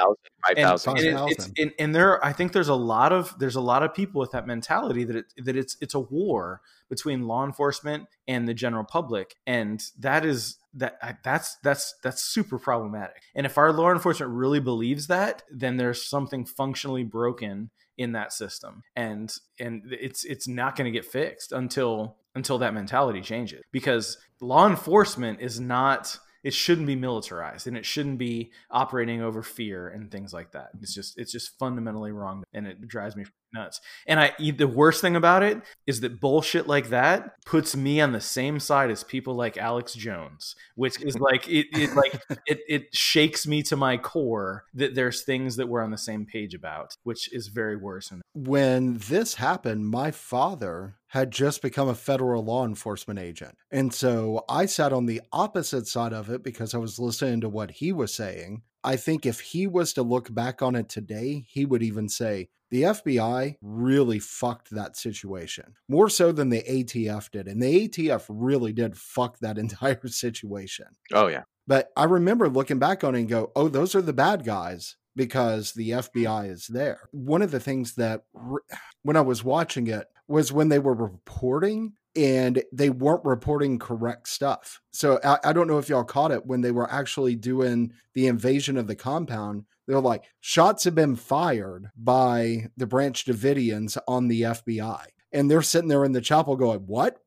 5,000 0.48 0.98
and, 0.98 1.08
and, 1.08 1.32
it's, 1.32 1.52
and, 1.60 1.72
and 1.78 1.96
there 1.96 2.26
I 2.26 2.34
think 2.34 2.54
there's 2.54 2.70
a 2.70 2.76
lot 2.76 3.14
of 3.14 3.38
there's 3.38 3.56
a 3.56 3.62
lot 3.62 3.84
of 3.84 3.94
people 3.94 4.20
with 4.20 4.32
that 4.32 4.48
mentality 4.48 5.04
that 5.04 5.16
it, 5.16 5.26
that 5.38 5.56
it's 5.56 5.78
it's 5.80 5.94
a 5.94 6.00
war 6.00 6.62
between 6.90 7.28
law 7.28 7.46
enforcement 7.46 8.08
and 8.28 8.48
the 8.48 8.54
general 8.56 8.84
public. 8.84 9.36
And 9.46 9.84
that 10.00 10.26
is 10.26 10.58
that 10.74 11.20
that's 11.24 11.58
that's 11.64 11.94
that's 12.02 12.24
super 12.24 12.58
problematic. 12.58 13.22
And 13.36 13.46
if 13.46 13.60
our 13.60 13.72
law 13.72 13.92
enforcement 13.92 14.32
really 14.32 14.60
believes 14.60 15.06
that 15.08 15.44
then 15.52 15.78
there's 15.78 16.10
something 16.10 16.46
functionally 16.46 17.04
broken 17.04 17.70
in 17.96 18.14
that 18.14 18.34
system. 18.34 18.82
And 18.96 19.32
and 19.60 19.84
it's 19.92 20.24
it's 20.26 20.48
not 20.48 20.76
going 20.76 20.92
to 20.92 21.00
get 21.00 21.06
fixed 21.06 21.52
until 21.52 22.18
until 22.36 22.58
that 22.60 22.74
mentality 22.74 23.22
changes. 23.22 23.62
Because 23.72 24.18
law 24.42 24.68
enforcement 24.68 25.40
is 25.42 25.60
not 25.60 26.18
it 26.44 26.54
shouldn't 26.54 26.88
be 26.88 26.96
militarized 26.96 27.68
and 27.68 27.78
it 27.78 27.86
shouldn't 27.86 28.18
be 28.18 28.52
operating 28.70 29.22
over 29.22 29.42
fear 29.42 29.88
and 29.88 30.12
things 30.12 30.34
like 30.34 30.52
that. 30.52 30.70
It's 30.82 30.94
just 30.94 31.18
it's 31.18 31.32
just 31.32 31.58
fundamentally 31.58 32.12
wrong 32.12 32.44
and 32.54 32.68
it 32.68 32.88
drives 32.88 33.16
me 33.16 33.26
nuts. 33.54 33.82
And 34.08 34.20
I 34.20 34.34
the 34.40 34.68
worst 34.68 35.02
thing 35.02 35.16
about 35.16 35.44
it 35.44 35.62
is 35.88 36.02
that 36.02 36.20
bullshit 36.20 36.68
like 36.68 36.90
that 36.90 37.44
puts 37.46 37.76
me 37.76 38.02
on 38.02 38.12
the 38.12 38.22
same 38.22 38.60
side 38.60 38.92
as 38.92 39.04
people 39.04 39.36
like 39.36 39.58
Alex 39.58 39.94
Jones, 39.94 40.56
which 40.76 41.02
is 41.02 41.20
like 41.20 41.48
it, 41.48 41.68
it 41.72 41.96
like 41.96 42.22
it 42.46 42.62
it 42.68 42.96
shakes 42.96 43.46
me 43.48 43.64
to 43.64 43.76
my 43.76 43.98
core 43.98 44.66
that 44.74 44.96
there's 44.96 45.24
things 45.24 45.56
that 45.56 45.68
we're 45.68 45.84
on 45.84 45.92
the 45.92 45.98
same 45.98 46.26
page 46.26 46.54
about, 46.54 46.98
which 47.04 47.32
is 47.34 47.48
very 47.48 47.76
worrisome. 47.76 48.22
When 48.34 48.98
this 48.98 49.36
happened, 49.36 49.88
my 49.88 50.12
father 50.12 50.96
had 51.14 51.30
just 51.30 51.62
become 51.62 51.88
a 51.88 51.94
federal 51.94 52.44
law 52.44 52.66
enforcement 52.66 53.20
agent. 53.20 53.56
And 53.70 53.94
so 53.94 54.44
I 54.50 54.66
sat 54.66 54.92
on 54.92 55.06
the 55.06 55.22
opposite 55.32 55.86
side 55.86 56.12
of 56.12 56.28
it 56.28 56.42
because 56.44 56.74
I 56.74 56.80
was 56.80 56.98
listening 56.98 57.42
to 57.42 57.50
what 57.50 57.70
he 57.70 57.94
was 57.94 58.12
saying. 58.12 58.64
I 58.84 58.96
think 58.96 59.26
if 59.26 59.40
he 59.40 59.68
was 59.68 59.94
to 59.94 60.04
look 60.04 60.34
back 60.34 60.62
on 60.62 60.76
it 60.76 60.90
today, 60.90 61.46
he 61.48 61.66
would 61.66 61.84
even 61.84 62.10
say, 62.10 62.50
the 62.74 62.82
FBI 62.82 63.58
really 63.62 64.18
fucked 64.18 64.72
that 64.72 64.98
situation 64.98 65.76
more 65.88 66.10
so 66.10 66.32
than 66.32 66.50
the 66.50 66.64
ATF 66.64 67.30
did. 67.30 67.48
And 67.48 67.62
the 67.62 67.88
ATF 67.88 68.26
really 68.30 68.74
did 68.74 68.98
fuck 68.98 69.38
that 69.40 69.58
entire 69.60 70.08
situation. 70.08 70.88
Oh, 71.14 71.28
yeah. 71.28 71.44
But 71.68 71.90
I 71.96 72.06
remember 72.06 72.50
looking 72.50 72.80
back 72.80 73.04
on 73.04 73.14
it 73.14 73.20
and 73.20 73.30
go, 73.30 73.52
oh, 73.56 73.68
those 73.68 73.94
are 73.94 74.02
the 74.02 74.12
bad 74.12 74.44
guys 74.44 74.96
because 75.16 75.74
the 75.74 75.92
FBI 75.92 76.50
is 76.50 76.66
there. 76.66 77.02
One 77.12 77.44
of 77.44 77.52
the 77.52 77.60
things 77.60 77.94
that 77.96 78.24
when 79.04 79.18
I 79.18 79.22
was 79.22 79.44
watching 79.44 79.86
it 79.86 80.08
was 80.28 80.52
when 80.52 80.70
they 80.70 80.80
were 80.80 80.96
reporting 80.96 81.94
and 82.16 82.64
they 82.72 82.90
weren't 82.90 83.26
reporting 83.26 83.80
correct 83.80 84.28
stuff. 84.28 84.82
So 84.92 85.20
I, 85.24 85.40
I, 85.46 85.54
don't 85.54 85.68
know 85.68 85.80
if 85.80 85.90
y'all 85.90 86.04
caught 86.04 86.32
it 86.32 86.46
when 86.46 86.62
they 86.62 86.72
were 86.72 86.92
actually 86.92 87.36
doing 87.36 87.92
the 88.14 88.28
invasion 88.28 88.78
of 88.78 88.88
the 88.88 88.96
compound. 88.96 89.66
They're 89.88 90.00
like, 90.00 90.26
shots 90.40 90.84
have 90.84 90.96
been 90.96 91.16
fired 91.16 91.90
by 91.98 92.70
the 92.78 92.86
Branch 92.86 93.26
Davidians 93.26 93.98
on 94.08 94.28
the 94.28 94.44
FBI 94.44 95.06
and 95.34 95.50
they're 95.50 95.62
sitting 95.62 95.90
there 95.90 96.06
in 96.06 96.12
the 96.12 96.22
chapel 96.22 96.56
going, 96.56 96.82
"What? 96.82 97.18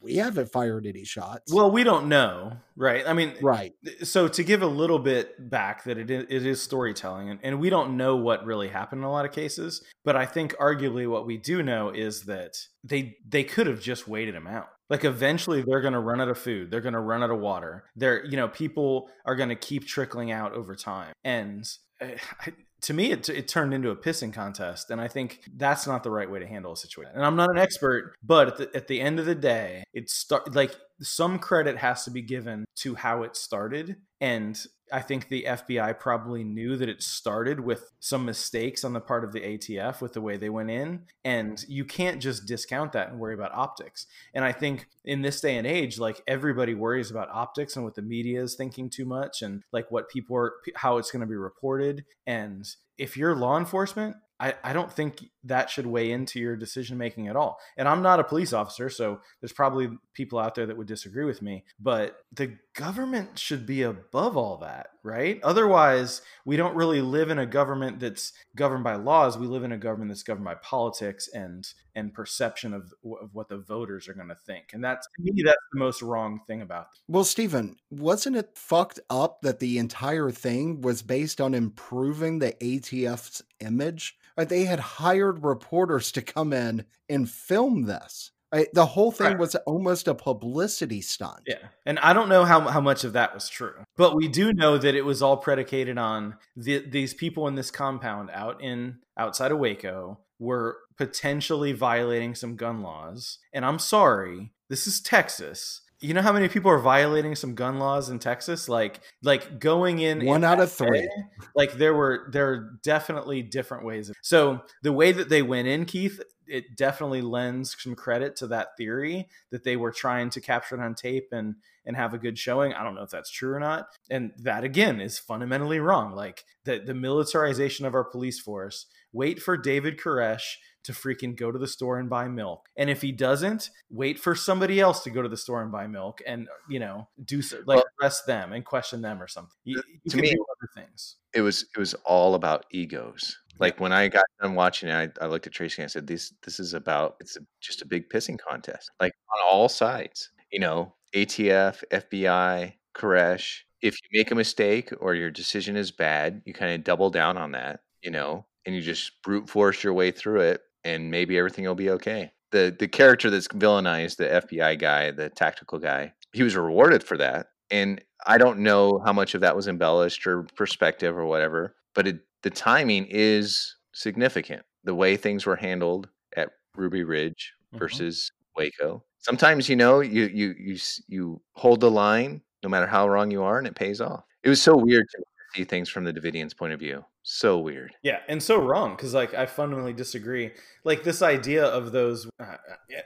We 0.00 0.16
haven't 0.16 0.52
fired 0.52 0.86
any 0.86 1.04
shots." 1.04 1.52
Well, 1.52 1.70
we 1.70 1.84
don't 1.84 2.08
know, 2.08 2.58
right? 2.76 3.04
I 3.06 3.12
mean, 3.12 3.34
right. 3.40 3.72
So 4.02 4.28
to 4.28 4.44
give 4.44 4.62
a 4.62 4.66
little 4.66 4.98
bit 4.98 5.50
back, 5.50 5.84
that 5.84 5.98
it 5.98 6.10
is, 6.10 6.26
it 6.28 6.46
is 6.46 6.62
storytelling, 6.62 7.30
and, 7.30 7.40
and 7.42 7.60
we 7.60 7.70
don't 7.70 7.96
know 7.96 8.16
what 8.16 8.44
really 8.44 8.68
happened 8.68 9.00
in 9.00 9.06
a 9.06 9.12
lot 9.12 9.24
of 9.24 9.32
cases. 9.32 9.82
But 10.04 10.16
I 10.16 10.26
think 10.26 10.54
arguably 10.56 11.08
what 11.08 11.26
we 11.26 11.38
do 11.38 11.62
know 11.62 11.90
is 11.90 12.22
that 12.22 12.56
they 12.84 13.16
they 13.26 13.44
could 13.44 13.66
have 13.66 13.80
just 13.80 14.06
waited 14.06 14.34
him 14.34 14.46
out. 14.46 14.68
Like 14.88 15.04
eventually 15.04 15.62
they're 15.62 15.80
going 15.80 15.94
to 15.94 16.00
run 16.00 16.20
out 16.20 16.28
of 16.28 16.38
food, 16.38 16.70
they're 16.70 16.80
going 16.80 16.94
to 16.94 17.00
run 17.00 17.22
out 17.22 17.30
of 17.30 17.40
water. 17.40 17.84
They're 17.96 18.24
you 18.24 18.36
know 18.36 18.48
people 18.48 19.08
are 19.24 19.34
going 19.34 19.48
to 19.48 19.56
keep 19.56 19.86
trickling 19.86 20.30
out 20.30 20.52
over 20.52 20.76
time, 20.76 21.12
and 21.24 21.66
eh, 22.00 22.16
I, 22.40 22.52
to 22.82 22.94
me, 22.94 23.10
it, 23.10 23.28
it 23.28 23.48
turned 23.48 23.74
into 23.74 23.90
a 23.90 23.96
pissing 23.96 24.32
contest. 24.32 24.90
And 24.90 25.00
I 25.00 25.08
think 25.08 25.40
that's 25.56 25.86
not 25.86 26.02
the 26.02 26.10
right 26.10 26.30
way 26.30 26.38
to 26.38 26.46
handle 26.46 26.72
a 26.72 26.76
situation. 26.76 27.12
And 27.14 27.24
I'm 27.24 27.36
not 27.36 27.50
an 27.50 27.58
expert, 27.58 28.14
but 28.22 28.48
at 28.48 28.56
the, 28.56 28.76
at 28.76 28.86
the 28.88 29.00
end 29.00 29.18
of 29.18 29.26
the 29.26 29.34
day, 29.34 29.84
it 29.92 30.10
start 30.10 30.54
like 30.54 30.74
some 31.00 31.38
credit 31.38 31.78
has 31.78 32.04
to 32.04 32.10
be 32.10 32.22
given 32.22 32.64
to 32.76 32.94
how 32.94 33.22
it 33.22 33.36
started. 33.36 33.96
And 34.20 34.58
I 34.92 35.00
think 35.00 35.28
the 35.28 35.46
FBI 35.48 35.98
probably 35.98 36.44
knew 36.44 36.76
that 36.76 36.88
it 36.88 37.02
started 37.02 37.60
with 37.60 37.90
some 37.98 38.24
mistakes 38.24 38.84
on 38.84 38.92
the 38.92 39.00
part 39.00 39.24
of 39.24 39.32
the 39.32 39.40
ATF 39.40 40.00
with 40.00 40.12
the 40.12 40.20
way 40.20 40.36
they 40.36 40.48
went 40.48 40.70
in. 40.70 41.02
And 41.24 41.62
you 41.68 41.84
can't 41.84 42.22
just 42.22 42.46
discount 42.46 42.92
that 42.92 43.10
and 43.10 43.18
worry 43.18 43.34
about 43.34 43.52
optics. 43.52 44.06
And 44.32 44.44
I 44.44 44.52
think 44.52 44.88
in 45.04 45.22
this 45.22 45.40
day 45.40 45.56
and 45.56 45.66
age, 45.66 45.98
like 45.98 46.22
everybody 46.26 46.74
worries 46.74 47.10
about 47.10 47.28
optics 47.30 47.74
and 47.76 47.84
what 47.84 47.96
the 47.96 48.02
media 48.02 48.42
is 48.42 48.54
thinking 48.54 48.88
too 48.88 49.04
much 49.04 49.42
and 49.42 49.64
like 49.72 49.90
what 49.90 50.08
people 50.08 50.36
are, 50.36 50.52
how 50.76 50.98
it's 50.98 51.10
going 51.10 51.20
to 51.20 51.26
be 51.26 51.36
reported. 51.36 52.04
And 52.26 52.66
if 52.96 53.16
you're 53.16 53.34
law 53.34 53.58
enforcement, 53.58 54.16
I, 54.38 54.54
I 54.62 54.72
don't 54.72 54.92
think 54.92 55.24
that 55.44 55.70
should 55.70 55.86
weigh 55.86 56.10
into 56.10 56.38
your 56.38 56.56
decision 56.56 56.98
making 56.98 57.28
at 57.28 57.36
all. 57.36 57.58
And 57.76 57.88
I'm 57.88 58.02
not 58.02 58.20
a 58.20 58.24
police 58.24 58.52
officer, 58.52 58.90
so 58.90 59.20
there's 59.40 59.52
probably 59.52 59.88
people 60.12 60.38
out 60.38 60.54
there 60.54 60.66
that 60.66 60.76
would 60.76 60.86
disagree 60.86 61.24
with 61.24 61.40
me, 61.40 61.64
but 61.80 62.16
the 62.32 62.56
government 62.76 63.38
should 63.38 63.66
be 63.66 63.82
above 63.82 64.36
all 64.36 64.58
that, 64.58 64.90
right? 65.02 65.40
Otherwise, 65.42 66.20
we 66.44 66.56
don't 66.56 66.76
really 66.76 67.00
live 67.00 67.30
in 67.30 67.38
a 67.38 67.46
government 67.46 67.98
that's 67.98 68.34
governed 68.54 68.84
by 68.84 68.94
laws. 68.94 69.38
We 69.38 69.46
live 69.46 69.64
in 69.64 69.72
a 69.72 69.78
government 69.78 70.10
that's 70.10 70.22
governed 70.22 70.44
by 70.44 70.56
politics 70.56 71.28
and 71.32 71.66
and 71.94 72.12
perception 72.12 72.74
of, 72.74 72.92
of 73.22 73.34
what 73.34 73.48
the 73.48 73.56
voters 73.56 74.08
are 74.08 74.14
going 74.14 74.28
to 74.28 74.34
think. 74.34 74.66
And 74.74 74.84
that's 74.84 75.06
to 75.16 75.22
me 75.22 75.42
that's 75.42 75.56
the 75.72 75.78
most 75.78 76.02
wrong 76.02 76.40
thing 76.46 76.60
about. 76.60 76.88
Well, 77.08 77.24
Stephen, 77.24 77.76
wasn't 77.90 78.36
it 78.36 78.50
fucked 78.54 79.00
up 79.08 79.40
that 79.40 79.58
the 79.58 79.78
entire 79.78 80.30
thing 80.30 80.82
was 80.82 81.02
based 81.02 81.40
on 81.40 81.54
improving 81.54 82.38
the 82.38 82.52
ATF's 82.52 83.42
image? 83.60 84.18
Right? 84.36 84.48
They 84.48 84.66
had 84.66 84.80
hired 84.80 85.42
reporters 85.42 86.12
to 86.12 86.22
come 86.22 86.52
in 86.52 86.84
and 87.08 87.28
film 87.28 87.84
this. 87.84 88.32
The 88.52 88.86
whole 88.86 89.12
thing 89.12 89.26
right. 89.26 89.38
was 89.38 89.54
almost 89.66 90.08
a 90.08 90.14
publicity 90.14 91.00
stunt. 91.00 91.42
Yeah. 91.46 91.68
And 91.84 91.98
I 91.98 92.12
don't 92.12 92.28
know 92.28 92.44
how, 92.44 92.60
how 92.60 92.80
much 92.80 93.04
of 93.04 93.12
that 93.14 93.34
was 93.34 93.48
true, 93.48 93.84
but 93.96 94.16
we 94.16 94.28
do 94.28 94.52
know 94.52 94.78
that 94.78 94.94
it 94.94 95.04
was 95.04 95.20
all 95.20 95.36
predicated 95.36 95.98
on 95.98 96.36
the, 96.56 96.78
these 96.78 97.12
people 97.12 97.48
in 97.48 97.54
this 97.54 97.70
compound 97.70 98.30
out 98.32 98.62
in 98.62 98.98
outside 99.16 99.52
of 99.52 99.58
Waco 99.58 100.20
were 100.38 100.78
potentially 100.96 101.72
violating 101.72 102.34
some 102.34 102.56
gun 102.56 102.82
laws. 102.82 103.38
And 103.52 103.64
I'm 103.64 103.78
sorry, 103.78 104.52
this 104.68 104.86
is 104.86 105.00
Texas 105.00 105.82
you 106.00 106.12
know 106.12 106.22
how 106.22 106.32
many 106.32 106.48
people 106.48 106.70
are 106.70 106.78
violating 106.78 107.34
some 107.34 107.54
gun 107.54 107.78
laws 107.78 108.10
in 108.10 108.18
Texas? 108.18 108.68
Like, 108.68 109.00
like 109.22 109.58
going 109.58 109.98
in 109.98 110.24
one 110.26 110.44
out 110.44 110.60
of 110.60 110.70
three. 110.70 111.00
Day, 111.00 111.08
like 111.54 111.72
there 111.74 111.94
were 111.94 112.28
there 112.32 112.48
are 112.48 112.78
definitely 112.82 113.42
different 113.42 113.84
ways. 113.84 114.10
Of, 114.10 114.16
so 114.22 114.60
the 114.82 114.92
way 114.92 115.12
that 115.12 115.28
they 115.28 115.42
went 115.42 115.68
in, 115.68 115.86
Keith, 115.86 116.20
it 116.46 116.76
definitely 116.76 117.22
lends 117.22 117.74
some 117.78 117.94
credit 117.94 118.36
to 118.36 118.46
that 118.48 118.76
theory 118.76 119.28
that 119.50 119.64
they 119.64 119.76
were 119.76 119.90
trying 119.90 120.30
to 120.30 120.40
capture 120.40 120.76
it 120.76 120.84
on 120.84 120.94
tape 120.94 121.28
and 121.32 121.56
and 121.86 121.96
have 121.96 122.12
a 122.12 122.18
good 122.18 122.38
showing. 122.38 122.74
I 122.74 122.82
don't 122.82 122.94
know 122.94 123.02
if 123.02 123.10
that's 123.10 123.30
true 123.30 123.54
or 123.54 123.60
not. 123.60 123.86
And 124.10 124.32
that 124.38 124.64
again 124.64 125.00
is 125.00 125.18
fundamentally 125.18 125.80
wrong. 125.80 126.14
Like 126.14 126.44
the 126.64 126.78
the 126.78 126.94
militarization 126.94 127.86
of 127.86 127.94
our 127.94 128.04
police 128.04 128.38
force. 128.38 128.86
Wait 129.12 129.40
for 129.40 129.56
David 129.56 129.98
Koresh 129.98 130.56
to 130.86 130.92
freaking 130.92 131.36
go 131.36 131.50
to 131.50 131.58
the 131.58 131.66
store 131.66 131.98
and 131.98 132.08
buy 132.08 132.28
milk. 132.28 132.68
And 132.76 132.88
if 132.88 133.02
he 133.02 133.12
doesn't, 133.12 133.70
wait 133.90 134.18
for 134.18 134.34
somebody 134.34 134.80
else 134.80 135.02
to 135.02 135.10
go 135.10 135.20
to 135.20 135.28
the 135.28 135.36
store 135.36 135.62
and 135.62 135.72
buy 135.72 135.86
milk 135.88 136.22
and, 136.26 136.48
you 136.68 136.78
know, 136.78 137.08
do 137.24 137.42
so, 137.42 137.58
like 137.66 137.78
well, 137.78 137.84
arrest 138.00 138.26
them 138.26 138.52
and 138.52 138.64
question 138.64 139.02
them 139.02 139.20
or 139.20 139.26
something. 139.26 139.56
You, 139.64 139.82
you 140.04 140.10
to 140.12 140.16
me, 140.16 140.28
other 140.30 140.70
things. 140.74 141.16
It 141.34 141.40
was, 141.40 141.62
it 141.62 141.78
was 141.78 141.94
all 142.04 142.34
about 142.36 142.66
egos. 142.70 143.36
Like 143.58 143.80
when 143.80 143.92
I 143.92 144.06
got 144.06 144.24
done 144.40 144.54
watching 144.54 144.88
it, 144.88 145.12
I, 145.20 145.24
I 145.24 145.28
looked 145.28 145.46
at 145.46 145.52
Tracy 145.52 145.82
and 145.82 145.88
I 145.88 145.88
said, 145.88 146.06
this, 146.06 146.32
this 146.44 146.60
is 146.60 146.72
about, 146.72 147.16
it's 147.20 147.36
a, 147.36 147.40
just 147.60 147.82
a 147.82 147.86
big 147.86 148.08
pissing 148.08 148.38
contest, 148.38 148.90
like 149.00 149.12
on 149.34 149.40
all 149.50 149.68
sides, 149.68 150.30
you 150.52 150.60
know, 150.60 150.94
ATF, 151.14 151.82
FBI, 151.92 152.74
Koresh, 152.94 153.60
if 153.82 153.94
you 153.94 154.18
make 154.18 154.30
a 154.30 154.34
mistake 154.34 154.92
or 155.00 155.14
your 155.14 155.30
decision 155.30 155.76
is 155.76 155.90
bad, 155.90 156.42
you 156.44 156.54
kind 156.54 156.72
of 156.72 156.84
double 156.84 157.10
down 157.10 157.36
on 157.36 157.52
that, 157.52 157.80
you 158.02 158.10
know, 158.10 158.46
and 158.64 158.74
you 158.74 158.82
just 158.82 159.22
brute 159.22 159.48
force 159.48 159.82
your 159.84 159.94
way 159.94 160.10
through 160.10 160.40
it, 160.40 160.60
and 160.86 161.10
maybe 161.10 161.38
everything 161.38 161.64
will 161.66 161.74
be 161.74 161.90
okay. 161.90 162.32
The 162.52 162.74
the 162.78 162.88
character 162.88 163.30
that's 163.30 163.48
villainized, 163.48 164.16
the 164.16 164.32
FBI 164.32 164.78
guy, 164.78 165.10
the 165.10 165.28
tactical 165.30 165.78
guy, 165.78 166.12
he 166.32 166.42
was 166.42 166.56
rewarded 166.56 167.02
for 167.04 167.16
that, 167.18 167.48
and 167.70 168.02
I 168.26 168.38
don't 168.38 168.60
know 168.60 169.00
how 169.04 169.12
much 169.12 169.34
of 169.34 169.40
that 169.42 169.56
was 169.56 169.68
embellished 169.68 170.26
or 170.26 170.44
perspective 170.56 171.16
or 171.18 171.26
whatever, 171.26 171.76
but 171.94 172.06
it, 172.08 172.20
the 172.42 172.50
timing 172.50 173.06
is 173.10 173.76
significant. 173.94 174.62
The 174.84 174.94
way 174.94 175.16
things 175.16 175.46
were 175.46 175.56
handled 175.56 176.08
at 176.36 176.50
Ruby 176.76 177.04
Ridge 177.04 177.52
Mhm. 177.74 177.78
versus 177.80 178.30
Waco. 178.56 179.04
Sometimes 179.18 179.68
you 179.68 179.76
know 179.76 180.00
you 180.00 180.24
you 180.26 180.54
you 180.58 180.76
you 181.08 181.42
hold 181.54 181.80
the 181.80 181.90
line 181.90 182.42
no 182.62 182.68
matter 182.68 182.86
how 182.86 183.08
wrong 183.08 183.30
you 183.30 183.42
are, 183.42 183.58
and 183.58 183.66
it 183.66 183.74
pays 183.74 184.00
off. 184.00 184.24
It 184.44 184.48
was 184.48 184.62
so 184.62 184.76
weird 184.76 185.06
to 185.10 185.24
see 185.54 185.64
things 185.64 185.88
from 185.88 186.04
the 186.04 186.12
Davidians' 186.12 186.56
point 186.56 186.72
of 186.72 186.80
view. 186.80 187.04
So 187.28 187.58
weird. 187.58 187.92
Yeah, 188.04 188.20
and 188.28 188.40
so 188.40 188.56
wrong 188.56 188.94
because 188.94 189.12
like 189.12 189.34
I 189.34 189.46
fundamentally 189.46 189.92
disagree. 189.92 190.52
Like 190.84 191.02
this 191.02 191.22
idea 191.22 191.64
of 191.64 191.90
those, 191.90 192.30
uh, 192.38 192.54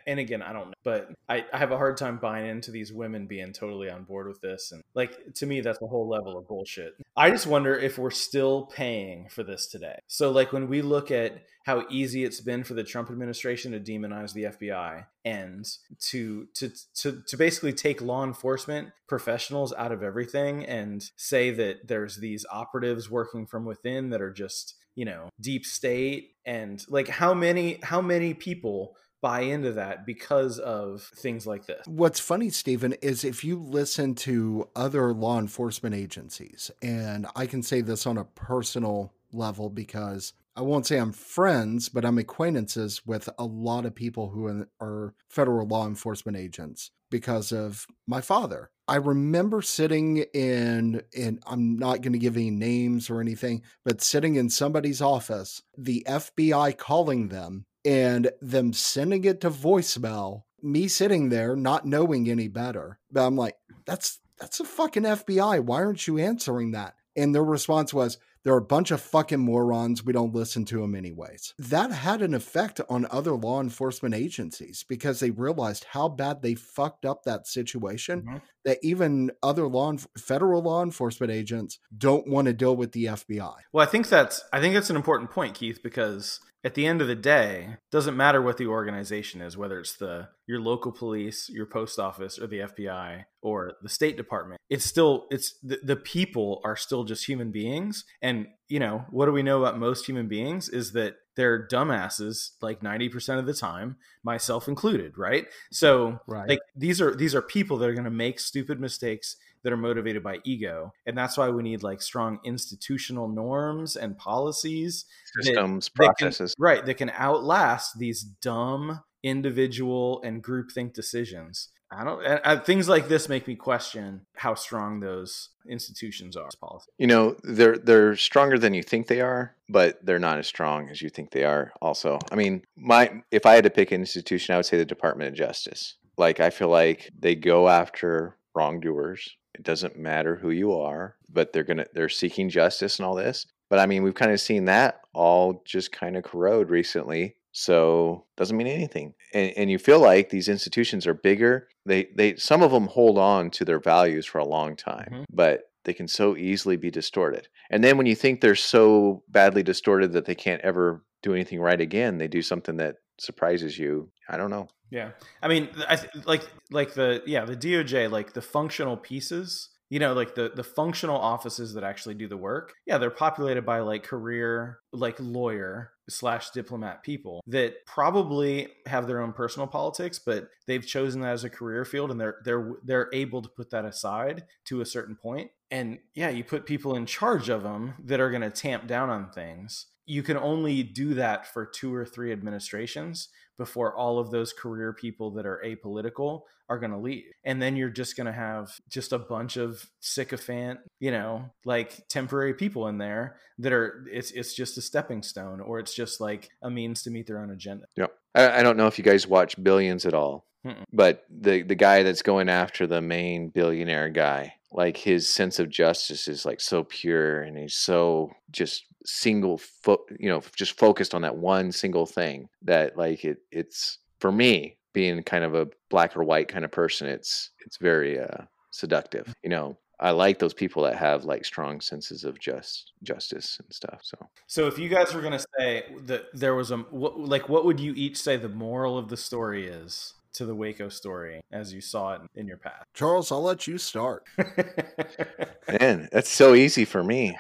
and 0.07 0.21
again, 0.21 0.43
I 0.43 0.53
don't 0.53 0.67
know, 0.67 0.75
but 0.85 1.09
I, 1.27 1.47
I 1.55 1.57
have 1.57 1.73
a 1.73 1.79
hard 1.79 1.97
time 1.97 2.19
buying 2.19 2.47
into 2.47 2.71
these 2.71 2.93
women 2.93 3.27
being 3.27 3.55
totally 3.55 3.89
on 3.89 4.05
board 4.05 4.29
with 4.29 4.43
this, 4.43 4.73
and 4.73 4.85
like 4.93 5.17
to 5.37 5.47
me, 5.47 5.63
that's 5.63 5.81
a 5.81 5.87
whole 5.87 6.07
level 6.07 6.37
of 6.37 6.47
bullshit. 6.47 6.97
I 7.17 7.31
just 7.31 7.47
wonder 7.47 7.75
if 7.75 7.97
we're 7.97 8.11
still 8.11 8.67
paying 8.67 9.31
for 9.31 9.43
this 9.43 9.67
today. 9.69 9.99
So 10.07 10.31
like 10.31 10.53
when 10.53 10.69
we 10.69 10.83
look 10.83 11.11
at 11.11 11.43
how 11.65 11.85
easy 11.91 12.25
it's 12.25 12.41
been 12.41 12.65
for 12.65 12.75
the 12.75 12.85
Trump 12.85 13.11
administration 13.11 13.73
to 13.73 13.81
demonize 13.81 14.33
the 14.33 14.45
FBI 14.45 15.05
and 15.25 15.67
to 16.01 16.47
to 16.55 16.71
to 16.95 17.23
to 17.27 17.37
basically 17.37 17.73
take 17.73 18.01
law 18.01 18.25
enforcement 18.25 18.89
professionals 19.07 19.73
out 19.77 19.93
of 19.93 20.03
everything 20.03 20.65
and 20.65 21.11
say 21.17 21.51
that 21.51 21.87
there's 21.87 22.17
these 22.17 22.47
operatives 22.51 23.11
working 23.11 23.47
from 23.47 23.65
within 23.65 24.10
that 24.11 24.23
are 24.23 24.33
just 24.33 24.75
you 24.95 25.05
know 25.05 25.29
deep 25.41 25.65
state. 25.65 26.33
And 26.45 26.85
like 26.89 27.09
how 27.09 27.35
many 27.35 27.79
how 27.83 28.01
many 28.01 28.35
people 28.35 28.97
buy 29.23 29.41
into 29.43 29.73
that 29.73 30.07
because 30.07 30.59
of 30.59 31.03
things 31.17 31.47
like 31.47 31.67
this? 31.67 31.87
What's 31.87 32.21
funny, 32.21 32.51
Stephen, 32.51 32.95
is 33.03 33.25
if 33.25 33.45
you 33.45 33.59
listen 33.59 34.15
to 34.17 34.69
other 34.75 35.13
law 35.13 35.39
enforcement 35.39 35.95
agencies, 35.95 36.71
and 36.83 37.27
I 37.37 37.47
can 37.47 37.63
say 37.63 37.81
this 37.83 38.07
on 38.07 38.19
a 38.19 38.25
personal 38.25 39.13
level 39.33 39.71
because 39.71 40.33
I 40.61 40.63
won't 40.63 40.87
say 40.87 40.99
I'm 40.99 41.13
friends, 41.13 41.89
but 41.89 42.05
I'm 42.05 42.19
acquaintances 42.19 43.01
with 43.07 43.31
a 43.39 43.47
lot 43.47 43.87
of 43.87 43.95
people 43.95 44.29
who 44.29 44.67
are 44.79 45.15
federal 45.27 45.67
law 45.67 45.87
enforcement 45.87 46.37
agents 46.37 46.91
because 47.11 47.51
of 47.51 47.87
my 48.07 48.21
father. 48.21 48.71
I 48.87 48.97
remember 48.97 49.63
sitting 49.63 50.19
in 50.35 51.01
and 51.17 51.43
I'm 51.47 51.79
not 51.79 52.03
going 52.03 52.13
to 52.13 52.19
give 52.19 52.37
any 52.37 52.51
names 52.51 53.09
or 53.09 53.23
anything, 53.23 53.63
but 53.87 54.03
sitting 54.03 54.35
in 54.35 54.51
somebody's 54.51 55.01
office, 55.01 55.63
the 55.79 56.05
FBI 56.07 56.77
calling 56.77 57.29
them 57.29 57.65
and 57.83 58.31
them 58.43 58.75
sending 58.75 59.25
it 59.25 59.41
to 59.41 59.51
voicemail, 59.51 60.43
me 60.63 60.89
sitting 60.89 61.31
there 61.31 61.57
not 61.57 61.87
knowing 61.87 62.29
any 62.29 62.49
better. 62.49 62.99
But 63.11 63.27
I'm 63.27 63.37
like, 63.37 63.57
that's 63.87 64.21
that's 64.39 64.61
a 64.61 64.65
fucking 64.65 65.05
FBI. 65.05 65.61
Why 65.61 65.83
aren't 65.83 66.07
you 66.07 66.19
answering 66.19 66.73
that? 66.73 66.97
And 67.17 67.35
their 67.35 67.45
response 67.45 67.95
was, 67.95 68.19
they're 68.45 68.57
a 68.57 68.61
bunch 68.63 68.91
of 68.91 69.01
fucking 69.01 69.39
morons. 69.41 70.05
We 70.05 70.13
don't 70.13 70.35
listen 70.35 70.65
to 70.67 70.81
them 70.81 70.95
anyways. 70.95 71.55
That 71.59 71.91
had 71.93 72.23
an 72.23 72.35
effect 72.35 72.81
on 72.89 73.07
other 73.11 73.33
law 73.33 73.61
enforcement 73.61 74.15
agencies 74.15 74.85
because 74.89 75.21
they 75.21 75.31
realized 75.31 75.85
how 75.91 76.09
bad 76.09 76.43
they 76.43 76.55
fucked 76.55 77.05
up 77.05 77.25
that 77.25 77.47
situation 77.47 78.23
Mhm. 78.23 78.43
that 78.65 78.79
even 78.83 79.31
other 79.43 79.67
law 79.67 79.95
federal 80.19 80.63
law 80.63 80.83
enforcement 80.83 81.33
agents 81.33 81.79
don't 81.97 82.29
want 82.29 82.47
to 82.47 82.53
deal 82.53 82.77
with 82.77 82.93
the 82.93 83.07
FBI. 83.07 83.55
well 83.73 83.87
i 83.87 83.91
think 83.91 84.09
that's 84.09 84.43
i 84.53 84.61
think 84.61 84.75
that's 84.75 84.91
an 84.91 84.97
important 84.97 85.31
point 85.31 85.55
keith 85.55 85.83
because 85.83 86.41
at 86.65 86.75
the 86.75 86.87
end 86.87 87.01
of 87.01 87.09
the 87.09 87.15
day 87.15 87.77
doesn't 87.91 88.17
matter 88.17 88.43
what 88.43 88.57
the 88.57 88.67
organization 88.67 89.41
is 89.41 89.57
whether 89.57 89.79
it's 89.81 89.97
the 89.97 90.29
your 90.47 90.61
local 90.61 90.93
police 90.93 91.49
your 91.49 91.67
post 91.67 91.99
office 91.99 92.39
or 92.39 92.47
the 92.47 92.59
fbi 92.61 93.25
or 93.43 93.73
the 93.83 93.89
state 93.89 94.17
department 94.17 94.61
it's 94.69 94.85
still 94.85 95.27
it's 95.31 95.55
the, 95.63 95.79
the 95.83 95.97
people 95.97 96.61
are 96.65 96.77
still 96.77 97.05
just 97.05 97.27
human 97.27 97.51
beings 97.51 98.05
and 98.21 98.47
you 98.69 98.79
know 98.79 99.05
what 99.11 99.27
do 99.27 99.33
we 99.33 99.43
know 99.43 99.61
about 99.63 99.79
most 99.79 100.07
human 100.07 100.29
beings 100.29 100.69
is 100.69 100.93
that 100.93 101.15
they're 101.37 101.67
dumbasses 101.69 102.51
like 102.61 102.81
90% 102.81 103.39
of 103.39 103.47
the 103.47 103.55
time 103.55 103.97
myself 104.23 104.69
included 104.69 105.17
right 105.17 105.47
so 105.71 106.19
Right. 106.27 106.49
like 106.49 106.61
these 106.77 107.01
are 107.01 107.15
these 107.15 107.35
are 107.35 107.41
people 107.43 107.79
that 107.79 107.89
are 107.89 107.95
going 107.95 108.05
to 108.05 108.11
make 108.11 108.39
stupid 108.41 108.79
mistakes 108.81 109.37
that 109.63 109.73
are 109.73 109.77
motivated 109.77 110.23
by 110.23 110.39
ego 110.45 110.93
and 111.07 111.17
that's 111.17 111.37
why 111.37 111.49
we 111.49 111.63
need 111.63 111.83
like 111.83 112.01
strong 112.03 112.39
institutional 112.45 113.29
norms 113.29 113.97
and 113.97 114.17
policies 114.19 115.05
that- 115.37 115.45
Systems, 115.45 115.91
that 115.97 116.03
can- 116.17 116.17
processes. 116.29 116.55
right 116.59 116.85
that 116.87 116.95
can 116.97 117.11
outlast 117.11 117.99
these 117.99 118.23
dumb 118.23 119.01
individual 119.23 120.21
and 120.23 120.43
groupthink 120.43 120.93
decisions 120.93 121.69
i 121.91 122.05
don't 122.05 122.25
and, 122.25 122.65
things 122.65 122.89
like 122.89 123.09
this 123.09 123.29
make 123.29 123.47
me 123.49 123.55
question 123.57 124.23
how 124.37 124.55
strong 124.55 125.01
those 125.01 125.49
institutions 125.69 126.37
are 126.37 126.49
policy 126.61 126.91
You 126.99 127.07
know, 127.07 127.37
they're 127.43 127.77
they're 127.79 128.17
stronger 128.17 128.59
than 128.59 128.75
you 128.75 128.83
think 128.83 129.07
they 129.07 129.21
are, 129.21 129.55
but 129.69 130.05
they're 130.05 130.19
not 130.19 130.39
as 130.39 130.47
strong 130.47 130.89
as 130.89 131.01
you 131.03 131.09
think 131.11 131.31
they 131.31 131.45
are. 131.45 131.73
Also, 131.83 132.19
I 132.33 132.35
mean, 132.35 132.63
my 132.77 133.23
if 133.31 133.45
I 133.47 133.55
had 133.55 133.65
to 133.65 133.71
pick 133.71 133.93
an 133.93 134.01
institution, 134.01 134.53
I 134.55 134.57
would 134.59 134.67
say 134.67 134.79
the 134.79 134.85
Department 134.85 135.29
of 135.29 135.35
Justice. 135.35 135.97
Like, 136.17 136.41
I 136.41 136.51
feel 136.51 136.69
like 136.69 137.11
they 137.19 137.35
go 137.35 137.69
after 137.69 138.37
wrongdoers. 138.55 139.37
It 139.61 139.65
doesn't 139.65 139.99
matter 139.99 140.37
who 140.37 140.49
you 140.51 140.73
are, 140.73 141.17
but 141.29 141.53
they're 141.53 141.65
gonna 141.65 141.85
they're 141.93 142.09
seeking 142.09 142.49
justice 142.49 142.99
and 142.99 143.05
all 143.05 143.15
this. 143.15 143.45
But 143.69 143.79
I 143.79 143.85
mean, 143.85 144.03
we've 144.03 144.15
kind 144.15 144.33
of 144.33 144.41
seen 144.41 144.65
that 144.65 145.03
all 145.13 145.63
just 145.67 145.93
kind 145.93 146.17
of 146.17 146.25
corrode 146.25 146.71
recently. 146.71 147.37
So 147.53 148.25
doesn't 148.39 148.57
mean 148.57 148.69
anything. 148.69 149.13
And, 149.35 149.53
and 149.59 149.71
you 149.71 149.79
feel 149.79 150.01
like 150.01 150.31
these 150.31 150.49
institutions 150.49 151.07
are 151.07 151.13
bigger. 151.13 151.69
They 151.85 152.09
they 152.17 152.37
some 152.37 152.63
of 152.63 152.71
them 152.73 152.87
hold 152.87 153.19
on 153.19 153.51
to 153.51 153.67
their 153.67 153.81
values 153.81 154.25
for 154.25 154.39
a 154.39 154.47
long 154.49 154.77
time, 154.77 155.11
Mhm. 155.13 155.25
but 155.31 155.65
they 155.85 155.93
can 155.93 156.09
so 156.09 156.37
easily 156.39 156.77
be 156.79 156.91
distorted. 156.91 157.49
And 157.71 157.85
then 157.85 157.99
when 157.99 158.07
you 158.07 158.15
think 158.15 158.41
they're 158.41 158.55
so 158.55 159.23
badly 159.29 159.63
distorted 159.63 160.13
that 160.13 160.25
they 160.25 160.35
can't 160.35 160.63
ever 160.63 161.05
do 161.23 161.35
anything 161.35 161.61
right 161.61 161.81
again, 161.81 162.19
they 162.19 162.29
do 162.29 162.43
something 162.43 162.77
that 162.77 162.97
surprises 163.19 163.79
you. 163.79 164.11
I 164.29 164.37
don't 164.37 164.51
know. 164.51 164.69
Yeah, 164.91 165.11
I 165.43 165.49
mean, 165.49 165.69
I 165.89 165.97
th- 165.97 166.27
like 166.27 166.43
like 166.71 166.95
the 166.95 167.23
yeah 167.27 167.45
the 167.45 167.57
DOJ 167.57 168.11
like 168.11 168.33
the 168.33 168.43
functional 168.43 168.97
pieces. 168.97 169.69
You 169.89 169.99
know, 169.99 170.13
like 170.13 170.37
the 170.37 170.53
the 170.55 170.63
functional 170.63 171.17
offices 171.17 171.75
that 171.75 171.83
actually 171.83 172.15
do 172.15 172.29
the 172.29 172.37
work. 172.37 172.75
Yeah, 172.87 172.99
they're 172.99 173.11
populated 173.11 173.63
by 173.63 173.81
like 173.81 174.05
career 174.05 174.79
like 174.93 175.17
lawyer 175.19 175.91
slash 176.09 176.51
diplomat 176.51 177.03
people 177.03 177.41
that 177.49 177.85
probably 177.87 178.69
have 178.87 179.09
their 179.09 179.21
own 179.21 179.33
personal 179.33 179.67
politics, 179.67 180.19
but 180.19 180.49
they've 180.69 180.87
chosen 180.87 181.23
that 181.23 181.33
as 181.33 181.43
a 181.43 181.51
career 181.51 181.85
field, 181.85 182.13
and 182.13 182.21
they're 182.21 182.37
they're 182.45 182.73
they're 182.85 183.11
able 183.13 183.43
to 183.43 183.49
put 183.49 183.71
that 183.71 183.85
aside 183.85 184.45
to 184.67 184.81
a 184.81 184.87
certain 184.87 185.17
point. 185.17 185.51
And 185.73 185.99
yeah, 186.15 186.31
you 186.31 186.45
put 186.45 186.67
people 186.67 186.95
in 186.95 187.07
charge 187.07 187.49
of 187.49 187.63
them 187.63 187.95
that 188.05 188.21
are 188.21 188.31
going 188.31 188.43
to 188.43 188.51
tamp 188.51 188.87
down 188.87 189.11
on 189.11 189.31
things. 189.31 189.87
You 190.11 190.25
can 190.25 190.37
only 190.37 190.83
do 190.83 191.15
that 191.15 191.47
for 191.47 191.65
two 191.65 191.95
or 191.95 192.05
three 192.05 192.33
administrations 192.33 193.29
before 193.57 193.95
all 193.95 194.19
of 194.19 194.33
those 194.33 194.53
career 194.53 194.93
people 194.93 195.31
that 195.33 195.47
are 195.47 195.63
apolitical 195.65 196.43
are 196.69 196.81
going 196.81 196.91
to 196.91 196.99
leave. 196.99 197.27
And 197.45 197.63
then 197.63 197.77
you're 197.77 197.91
just 197.91 198.17
going 198.17 198.27
to 198.27 198.33
have 198.33 198.73
just 198.89 199.13
a 199.13 199.19
bunch 199.21 199.57
of 199.57 199.89
sycophant, 200.01 200.81
you 200.99 201.13
know, 201.13 201.51
like 201.65 202.09
temporary 202.09 202.55
people 202.55 202.89
in 202.89 202.99
there 202.99 203.37
that 203.59 203.73
are 203.73 204.05
it's 204.11 204.33
it's 204.33 204.53
just 204.53 204.79
a 204.79 204.83
stepping 204.83 205.23
stone 205.23 205.61
or 205.61 205.79
it's 205.79 205.95
just 205.95 206.21
like 206.21 206.49
a 206.63 206.71
means 206.71 207.05
to 207.05 207.11
meet 207.11 207.29
their 207.29 207.41
own 207.41 207.51
agenda. 207.51 207.85
Yep. 207.97 208.13
I, 208.35 208.59
I 208.59 208.63
don't 208.65 208.77
know 208.77 208.89
if 208.89 208.99
you 208.99 209.05
guys 209.05 209.29
watch 209.29 209.63
Billions 209.63 210.07
at 210.07 210.15
all, 210.15 210.45
Mm-mm. 210.67 210.85
but 210.93 211.25
the 211.29 211.63
the 211.63 211.77
guy 211.77 212.03
that's 212.03 212.23
going 212.23 212.49
after 212.49 212.89
the 212.89 213.01
main 213.01 213.49
billionaire 213.49 214.09
guy, 214.09 214.55
like 214.73 214.97
his 214.97 215.29
sense 215.29 215.59
of 215.59 215.69
justice 215.69 216.29
is 216.29 216.45
like 216.47 216.61
so 216.61 216.85
pure, 216.85 217.43
and 217.43 217.59
he's 217.59 217.75
so 217.75 218.31
just 218.51 218.85
single, 219.05 219.59
fo- 219.59 220.05
you 220.19 220.29
know, 220.29 220.43
just 220.57 220.79
focused 220.79 221.15
on 221.15 221.23
that 221.23 221.37
one 221.37 221.73
single 221.73 222.07
thing 222.07 222.49
that 222.63 222.97
like 222.97 223.25
it 223.25 223.39
it's 223.51 223.99
for 224.21 224.31
me 224.31 224.77
being 224.93 225.23
kind 225.23 225.45
of 225.45 225.55
a 225.55 225.69
black 225.89 226.17
or 226.17 226.25
white 226.25 226.49
kind 226.49 226.65
of 226.65 226.71
person, 226.71 227.09
it's 227.09 227.51
it's 227.65 227.79
very 227.79 228.21
uh, 228.21 228.45
seductive, 228.71 229.35
you 229.43 229.51
know. 229.51 229.77
I 230.03 230.13
like 230.13 230.39
those 230.39 230.55
people 230.55 230.83
that 230.85 230.97
have 230.97 231.25
like 231.25 231.45
strong 231.45 231.83
senses 231.83 232.25
of 232.25 232.39
just 232.39 232.93
justice 233.03 233.59
and 233.63 233.71
stuff. 233.71 234.01
So 234.03 234.17
So 234.47 234.67
if 234.67 234.79
you 234.79 234.89
guys 234.89 235.13
were 235.13 235.21
to 235.21 235.45
say 235.59 235.85
that 236.07 236.25
there 236.33 236.55
was 236.55 236.71
a 236.71 236.79
what, 236.79 237.21
like 237.21 237.51
what 237.51 237.67
would 237.67 237.79
you 237.79 237.93
each 237.95 238.17
say 238.17 238.39
the 238.39 238.49
moral 238.49 238.97
of 238.97 239.09
the 239.09 239.19
story 239.19 239.69
is 239.69 240.15
to 240.35 240.47
the 240.47 240.55
Waco 240.55 240.89
story 240.89 241.41
as 241.53 241.73
you 241.73 241.81
saw 241.81 242.15
it 242.15 242.23
in 242.35 242.47
your 242.47 242.57
path? 242.57 242.85
Charles, 242.95 243.33
I'll 243.33 243.43
let 243.43 243.67
you 243.67 243.79
start. 243.79 244.25
Man, 245.81 246.09
that's 246.13 246.31
so 246.31 246.55
easy 246.55 246.85
for 246.85 247.03
me. 247.03 247.39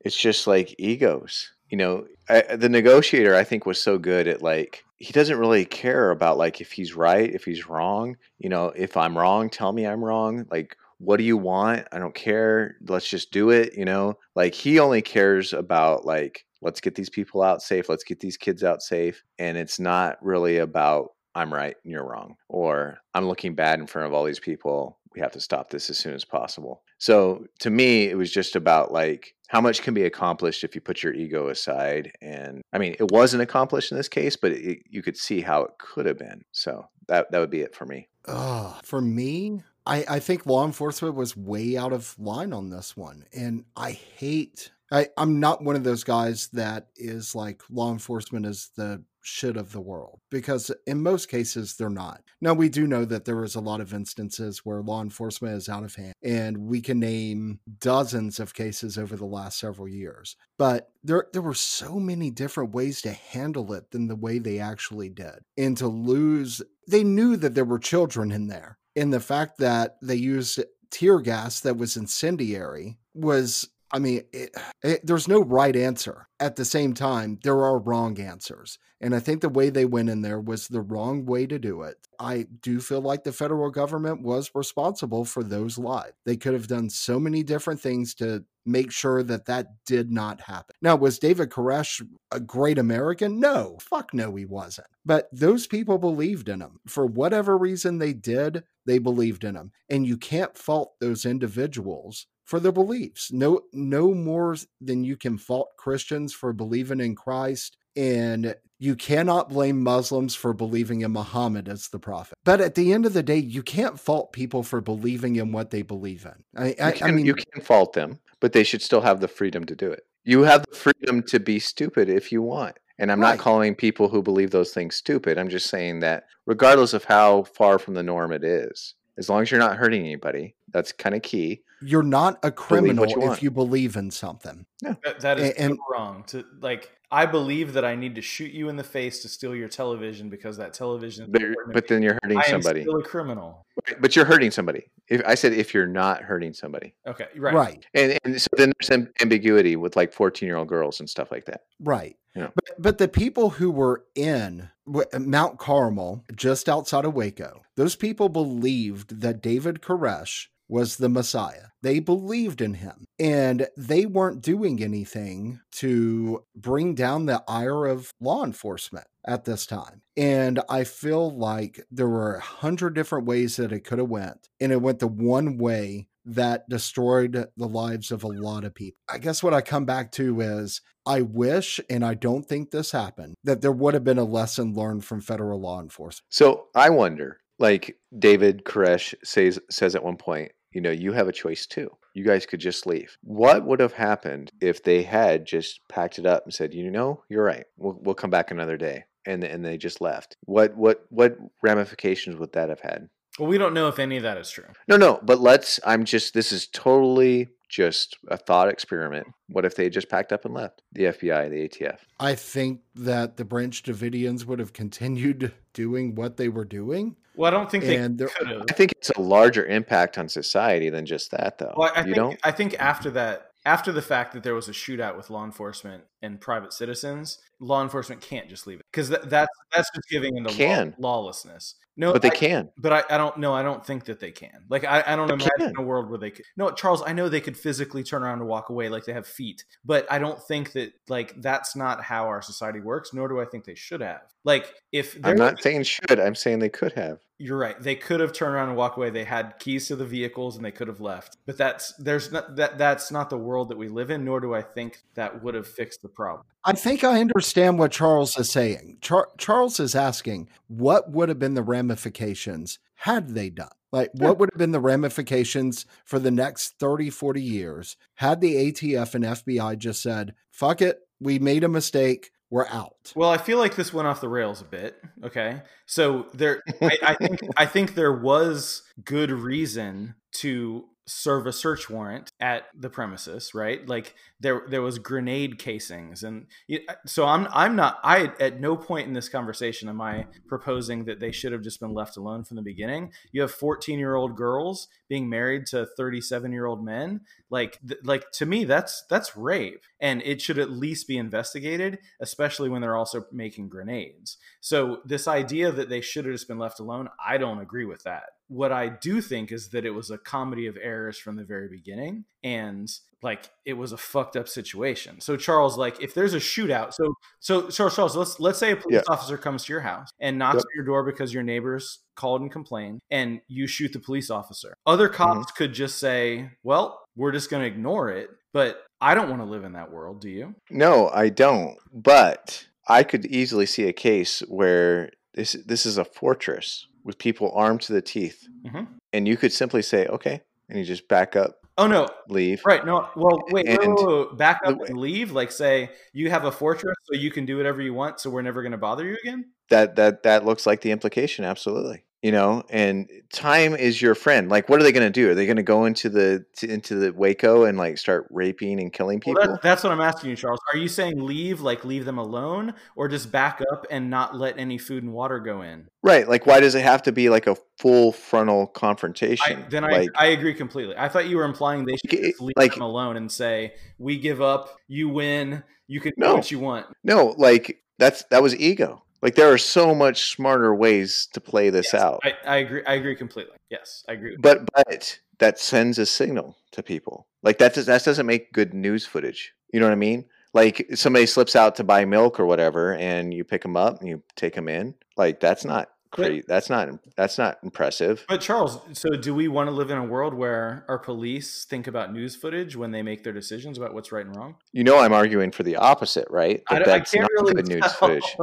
It's 0.00 0.16
just 0.16 0.46
like 0.46 0.74
egos. 0.78 1.52
You 1.70 1.78
know, 1.78 2.06
I, 2.28 2.56
the 2.56 2.68
negotiator 2.68 3.34
I 3.34 3.44
think 3.44 3.66
was 3.66 3.80
so 3.80 3.98
good 3.98 4.28
at 4.28 4.42
like 4.42 4.84
he 4.96 5.12
doesn't 5.12 5.38
really 5.38 5.64
care 5.64 6.10
about 6.10 6.38
like 6.38 6.60
if 6.60 6.72
he's 6.72 6.94
right, 6.94 7.32
if 7.32 7.44
he's 7.44 7.68
wrong. 7.68 8.16
You 8.38 8.48
know, 8.48 8.66
if 8.76 8.96
I'm 8.96 9.16
wrong, 9.16 9.50
tell 9.50 9.72
me 9.72 9.86
I'm 9.86 10.04
wrong. 10.04 10.46
Like 10.50 10.76
what 10.98 11.18
do 11.18 11.24
you 11.24 11.36
want? 11.36 11.86
I 11.92 11.98
don't 11.98 12.14
care. 12.14 12.76
Let's 12.86 13.08
just 13.08 13.32
do 13.32 13.50
it. 13.50 13.74
You 13.76 13.84
know, 13.84 14.18
like 14.34 14.54
he 14.54 14.78
only 14.78 15.02
cares 15.02 15.52
about 15.52 16.04
like, 16.04 16.44
let's 16.62 16.80
get 16.80 16.94
these 16.94 17.10
people 17.10 17.42
out 17.42 17.62
safe. 17.62 17.88
Let's 17.88 18.04
get 18.04 18.20
these 18.20 18.36
kids 18.36 18.64
out 18.64 18.82
safe. 18.82 19.22
And 19.38 19.58
it's 19.58 19.78
not 19.78 20.16
really 20.22 20.58
about, 20.58 21.10
I'm 21.34 21.52
right 21.52 21.76
and 21.82 21.92
you're 21.92 22.06
wrong, 22.06 22.36
or 22.48 22.98
I'm 23.14 23.26
looking 23.26 23.54
bad 23.54 23.80
in 23.80 23.86
front 23.86 24.06
of 24.06 24.14
all 24.14 24.24
these 24.24 24.40
people. 24.40 24.98
We 25.14 25.20
have 25.20 25.32
to 25.32 25.40
stop 25.40 25.70
this 25.70 25.90
as 25.90 25.98
soon 25.98 26.14
as 26.14 26.24
possible. 26.24 26.82
So 26.98 27.46
to 27.60 27.70
me, 27.70 28.08
it 28.08 28.16
was 28.16 28.32
just 28.32 28.56
about 28.56 28.92
like 28.92 29.34
how 29.48 29.60
much 29.60 29.82
can 29.82 29.94
be 29.94 30.04
accomplished 30.04 30.64
if 30.64 30.74
you 30.74 30.80
put 30.80 31.02
your 31.02 31.14
ego 31.14 31.48
aside. 31.48 32.12
And 32.20 32.62
I 32.72 32.78
mean, 32.78 32.96
it 32.98 33.10
wasn't 33.12 33.42
accomplished 33.42 33.92
in 33.92 33.96
this 33.96 34.08
case, 34.08 34.36
but 34.36 34.52
it, 34.52 34.82
you 34.88 35.02
could 35.02 35.16
see 35.16 35.40
how 35.40 35.62
it 35.62 35.70
could 35.78 36.06
have 36.06 36.18
been. 36.18 36.44
So 36.52 36.88
that 37.06 37.30
that 37.30 37.38
would 37.38 37.50
be 37.50 37.60
it 37.60 37.74
for 37.74 37.86
me. 37.86 38.08
Uh, 38.26 38.72
for 38.82 39.00
me, 39.00 39.62
I, 39.86 40.04
I 40.08 40.18
think 40.18 40.46
law 40.46 40.64
enforcement 40.64 41.14
was 41.14 41.36
way 41.36 41.76
out 41.76 41.92
of 41.92 42.16
line 42.18 42.52
on 42.52 42.70
this 42.70 42.96
one. 42.96 43.24
And 43.32 43.64
I 43.76 43.92
hate 43.92 44.70
I, 44.94 45.08
I'm 45.16 45.40
not 45.40 45.62
one 45.62 45.76
of 45.76 45.84
those 45.84 46.04
guys 46.04 46.48
that 46.52 46.88
is 46.96 47.34
like 47.34 47.62
law 47.68 47.90
enforcement 47.90 48.46
is 48.46 48.70
the 48.76 49.02
shit 49.24 49.56
of 49.56 49.72
the 49.72 49.80
world 49.80 50.20
because 50.30 50.70
in 50.86 51.02
most 51.02 51.28
cases 51.28 51.74
they're 51.74 51.88
not. 51.88 52.22
Now 52.40 52.54
we 52.54 52.68
do 52.68 52.86
know 52.86 53.04
that 53.06 53.24
there 53.24 53.42
is 53.42 53.54
a 53.54 53.60
lot 53.60 53.80
of 53.80 53.94
instances 53.94 54.64
where 54.64 54.82
law 54.82 55.00
enforcement 55.00 55.56
is 55.56 55.68
out 55.68 55.82
of 55.82 55.94
hand 55.94 56.12
and 56.22 56.58
we 56.58 56.80
can 56.80 57.00
name 57.00 57.60
dozens 57.80 58.38
of 58.38 58.54
cases 58.54 58.98
over 58.98 59.16
the 59.16 59.24
last 59.24 59.58
several 59.58 59.88
years. 59.88 60.36
But 60.58 60.90
there 61.02 61.26
there 61.32 61.42
were 61.42 61.54
so 61.54 61.98
many 61.98 62.30
different 62.30 62.74
ways 62.74 63.00
to 63.02 63.12
handle 63.12 63.72
it 63.72 63.90
than 63.90 64.08
the 64.08 64.16
way 64.16 64.38
they 64.38 64.58
actually 64.58 65.08
did. 65.08 65.40
And 65.56 65.76
to 65.78 65.88
lose 65.88 66.62
they 66.86 67.02
knew 67.02 67.36
that 67.36 67.54
there 67.54 67.64
were 67.64 67.78
children 67.78 68.30
in 68.30 68.48
there. 68.48 68.78
And 68.94 69.12
the 69.12 69.20
fact 69.20 69.58
that 69.58 69.96
they 70.02 70.16
used 70.16 70.62
tear 70.90 71.20
gas 71.20 71.60
that 71.60 71.76
was 71.76 71.96
incendiary 71.96 72.98
was 73.14 73.68
I 73.94 74.00
mean, 74.00 74.22
it, 74.32 74.50
it, 74.82 75.06
there's 75.06 75.28
no 75.28 75.40
right 75.40 75.76
answer. 75.76 76.26
At 76.40 76.56
the 76.56 76.64
same 76.64 76.94
time, 76.94 77.38
there 77.44 77.62
are 77.64 77.78
wrong 77.78 78.18
answers. 78.18 78.76
And 79.04 79.14
I 79.14 79.20
think 79.20 79.42
the 79.42 79.50
way 79.50 79.68
they 79.68 79.84
went 79.84 80.08
in 80.08 80.22
there 80.22 80.40
was 80.40 80.66
the 80.66 80.80
wrong 80.80 81.26
way 81.26 81.46
to 81.46 81.58
do 81.58 81.82
it. 81.82 81.98
I 82.18 82.46
do 82.62 82.80
feel 82.80 83.02
like 83.02 83.22
the 83.22 83.34
federal 83.34 83.70
government 83.70 84.22
was 84.22 84.50
responsible 84.54 85.26
for 85.26 85.42
those 85.42 85.76
lives. 85.76 86.14
They 86.24 86.38
could 86.38 86.54
have 86.54 86.68
done 86.68 86.88
so 86.88 87.20
many 87.20 87.42
different 87.42 87.82
things 87.82 88.14
to 88.14 88.46
make 88.64 88.90
sure 88.90 89.22
that 89.22 89.44
that 89.44 89.84
did 89.84 90.10
not 90.10 90.40
happen. 90.40 90.74
Now, 90.80 90.96
was 90.96 91.18
David 91.18 91.50
Koresh 91.50 92.00
a 92.32 92.40
great 92.40 92.78
American? 92.78 93.38
No, 93.38 93.76
fuck 93.78 94.14
no, 94.14 94.34
he 94.36 94.46
wasn't. 94.46 94.86
But 95.04 95.28
those 95.30 95.66
people 95.66 95.98
believed 95.98 96.48
in 96.48 96.62
him. 96.62 96.80
For 96.86 97.04
whatever 97.04 97.58
reason 97.58 97.98
they 97.98 98.14
did, 98.14 98.64
they 98.86 98.96
believed 98.96 99.44
in 99.44 99.54
him. 99.54 99.72
And 99.90 100.06
you 100.06 100.16
can't 100.16 100.56
fault 100.56 100.94
those 100.98 101.26
individuals 101.26 102.26
for 102.46 102.58
their 102.58 102.72
beliefs. 102.72 103.30
No, 103.30 103.60
no 103.74 104.14
more 104.14 104.56
than 104.80 105.04
you 105.04 105.18
can 105.18 105.36
fault 105.36 105.76
Christians 105.76 106.32
for 106.32 106.54
believing 106.54 107.00
in 107.00 107.14
Christ, 107.16 107.76
and 107.96 108.54
you 108.84 108.94
cannot 108.94 109.48
blame 109.48 109.82
Muslims 109.82 110.34
for 110.34 110.52
believing 110.52 111.00
in 111.00 111.10
Muhammad 111.10 111.68
as 111.68 111.88
the 111.88 111.98
prophet. 111.98 112.36
But 112.44 112.60
at 112.60 112.74
the 112.74 112.92
end 112.92 113.06
of 113.06 113.14
the 113.14 113.22
day, 113.22 113.38
you 113.38 113.62
can't 113.62 113.98
fault 113.98 114.32
people 114.32 114.62
for 114.62 114.82
believing 114.82 115.36
in 115.36 115.52
what 115.52 115.70
they 115.70 115.80
believe 115.80 116.26
in. 116.26 116.44
I, 116.54 116.76
I, 116.80 116.92
can, 116.92 117.08
I 117.08 117.10
mean, 117.10 117.24
you 117.24 117.34
can 117.34 117.62
fault 117.62 117.94
them, 117.94 118.20
but 118.40 118.52
they 118.52 118.62
should 118.62 118.82
still 118.82 119.00
have 119.00 119.20
the 119.20 119.28
freedom 119.28 119.64
to 119.64 119.74
do 119.74 119.90
it. 119.90 120.06
You 120.24 120.42
have 120.42 120.66
the 120.70 120.76
freedom 120.76 121.22
to 121.24 121.40
be 121.40 121.58
stupid 121.58 122.10
if 122.10 122.30
you 122.30 122.42
want. 122.42 122.78
And 122.98 123.10
I'm 123.10 123.20
right. 123.20 123.30
not 123.30 123.38
calling 123.38 123.74
people 123.74 124.08
who 124.08 124.22
believe 124.22 124.50
those 124.50 124.72
things 124.72 124.96
stupid. 124.96 125.38
I'm 125.38 125.48
just 125.48 125.70
saying 125.70 126.00
that 126.00 126.24
regardless 126.46 126.92
of 126.92 127.04
how 127.04 127.44
far 127.44 127.78
from 127.78 127.94
the 127.94 128.02
norm 128.02 128.32
it 128.32 128.44
is, 128.44 128.94
as 129.16 129.30
long 129.30 129.42
as 129.42 129.50
you're 129.50 129.60
not 129.60 129.76
hurting 129.76 130.02
anybody, 130.02 130.54
that's 130.68 130.92
kind 130.92 131.14
of 131.14 131.22
key 131.22 131.62
you're 131.84 132.02
not 132.02 132.38
a 132.42 132.50
criminal 132.50 133.08
you 133.08 133.32
if 133.32 133.42
you 133.42 133.50
believe 133.50 133.96
in 133.96 134.10
something. 134.10 134.66
Yeah. 134.82 134.94
that, 135.04 135.20
that 135.20 135.38
is 135.38 135.50
and, 135.52 135.78
wrong. 135.90 136.24
To 136.28 136.44
like, 136.60 136.90
I 137.10 137.26
believe 137.26 137.74
that 137.74 137.84
I 137.84 137.94
need 137.94 138.14
to 138.16 138.22
shoot 138.22 138.52
you 138.52 138.68
in 138.68 138.76
the 138.76 138.84
face 138.84 139.22
to 139.22 139.28
steal 139.28 139.54
your 139.54 139.68
television 139.68 140.28
because 140.28 140.56
that 140.56 140.72
television. 140.72 141.30
But, 141.30 141.42
but 141.72 141.88
then 141.88 142.02
you're 142.02 142.18
hurting 142.22 142.38
I 142.38 142.42
somebody. 142.42 142.82
still 142.82 142.98
a 142.98 143.02
criminal. 143.02 143.66
But 144.00 144.16
you're 144.16 144.24
hurting 144.24 144.50
somebody. 144.50 144.86
If 145.08 145.22
I 145.26 145.34
said 145.34 145.52
if 145.52 145.74
you're 145.74 145.86
not 145.86 146.22
hurting 146.22 146.54
somebody. 146.54 146.94
Okay. 147.06 147.26
Right. 147.36 147.54
Right. 147.54 147.86
And, 147.94 148.18
and 148.24 148.40
so 148.40 148.48
then 148.56 148.72
there's 148.80 149.08
ambiguity 149.20 149.76
with 149.76 149.96
like 149.96 150.12
14 150.12 150.46
year 150.46 150.56
old 150.56 150.68
girls 150.68 151.00
and 151.00 151.08
stuff 151.08 151.30
like 151.30 151.44
that. 151.46 151.62
Right. 151.80 152.16
Yeah. 152.34 152.48
But 152.54 152.64
but 152.78 152.98
the 152.98 153.08
people 153.08 153.50
who 153.50 153.70
were 153.70 154.04
in 154.16 154.70
uh, 154.92 155.18
Mount 155.18 155.58
Carmel, 155.58 156.24
just 156.34 156.68
outside 156.68 157.04
of 157.04 157.14
Waco, 157.14 157.62
those 157.76 157.94
people 157.94 158.28
believed 158.28 159.20
that 159.20 159.40
David 159.40 159.80
Koresh 159.82 160.48
was 160.68 160.96
the 160.96 161.08
Messiah. 161.08 161.68
They 161.82 162.00
believed 162.00 162.60
in 162.60 162.74
him 162.74 163.04
and 163.18 163.68
they 163.76 164.06
weren't 164.06 164.40
doing 164.40 164.82
anything 164.82 165.60
to 165.72 166.44
bring 166.56 166.94
down 166.94 167.26
the 167.26 167.42
ire 167.46 167.86
of 167.86 168.12
law 168.20 168.44
enforcement 168.44 169.06
at 169.26 169.44
this 169.44 169.66
time. 169.66 170.02
And 170.16 170.60
I 170.68 170.84
feel 170.84 171.36
like 171.36 171.84
there 171.90 172.08
were 172.08 172.36
a 172.36 172.40
hundred 172.40 172.94
different 172.94 173.26
ways 173.26 173.56
that 173.56 173.72
it 173.72 173.84
could 173.84 173.98
have 173.98 174.08
went. 174.08 174.48
And 174.60 174.72
it 174.72 174.80
went 174.80 175.00
the 175.00 175.08
one 175.08 175.58
way 175.58 176.08
that 176.24 176.68
destroyed 176.68 177.48
the 177.56 177.68
lives 177.68 178.10
of 178.10 178.24
a 178.24 178.28
lot 178.28 178.64
of 178.64 178.74
people. 178.74 178.98
I 179.08 179.18
guess 179.18 179.42
what 179.42 179.52
I 179.52 179.60
come 179.60 179.84
back 179.84 180.10
to 180.12 180.40
is 180.40 180.80
I 181.06 181.20
wish, 181.20 181.80
and 181.90 182.02
I 182.04 182.14
don't 182.14 182.46
think 182.46 182.70
this 182.70 182.92
happened, 182.92 183.34
that 183.44 183.60
there 183.60 183.72
would 183.72 183.92
have 183.92 184.04
been 184.04 184.18
a 184.18 184.24
lesson 184.24 184.72
learned 184.72 185.04
from 185.04 185.20
federal 185.20 185.60
law 185.60 185.80
enforcement. 185.82 186.24
So 186.30 186.68
I 186.74 186.88
wonder 186.88 187.40
like 187.58 187.96
David 188.18 188.64
Koresh 188.64 189.14
says 189.22 189.58
says 189.70 189.94
at 189.94 190.04
one 190.04 190.16
point, 190.16 190.52
you 190.72 190.80
know, 190.80 190.90
you 190.90 191.12
have 191.12 191.28
a 191.28 191.32
choice 191.32 191.66
too. 191.66 191.90
You 192.14 192.24
guys 192.24 192.46
could 192.46 192.60
just 192.60 192.86
leave. 192.86 193.16
What 193.22 193.64
would 193.64 193.80
have 193.80 193.92
happened 193.92 194.52
if 194.60 194.82
they 194.82 195.02
had 195.02 195.46
just 195.46 195.80
packed 195.88 196.18
it 196.18 196.26
up 196.26 196.44
and 196.44 196.54
said, 196.54 196.72
you 196.72 196.90
know, 196.90 197.22
you're 197.28 197.44
right. 197.44 197.64
We'll 197.76 197.98
we'll 198.00 198.14
come 198.14 198.30
back 198.30 198.50
another 198.50 198.76
day, 198.76 199.04
and 199.26 199.42
and 199.44 199.64
they 199.64 199.78
just 199.78 200.00
left. 200.00 200.36
What 200.44 200.76
what 200.76 201.06
what 201.10 201.36
ramifications 201.62 202.36
would 202.36 202.52
that 202.52 202.68
have 202.68 202.80
had? 202.80 203.08
Well, 203.38 203.48
we 203.48 203.58
don't 203.58 203.74
know 203.74 203.88
if 203.88 203.98
any 203.98 204.16
of 204.16 204.22
that 204.22 204.38
is 204.38 204.50
true. 204.50 204.66
No, 204.86 204.96
no, 204.96 205.18
but 205.22 205.40
let's. 205.40 205.80
I'm 205.84 206.04
just. 206.04 206.34
This 206.34 206.52
is 206.52 206.68
totally 206.68 207.48
just 207.68 208.16
a 208.28 208.36
thought 208.36 208.68
experiment. 208.68 209.26
What 209.48 209.64
if 209.64 209.74
they 209.74 209.90
just 209.90 210.08
packed 210.08 210.32
up 210.32 210.44
and 210.44 210.54
left? 210.54 210.82
The 210.92 211.04
FBI, 211.04 211.50
the 211.50 211.68
ATF. 211.68 211.98
I 212.20 212.36
think 212.36 212.82
that 212.94 213.36
the 213.36 213.44
Branch 213.44 213.82
Davidians 213.82 214.44
would 214.44 214.60
have 214.60 214.72
continued 214.72 215.52
doing 215.72 216.14
what 216.14 216.36
they 216.36 216.48
were 216.48 216.64
doing. 216.64 217.16
Well, 217.36 217.48
I 217.48 217.50
don't 217.50 217.70
think 217.70 217.84
they 217.84 217.96
could 217.96 218.48
have. 218.48 218.64
I 218.70 218.72
think 218.72 218.92
it's 218.92 219.10
a 219.10 219.20
larger 219.20 219.66
impact 219.66 220.18
on 220.18 220.28
society 220.28 220.90
than 220.90 221.04
just 221.06 221.30
that, 221.32 221.58
though. 221.58 221.74
Well, 221.76 221.92
I 221.94 222.00
you 222.00 222.04
think, 222.04 222.16
don't. 222.16 222.40
I 222.44 222.50
think 222.52 222.72
mm-hmm. 222.72 222.82
after 222.82 223.10
that, 223.12 223.50
after 223.66 223.92
the 223.92 224.02
fact 224.02 224.34
that 224.34 224.42
there 224.42 224.54
was 224.54 224.68
a 224.68 224.72
shootout 224.72 225.16
with 225.16 225.30
law 225.30 225.44
enforcement 225.44 226.04
and 226.24 226.40
private 226.40 226.72
citizens, 226.72 227.38
law 227.60 227.82
enforcement 227.82 228.20
can't 228.20 228.48
just 228.48 228.66
leave 228.66 228.80
it 228.80 228.86
because 228.90 229.08
that, 229.10 229.28
that's 229.28 229.50
that's 229.74 229.90
just 229.94 230.08
giving 230.10 230.36
into 230.36 230.50
can. 230.50 230.94
Law, 230.98 231.16
lawlessness. 231.16 231.76
No, 231.96 232.12
but 232.12 232.22
they 232.22 232.30
I, 232.30 232.34
can. 232.34 232.70
But 232.76 232.92
I, 232.92 233.14
I 233.14 233.18
don't 233.18 233.38
know. 233.38 233.54
I 233.54 233.62
don't 233.62 233.84
think 233.84 234.06
that 234.06 234.18
they 234.18 234.32
can. 234.32 234.64
Like 234.68 234.84
I, 234.84 235.04
I 235.06 235.16
don't 235.16 235.28
they 235.28 235.34
imagine 235.34 235.74
can. 235.74 235.78
a 235.78 235.82
world 235.82 236.08
where 236.08 236.18
they 236.18 236.30
could. 236.30 236.44
No, 236.56 236.70
Charles. 236.70 237.02
I 237.06 237.12
know 237.12 237.28
they 237.28 237.40
could 237.40 237.56
physically 237.56 238.02
turn 238.02 238.24
around 238.24 238.40
and 238.40 238.48
walk 238.48 238.68
away, 238.68 238.88
like 238.88 239.04
they 239.04 239.12
have 239.12 239.26
feet. 239.26 239.64
But 239.84 240.10
I 240.10 240.18
don't 240.18 240.40
think 240.42 240.72
that 240.72 240.92
like 241.08 241.40
that's 241.40 241.76
not 241.76 242.02
how 242.02 242.26
our 242.26 242.42
society 242.42 242.80
works. 242.80 243.12
Nor 243.14 243.28
do 243.28 243.40
I 243.40 243.44
think 243.44 243.64
they 243.64 243.76
should 243.76 244.00
have. 244.00 244.22
Like 244.42 244.74
if 244.90 245.16
I'm 245.22 245.36
not 245.36 245.62
saying 245.62 245.84
should. 245.84 246.18
I'm 246.18 246.34
saying 246.34 246.58
they 246.58 246.68
could 246.68 246.92
have. 246.92 247.20
You're 247.38 247.58
right. 247.58 247.80
They 247.80 247.94
could 247.94 248.20
have 248.20 248.32
turned 248.32 248.54
around 248.54 248.68
and 248.68 248.76
walked 248.76 248.96
away. 248.96 249.10
They 249.10 249.24
had 249.24 249.58
keys 249.58 249.88
to 249.88 249.96
the 249.96 250.04
vehicles 250.04 250.56
and 250.56 250.64
they 250.64 250.70
could 250.70 250.88
have 250.88 251.00
left. 251.00 251.36
But 251.46 251.56
that's 251.56 251.94
there's 251.98 252.32
not 252.32 252.56
that 252.56 252.76
that's 252.76 253.12
not 253.12 253.30
the 253.30 253.38
world 253.38 253.68
that 253.68 253.78
we 253.78 253.88
live 253.88 254.10
in. 254.10 254.24
Nor 254.24 254.40
do 254.40 254.52
I 254.54 254.62
think 254.62 255.02
that 255.14 255.44
would 255.44 255.54
have 255.54 255.66
fixed 255.66 256.02
the 256.02 256.08
problem. 256.14 256.46
I 256.64 256.72
think 256.72 257.04
I 257.04 257.20
understand 257.20 257.78
what 257.78 257.92
Charles 257.92 258.38
is 258.38 258.50
saying. 258.50 258.98
Char- 259.00 259.28
Charles 259.36 259.78
is 259.78 259.94
asking, 259.94 260.48
what 260.68 261.10
would 261.10 261.28
have 261.28 261.38
been 261.38 261.54
the 261.54 261.62
ramifications 261.62 262.78
had 262.94 263.30
they 263.34 263.50
done? 263.50 263.68
Like, 263.92 264.10
what 264.14 264.38
would 264.38 264.50
have 264.52 264.58
been 264.58 264.72
the 264.72 264.80
ramifications 264.80 265.86
for 266.04 266.18
the 266.18 266.30
next 266.30 266.74
30, 266.80 267.10
40 267.10 267.40
years 267.40 267.96
had 268.14 268.40
the 268.40 268.72
ATF 268.72 269.14
and 269.14 269.24
FBI 269.24 269.78
just 269.78 270.02
said, 270.02 270.34
fuck 270.50 270.82
it, 270.82 270.98
we 271.20 271.38
made 271.38 271.62
a 271.62 271.68
mistake, 271.68 272.30
we're 272.50 272.66
out. 272.66 273.12
Well, 273.14 273.30
I 273.30 273.38
feel 273.38 273.58
like 273.58 273.76
this 273.76 273.92
went 273.92 274.08
off 274.08 274.20
the 274.20 274.28
rails 274.28 274.60
a 274.60 274.64
bit. 274.64 275.00
Okay, 275.22 275.62
so 275.86 276.26
there, 276.34 276.62
I, 276.80 276.98
I 277.02 277.14
think 277.14 277.40
I 277.56 277.66
think 277.66 277.94
there 277.94 278.12
was 278.12 278.82
good 279.04 279.30
reason 279.30 280.14
to 280.36 280.84
serve 281.06 281.46
a 281.46 281.52
search 281.52 281.90
warrant 281.90 282.30
at 282.40 282.64
the 282.74 282.90
premises 282.90 283.54
right? 283.54 283.86
Like 283.88 284.14
there 284.40 284.62
there 284.68 284.82
was 284.82 284.98
grenade 284.98 285.58
casings 285.58 286.22
and 286.22 286.46
uh, 286.72 286.94
so 287.06 287.24
i'm 287.26 287.46
i'm 287.52 287.76
not 287.76 287.98
i 288.02 288.32
at 288.40 288.60
no 288.60 288.76
point 288.76 289.06
in 289.06 289.14
this 289.14 289.28
conversation 289.28 289.88
am 289.88 290.00
i 290.00 290.26
proposing 290.46 291.04
that 291.04 291.20
they 291.20 291.32
should 291.32 291.52
have 291.52 291.62
just 291.62 291.80
been 291.80 291.94
left 291.94 292.16
alone 292.16 292.44
from 292.44 292.56
the 292.56 292.62
beginning. 292.62 293.12
You 293.32 293.40
have 293.42 293.52
14 293.52 293.98
year 293.98 294.14
old 294.14 294.36
girls 294.36 294.88
being 295.08 295.28
married 295.28 295.66
to 295.66 295.86
37 295.86 296.52
year 296.52 296.66
old 296.66 296.84
men. 296.84 297.20
Like 297.50 297.78
like 298.02 298.30
to 298.32 298.46
me 298.46 298.64
that's 298.64 299.04
that's 299.08 299.36
rape. 299.36 299.84
And 300.00 300.22
it 300.22 300.42
should 300.42 300.58
at 300.58 300.70
least 300.70 301.08
be 301.08 301.16
investigated 301.16 301.98
especially 302.20 302.68
when 302.68 302.82
they're 302.82 302.96
also 302.96 303.26
making 303.32 303.68
grenades. 303.68 304.36
So 304.60 305.00
this 305.04 305.28
idea 305.28 305.72
that 305.72 305.88
they 305.88 306.00
should 306.00 306.24
have 306.24 306.34
just 306.34 306.48
been 306.48 306.58
left 306.58 306.80
alone 306.80 307.08
i 307.24 307.38
don't 307.38 307.60
agree 307.60 307.84
with 307.84 308.02
that 308.04 308.24
what 308.48 308.72
I 308.72 308.88
do 308.88 309.20
think 309.20 309.50
is 309.52 309.68
that 309.70 309.84
it 309.84 309.90
was 309.90 310.10
a 310.10 310.18
comedy 310.18 310.66
of 310.66 310.76
errors 310.80 311.18
from 311.18 311.36
the 311.36 311.44
very 311.44 311.68
beginning, 311.68 312.24
and 312.42 312.88
like 313.22 313.48
it 313.64 313.72
was 313.72 313.90
a 313.92 313.96
fucked 313.96 314.36
up 314.36 314.48
situation. 314.48 315.20
So 315.20 315.36
Charles, 315.36 315.78
like 315.78 316.02
if 316.02 316.12
there's 316.12 316.34
a 316.34 316.38
shootout, 316.38 316.92
so 316.92 317.14
so 317.40 317.68
Charles, 317.70 317.96
Charles 317.96 318.16
let's 318.16 318.38
let's 318.38 318.58
say 318.58 318.72
a 318.72 318.76
police 318.76 318.96
Yeah. 318.96 319.02
officer 319.12 319.38
comes 319.38 319.64
to 319.64 319.72
your 319.72 319.80
house 319.80 320.08
and 320.20 320.38
knocks 320.38 320.56
Yep. 320.56 320.64
at 320.64 320.76
your 320.76 320.84
door 320.84 321.04
because 321.04 321.32
your 321.32 321.42
neighbors 321.42 322.00
called 322.16 322.42
and 322.42 322.52
complained, 322.52 323.00
and 323.10 323.40
you 323.48 323.66
shoot 323.66 323.92
the 323.94 323.98
police 323.98 324.30
officer. 324.30 324.74
Other 324.86 325.08
cops 325.08 325.38
Mm-hmm. 325.46 325.56
could 325.56 325.72
just 325.72 325.98
say, 325.98 326.50
"Well, 326.62 327.00
we're 327.16 327.32
just 327.32 327.50
going 327.50 327.62
to 327.62 327.66
ignore 327.66 328.10
it," 328.10 328.28
but 328.52 328.82
I 329.00 329.14
don't 329.14 329.30
want 329.30 329.40
to 329.40 329.46
live 329.46 329.64
in 329.64 329.72
that 329.72 329.90
world. 329.90 330.20
Do 330.20 330.28
you? 330.28 330.54
No, 330.70 331.08
I 331.08 331.30
don't. 331.30 331.76
But 331.92 332.66
I 332.88 333.02
could 333.04 333.24
easily 333.26 333.64
see 333.66 333.88
a 333.88 333.92
case 333.94 334.40
where 334.48 335.10
this 335.32 335.54
this 335.66 335.86
is 335.86 335.96
a 335.96 336.04
fortress 336.04 336.86
with 337.04 337.18
people 337.18 337.52
armed 337.54 337.82
to 337.82 337.92
the 337.92 338.02
teeth, 338.02 338.48
Mhm. 338.66 338.86
and 339.12 339.28
you 339.28 339.36
could 339.36 339.52
simply 339.52 339.82
say, 339.82 340.06
"Okay," 340.06 340.40
and 340.68 340.78
you 340.78 340.84
just 340.84 341.06
back 341.08 341.36
up, 341.36 341.58
Oh 341.76 341.88
no, 341.88 342.08
leave. 342.28 342.62
Right. 342.64 342.86
No. 342.86 343.08
Well, 343.16 343.42
wait. 343.50 343.66
wait, 343.66 343.82
And 343.82 343.96
wait, 343.96 344.06
wait, 344.06 344.28
wait. 344.30 344.38
Back 344.38 344.60
up 344.64 344.80
and 344.82 344.96
leave. 344.96 345.32
Like, 345.32 345.50
say 345.50 345.90
you 346.12 346.30
have 346.30 346.44
a 346.44 346.52
fortress, 346.52 346.94
so 347.10 347.18
you 347.18 347.32
can 347.32 347.46
do 347.46 347.56
whatever 347.56 347.82
you 347.82 347.92
want. 347.92 348.20
So 348.20 348.30
we're 348.30 348.42
never 348.42 348.62
going 348.62 348.70
to 348.70 348.78
bother 348.78 349.04
you 349.04 349.16
again. 349.24 349.46
That 349.70 349.96
that 349.96 350.22
that 350.22 350.44
looks 350.44 350.66
like 350.66 350.82
the 350.82 350.92
implication. 350.92 351.44
Absolutely. 351.44 352.04
You 352.24 352.32
know, 352.32 352.62
and 352.70 353.06
time 353.34 353.74
is 353.76 354.00
your 354.00 354.14
friend. 354.14 354.48
Like, 354.48 354.70
what 354.70 354.80
are 354.80 354.82
they 354.82 354.92
going 354.92 355.06
to 355.06 355.10
do? 355.10 355.30
Are 355.30 355.34
they 355.34 355.44
going 355.44 355.58
to 355.58 355.62
go 355.62 355.84
into 355.84 356.08
the 356.08 356.42
to, 356.56 356.72
into 356.72 356.94
the 356.94 357.12
Waco 357.12 357.64
and 357.64 357.76
like 357.76 357.98
start 357.98 358.26
raping 358.30 358.80
and 358.80 358.90
killing 358.90 359.20
Well, 359.26 359.34
people? 359.36 359.52
that, 359.52 359.60
that's 359.62 359.84
what 359.84 359.92
I'm 359.92 360.00
asking 360.00 360.30
you, 360.30 360.36
Charles. 360.36 360.58
Are 360.72 360.78
you 360.78 360.88
saying 360.88 361.22
leave, 361.22 361.60
like 361.60 361.84
leave 361.84 362.06
them 362.06 362.16
alone, 362.16 362.72
or 362.96 363.08
just 363.08 363.30
back 363.30 363.60
up 363.70 363.86
and 363.90 364.08
not 364.08 364.34
let 364.34 364.58
any 364.58 364.78
food 364.78 365.02
and 365.02 365.12
water 365.12 365.38
go 365.38 365.60
in? 365.60 365.86
right. 366.02 366.26
Like, 366.26 366.46
why 366.46 366.60
does 366.60 366.74
it 366.74 366.82
have 366.82 367.02
to 367.02 367.12
be 367.12 367.28
like 367.28 367.46
a 367.46 367.56
full 367.78 368.10
frontal 368.12 368.72
I, 368.74 368.78
confrontation? 368.78 369.66
then 369.68 369.84
I, 369.84 369.88
like, 369.90 370.10
I 370.16 370.28
agree 370.28 370.54
completely. 370.54 370.96
I 370.96 371.10
thought 371.10 371.26
you 371.28 371.36
were 371.36 371.44
implying 371.44 371.84
they 371.84 371.96
should 371.96 372.10
Like, 372.14 372.20
it- 372.22 372.30
just 372.30 372.40
leave 372.40 372.54
like- 372.56 372.72
them 372.72 372.80
alone 372.82 373.18
and 373.18 373.30
say, 373.30 373.74
"We 373.98 374.18
give 374.18 374.40
up. 374.40 374.78
You 374.88 375.10
win. 375.10 375.62
You 375.88 376.00
can 376.00 376.14
do 376.18 376.26
what 376.32 376.50
you 376.50 376.58
want." 376.58 376.86
No, 377.04 377.34
like 377.36 377.82
that's 377.98 378.24
that 378.30 378.42
was 378.42 378.56
ego. 378.56 379.02
Like 379.24 379.36
there 379.36 379.50
are 379.50 379.58
so 379.58 379.94
much 379.94 380.30
smarter 380.30 380.74
ways 380.74 381.28
to 381.32 381.40
play 381.40 381.70
this 381.70 381.94
Yes, 381.94 382.02
out. 382.02 382.20
I, 382.22 382.34
I 382.46 382.56
agree. 382.58 382.84
I 382.86 382.94
agree 382.94 383.16
completely. 383.16 383.56
Yes, 383.70 384.04
I 384.06 384.12
agree. 384.12 384.36
but 384.38 384.68
but 384.74 385.18
that 385.38 385.58
sends 385.58 385.98
a 385.98 386.04
signal 386.04 386.58
to 386.72 386.82
people. 386.82 387.26
Like 387.42 387.56
that 387.58 387.72
does, 387.72 387.86
that 387.86 388.04
doesn't 388.04 388.26
make 388.26 388.52
good 388.52 388.74
news 388.74 389.06
footage. 389.06 389.54
You 389.72 389.80
know 389.80 389.86
what 389.86 389.92
I 389.92 389.96
mean? 389.96 390.26
Like 390.52 390.86
somebody 390.94 391.24
slips 391.24 391.56
out 391.56 391.74
to 391.76 391.84
buy 391.84 392.04
milk 392.04 392.38
or 392.38 392.44
whatever, 392.44 392.94
and 392.96 393.32
you 393.32 393.44
pick 393.44 393.62
them 393.62 393.78
up 393.78 393.98
and 394.00 394.08
you 394.10 394.22
take 394.36 394.54
them 394.54 394.68
in. 394.68 394.94
Like 395.16 395.40
that's 395.40 395.64
not 395.64 395.88
But- 396.16 396.46
That's 396.46 396.70
not 396.70 396.88
that's 397.16 397.38
not 397.38 397.58
impressive. 397.62 398.24
But 398.28 398.40
Charles, 398.40 398.78
so 398.92 399.10
do 399.10 399.34
we 399.34 399.48
want 399.48 399.68
to 399.68 399.74
live 399.74 399.90
in 399.90 399.98
a 399.98 400.04
world 400.04 400.34
where 400.34 400.84
our 400.88 400.98
police 400.98 401.64
think 401.64 401.86
about 401.86 402.12
news 402.12 402.36
footage 402.36 402.76
when 402.76 402.90
they 402.90 403.02
make 403.02 403.24
their 403.24 403.32
decisions 403.32 403.78
about 403.78 403.94
what's 403.94 404.12
right 404.12 404.24
and 404.24 404.34
wrong? 404.36 404.56
You 404.72 404.84
know, 404.84 404.98
I'm 404.98 405.12
arguing 405.12 405.50
for 405.50 405.62
the 405.62 405.76
opposite, 405.76 406.26
right? 406.30 406.62
I, 406.68 406.78
That 406.78 406.88
I 406.88 406.98
that's 406.98 407.10
can't 407.12 407.22
not 407.22 407.30
really 407.32 407.54
good 407.54 407.68
news 407.68 407.92
footage. 407.94 408.36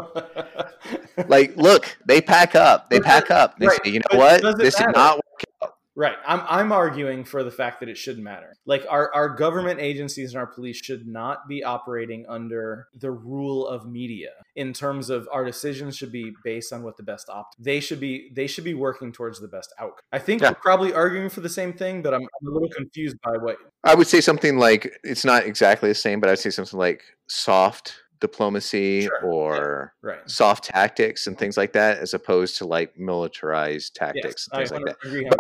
Like, 1.28 1.56
look, 1.58 1.98
they 2.06 2.22
pack 2.22 2.56
up. 2.56 2.90
They 2.90 3.00
pack 3.00 3.30
up. 3.32 3.58
They 3.60 3.68
right, 3.68 3.80
say, 3.84 3.92
you 3.92 4.00
know 4.00 4.06
but 4.12 4.44
what? 4.44 4.58
This 4.58 4.80
matter? 4.80 4.92
not 4.94 5.20
right, 6.02 6.18
I'm 6.26 6.42
I'm 6.50 6.72
arguing 6.72 7.24
for 7.24 7.44
the 7.44 7.52
fact 7.52 7.80
that 7.80 7.90
it 7.90 7.98
shouldn't 7.98 8.24
matter. 8.24 8.54
Like 8.66 8.86
our 8.90 9.14
our 9.14 9.30
government 9.30 9.80
agencies 9.80 10.34
and 10.34 10.40
our 10.40 10.48
police 10.48 10.78
should 10.78 11.08
not 11.08 11.48
be 11.48 11.64
operating 11.64 12.26
under 12.28 12.88
the 12.96 13.12
rule 13.12 13.68
of 13.68 13.86
media 13.88 14.32
in 14.56 14.74
terms 14.74 15.10
of 15.10 15.28
our 15.32 15.46
decisions 15.46 15.96
should 15.96 16.12
be 16.12 16.34
based 16.44 16.74
on 16.74 16.84
what 16.84 16.98
the 16.98 17.04
best 17.04 17.30
opt. 17.30 17.56
They 17.60 17.80
should 17.80 18.00
be 18.00 18.32
they 18.34 18.48
should 18.48 18.64
be 18.64 18.74
working 18.74 19.12
towards 19.12 19.40
the 19.40 19.48
best 19.48 19.74
outcome. 19.80 20.04
I 20.12 20.20
think 20.20 20.42
Yeah. 20.42 20.50
we're 20.50 20.56
probably 20.56 20.94
arguing 20.94 21.30
for 21.30 21.42
the 21.42 21.50
same 21.50 21.74
thing, 21.74 22.02
but 22.02 22.14
I'm, 22.14 22.22
I'm 22.22 22.48
a 22.48 22.52
little 22.52 22.70
confused 22.70 23.18
by 23.24 23.38
what 23.38 23.58
I 23.84 23.96
would 23.96 24.08
say 24.08 24.22
something 24.22 24.58
like 24.58 24.92
it's 25.04 25.24
not 25.24 25.46
exactly 25.46 25.90
the 25.90 25.96
same, 25.96 26.20
but 26.20 26.30
I'd 26.30 26.40
say 26.40 26.50
something 26.50 26.78
like 26.80 27.04
soft 27.28 27.94
diplomacy 28.20 29.02
Sure, 29.02 29.20
yeah. 29.24 29.28
or 29.30 29.94
right. 30.02 30.30
soft 30.30 30.66
tactics 30.66 31.28
and 31.28 31.38
things 31.38 31.58
like 31.58 31.74
that, 31.74 31.98
as 31.98 32.14
opposed 32.14 32.58
to 32.58 32.66
like 32.66 32.98
militarized 32.98 33.96
tactics 33.96 34.24
Yes, 34.26 34.48
and 34.52 34.58
things 34.60 34.72
like 34.72 34.86
that. 34.86 35.28
But 35.30 35.40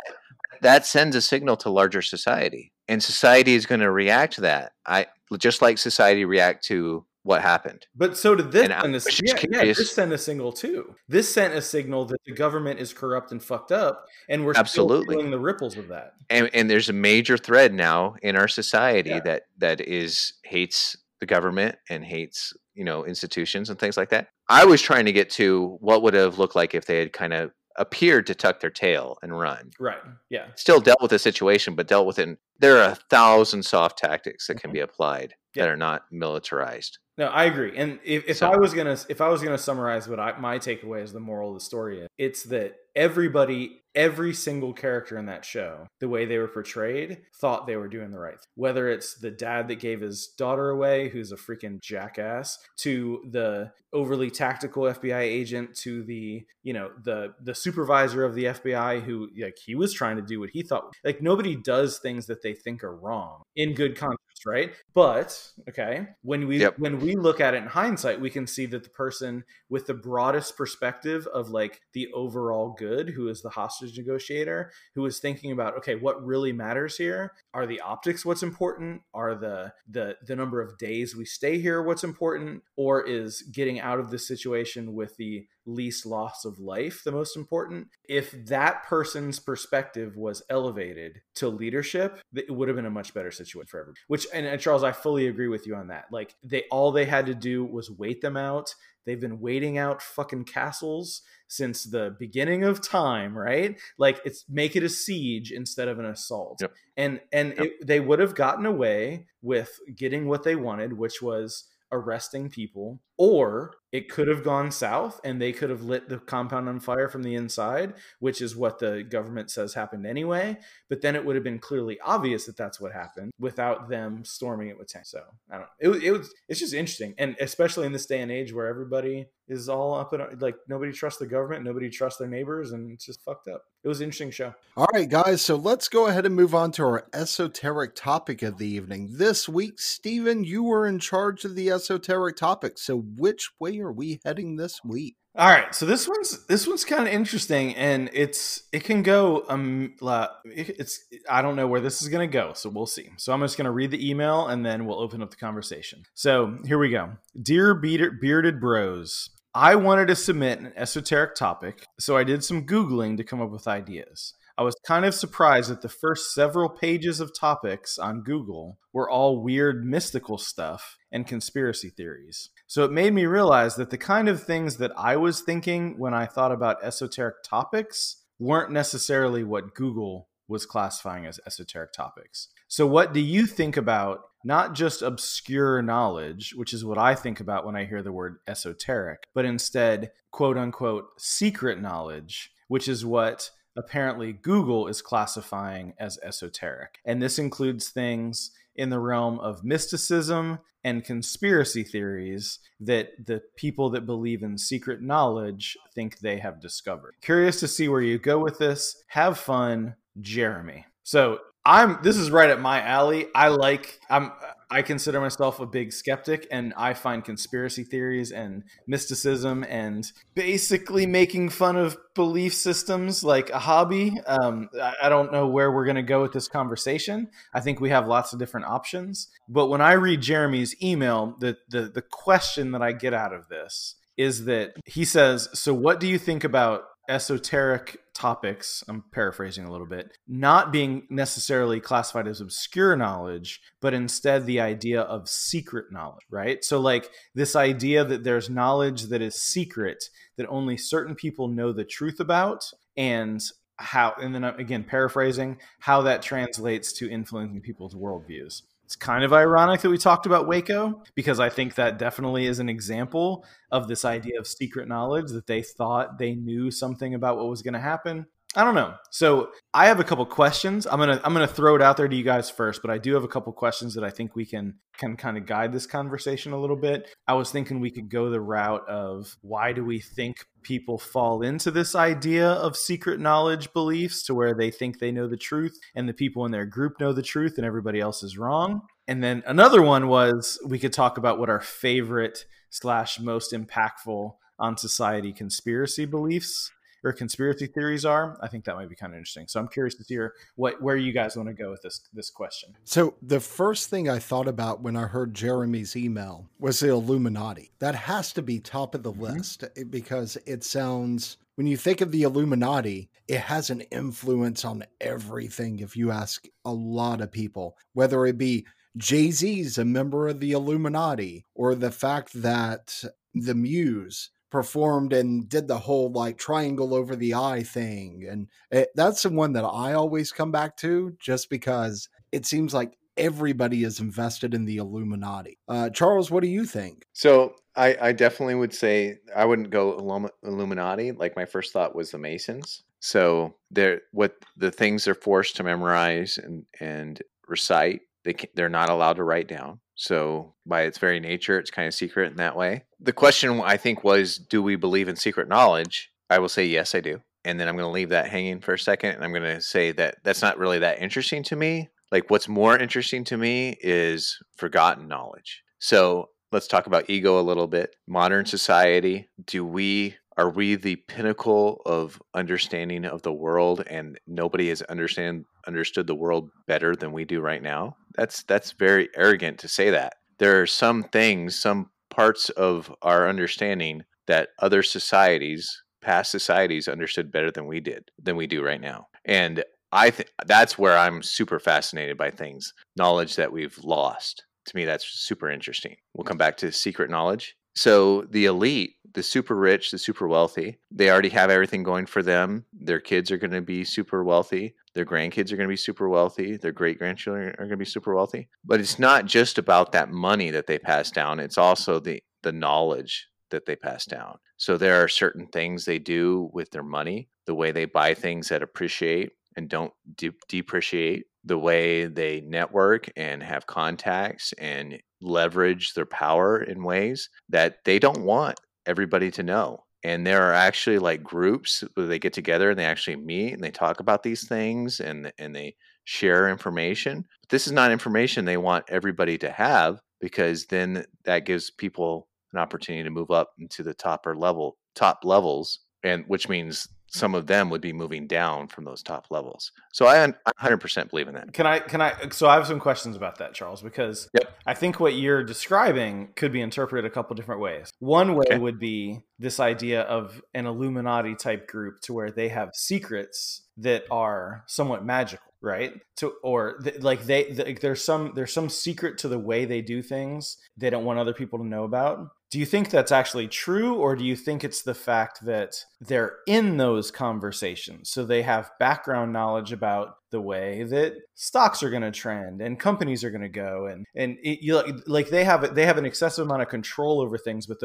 that 0.61 0.85
sends 0.85 1.15
a 1.15 1.21
signal 1.21 1.57
to 1.57 1.69
larger 1.69 2.01
society, 2.01 2.71
and 2.87 3.01
society 3.03 3.55
is 3.55 3.65
going 3.65 3.81
to 3.81 3.91
react 3.91 4.33
to 4.35 4.41
that. 4.41 4.73
I 4.85 5.07
just 5.37 5.61
like 5.61 5.77
society 5.77 6.25
react 6.25 6.63
to 6.65 7.05
what 7.23 7.41
happened. 7.41 7.85
But 7.95 8.17
so 8.17 8.33
did 8.33 8.51
this 8.51 8.63
And 8.69 8.99
send 9.01 9.29
a, 9.29 9.47
yeah, 9.51 9.59
yeah, 9.63 9.73
this 9.73 9.91
sent 9.93 10.11
a 10.11 10.17
signal 10.17 10.51
too. 10.51 10.95
This 11.07 11.31
sent 11.31 11.53
a 11.53 11.61
signal 11.61 12.05
that 12.05 12.17
the 12.25 12.31
government 12.33 12.79
is 12.79 12.93
corrupt 12.93 13.31
and 13.31 13.41
fucked 13.43 13.71
up, 13.71 14.05
and 14.27 14.43
we're 14.43 14.53
Absolutely. 14.55 15.03
still 15.05 15.13
feeling 15.13 15.31
the 15.31 15.39
ripples 15.39 15.77
of 15.77 15.87
that. 15.89 16.13
and, 16.31 16.49
and 16.53 16.69
there's 16.69 16.89
a 16.89 16.93
major 16.93 17.37
thread 17.37 17.73
now 17.73 18.15
in 18.23 18.35
our 18.35 18.47
society 18.47 19.11
Yeah. 19.11 19.19
that 19.21 19.43
that 19.59 19.81
is 19.81 20.33
hates 20.43 20.97
the 21.19 21.27
government 21.27 21.75
and 21.89 22.03
hates 22.03 22.53
you 22.73 22.83
know 22.83 23.05
institutions 23.05 23.69
and 23.69 23.77
things 23.77 23.95
like 23.97 24.09
that 24.09 24.29
i 24.49 24.65
was 24.65 24.81
trying 24.81 25.05
to 25.05 25.11
get 25.11 25.29
to 25.29 25.77
what 25.81 26.01
would 26.01 26.15
have 26.15 26.39
looked 26.39 26.55
like 26.55 26.73
if 26.73 26.85
they 26.85 26.97
had 26.97 27.13
kind 27.13 27.33
of 27.33 27.51
appeared 27.77 28.27
to 28.27 28.35
tuck 28.35 28.59
their 28.59 28.69
tail 28.69 29.17
and 29.21 29.37
run 29.39 29.71
Right. 29.79 29.97
Yeah. 30.29 30.47
still 30.55 30.79
dealt 30.79 31.01
with 31.01 31.11
the 31.11 31.19
situation 31.19 31.75
but 31.75 31.87
dealt 31.87 32.05
with 32.07 32.19
it 32.19 32.23
in, 32.29 32.37
there 32.59 32.77
are 32.77 32.91
a 32.91 32.95
thousand 33.09 33.63
soft 33.63 33.97
tactics 33.97 34.47
that 34.47 34.59
can 34.61 34.71
be 34.71 34.79
applied 34.79 35.29
Mm-hmm. 35.29 35.59
Yeah. 35.59 35.65
that 35.65 35.71
are 35.73 35.77
not 35.77 36.03
militarized 36.11 36.97
No, 37.17 37.25
I 37.27 37.43
agree. 37.43 37.75
And 37.75 37.99
if, 38.05 38.23
if 38.27 38.37
So- 38.37 38.49
I 38.49 38.55
was 38.55 38.73
gonna 38.73 38.97
if 39.09 39.19
I 39.19 39.27
was 39.27 39.41
gonna 39.43 39.57
summarize 39.57 40.07
what 40.07 40.19
I, 40.19 40.37
my 40.39 40.57
takeaway 40.59 41.03
is 41.03 41.11
the 41.11 41.19
moral 41.19 41.49
of 41.49 41.55
the 41.55 41.59
story 41.65 41.99
is, 42.01 42.07
it's 42.17 42.43
that 42.43 42.75
everybody, 42.95 43.81
every 43.95 44.33
single 44.33 44.73
character 44.73 45.17
in 45.17 45.25
that 45.25 45.45
show, 45.45 45.87
the 45.99 46.09
way 46.09 46.25
they 46.25 46.37
were 46.37 46.47
portrayed, 46.47 47.21
thought 47.39 47.67
they 47.67 47.75
were 47.75 47.87
doing 47.87 48.11
the 48.11 48.19
right. 48.19 48.39
Thing. 48.39 48.47
Whether 48.55 48.89
it's 48.89 49.15
the 49.15 49.31
dad 49.31 49.67
that 49.67 49.79
gave 49.79 50.01
his 50.01 50.27
daughter 50.37 50.69
away, 50.69 51.09
who's 51.09 51.31
a 51.31 51.37
freaking 51.37 51.81
jackass, 51.81 52.57
to 52.77 53.23
the 53.29 53.71
overly 53.93 54.29
tactical 54.29 54.83
FBI 54.83 55.21
agent, 55.21 55.75
to 55.79 56.03
the 56.03 56.43
you 56.63 56.73
know 56.73 56.91
the 57.03 57.33
the 57.41 57.55
supervisor 57.55 58.23
of 58.23 58.35
the 58.35 58.45
FBI 58.45 59.01
who 59.03 59.29
like 59.37 59.57
he 59.63 59.75
was 59.75 59.93
trying 59.93 60.17
to 60.17 60.21
do 60.21 60.39
what 60.39 60.49
he 60.51 60.61
thought. 60.61 60.93
Like 61.03 61.21
nobody 61.21 61.55
does 61.55 61.99
things 61.99 62.27
that 62.27 62.41
they 62.41 62.53
think 62.53 62.83
are 62.83 62.95
wrong 62.95 63.43
in 63.55 63.73
good 63.73 63.97
conscience 63.97 64.19
right? 64.45 64.73
But 64.93 65.51
okay, 65.69 66.07
when 66.21 66.47
we 66.47 66.59
Yep. 66.59 66.79
when 66.79 66.99
we 66.99 67.15
look 67.15 67.39
at 67.39 67.53
it 67.53 67.63
in 67.63 67.67
hindsight, 67.67 68.21
we 68.21 68.29
can 68.29 68.47
see 68.47 68.65
that 68.67 68.83
the 68.83 68.89
person 68.89 69.43
with 69.69 69.87
the 69.87 69.93
broadest 69.93 70.57
perspective 70.57 71.27
of 71.27 71.49
like 71.49 71.81
the 71.93 72.11
overall 72.13 72.75
good, 72.77 73.09
who 73.09 73.27
is 73.27 73.41
the 73.41 73.49
hostage 73.49 73.97
negotiator, 73.97 74.71
who 74.95 75.05
is 75.05 75.19
thinking 75.19 75.51
about 75.51 75.77
okay, 75.77 75.95
what 75.95 76.23
really 76.25 76.51
matters 76.53 76.97
here? 76.97 77.33
Are 77.53 77.65
the 77.65 77.81
optics 77.81 78.25
what's 78.25 78.43
important? 78.43 79.01
Are 79.13 79.35
the 79.35 79.73
the 79.89 80.17
the 80.25 80.35
number 80.35 80.61
of 80.61 80.77
days 80.77 81.15
we 81.15 81.25
stay 81.25 81.59
here 81.59 81.81
what's 81.81 82.03
important? 82.03 82.63
Or 82.75 83.01
is 83.05 83.41
getting 83.43 83.79
out 83.79 83.99
of 83.99 84.11
this 84.11 84.27
situation 84.27 84.93
with 84.93 85.17
the 85.17 85.47
least 85.65 86.05
loss 86.05 86.45
of 86.45 86.59
life 86.59 87.01
the 87.03 87.11
most 87.11 87.35
important? 87.37 87.87
If 88.07 88.31
that 88.47 88.83
person's 88.83 89.39
perspective 89.39 90.15
was 90.15 90.43
elevated 90.49 91.21
to 91.35 91.47
leadership, 91.49 92.19
it 92.33 92.51
would 92.51 92.67
have 92.67 92.75
been 92.75 92.85
a 92.85 92.91
much 92.91 93.13
better 93.13 93.31
situation 93.31 93.67
for 93.67 93.79
everybody. 93.79 93.99
Which 94.07 94.27
and, 94.33 94.45
and 94.45 94.61
Charles, 94.61 94.83
I 94.83 94.91
fully 94.91 95.27
agree 95.27 95.47
with 95.47 95.67
you 95.67 95.75
on 95.75 95.87
that. 95.87 96.05
Like 96.11 96.35
they 96.43 96.63
all 96.71 96.91
they 96.91 97.05
had 97.05 97.25
to 97.27 97.35
do 97.35 97.63
was 97.63 97.89
wait 97.89 98.21
them 98.21 98.37
out. 98.37 98.73
They've 99.05 99.19
been 99.19 99.39
waiting 99.39 99.79
out 99.79 100.01
fucking 100.01 100.45
castles 100.45 101.23
since 101.47 101.83
the 101.83 102.15
beginning 102.19 102.63
of 102.63 102.81
time, 102.87 103.35
right? 103.37 103.79
Like 103.97 104.21
it's 104.23 104.45
make 104.47 104.75
it 104.75 104.83
a 104.83 104.89
siege 104.89 105.51
instead 105.51 105.87
of 105.87 105.99
an 105.99 106.05
assault. 106.05 106.59
Yep. 106.61 106.73
And 106.97 107.19
and 107.33 107.49
Yep. 107.57 107.65
it, 107.65 107.87
they 107.87 107.99
would 107.99 108.19
have 108.19 108.35
gotten 108.35 108.65
away 108.65 109.25
with 109.41 109.79
getting 109.95 110.27
what 110.27 110.43
they 110.43 110.55
wanted, 110.55 110.93
which 110.93 111.21
was 111.21 111.65
arresting 111.91 112.49
people 112.49 112.99
or 113.17 113.73
it 113.91 114.09
could 114.09 114.27
have 114.27 114.43
gone 114.43 114.71
south 114.71 115.19
and 115.23 115.41
they 115.41 115.51
could 115.51 115.69
have 115.69 115.83
lit 115.83 116.07
the 116.07 116.17
compound 116.17 116.67
on 116.69 116.79
fire 116.79 117.09
from 117.09 117.23
the 117.23 117.35
inside 117.35 117.93
which 118.19 118.41
is 118.41 118.55
what 118.55 118.79
the 118.79 119.03
government 119.03 119.51
says 119.51 119.73
happened 119.73 120.05
anyway 120.05 120.57
but 120.89 121.01
then 121.01 121.15
it 121.15 121.25
would 121.25 121.35
have 121.35 121.43
been 121.43 121.59
clearly 121.59 121.99
obvious 122.03 122.45
that 122.45 122.57
that's 122.57 122.79
what 122.79 122.91
happened 122.91 123.31
without 123.39 123.89
them 123.89 124.23
storming 124.23 124.69
it 124.69 124.77
with 124.77 124.87
tanks. 124.87 125.11
So 125.11 125.21
i 125.49 125.57
don't 125.57 125.67
it, 125.79 126.03
it 126.03 126.11
was 126.11 126.33
it's 126.47 126.59
just 126.59 126.73
interesting 126.73 127.13
and 127.17 127.35
especially 127.39 127.85
in 127.85 127.91
this 127.91 128.05
day 128.05 128.21
and 128.21 128.31
age 128.31 128.53
where 128.53 128.67
everybody 128.67 129.27
is 129.47 129.67
all 129.69 129.93
up 129.93 130.13
in 130.13 130.21
like 130.39 130.55
nobody 130.67 130.91
trusts 130.91 131.19
the 131.19 131.27
government 131.27 131.65
nobody 131.65 131.89
trusts 131.89 132.19
their 132.19 132.27
neighbors 132.27 132.71
and 132.71 132.91
it's 132.91 133.05
just 133.05 133.23
fucked 133.23 133.47
up 133.47 133.63
it 133.83 133.87
was 133.87 133.99
an 133.99 134.05
interesting 134.05 134.31
show 134.31 134.53
All 134.77 134.87
right, 134.93 135.09
guys, 135.09 135.41
so 135.41 135.55
let's 135.55 135.87
go 135.87 136.07
ahead 136.07 136.25
and 136.25 136.35
move 136.35 136.55
on 136.55 136.71
to 136.73 136.83
our 136.83 137.07
esoteric 137.13 137.95
topic 137.95 138.41
of 138.41 138.57
the 138.57 138.67
evening. 138.67 139.09
This 139.13 139.49
week, 139.49 139.79
Stephen, 139.79 140.43
you 140.43 140.63
were 140.63 140.87
in 140.87 140.99
charge 140.99 141.45
of 141.45 141.55
the 141.55 141.69
esoteric 141.69 142.37
topic. 142.37 142.77
So, 142.77 142.97
which 142.97 143.49
way 143.59 143.79
are 143.79 143.91
we 143.91 144.21
heading 144.23 144.55
this 144.55 144.81
week? 144.83 145.15
All 145.33 145.49
right, 145.49 145.73
so 145.73 145.85
this 145.85 146.09
one's 146.09 146.45
this 146.47 146.67
one's 146.67 146.83
kind 146.83 147.07
of 147.07 147.13
interesting, 147.13 147.73
and 147.75 148.09
it's 148.11 148.63
it 148.73 148.83
can 148.83 149.01
go 149.01 149.45
um 149.47 149.95
it's 150.43 150.99
I 151.29 151.41
don't 151.41 151.55
know 151.55 151.67
where 151.67 151.79
this 151.79 152.01
is 152.01 152.09
gonna 152.09 152.27
go, 152.27 152.51
so 152.53 152.69
we'll 152.69 152.85
see. 152.85 153.09
So 153.15 153.31
I'm 153.31 153.39
just 153.39 153.57
gonna 153.57 153.71
read 153.71 153.91
the 153.91 154.09
email 154.09 154.47
and 154.47 154.65
then 154.65 154.85
we'll 154.85 154.99
open 154.99 155.23
up 155.23 155.29
the 155.29 155.37
conversation. 155.37 156.03
So 156.15 156.57
here 156.65 156.77
we 156.77 156.89
go, 156.89 157.11
dear 157.41 157.73
bearded, 157.73 158.19
bearded 158.19 158.59
bros. 158.59 159.29
I 159.53 159.75
wanted 159.75 160.07
to 160.07 160.15
submit 160.15 160.59
an 160.59 160.71
esoteric 160.77 161.35
topic, 161.35 161.85
so 161.99 162.15
I 162.15 162.23
did 162.23 162.41
some 162.41 162.65
googling 162.65 163.17
to 163.17 163.23
come 163.25 163.41
up 163.41 163.51
with 163.51 163.67
ideas. 163.67 164.33
I 164.57 164.63
was 164.63 164.75
kind 164.85 165.03
of 165.03 165.13
surprised 165.13 165.69
that 165.69 165.81
the 165.81 165.89
first 165.89 166.33
several 166.33 166.69
pages 166.69 167.19
of 167.19 167.37
topics 167.37 167.97
on 167.97 168.23
Google 168.23 168.77
were 168.93 169.09
all 169.09 169.43
weird 169.43 169.83
mystical 169.85 170.37
stuff 170.37 170.95
and 171.11 171.27
conspiracy 171.27 171.89
theories. 171.89 172.49
So 172.67 172.85
it 172.85 172.91
made 172.91 173.13
me 173.13 173.25
realize 173.25 173.75
that 173.75 173.89
the 173.89 173.97
kind 173.97 174.29
of 174.29 174.41
things 174.41 174.77
that 174.77 174.91
I 174.97 175.17
was 175.17 175.41
thinking 175.41 175.97
when 175.97 176.13
I 176.13 176.27
thought 176.27 176.53
about 176.53 176.81
esoteric 176.81 177.43
topics 177.43 178.23
weren't 178.39 178.71
necessarily 178.71 179.43
what 179.43 179.75
Google 179.75 180.29
was 180.47 180.65
classifying 180.65 181.25
as 181.25 181.39
esoteric 181.45 181.91
topics. 181.91 182.47
So, 182.67 182.87
what 182.87 183.13
do 183.13 183.19
you 183.19 183.45
think 183.45 183.75
about 183.75 184.21
not 184.43 184.73
just 184.73 185.01
obscure 185.01 185.81
knowledge, 185.81 186.53
which 186.55 186.73
is 186.73 186.85
what 186.85 186.97
I 186.97 187.15
think 187.15 187.39
about 187.39 187.65
when 187.65 187.75
I 187.75 187.85
hear 187.85 188.01
the 188.01 188.11
word 188.11 188.37
esoteric, 188.47 189.23
but 189.33 189.45
instead, 189.45 190.11
quote 190.31 190.57
unquote, 190.57 191.07
secret 191.17 191.81
knowledge, 191.81 192.51
which 192.67 192.87
is 192.87 193.05
what 193.05 193.51
apparently 193.75 194.33
Google 194.33 194.87
is 194.87 195.01
classifying 195.01 195.93
as 195.99 196.19
esoteric. 196.23 196.99
And 197.05 197.21
this 197.21 197.39
includes 197.39 197.89
things 197.89 198.51
in 198.75 198.89
the 198.89 198.99
realm 198.99 199.39
of 199.39 199.63
mysticism 199.63 200.59
and 200.83 201.03
conspiracy 201.03 201.83
theories 201.83 202.59
that 202.79 203.09
the 203.25 203.41
people 203.55 203.89
that 203.91 204.05
believe 204.05 204.41
in 204.41 204.57
secret 204.57 205.01
knowledge 205.01 205.77
think 205.93 206.19
they 206.19 206.39
have 206.39 206.59
discovered. 206.59 207.15
Curious 207.21 207.59
to 207.59 207.67
see 207.67 207.87
where 207.87 208.01
you 208.01 208.17
go 208.17 208.39
with 208.39 208.57
this. 208.57 209.03
Have 209.07 209.37
fun, 209.37 209.95
Jeremy. 210.19 210.85
So, 211.03 211.39
I'm 211.65 211.99
this 212.01 212.17
is 212.17 212.31
right 212.31 212.49
at 212.49 212.59
my 212.59 212.81
alley. 212.81 213.27
I 213.35 213.49
like 213.49 213.99
I'm 214.09 214.31
I 214.71 214.81
consider 214.81 215.19
myself 215.19 215.59
a 215.59 215.65
big 215.65 215.91
skeptic 215.91 216.47
and 216.49 216.73
I 216.77 216.93
find 216.93 217.25
conspiracy 217.25 217.83
theories 217.83 218.31
and 218.31 218.63
mysticism 218.87 219.65
and 219.67 220.09
basically 220.33 221.05
making 221.05 221.49
fun 221.49 221.75
of 221.75 221.97
belief 222.15 222.53
systems 222.53 223.21
like 223.21 223.49
a 223.49 223.59
hobby. 223.59 224.17
Um, 224.25 224.69
I 225.01 225.09
don't 225.09 225.33
know 225.33 225.47
where 225.47 225.73
we're 225.73 225.83
going 225.83 225.97
to 225.97 226.01
go 226.03 226.21
with 226.21 226.31
this 226.31 226.47
conversation. 226.47 227.29
I 227.53 227.59
think 227.59 227.81
we 227.81 227.89
have 227.89 228.07
lots 228.07 228.31
of 228.31 228.39
different 228.39 228.67
options. 228.67 229.27
But 229.49 229.67
when 229.67 229.81
I 229.81 229.91
read 229.93 230.21
Jeremy's 230.21 230.81
email, 230.81 231.35
the, 231.39 231.57
the, 231.67 231.81
the 231.93 232.01
question 232.01 232.71
that 232.71 232.81
I 232.81 232.93
get 232.93 233.13
out 233.13 233.33
of 233.33 233.49
this 233.49 233.95
is 234.15 234.45
that 234.45 234.73
he 234.85 235.03
says, 235.03 235.49
So, 235.53 235.73
what 235.73 235.99
do 235.99 236.07
you 236.07 236.17
think 236.17 236.43
about 236.45 236.83
esoteric 237.09 237.97
topics, 238.13 238.83
I'm 238.87 239.03
paraphrasing 239.11 239.65
a 239.65 239.71
little 239.71 239.87
bit, 239.87 240.17
not 240.27 240.71
being 240.71 241.07
necessarily 241.09 241.79
classified 241.79 242.27
as 242.27 242.41
obscure 242.41 242.95
knowledge, 242.95 243.61
but 243.81 243.93
instead 243.93 244.45
the 244.45 244.59
idea 244.59 245.01
of 245.01 245.29
secret 245.29 245.91
knowledge, 245.91 246.25
right? 246.29 246.63
So, 246.63 246.79
like 246.79 247.09
this 247.33 247.55
idea 247.55 248.03
that 248.03 248.23
there's 248.23 248.49
knowledge 248.49 249.03
that 249.03 249.21
is 249.21 249.41
secret 249.41 250.03
that 250.37 250.47
only 250.47 250.77
certain 250.77 251.15
people 251.15 251.47
know 251.47 251.71
the 251.71 251.85
truth 251.85 252.19
about, 252.19 252.63
and 252.95 253.41
how, 253.77 254.13
and 254.21 254.33
then 254.33 254.43
uh, 254.43 254.53
again, 254.57 254.83
paraphrasing, 254.83 255.57
how 255.79 256.01
that 256.03 256.21
translates 256.21 256.93
to 256.93 257.09
influencing 257.09 257.61
people's 257.61 257.95
worldviews. 257.95 258.61
It's 258.91 258.97
kind 258.97 259.23
of 259.23 259.31
ironic 259.31 259.79
that 259.79 259.89
we 259.89 259.97
talked 259.97 260.25
about 260.25 260.49
Waco 260.49 261.01
because 261.15 261.39
I 261.39 261.47
think 261.47 261.75
that 261.75 261.97
definitely 261.97 262.45
is 262.45 262.59
an 262.59 262.67
example 262.67 263.45
of 263.71 263.87
this 263.87 264.03
idea 264.03 264.37
of 264.37 264.45
secret 264.45 264.89
knowledge 264.89 265.31
that 265.31 265.47
they 265.47 265.61
thought 265.61 266.19
they 266.19 266.35
knew 266.35 266.69
something 266.71 267.13
about 267.13 267.37
what 267.37 267.47
was 267.47 267.61
going 267.61 267.73
to 267.73 267.79
happen. 267.79 268.25
I 268.53 268.65
don't 268.65 268.75
know. 268.75 268.95
So 269.11 269.51
I 269.73 269.85
have 269.85 270.01
a 270.01 270.03
couple 270.03 270.25
questions. 270.25 270.85
I'm 270.85 270.99
gonna 270.99 271.21
I'm 271.23 271.33
gonna 271.33 271.47
throw 271.47 271.75
it 271.75 271.81
out 271.81 271.95
there 271.95 272.09
to 272.09 272.15
you 272.15 272.23
guys 272.23 272.49
first, 272.49 272.81
but 272.81 272.91
I 272.91 272.97
do 272.97 273.13
have 273.13 273.23
a 273.23 273.29
couple 273.29 273.53
questions 273.53 273.93
that 273.93 274.03
I 274.03 274.09
think 274.09 274.35
we 274.35 274.45
can 274.45 274.75
can 274.97 275.15
kind 275.15 275.37
of 275.37 275.45
guide 275.45 275.71
this 275.71 275.85
conversation 275.85 276.51
a 276.51 276.59
little 276.59 276.75
bit. 276.75 277.07
I 277.27 277.33
was 277.35 277.49
thinking 277.49 277.79
we 277.79 277.91
could 277.91 278.09
go 278.09 278.29
the 278.29 278.41
route 278.41 278.87
of 278.89 279.37
why 279.41 279.71
do 279.71 279.85
we 279.85 280.01
think 280.01 280.45
people 280.63 280.97
fall 280.97 281.41
into 281.41 281.71
this 281.71 281.95
idea 281.95 282.49
of 282.49 282.75
secret 282.75 283.21
knowledge 283.21 283.71
beliefs 283.71 284.21
to 284.23 284.33
where 284.33 284.53
they 284.53 284.69
think 284.69 284.99
they 284.99 285.11
know 285.13 285.27
the 285.27 285.37
truth 285.37 285.79
and 285.95 286.09
the 286.09 286.13
people 286.13 286.45
in 286.45 286.51
their 286.51 286.65
group 286.65 286.99
know 286.99 287.13
the 287.13 287.21
truth 287.21 287.53
and 287.55 287.65
everybody 287.65 288.01
else 288.01 288.21
is 288.21 288.37
wrong. 288.37 288.81
And 289.07 289.23
then 289.23 289.43
another 289.47 289.81
one 289.81 290.09
was 290.09 290.59
we 290.67 290.77
could 290.77 290.93
talk 290.93 291.17
about 291.17 291.39
what 291.39 291.49
our 291.49 291.61
favorite 291.61 292.43
slash 292.69 293.17
most 293.17 293.53
impactful 293.53 294.33
on 294.59 294.77
society 294.77 295.31
conspiracy 295.31 296.05
beliefs 296.05 296.69
or 297.03 297.11
conspiracy 297.11 297.67
theories 297.67 298.05
are, 298.05 298.37
I 298.41 298.47
think 298.47 298.65
that 298.65 298.75
might 298.75 298.89
be 298.89 298.95
kind 298.95 299.13
of 299.13 299.17
interesting. 299.17 299.47
So 299.47 299.59
I'm 299.59 299.67
curious 299.67 299.95
to 299.95 300.03
hear 300.03 300.33
what 300.55 300.81
where 300.81 300.97
you 300.97 301.11
guys 301.11 301.35
want 301.35 301.49
to 301.49 301.53
go 301.53 301.71
with 301.71 301.81
this 301.81 302.01
this 302.13 302.29
question. 302.29 302.75
So 302.83 303.15
the 303.21 303.39
first 303.39 303.89
thing 303.89 304.09
I 304.09 304.19
thought 304.19 304.47
about 304.47 304.81
when 304.81 304.95
I 304.95 305.07
heard 305.07 305.33
Jeremy's 305.33 305.95
email 305.95 306.47
was 306.59 306.79
the 306.79 306.89
Illuminati. 306.89 307.71
That 307.79 307.95
has 307.95 308.33
to 308.33 308.41
be 308.41 308.59
top 308.59 308.95
of 308.95 309.03
the 309.03 309.11
mm-hmm. 309.11 309.21
list 309.21 309.63
eh, 309.63 309.83
because 309.89 310.37
it 310.45 310.63
sounds 310.63 311.37
when 311.55 311.67
you 311.67 311.77
think 311.77 312.01
of 312.01 312.11
the 312.11 312.23
Illuminati, 312.23 313.09
it 313.27 313.39
has 313.39 313.69
an 313.69 313.81
influence 313.91 314.65
on 314.65 314.83
everything 314.99 315.79
if 315.79 315.95
you 315.95 316.11
ask 316.11 316.47
a 316.65 316.71
lot 316.71 317.21
of 317.21 317.31
people, 317.31 317.77
whether 317.93 318.25
it 318.25 318.37
be 318.37 318.65
Jay 318.97 319.31
Z's 319.31 319.77
a 319.77 319.85
member 319.85 320.27
of 320.27 320.39
the 320.39 320.51
Illuminati, 320.51 321.45
or 321.55 321.75
the 321.75 321.91
fact 321.91 322.33
that 322.41 323.03
the 323.33 323.55
Muse 323.55 324.29
performed 324.51 325.13
and 325.13 325.49
did 325.49 325.67
the 325.67 325.79
whole 325.79 326.11
like 326.11 326.37
triangle 326.37 326.93
over 326.93 327.15
the 327.15 327.33
eye 327.33 327.63
thing. 327.63 328.27
And 328.29 328.47
it, 328.69 328.89
that's 328.93 329.23
the 329.23 329.29
one 329.29 329.53
that 329.53 329.65
I 329.65 329.93
always 329.93 330.31
come 330.31 330.51
back 330.51 330.77
to 330.77 331.15
just 331.19 331.49
because 331.49 332.09
it 332.31 332.45
seems 332.45 332.73
like 332.73 332.97
everybody 333.17 333.83
is 333.83 333.99
invested 333.99 334.53
in 334.53 334.65
the 334.65 334.77
Illuminati. 334.77 335.57
Uh, 335.67 335.89
Charles, 335.89 336.31
what 336.31 336.43
do 336.43 336.49
you 336.49 336.65
think? 336.65 337.05
So 337.13 337.55
I, 337.75 337.97
I 338.01 338.11
definitely 338.11 338.55
would 338.55 338.73
say 338.73 339.17
I 339.35 339.45
wouldn't 339.45 339.69
go 339.69 339.97
Illum- 339.97 340.29
Illuminati. 340.43 341.11
Like 341.11 341.35
my 341.35 341.45
first 341.45 341.73
thought 341.73 341.95
was 341.95 342.11
the 342.11 342.17
Masons. 342.17 342.83
So 342.99 343.55
they're 343.71 344.01
what 344.11 344.35
the 344.57 344.71
things 344.71 345.05
they're 345.05 345.15
forced 345.15 345.55
to 345.57 345.63
memorize 345.63 346.37
and 346.37 346.65
and 346.79 347.21
recite. 347.47 348.01
They 348.23 348.33
can, 348.33 348.49
they're 348.53 348.69
not 348.69 348.89
allowed 348.89 349.15
to 349.15 349.23
write 349.23 349.47
down. 349.47 349.79
So, 349.95 350.55
by 350.65 350.83
its 350.83 350.97
very 350.97 351.19
nature, 351.19 351.59
it's 351.59 351.71
kind 351.71 351.87
of 351.87 351.93
secret 351.93 352.31
in 352.31 352.37
that 352.37 352.55
way. 352.55 352.85
The 352.99 353.13
question 353.13 353.61
I 353.61 353.77
think 353.77 354.03
was 354.03 354.37
Do 354.37 354.63
we 354.63 354.75
believe 354.75 355.07
in 355.07 355.15
secret 355.15 355.47
knowledge? 355.47 356.11
I 356.29 356.39
will 356.39 356.49
say, 356.49 356.65
yes, 356.65 356.95
I 356.95 357.01
do. 357.01 357.21
And 357.43 357.59
then 357.59 357.67
I'm 357.67 357.75
going 357.75 357.87
to 357.87 357.91
leave 357.91 358.09
that 358.09 358.29
hanging 358.29 358.61
for 358.61 358.73
a 358.73 358.79
second. 358.79 359.11
And 359.15 359.23
I'm 359.23 359.31
going 359.31 359.43
to 359.43 359.61
say 359.61 359.91
that 359.93 360.17
that's 360.23 360.41
not 360.41 360.57
really 360.57 360.79
that 360.79 361.01
interesting 361.01 361.43
to 361.43 361.55
me. 361.55 361.89
Like, 362.11 362.29
what's 362.29 362.47
more 362.47 362.77
interesting 362.77 363.23
to 363.25 363.37
me 363.37 363.77
is 363.81 364.39
forgotten 364.55 365.07
knowledge. 365.07 365.63
So, 365.79 366.29
let's 366.51 366.67
talk 366.67 366.87
about 366.87 367.09
ego 367.09 367.39
a 367.39 367.41
little 367.41 367.67
bit. 367.67 367.95
Modern 368.07 368.45
society, 368.45 369.29
do 369.45 369.65
we 369.65 370.15
are 370.37 370.49
we 370.49 370.75
the 370.75 370.95
pinnacle 370.95 371.81
of 371.85 372.21
understanding 372.33 373.05
of 373.05 373.21
the 373.21 373.33
world 373.33 373.83
and 373.87 374.19
nobody 374.25 374.69
has 374.69 374.81
understand 374.83 375.45
understood 375.67 376.07
the 376.07 376.15
world 376.15 376.49
better 376.67 376.95
than 376.95 377.11
we 377.11 377.25
do 377.25 377.41
right 377.41 377.61
now 377.61 377.95
that's 378.15 378.43
that's 378.43 378.71
very 378.73 379.09
arrogant 379.15 379.59
to 379.59 379.67
say 379.67 379.89
that. 379.91 380.13
There 380.39 380.61
are 380.61 380.67
some 380.67 381.03
things 381.03 381.59
some 381.59 381.89
parts 382.09 382.49
of 382.51 382.93
our 383.01 383.27
understanding 383.27 384.03
that 384.27 384.49
other 384.59 384.83
societies 384.83 385.83
past 386.01 386.31
societies 386.31 386.87
understood 386.87 387.31
better 387.31 387.51
than 387.51 387.67
we 387.67 387.79
did 387.79 388.09
than 388.21 388.35
we 388.35 388.47
do 388.47 388.63
right 388.63 388.81
now. 388.81 389.07
And 389.25 389.63
i 389.93 390.09
think 390.09 390.29
that's 390.45 390.77
where 390.77 390.97
i'm 390.97 391.21
super 391.21 391.59
fascinated 391.59 392.17
by 392.17 392.31
things 392.31 392.73
knowledge 392.95 393.35
that 393.35 393.51
we've 393.51 393.77
lost. 393.83 394.45
To 394.65 394.75
me 394.75 394.85
that's 394.85 395.05
super 395.05 395.49
interesting. 395.49 395.95
We'll 396.13 396.25
come 396.25 396.37
back 396.37 396.57
to 396.57 396.71
secret 396.71 397.09
knowledge 397.09 397.55
so 397.75 398.23
the 398.29 398.45
elite, 398.45 398.95
the 399.13 399.23
super 399.23 399.55
rich, 399.55 399.91
the 399.91 399.97
super 399.97 400.27
wealthy, 400.27 400.77
they 400.89 401.09
already 401.09 401.29
have 401.29 401.49
everything 401.49 401.83
going 401.83 402.05
for 402.05 402.23
them. 402.23 402.65
Their 402.73 402.99
kids 402.99 403.31
are 403.31 403.37
going 403.37 403.51
to 403.51 403.61
be 403.61 403.83
super 403.83 404.23
wealthy. 404.23 404.75
Their 404.93 405.05
grandkids 405.05 405.51
are 405.51 405.57
going 405.57 405.67
to 405.67 405.73
be 405.73 405.77
super 405.77 406.09
wealthy. 406.09 406.57
Their 406.57 406.71
great 406.71 406.97
grandchildren 406.97 407.49
are 407.49 407.65
going 407.65 407.69
to 407.71 407.77
be 407.77 407.85
super 407.85 408.15
wealthy. 408.15 408.49
But 408.65 408.79
it's 408.79 408.99
not 408.99 409.25
just 409.25 409.57
about 409.57 409.91
that 409.91 410.11
money 410.11 410.51
that 410.51 410.67
they 410.67 410.79
pass 410.79 411.11
down. 411.11 411.39
It's 411.39 411.57
also 411.57 411.99
the 411.99 412.21
the 412.43 412.51
knowledge 412.51 413.27
that 413.51 413.65
they 413.65 413.75
pass 413.75 414.05
down. 414.05 414.37
So 414.57 414.77
there 414.77 415.03
are 415.03 415.07
certain 415.07 415.47
things 415.47 415.85
they 415.85 415.99
do 415.99 416.49
with 416.53 416.71
their 416.71 416.83
money, 416.83 417.29
the 417.45 417.55
way 417.55 417.71
they 417.71 417.85
buy 417.85 418.13
things 418.13 418.49
that 418.49 418.63
appreciate 418.63 419.31
and 419.55 419.69
don't 419.69 419.93
de- 420.15 420.31
depreciate, 420.47 421.25
the 421.43 421.57
way 421.57 422.05
they 422.05 422.41
network 422.41 423.09
and 423.15 423.41
have 423.41 423.65
contacts 423.67 424.53
and 424.57 424.99
leverage 425.21 425.93
their 425.93 426.05
power 426.05 426.61
in 426.61 426.83
ways 426.83 427.29
that 427.49 427.77
they 427.85 427.99
don't 427.99 428.23
want 428.23 428.59
everybody 428.85 429.31
to 429.31 429.43
know. 429.43 429.83
And 430.03 430.25
there 430.25 430.43
are 430.43 430.53
actually 430.53 430.99
like 430.99 431.23
groups 431.23 431.83
where 431.93 432.07
they 432.07 432.19
get 432.19 432.33
together 432.33 432.71
and 432.71 432.79
they 432.79 432.85
actually 432.85 433.17
meet 433.17 433.53
and 433.53 433.63
they 433.63 433.71
talk 433.71 433.99
about 433.99 434.23
these 434.23 434.47
things 434.47 434.99
and 434.99 435.31
and 435.37 435.55
they 435.55 435.75
share 436.05 436.49
information. 436.49 437.25
But 437.41 437.49
this 437.49 437.67
is 437.67 437.73
not 437.73 437.91
information 437.91 438.45
they 438.45 438.57
want 438.57 438.85
everybody 438.89 439.37
to 439.39 439.51
have 439.51 440.01
because 440.19 440.65
then 440.65 441.05
that 441.25 441.45
gives 441.45 441.69
people 441.69 442.27
an 442.53 442.59
opportunity 442.59 443.03
to 443.03 443.09
move 443.09 443.31
up 443.31 443.51
into 443.59 443.83
the 443.83 443.93
topper 443.93 444.35
level 444.35 444.77
top 444.95 445.23
levels 445.23 445.79
and 446.03 446.25
which 446.27 446.49
means 446.49 446.87
some 447.13 447.35
of 447.35 447.45
them 447.45 447.69
would 447.69 447.81
be 447.81 447.91
moving 447.93 448.25
down 448.25 448.67
from 448.67 448.85
those 448.85 449.03
top 449.03 449.27
levels. 449.29 449.71
So 449.91 450.07
I, 450.07 450.33
100% 450.61 451.09
believe 451.09 451.27
in 451.27 451.33
that. 451.35 451.51
Can 451.53 451.67
I? 451.67 451.79
Can 451.79 452.01
I? 452.01 452.13
So 452.31 452.47
I 452.47 452.55
have 452.55 452.65
some 452.65 452.79
questions 452.79 453.15
about 453.17 453.37
that, 453.39 453.53
Charles, 453.53 453.81
because 453.81 454.29
Yep. 454.33 454.57
I 454.65 454.73
think 454.73 454.99
what 454.99 455.15
you're 455.15 455.43
describing 455.43 456.29
could 456.35 456.53
be 456.53 456.61
interpreted 456.61 457.05
a 457.05 457.13
couple 457.13 457.35
different 457.35 457.59
ways. 457.61 457.91
One 457.99 458.35
way 458.35 458.45
Okay. 458.49 458.57
would 458.57 458.79
be 458.79 459.23
this 459.39 459.59
idea 459.59 460.01
of 460.03 460.41
an 460.53 460.65
Illuminati 460.65 461.35
type 461.35 461.67
group 461.67 461.99
to 462.01 462.13
where 462.13 462.31
they 462.31 462.47
have 462.49 462.69
secrets 462.73 463.63
that 463.77 464.05
are 464.11 464.63
somewhat 464.67 465.03
magical, 465.03 465.51
right? 465.61 465.93
To 466.17 466.33
or 466.43 466.77
th- 466.79 467.01
like 467.01 467.23
they 467.25 467.43
th- 467.45 467.79
there's 467.81 468.03
some 468.03 468.31
there's 468.35 468.53
some 468.53 468.69
secret 468.69 469.17
to 469.19 469.27
the 469.27 469.39
way 469.39 469.65
they 469.65 469.81
do 469.81 470.01
things 470.01 470.57
they 470.77 470.89
don't 470.89 471.05
want 471.05 471.19
other 471.19 471.33
people 471.33 471.59
to 471.59 471.65
know 471.65 471.83
about. 471.83 472.29
Do 472.51 472.59
you 472.59 472.65
think 472.65 472.89
that's 472.89 473.13
actually 473.13 473.47
true, 473.47 473.95
or 473.95 474.15
do 474.17 474.25
you 474.25 474.35
think 474.35 474.63
it's 474.63 474.81
the 474.81 474.93
fact 474.93 475.45
that 475.45 475.85
they're 476.01 476.33
in 476.45 476.75
those 476.75 477.09
conversations, 477.09 478.09
so 478.09 478.25
they 478.25 478.41
have 478.41 478.71
background 478.77 479.31
knowledge 479.31 479.71
about 479.71 480.15
the 480.31 480.41
way 480.41 480.83
that 480.83 481.13
stocks 481.33 481.81
are 481.81 481.89
going 481.89 482.01
to 482.01 482.11
trend 482.11 482.61
and 482.61 482.77
companies 482.77 483.23
are 483.23 483.31
going 483.31 483.41
to 483.41 483.49
go, 483.49 483.85
and 483.85 484.05
and 484.15 484.37
it, 484.43 484.59
you 484.61 484.81
like 485.07 485.29
they 485.29 485.45
have 485.45 485.73
they 485.75 485.85
have 485.85 485.97
an 485.97 486.05
excessive 486.05 486.45
amount 486.45 486.61
of 486.61 486.67
control 486.67 487.21
over 487.21 487.37
things, 487.37 487.65
but 487.67 487.77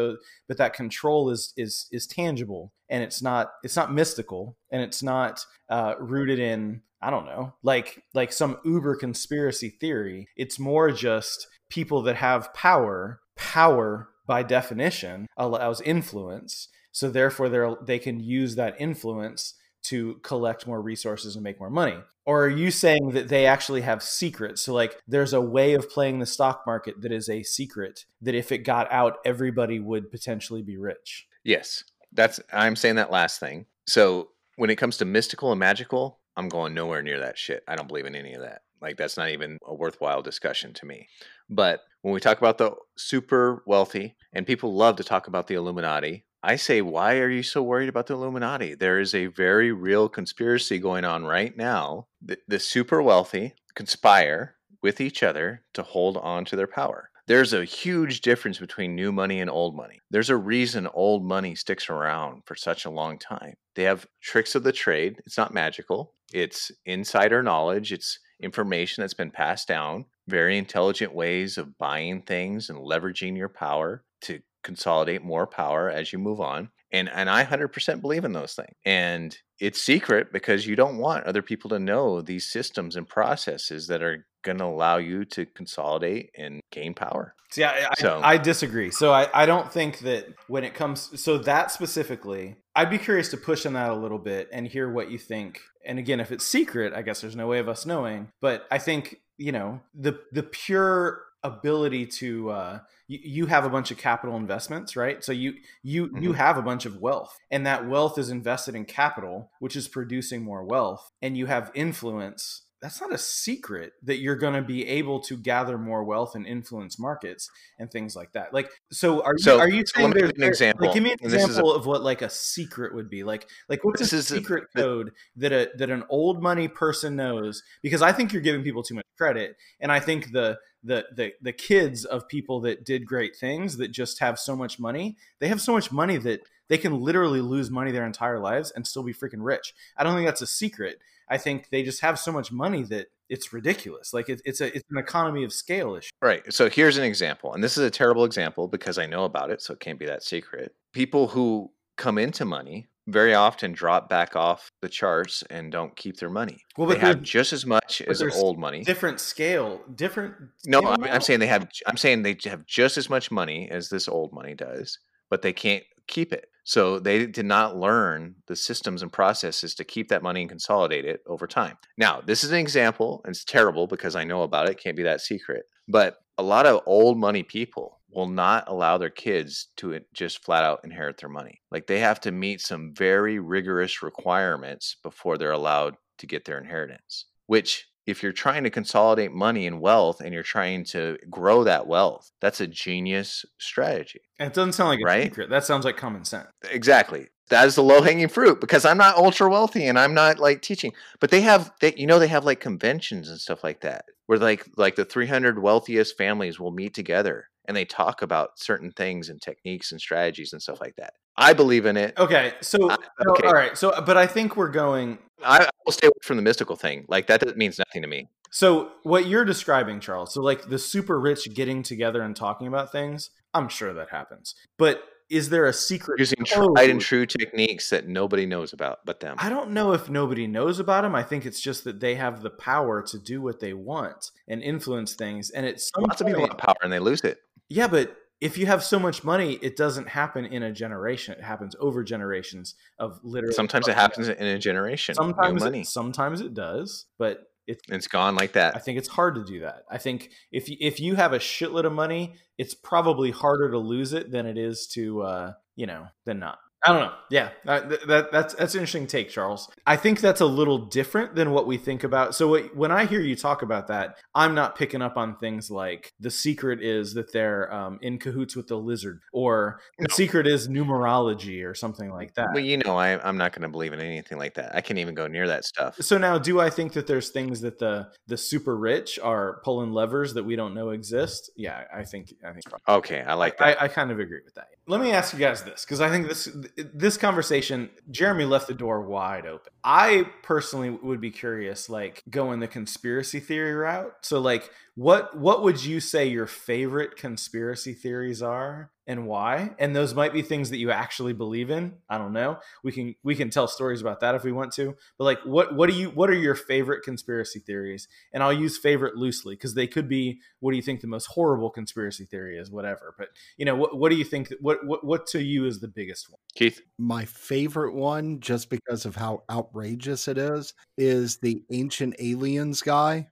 but 0.49 0.59
that 0.59 0.75
control 0.75 1.31
is 1.31 1.53
is 1.57 1.87
is 1.93 2.09
tangible 2.09 2.73
and 2.89 3.03
it's 3.03 3.23
not 3.23 3.53
it's 3.63 3.77
not 3.77 3.93
mystical 3.93 4.57
and 4.71 4.83
it's 4.83 5.03
not 5.03 5.45
uh, 5.69 5.95
rooted 6.01 6.39
in 6.39 6.83
I 7.01 7.11
don't 7.11 7.27
know 7.27 7.55
like 7.63 8.03
like 8.15 8.33
some 8.33 8.59
uber 8.65 8.97
conspiracy 8.97 9.69
theory. 9.69 10.29
It's 10.37 10.59
more 10.59 10.91
just 10.91 11.47
people 11.71 12.03
that 12.03 12.17
have 12.17 12.53
power 12.55 13.21
power 13.37 14.09
by 14.27 14.43
definition 14.43 15.27
allows 15.37 15.81
influence 15.81 16.69
so 16.93 17.11
therefore 17.11 17.49
they 17.49 17.75
they 17.85 17.99
can 17.99 18.21
use 18.21 18.57
that 18.57 18.75
influence 18.81 19.55
to 19.83 20.15
collect 20.23 20.67
more 20.67 20.83
resources 20.83 21.37
and 21.37 21.45
make 21.45 21.61
more 21.61 21.71
money 21.71 21.97
or 22.25 22.45
are 22.45 22.49
you 22.49 22.71
saying 22.73 23.11
that 23.11 23.29
they 23.29 23.47
actually 23.47 23.83
have 23.83 24.03
secrets 24.03 24.63
so 24.63 24.75
like 24.75 24.97
there's 25.07 25.33
a 25.33 25.41
way 25.41 25.75
of 25.75 25.89
playing 25.89 26.19
the 26.19 26.27
stock 26.27 26.63
market 26.67 27.01
that 27.01 27.13
is 27.13 27.29
a 27.29 27.43
secret 27.43 28.05
that 28.21 28.35
if 28.35 28.51
it 28.51 28.59
got 28.59 28.91
out 28.91 29.19
everybody 29.25 29.79
would 29.79 30.11
potentially 30.11 30.63
be 30.63 30.77
rich 30.77 31.27
Yes, 31.47 31.85
that's 32.13 32.41
I'm 32.53 32.75
saying 32.75 32.97
that 32.97 33.13
last 33.13 33.39
thing. 33.39 33.67
So 33.87 34.31
when 34.57 34.69
it 34.69 34.77
comes 34.77 34.97
to 34.97 35.05
mystical 35.05 35.53
and 35.53 35.61
magical, 35.61 36.19
I'm 36.37 36.49
going 36.49 36.75
nowhere 36.75 37.03
near 37.03 37.21
that 37.21 37.39
shit. 37.39 37.63
I 37.69 37.77
don't 37.77 37.87
believe 37.87 38.05
in 38.05 38.17
any 38.17 38.35
of 38.35 38.43
that. 38.43 38.63
Like 38.87 38.97
that's 38.97 39.17
not 39.17 39.31
even 39.31 39.59
a 39.67 39.75
worthwhile 39.75 40.23
discussion 40.23 40.73
to 40.75 40.87
me. 40.87 41.09
But 41.51 41.81
when 42.03 42.15
we 42.15 42.21
talk 42.21 42.39
about 42.39 42.57
the 42.57 42.71
super 42.97 43.65
wealthy 43.67 44.15
and 44.33 44.47
people 44.47 44.77
love 44.77 44.95
to 44.97 45.05
talk 45.05 45.27
about 45.27 45.49
the 45.49 45.57
Illuminati, 45.57 46.25
I 46.41 46.55
say, 46.55 46.83
why 46.83 47.19
are 47.19 47.29
you 47.29 47.43
so 47.43 47.65
worried 47.65 47.89
about 47.89 48.07
the 48.07 48.15
Illuminati? 48.15 48.77
There 48.77 49.01
is 49.01 49.13
a 49.13 49.27
very 49.27 49.73
real 49.73 50.09
conspiracy 50.09 50.79
going 50.79 51.05
on 51.05 51.25
right 51.25 51.57
now. 51.57 52.07
The, 52.23 52.39
the 52.47 52.61
super 52.61 53.03
wealthy 53.03 53.55
conspire 53.75 54.55
with 54.83 55.01
each 55.01 55.25
other 55.25 55.65
to 55.75 55.83
hold 55.83 56.17
on 56.19 56.45
to 56.45 56.55
their 56.55 56.69
power. 56.69 57.11
There's 57.27 57.53
a 57.53 57.65
huge 57.65 58.21
difference 58.21 58.59
between 58.59 58.95
new 58.95 59.11
money 59.11 59.41
and 59.41 59.51
old 59.51 59.75
money. 59.75 59.99
There's 60.13 60.31
a 60.31 60.37
reason 60.37 60.87
old 60.95 61.25
money 61.25 61.57
sticks 61.57 61.91
around 61.91 62.43
for 62.47 62.55
such 62.55 62.85
a 62.85 62.91
long 62.91 63.19
time. 63.19 63.55
They 63.75 63.83
have 63.83 64.07
tricks 64.23 64.55
of 64.55 64.63
the 64.63 64.71
trade. 64.71 65.21
It's 65.27 65.37
not 65.37 65.53
magical, 65.53 66.13
it's 66.33 66.71
insider 66.85 67.43
knowledge, 67.43 67.93
it's 67.93 68.21
information 68.41 69.03
that's 69.03 69.15
been 69.15 69.31
passed 69.31 69.69
down, 69.69 70.07
very 70.29 70.59
intelligent 70.59 71.15
ways 71.15 71.59
of 71.59 71.79
buying 71.79 72.23
things 72.23 72.71
and 72.71 72.79
leveraging 72.79 73.37
your 73.37 73.49
power 73.49 74.05
to 74.23 74.41
consolidate 74.63 75.23
more 75.23 75.47
power 75.47 75.89
as 75.91 76.13
you 76.13 76.19
move 76.19 76.41
on. 76.41 76.71
And 76.97 77.09
and 77.09 77.29
I 77.29 77.45
100% 77.45 78.01
believe 78.01 78.25
in 78.25 78.33
those 78.33 78.55
things. 78.55 78.75
And 78.85 79.37
it's 79.59 79.81
secret 79.81 80.33
because 80.33 80.67
you 80.67 80.77
don't 80.77 80.99
want 80.99 81.27
other 81.27 81.43
people 81.43 81.71
to 81.71 81.79
know 81.79 82.21
these 82.21 82.47
systems 82.47 82.97
and 82.97 83.09
processes 83.09 83.87
that 83.89 84.03
are 84.03 84.27
going 84.43 84.59
to 84.59 84.65
allow 84.65 84.97
you 84.97 85.25
to 85.25 85.45
consolidate 85.47 86.31
and 86.37 86.61
gain 86.71 86.95
power. 86.95 87.35
See, 87.51 87.65
I, 87.65 87.87
I, 88.01 88.33
I 88.33 88.39
disagree. 88.39 88.91
So 88.91 89.13
I, 89.13 89.29
I 89.33 89.47
don't 89.47 89.73
think 89.73 90.01
that 90.01 90.27
when 90.49 90.65
it 90.65 90.75
comes, 90.75 91.21
so 91.21 91.39
that 91.39 91.71
specifically, 91.71 92.57
I'd 92.75 92.91
be 92.91 92.99
curious 92.99 93.29
to 93.31 93.37
push 93.37 93.67
on 93.67 93.75
that 93.75 93.91
a 93.91 93.95
little 93.95 94.19
bit 94.19 94.49
and 94.53 94.67
hear 94.67 94.91
what 94.91 95.11
you 95.11 95.19
think. 95.19 95.61
And 95.85 95.99
again, 95.99 96.21
if 96.21 96.33
it's 96.33 96.45
secret, 96.45 96.93
I 96.93 97.03
guess 97.03 97.21
there's 97.21 97.37
no 97.37 97.47
way 97.47 97.59
of 97.59 97.69
us 97.69 97.87
knowing. 97.87 98.29
But 98.41 98.67
I 98.71 98.79
think 98.79 99.21
you 99.39 99.53
know 99.53 99.81
the 99.95 100.19
the 100.33 100.43
pure 100.43 101.23
ability 101.43 102.07
to 102.07 102.51
uh, 102.51 102.81
you, 103.09 103.19
you 103.23 103.47
have 103.47 103.65
a 103.65 103.71
bunch 103.71 103.91
of 103.91 103.99
capital 103.99 104.37
investments, 104.37 104.97
right? 104.97 105.23
So 105.25 105.33
you 105.33 105.55
you 105.83 106.11
you 106.15 106.33
Mhm. 106.33 106.35
have 106.35 106.59
a 106.59 106.63
bunch 106.63 106.87
of 106.87 106.99
wealth, 107.01 107.37
and 107.51 107.67
that 107.67 107.89
wealth 107.89 108.19
is 108.19 108.31
invested 108.31 108.75
in 108.75 108.85
capital, 108.85 109.51
which 109.61 109.77
is 109.77 109.89
producing 109.89 110.43
more 110.43 110.65
wealth, 110.65 111.09
and 111.23 111.37
you 111.37 111.47
have 111.47 111.71
influence. 111.75 112.66
That's 112.83 113.01
not 113.01 113.13
a 113.13 113.19
secret 113.19 113.95
that 114.03 114.19
you're 114.19 114.37
going 114.37 114.53
to 114.55 114.61
be 114.61 114.87
able 114.87 115.21
to 115.21 115.37
gather 115.37 115.79
more 115.79 116.05
wealth 116.05 116.35
and 116.35 116.47
influence 116.47 116.99
markets 116.99 117.49
and 117.79 117.91
things 117.91 118.15
like 118.15 118.33
that. 118.33 118.53
Like, 118.53 118.71
so 118.93 119.23
are 119.23 119.33
you 119.33 119.43
So- 119.43 119.59
are 119.59 119.69
you 119.69 119.83
saying 119.87 120.11
me 120.11 120.21
there's 120.21 120.33
an 120.37 120.43
example. 120.43 120.87
Like, 120.87 120.95
give 120.95 121.03
me 121.03 121.13
an 121.13 121.19
this 121.23 121.33
a- 121.33 121.47
example 121.47 121.73
of 121.73 121.87
what 121.87 122.03
like 122.03 122.21
a 122.21 122.29
secret 122.29 122.95
would 122.95 123.09
be. 123.09 123.25
Like, 123.25 123.49
like 123.71 123.83
what's 123.83 124.01
This 124.01 124.13
a 124.13 124.17
is 124.17 124.31
a- 124.31 124.35
secret 124.37 124.65
the- 124.75 124.83
code 124.83 125.11
that 125.37 125.53
a 125.53 125.71
that 125.79 125.89
an 125.91 126.05
old 126.11 126.43
money 126.43 126.69
person 126.69 127.17
knows? 127.17 127.63
Because 127.83 128.03
I 128.03 128.13
think 128.13 128.33
you're 128.33 128.43
giving 128.43 128.63
people 128.63 128.83
too 128.83 128.95
much 128.95 129.07
credit, 129.17 129.57
and 129.81 129.91
I 129.91 129.99
think 129.99 130.33
the 130.33 130.59
the 130.85 131.07
the 131.17 131.33
the 131.41 131.53
kids 131.53 132.05
of 132.05 132.29
people 132.29 132.61
that 132.61 132.85
did 132.85 133.07
great 133.07 133.35
things 133.37 133.79
that 133.79 133.89
just 133.89 134.19
have 134.21 134.39
so 134.39 134.55
much 134.55 134.79
money, 134.79 135.17
they 135.41 135.49
have 135.49 135.63
so 135.63 135.73
much 135.73 135.91
money 135.91 136.19
that 136.19 136.41
they 136.69 136.77
can 136.79 137.01
literally 137.01 137.41
lose 137.41 137.71
money 137.71 137.91
their 137.91 138.05
entire 138.05 138.39
lives 138.39 138.71
and 138.73 138.87
still 138.87 139.03
be 139.03 139.15
freaking 139.15 139.39
rich. 139.45 139.73
I 139.97 140.05
don't 140.05 140.15
think 140.15 140.27
that's 140.27 140.43
a 140.43 140.47
secret. 140.47 140.99
I 141.29 141.39
think 141.39 141.69
they 141.71 141.83
just 141.83 142.01
have 142.01 142.19
so 142.19 142.33
much 142.33 142.53
money 142.53 142.83
that 142.85 143.07
it's 143.29 143.53
ridiculous. 143.53 144.15
Like 144.15 144.29
it, 144.29 144.41
it's 144.45 144.61
a 144.61 144.75
it's 144.75 144.85
an 144.91 144.99
economy 144.99 145.45
of 145.45 145.53
scale 145.53 145.97
issue. 145.97 146.11
Right. 146.23 146.43
So 146.53 146.69
here's 146.71 146.97
an 146.97 147.05
example, 147.05 147.53
and 147.55 147.63
this 147.63 147.77
is 147.77 147.85
a 147.85 147.91
terrible 147.91 148.25
example 148.25 148.69
because 148.69 148.99
I 148.99 149.07
know 149.07 149.25
about 149.25 149.51
it, 149.51 149.63
so 149.63 149.75
it 149.75 149.81
can't 149.81 149.99
be 149.99 150.07
that 150.07 150.23
secret. 150.23 150.75
People 150.93 151.29
who 151.29 151.71
come 151.97 152.19
into 152.19 152.45
money 152.45 152.87
very 153.09 153.35
often 153.35 153.73
drop 153.73 154.09
back 154.09 154.35
off 154.35 154.73
the 154.83 154.89
charts 154.89 155.45
and 155.49 155.71
don't 155.71 155.95
keep 155.95 156.17
their 156.17 156.29
money. 156.29 156.65
Well, 156.77 156.89
they 156.89 156.99
have 156.99 157.23
just 157.23 157.53
as 157.53 157.65
much 157.65 158.03
as 158.03 158.21
old 158.21 158.59
money. 158.59 158.83
Different 158.83 159.21
scale, 159.21 159.81
different. 159.95 160.35
No, 160.65 160.81
I'm, 160.81 161.05
I'm 161.05 161.21
saying 161.21 161.41
they 161.41 161.47
have. 161.47 161.69
I'm 161.87 161.97
saying 161.97 162.23
they 162.23 162.37
have 162.47 162.67
just 162.67 162.99
as 162.99 163.09
much 163.09 163.31
money 163.31 163.69
as 163.71 163.89
this 163.89 164.09
old 164.09 164.33
money 164.33 164.55
does, 164.55 164.99
but 165.31 165.43
they 165.43 165.53
can't 165.53 165.85
keep 166.07 166.33
it. 166.33 166.47
So 166.65 166.99
they 166.99 167.27
did 167.27 167.47
not 167.47 167.77
learn 167.77 168.35
the 168.49 168.57
systems 168.57 169.01
and 169.01 169.13
processes 169.13 169.75
to 169.77 169.85
keep 169.85 170.09
that 170.09 170.23
money 170.23 170.41
and 170.41 170.51
consolidate 170.51 171.05
it 171.05 171.21
over 171.27 171.47
time. 171.47 171.79
Now, 171.97 172.21
this 172.21 172.43
is 172.43 172.51
an 172.51 172.59
example, 172.59 173.21
and 173.25 173.31
it's 173.31 173.45
terrible 173.45 173.87
because 173.87 174.17
I 174.17 174.25
know 174.25 174.43
about 174.43 174.69
it. 174.69 174.81
Can't 174.83 174.97
be 174.97 175.05
that 175.05 175.21
secret. 175.21 175.67
But 175.87 176.17
a 176.39 176.43
lot 176.43 176.67
of 176.67 176.83
old 176.87 177.19
money 177.19 177.45
people 177.45 178.01
will 178.11 178.27
not 178.27 178.65
allow 178.67 178.99
their 178.99 179.11
kids 179.11 179.69
to 179.77 180.01
just 180.13 180.45
flat 180.45 180.65
out 180.65 180.81
inherit 180.83 181.19
their 181.19 181.29
money. 181.29 181.61
Like 181.71 181.87
they 181.87 182.01
have 182.01 182.21
to 182.23 182.33
meet 182.33 182.61
some 182.61 182.93
very 182.95 183.39
rigorous 183.39 184.03
requirements 184.03 184.97
before 185.03 185.39
they're 185.39 185.53
allowed 185.53 185.97
to 186.19 186.27
get 186.27 186.47
their 186.47 186.59
inheritance. 186.59 187.27
Which, 187.47 187.87
if 188.07 188.23
you're 188.23 188.33
trying 188.33 188.65
to 188.65 188.71
consolidate 188.71 189.33
money 189.33 189.67
and 189.67 189.81
wealth 189.81 190.21
and 190.21 190.33
you're 190.33 190.43
trying 190.43 190.85
to 190.85 191.19
grow 191.29 191.65
that 191.65 191.87
wealth, 191.87 192.31
that's 192.41 192.61
a 192.61 192.67
genius 192.67 193.45
strategy. 193.59 194.21
And 194.39 194.49
it 194.49 194.55
doesn't 194.55 194.73
sound 194.73 194.91
like 194.91 195.01
a 195.01 195.05
Right? 195.05 195.25
secret. 195.25 195.51
That 195.51 195.65
sounds 195.65 195.85
like 195.85 195.97
common 195.97 196.25
sense. 196.25 196.49
Exactly. 196.71 197.29
That 197.49 197.67
is 197.67 197.77
the 197.77 197.83
low 197.83 198.03
hanging 198.03 198.29
fruit 198.29 198.61
because 198.61 198.85
I'm 198.85 198.99
not 198.99 199.17
ultra 199.17 199.49
wealthy 199.49 199.87
and 199.87 199.99
I'm 199.99 200.15
not 200.15 200.39
like 200.39 200.63
teaching. 200.63 200.93
But 201.21 201.31
they 201.31 201.41
have, 201.43 201.73
they, 201.81 201.95
you 201.97 202.07
know, 202.07 202.19
they 202.19 202.27
have 202.29 202.45
like 202.45 202.61
conventions 202.61 203.29
and 203.29 203.39
stuff 203.39 203.63
like 203.63 203.81
that 203.83 204.05
where 204.27 204.39
like 204.39 204.67
like 204.77 204.97
the 204.97 205.05
300 205.05 205.61
wealthiest 205.61 206.17
families 206.19 206.59
will 206.59 206.73
meet 206.73 206.95
together 206.95 207.49
and 207.67 207.77
they 207.77 207.85
talk 207.85 208.23
about 208.23 208.59
certain 208.59 208.91
things 208.93 209.29
and 209.29 209.41
techniques 209.41 209.93
and 209.93 210.01
strategies 210.01 210.53
and 210.53 210.63
stuff 210.63 210.81
like 210.81 210.97
that. 210.97 211.15
I 211.39 211.53
believe 211.53 211.87
in 211.87 211.97
it. 211.97 212.19
Okay, 212.19 212.55
so 212.61 212.91
I- 212.91 212.97
no, 213.25 213.33
okay. 213.33 213.47
all 213.47 213.55
right, 213.55 213.77
so 213.77 213.93
but 214.05 214.17
I 214.17 214.27
think 214.27 214.57
we're 214.57 214.71
going. 214.71 215.19
I, 215.45 215.65
I 215.65 215.69
will 215.85 215.93
stay 215.93 216.07
away 216.07 216.19
from 216.23 216.37
the 216.37 216.43
mystical 216.43 216.77
thing. 216.77 217.05
Like 217.09 217.27
that 217.27 217.57
means 217.57 217.79
nothing 217.79 218.03
to 218.03 218.09
me. 218.09 218.29
So 218.51 218.91
what 219.03 219.27
you're 219.27 219.45
describing, 219.45 220.01
Charles, 220.01 220.33
so 220.33 220.41
like 220.41 220.69
the 220.69 220.79
super 220.79 221.21
rich 221.21 221.53
getting 221.55 221.83
together 221.83 222.23
and 222.23 222.35
talking 222.35 222.67
about 222.67 222.91
things, 222.91 223.31
I'm 223.53 223.69
sure 223.69 223.93
that 223.93 224.11
happens. 224.11 224.55
But 224.79 225.03
is 225.29 225.51
there 225.51 225.67
a 225.67 225.73
secret 225.73 226.21
Using 226.21 226.45
code? 226.49 226.75
tried 226.77 226.89
and 226.89 227.01
true 227.01 227.27
techniques 227.27 227.91
that 227.91 228.07
nobody 228.07 228.47
knows 228.47 228.73
about 228.73 229.01
but 229.05 229.21
them. 229.21 229.37
I 229.39 229.49
don't 229.51 229.73
know 229.73 229.93
if 229.93 230.09
nobody 230.09 230.47
knows 230.47 230.79
about 230.79 231.03
them. 231.03 231.15
I 231.15 231.23
think 231.23 231.45
it's 231.45 231.61
just 231.61 231.85
that 231.85 232.01
they 232.01 232.15
have 232.15 232.43
the 232.43 232.51
power 232.51 233.03
to 233.03 233.19
do 233.19 233.43
what 233.43 233.61
they 233.61 233.75
want 233.75 234.31
and 234.49 234.63
influence 234.63 235.15
things. 235.15 235.51
And 235.51 235.67
it's 235.67 235.91
Lots 235.99 236.21
of 236.21 236.27
people 236.27 236.47
have 236.47 236.57
power 236.57 236.77
and 236.83 236.93
they 236.93 237.01
lose 237.01 237.23
it. 237.23 237.39
Yeah, 237.69 237.89
but 237.89 238.17
if 238.41 238.59
you 238.59 238.67
have 238.67 238.83
so 238.83 238.99
much 238.99 239.25
money, 239.25 239.55
it 239.63 239.77
doesn't 239.77 240.09
happen 240.09 240.45
in 240.45 240.63
a 240.63 240.73
generation. 240.73 241.35
It 241.39 241.45
happens 241.45 241.75
over 241.81 242.05
generations 242.05 242.75
of 242.99 243.21
literally. 243.23 243.55
Sometimes 243.55 243.89
it 243.89 243.95
happens 243.95 244.29
in 244.29 244.47
a 244.47 244.59
generation. 244.59 245.15
Sometimes, 245.15 245.63
money. 245.63 245.81
It, 245.81 245.87
sometimes 245.87 246.41
it 246.41 246.55
does, 246.55 247.07
but 247.19 247.45
it's. 247.67 247.83
It's 247.89 248.09
gone 248.09 248.35
like 248.37 248.53
that. 248.53 248.77
I 248.77 248.79
think 248.79 248.99
it's 248.99 249.09
hard 249.09 249.37
to 249.37 249.45
do 249.45 249.61
that. 249.61 249.85
I 249.91 249.99
think 249.99 250.31
if 250.53 250.69
you, 250.69 250.77
if 250.81 251.01
you 251.01 251.15
have 251.15 251.33
a 251.33 251.39
shitload 251.39 251.85
of 251.85 251.93
money 251.93 252.35
it's 252.59 252.75
probably 252.75 253.31
harder 253.31 253.71
to 253.71 253.79
lose 253.79 254.13
it 254.13 254.31
than 254.31 254.47
it 254.47 254.57
is 254.57 254.87
to 254.89 255.23
uh, 255.23 255.53
you 255.75 255.87
know 255.87 256.07
than 256.25 256.39
not. 256.39 256.59
I 256.87 256.93
don't 256.93 257.01
know. 257.01 257.13
Yeah, 257.29 257.49
that, 257.65 258.07
that, 258.07 258.31
that's 258.31 258.55
that's 258.55 258.75
an 258.75 258.81
interesting 258.81 259.09
take, 259.09 259.29
Charles. 259.29 259.69
I 259.89 259.97
think 259.97 260.21
that's 260.21 260.41
a 260.41 260.47
little 260.47 260.79
different 260.79 261.35
than 261.35 261.51
what 261.51 261.67
we 261.67 261.77
think 261.79 262.05
about. 262.05 262.37
So 262.37 262.47
what, 262.47 262.77
when 262.77 262.93
I 262.93 263.07
hear 263.07 263.21
you 263.21 263.35
talk 263.35 263.63
about 263.63 263.89
that, 263.89 264.19
I'm 264.37 264.55
not 264.55 264.77
picking 264.77 265.03
up 265.03 265.17
on 265.17 265.37
things 265.37 265.69
like 265.69 266.13
the 266.21 266.31
secret 266.31 266.81
is 266.81 267.15
that 267.15 267.33
they're 267.33 267.73
um, 267.75 267.99
in 268.03 268.19
cahoots 268.19 268.55
with 268.55 268.69
the 268.69 268.77
lizard, 268.79 269.21
or 269.33 269.81
the 269.99 270.07
No. 270.09 270.15
secret 270.15 270.47
is 270.47 270.69
numerology, 270.69 271.67
or 271.67 271.75
something 271.75 272.11
like 272.13 272.35
that. 272.35 272.49
Well, 272.55 272.63
you 272.63 272.77
know, 272.79 272.97
I, 272.97 273.19
I'm 273.27 273.37
not 273.37 273.53
going 273.53 273.63
to 273.63 273.69
believe 273.69 273.93
in 273.93 274.01
anything 274.01 274.39
like 274.39 274.55
that. 274.55 274.77
I 274.77 274.81
can't 274.81 275.01
even 275.01 275.17
go 275.17 275.27
near 275.27 275.49
that 275.49 275.65
stuff. 275.65 275.97
So 276.01 276.19
now, 276.19 276.39
do 276.39 276.61
I 276.61 276.71
think 276.71 276.93
that 276.93 277.09
there's 277.09 277.31
things 277.31 277.61
that 277.63 277.81
the 277.81 278.09
the 278.29 278.37
super 278.37 278.77
rich 278.77 279.19
are 279.19 279.61
pulling 279.65 279.91
levers 279.93 280.35
that 280.35 280.45
we 280.45 280.55
don't 280.55 280.75
know 280.75 280.91
exist? 280.91 281.51
Yeah, 281.57 281.83
I 281.93 282.05
think 282.05 282.33
I 282.47 282.53
think 282.53 282.65
Okay, 282.89 283.23
I 283.23 283.35
like 283.35 283.59
that. 283.59 283.83
I, 283.83 283.87
I 283.87 283.89
kind 283.89 284.13
of 284.13 284.21
agree 284.21 284.43
with 284.45 284.55
that. 284.55 284.69
Let 284.89 285.01
me 285.01 285.11
ask 285.11 285.33
you 285.33 285.41
guys 285.41 285.65
this 285.65 285.85
because 285.85 286.01
I 286.01 286.11
think 286.11 286.29
this 286.29 286.49
this 286.95 287.17
conversation, 287.17 287.91
Jeremy 288.11 288.45
left 288.45 288.69
the 288.69 288.75
door 288.75 289.03
wide 289.03 289.45
open. 289.45 289.73
I 289.83 290.31
personally 290.43 290.91
would 290.91 291.21
be 291.21 291.33
curious, 291.33 291.89
like 291.89 292.23
going 292.31 292.61
the 292.61 292.69
conspiracy 292.69 293.41
theory 293.41 293.75
route. 293.75 294.13
So, 294.23 294.41
like, 294.41 294.71
what 294.95 295.37
what 295.37 295.65
would 295.65 295.85
you 295.85 295.99
say 295.99 296.27
your 296.27 296.47
favorite 296.47 297.17
conspiracy 297.17 297.95
theories 297.95 298.43
are 298.43 298.93
and 299.07 299.27
why? 299.27 299.71
And 299.79 299.95
those 299.95 300.15
might 300.15 300.33
be 300.33 300.43
things 300.43 300.71
that 300.71 300.79
you 300.79 300.91
actually 300.91 301.33
believe 301.33 301.71
in. 301.71 301.95
I 302.09 302.19
don't 302.19 302.33
know. 302.33 302.59
We 302.83 302.93
can 302.93 303.15
we 303.23 303.35
can 303.35 303.51
tell 303.51 303.69
stories 303.69 304.01
about 304.01 304.21
that 304.21 304.35
if 304.35 304.43
we 304.43 304.53
want 304.53 304.73
to. 304.75 304.97
But 305.19 305.25
like, 305.25 305.41
what 305.45 305.75
what 305.75 305.89
do 305.89 305.97
you 305.97 306.11
what 306.11 306.29
are 306.29 306.35
your 306.35 306.55
favorite 306.55 307.05
conspiracy 307.05 307.61
theories? 307.61 308.09
And 308.33 308.43
I'll 308.43 308.53
use 308.53 308.79
favorite 308.79 309.17
loosely 309.17 309.55
because 309.55 309.75
they 309.75 309.87
could 309.87 310.09
be. 310.09 310.41
What 310.61 310.73
do 310.73 310.77
you 310.77 310.83
think 310.83 311.01
the 311.01 311.07
most 311.07 311.27
horrible 311.27 311.71
conspiracy 311.71 312.25
theory 312.25 312.59
is? 312.59 312.71
Whatever. 312.71 313.15
But 313.17 313.29
you 313.57 313.65
know, 313.65 313.77
what 313.77 313.97
what 313.97 314.11
do 314.11 314.17
you 314.17 314.25
think? 314.25 314.53
What 314.61 314.85
what 314.85 315.05
what 315.05 315.27
to 315.29 315.43
you 315.43 315.67
is 315.67 315.81
the 315.81 315.89
biggest 315.89 316.31
one? 316.31 316.41
Keith, 316.55 316.81
My 316.99 317.25
favorite 317.27 317.95
one, 317.95 318.41
just 318.41 318.71
because 318.71 319.07
of 319.07 319.17
how 319.17 319.45
outrageous 319.51 320.27
it 320.27 320.39
is, 320.39 320.75
is 320.99 321.39
the 321.39 321.63
ancient 321.71 322.17
aliens 322.19 322.83
guy 322.83 323.29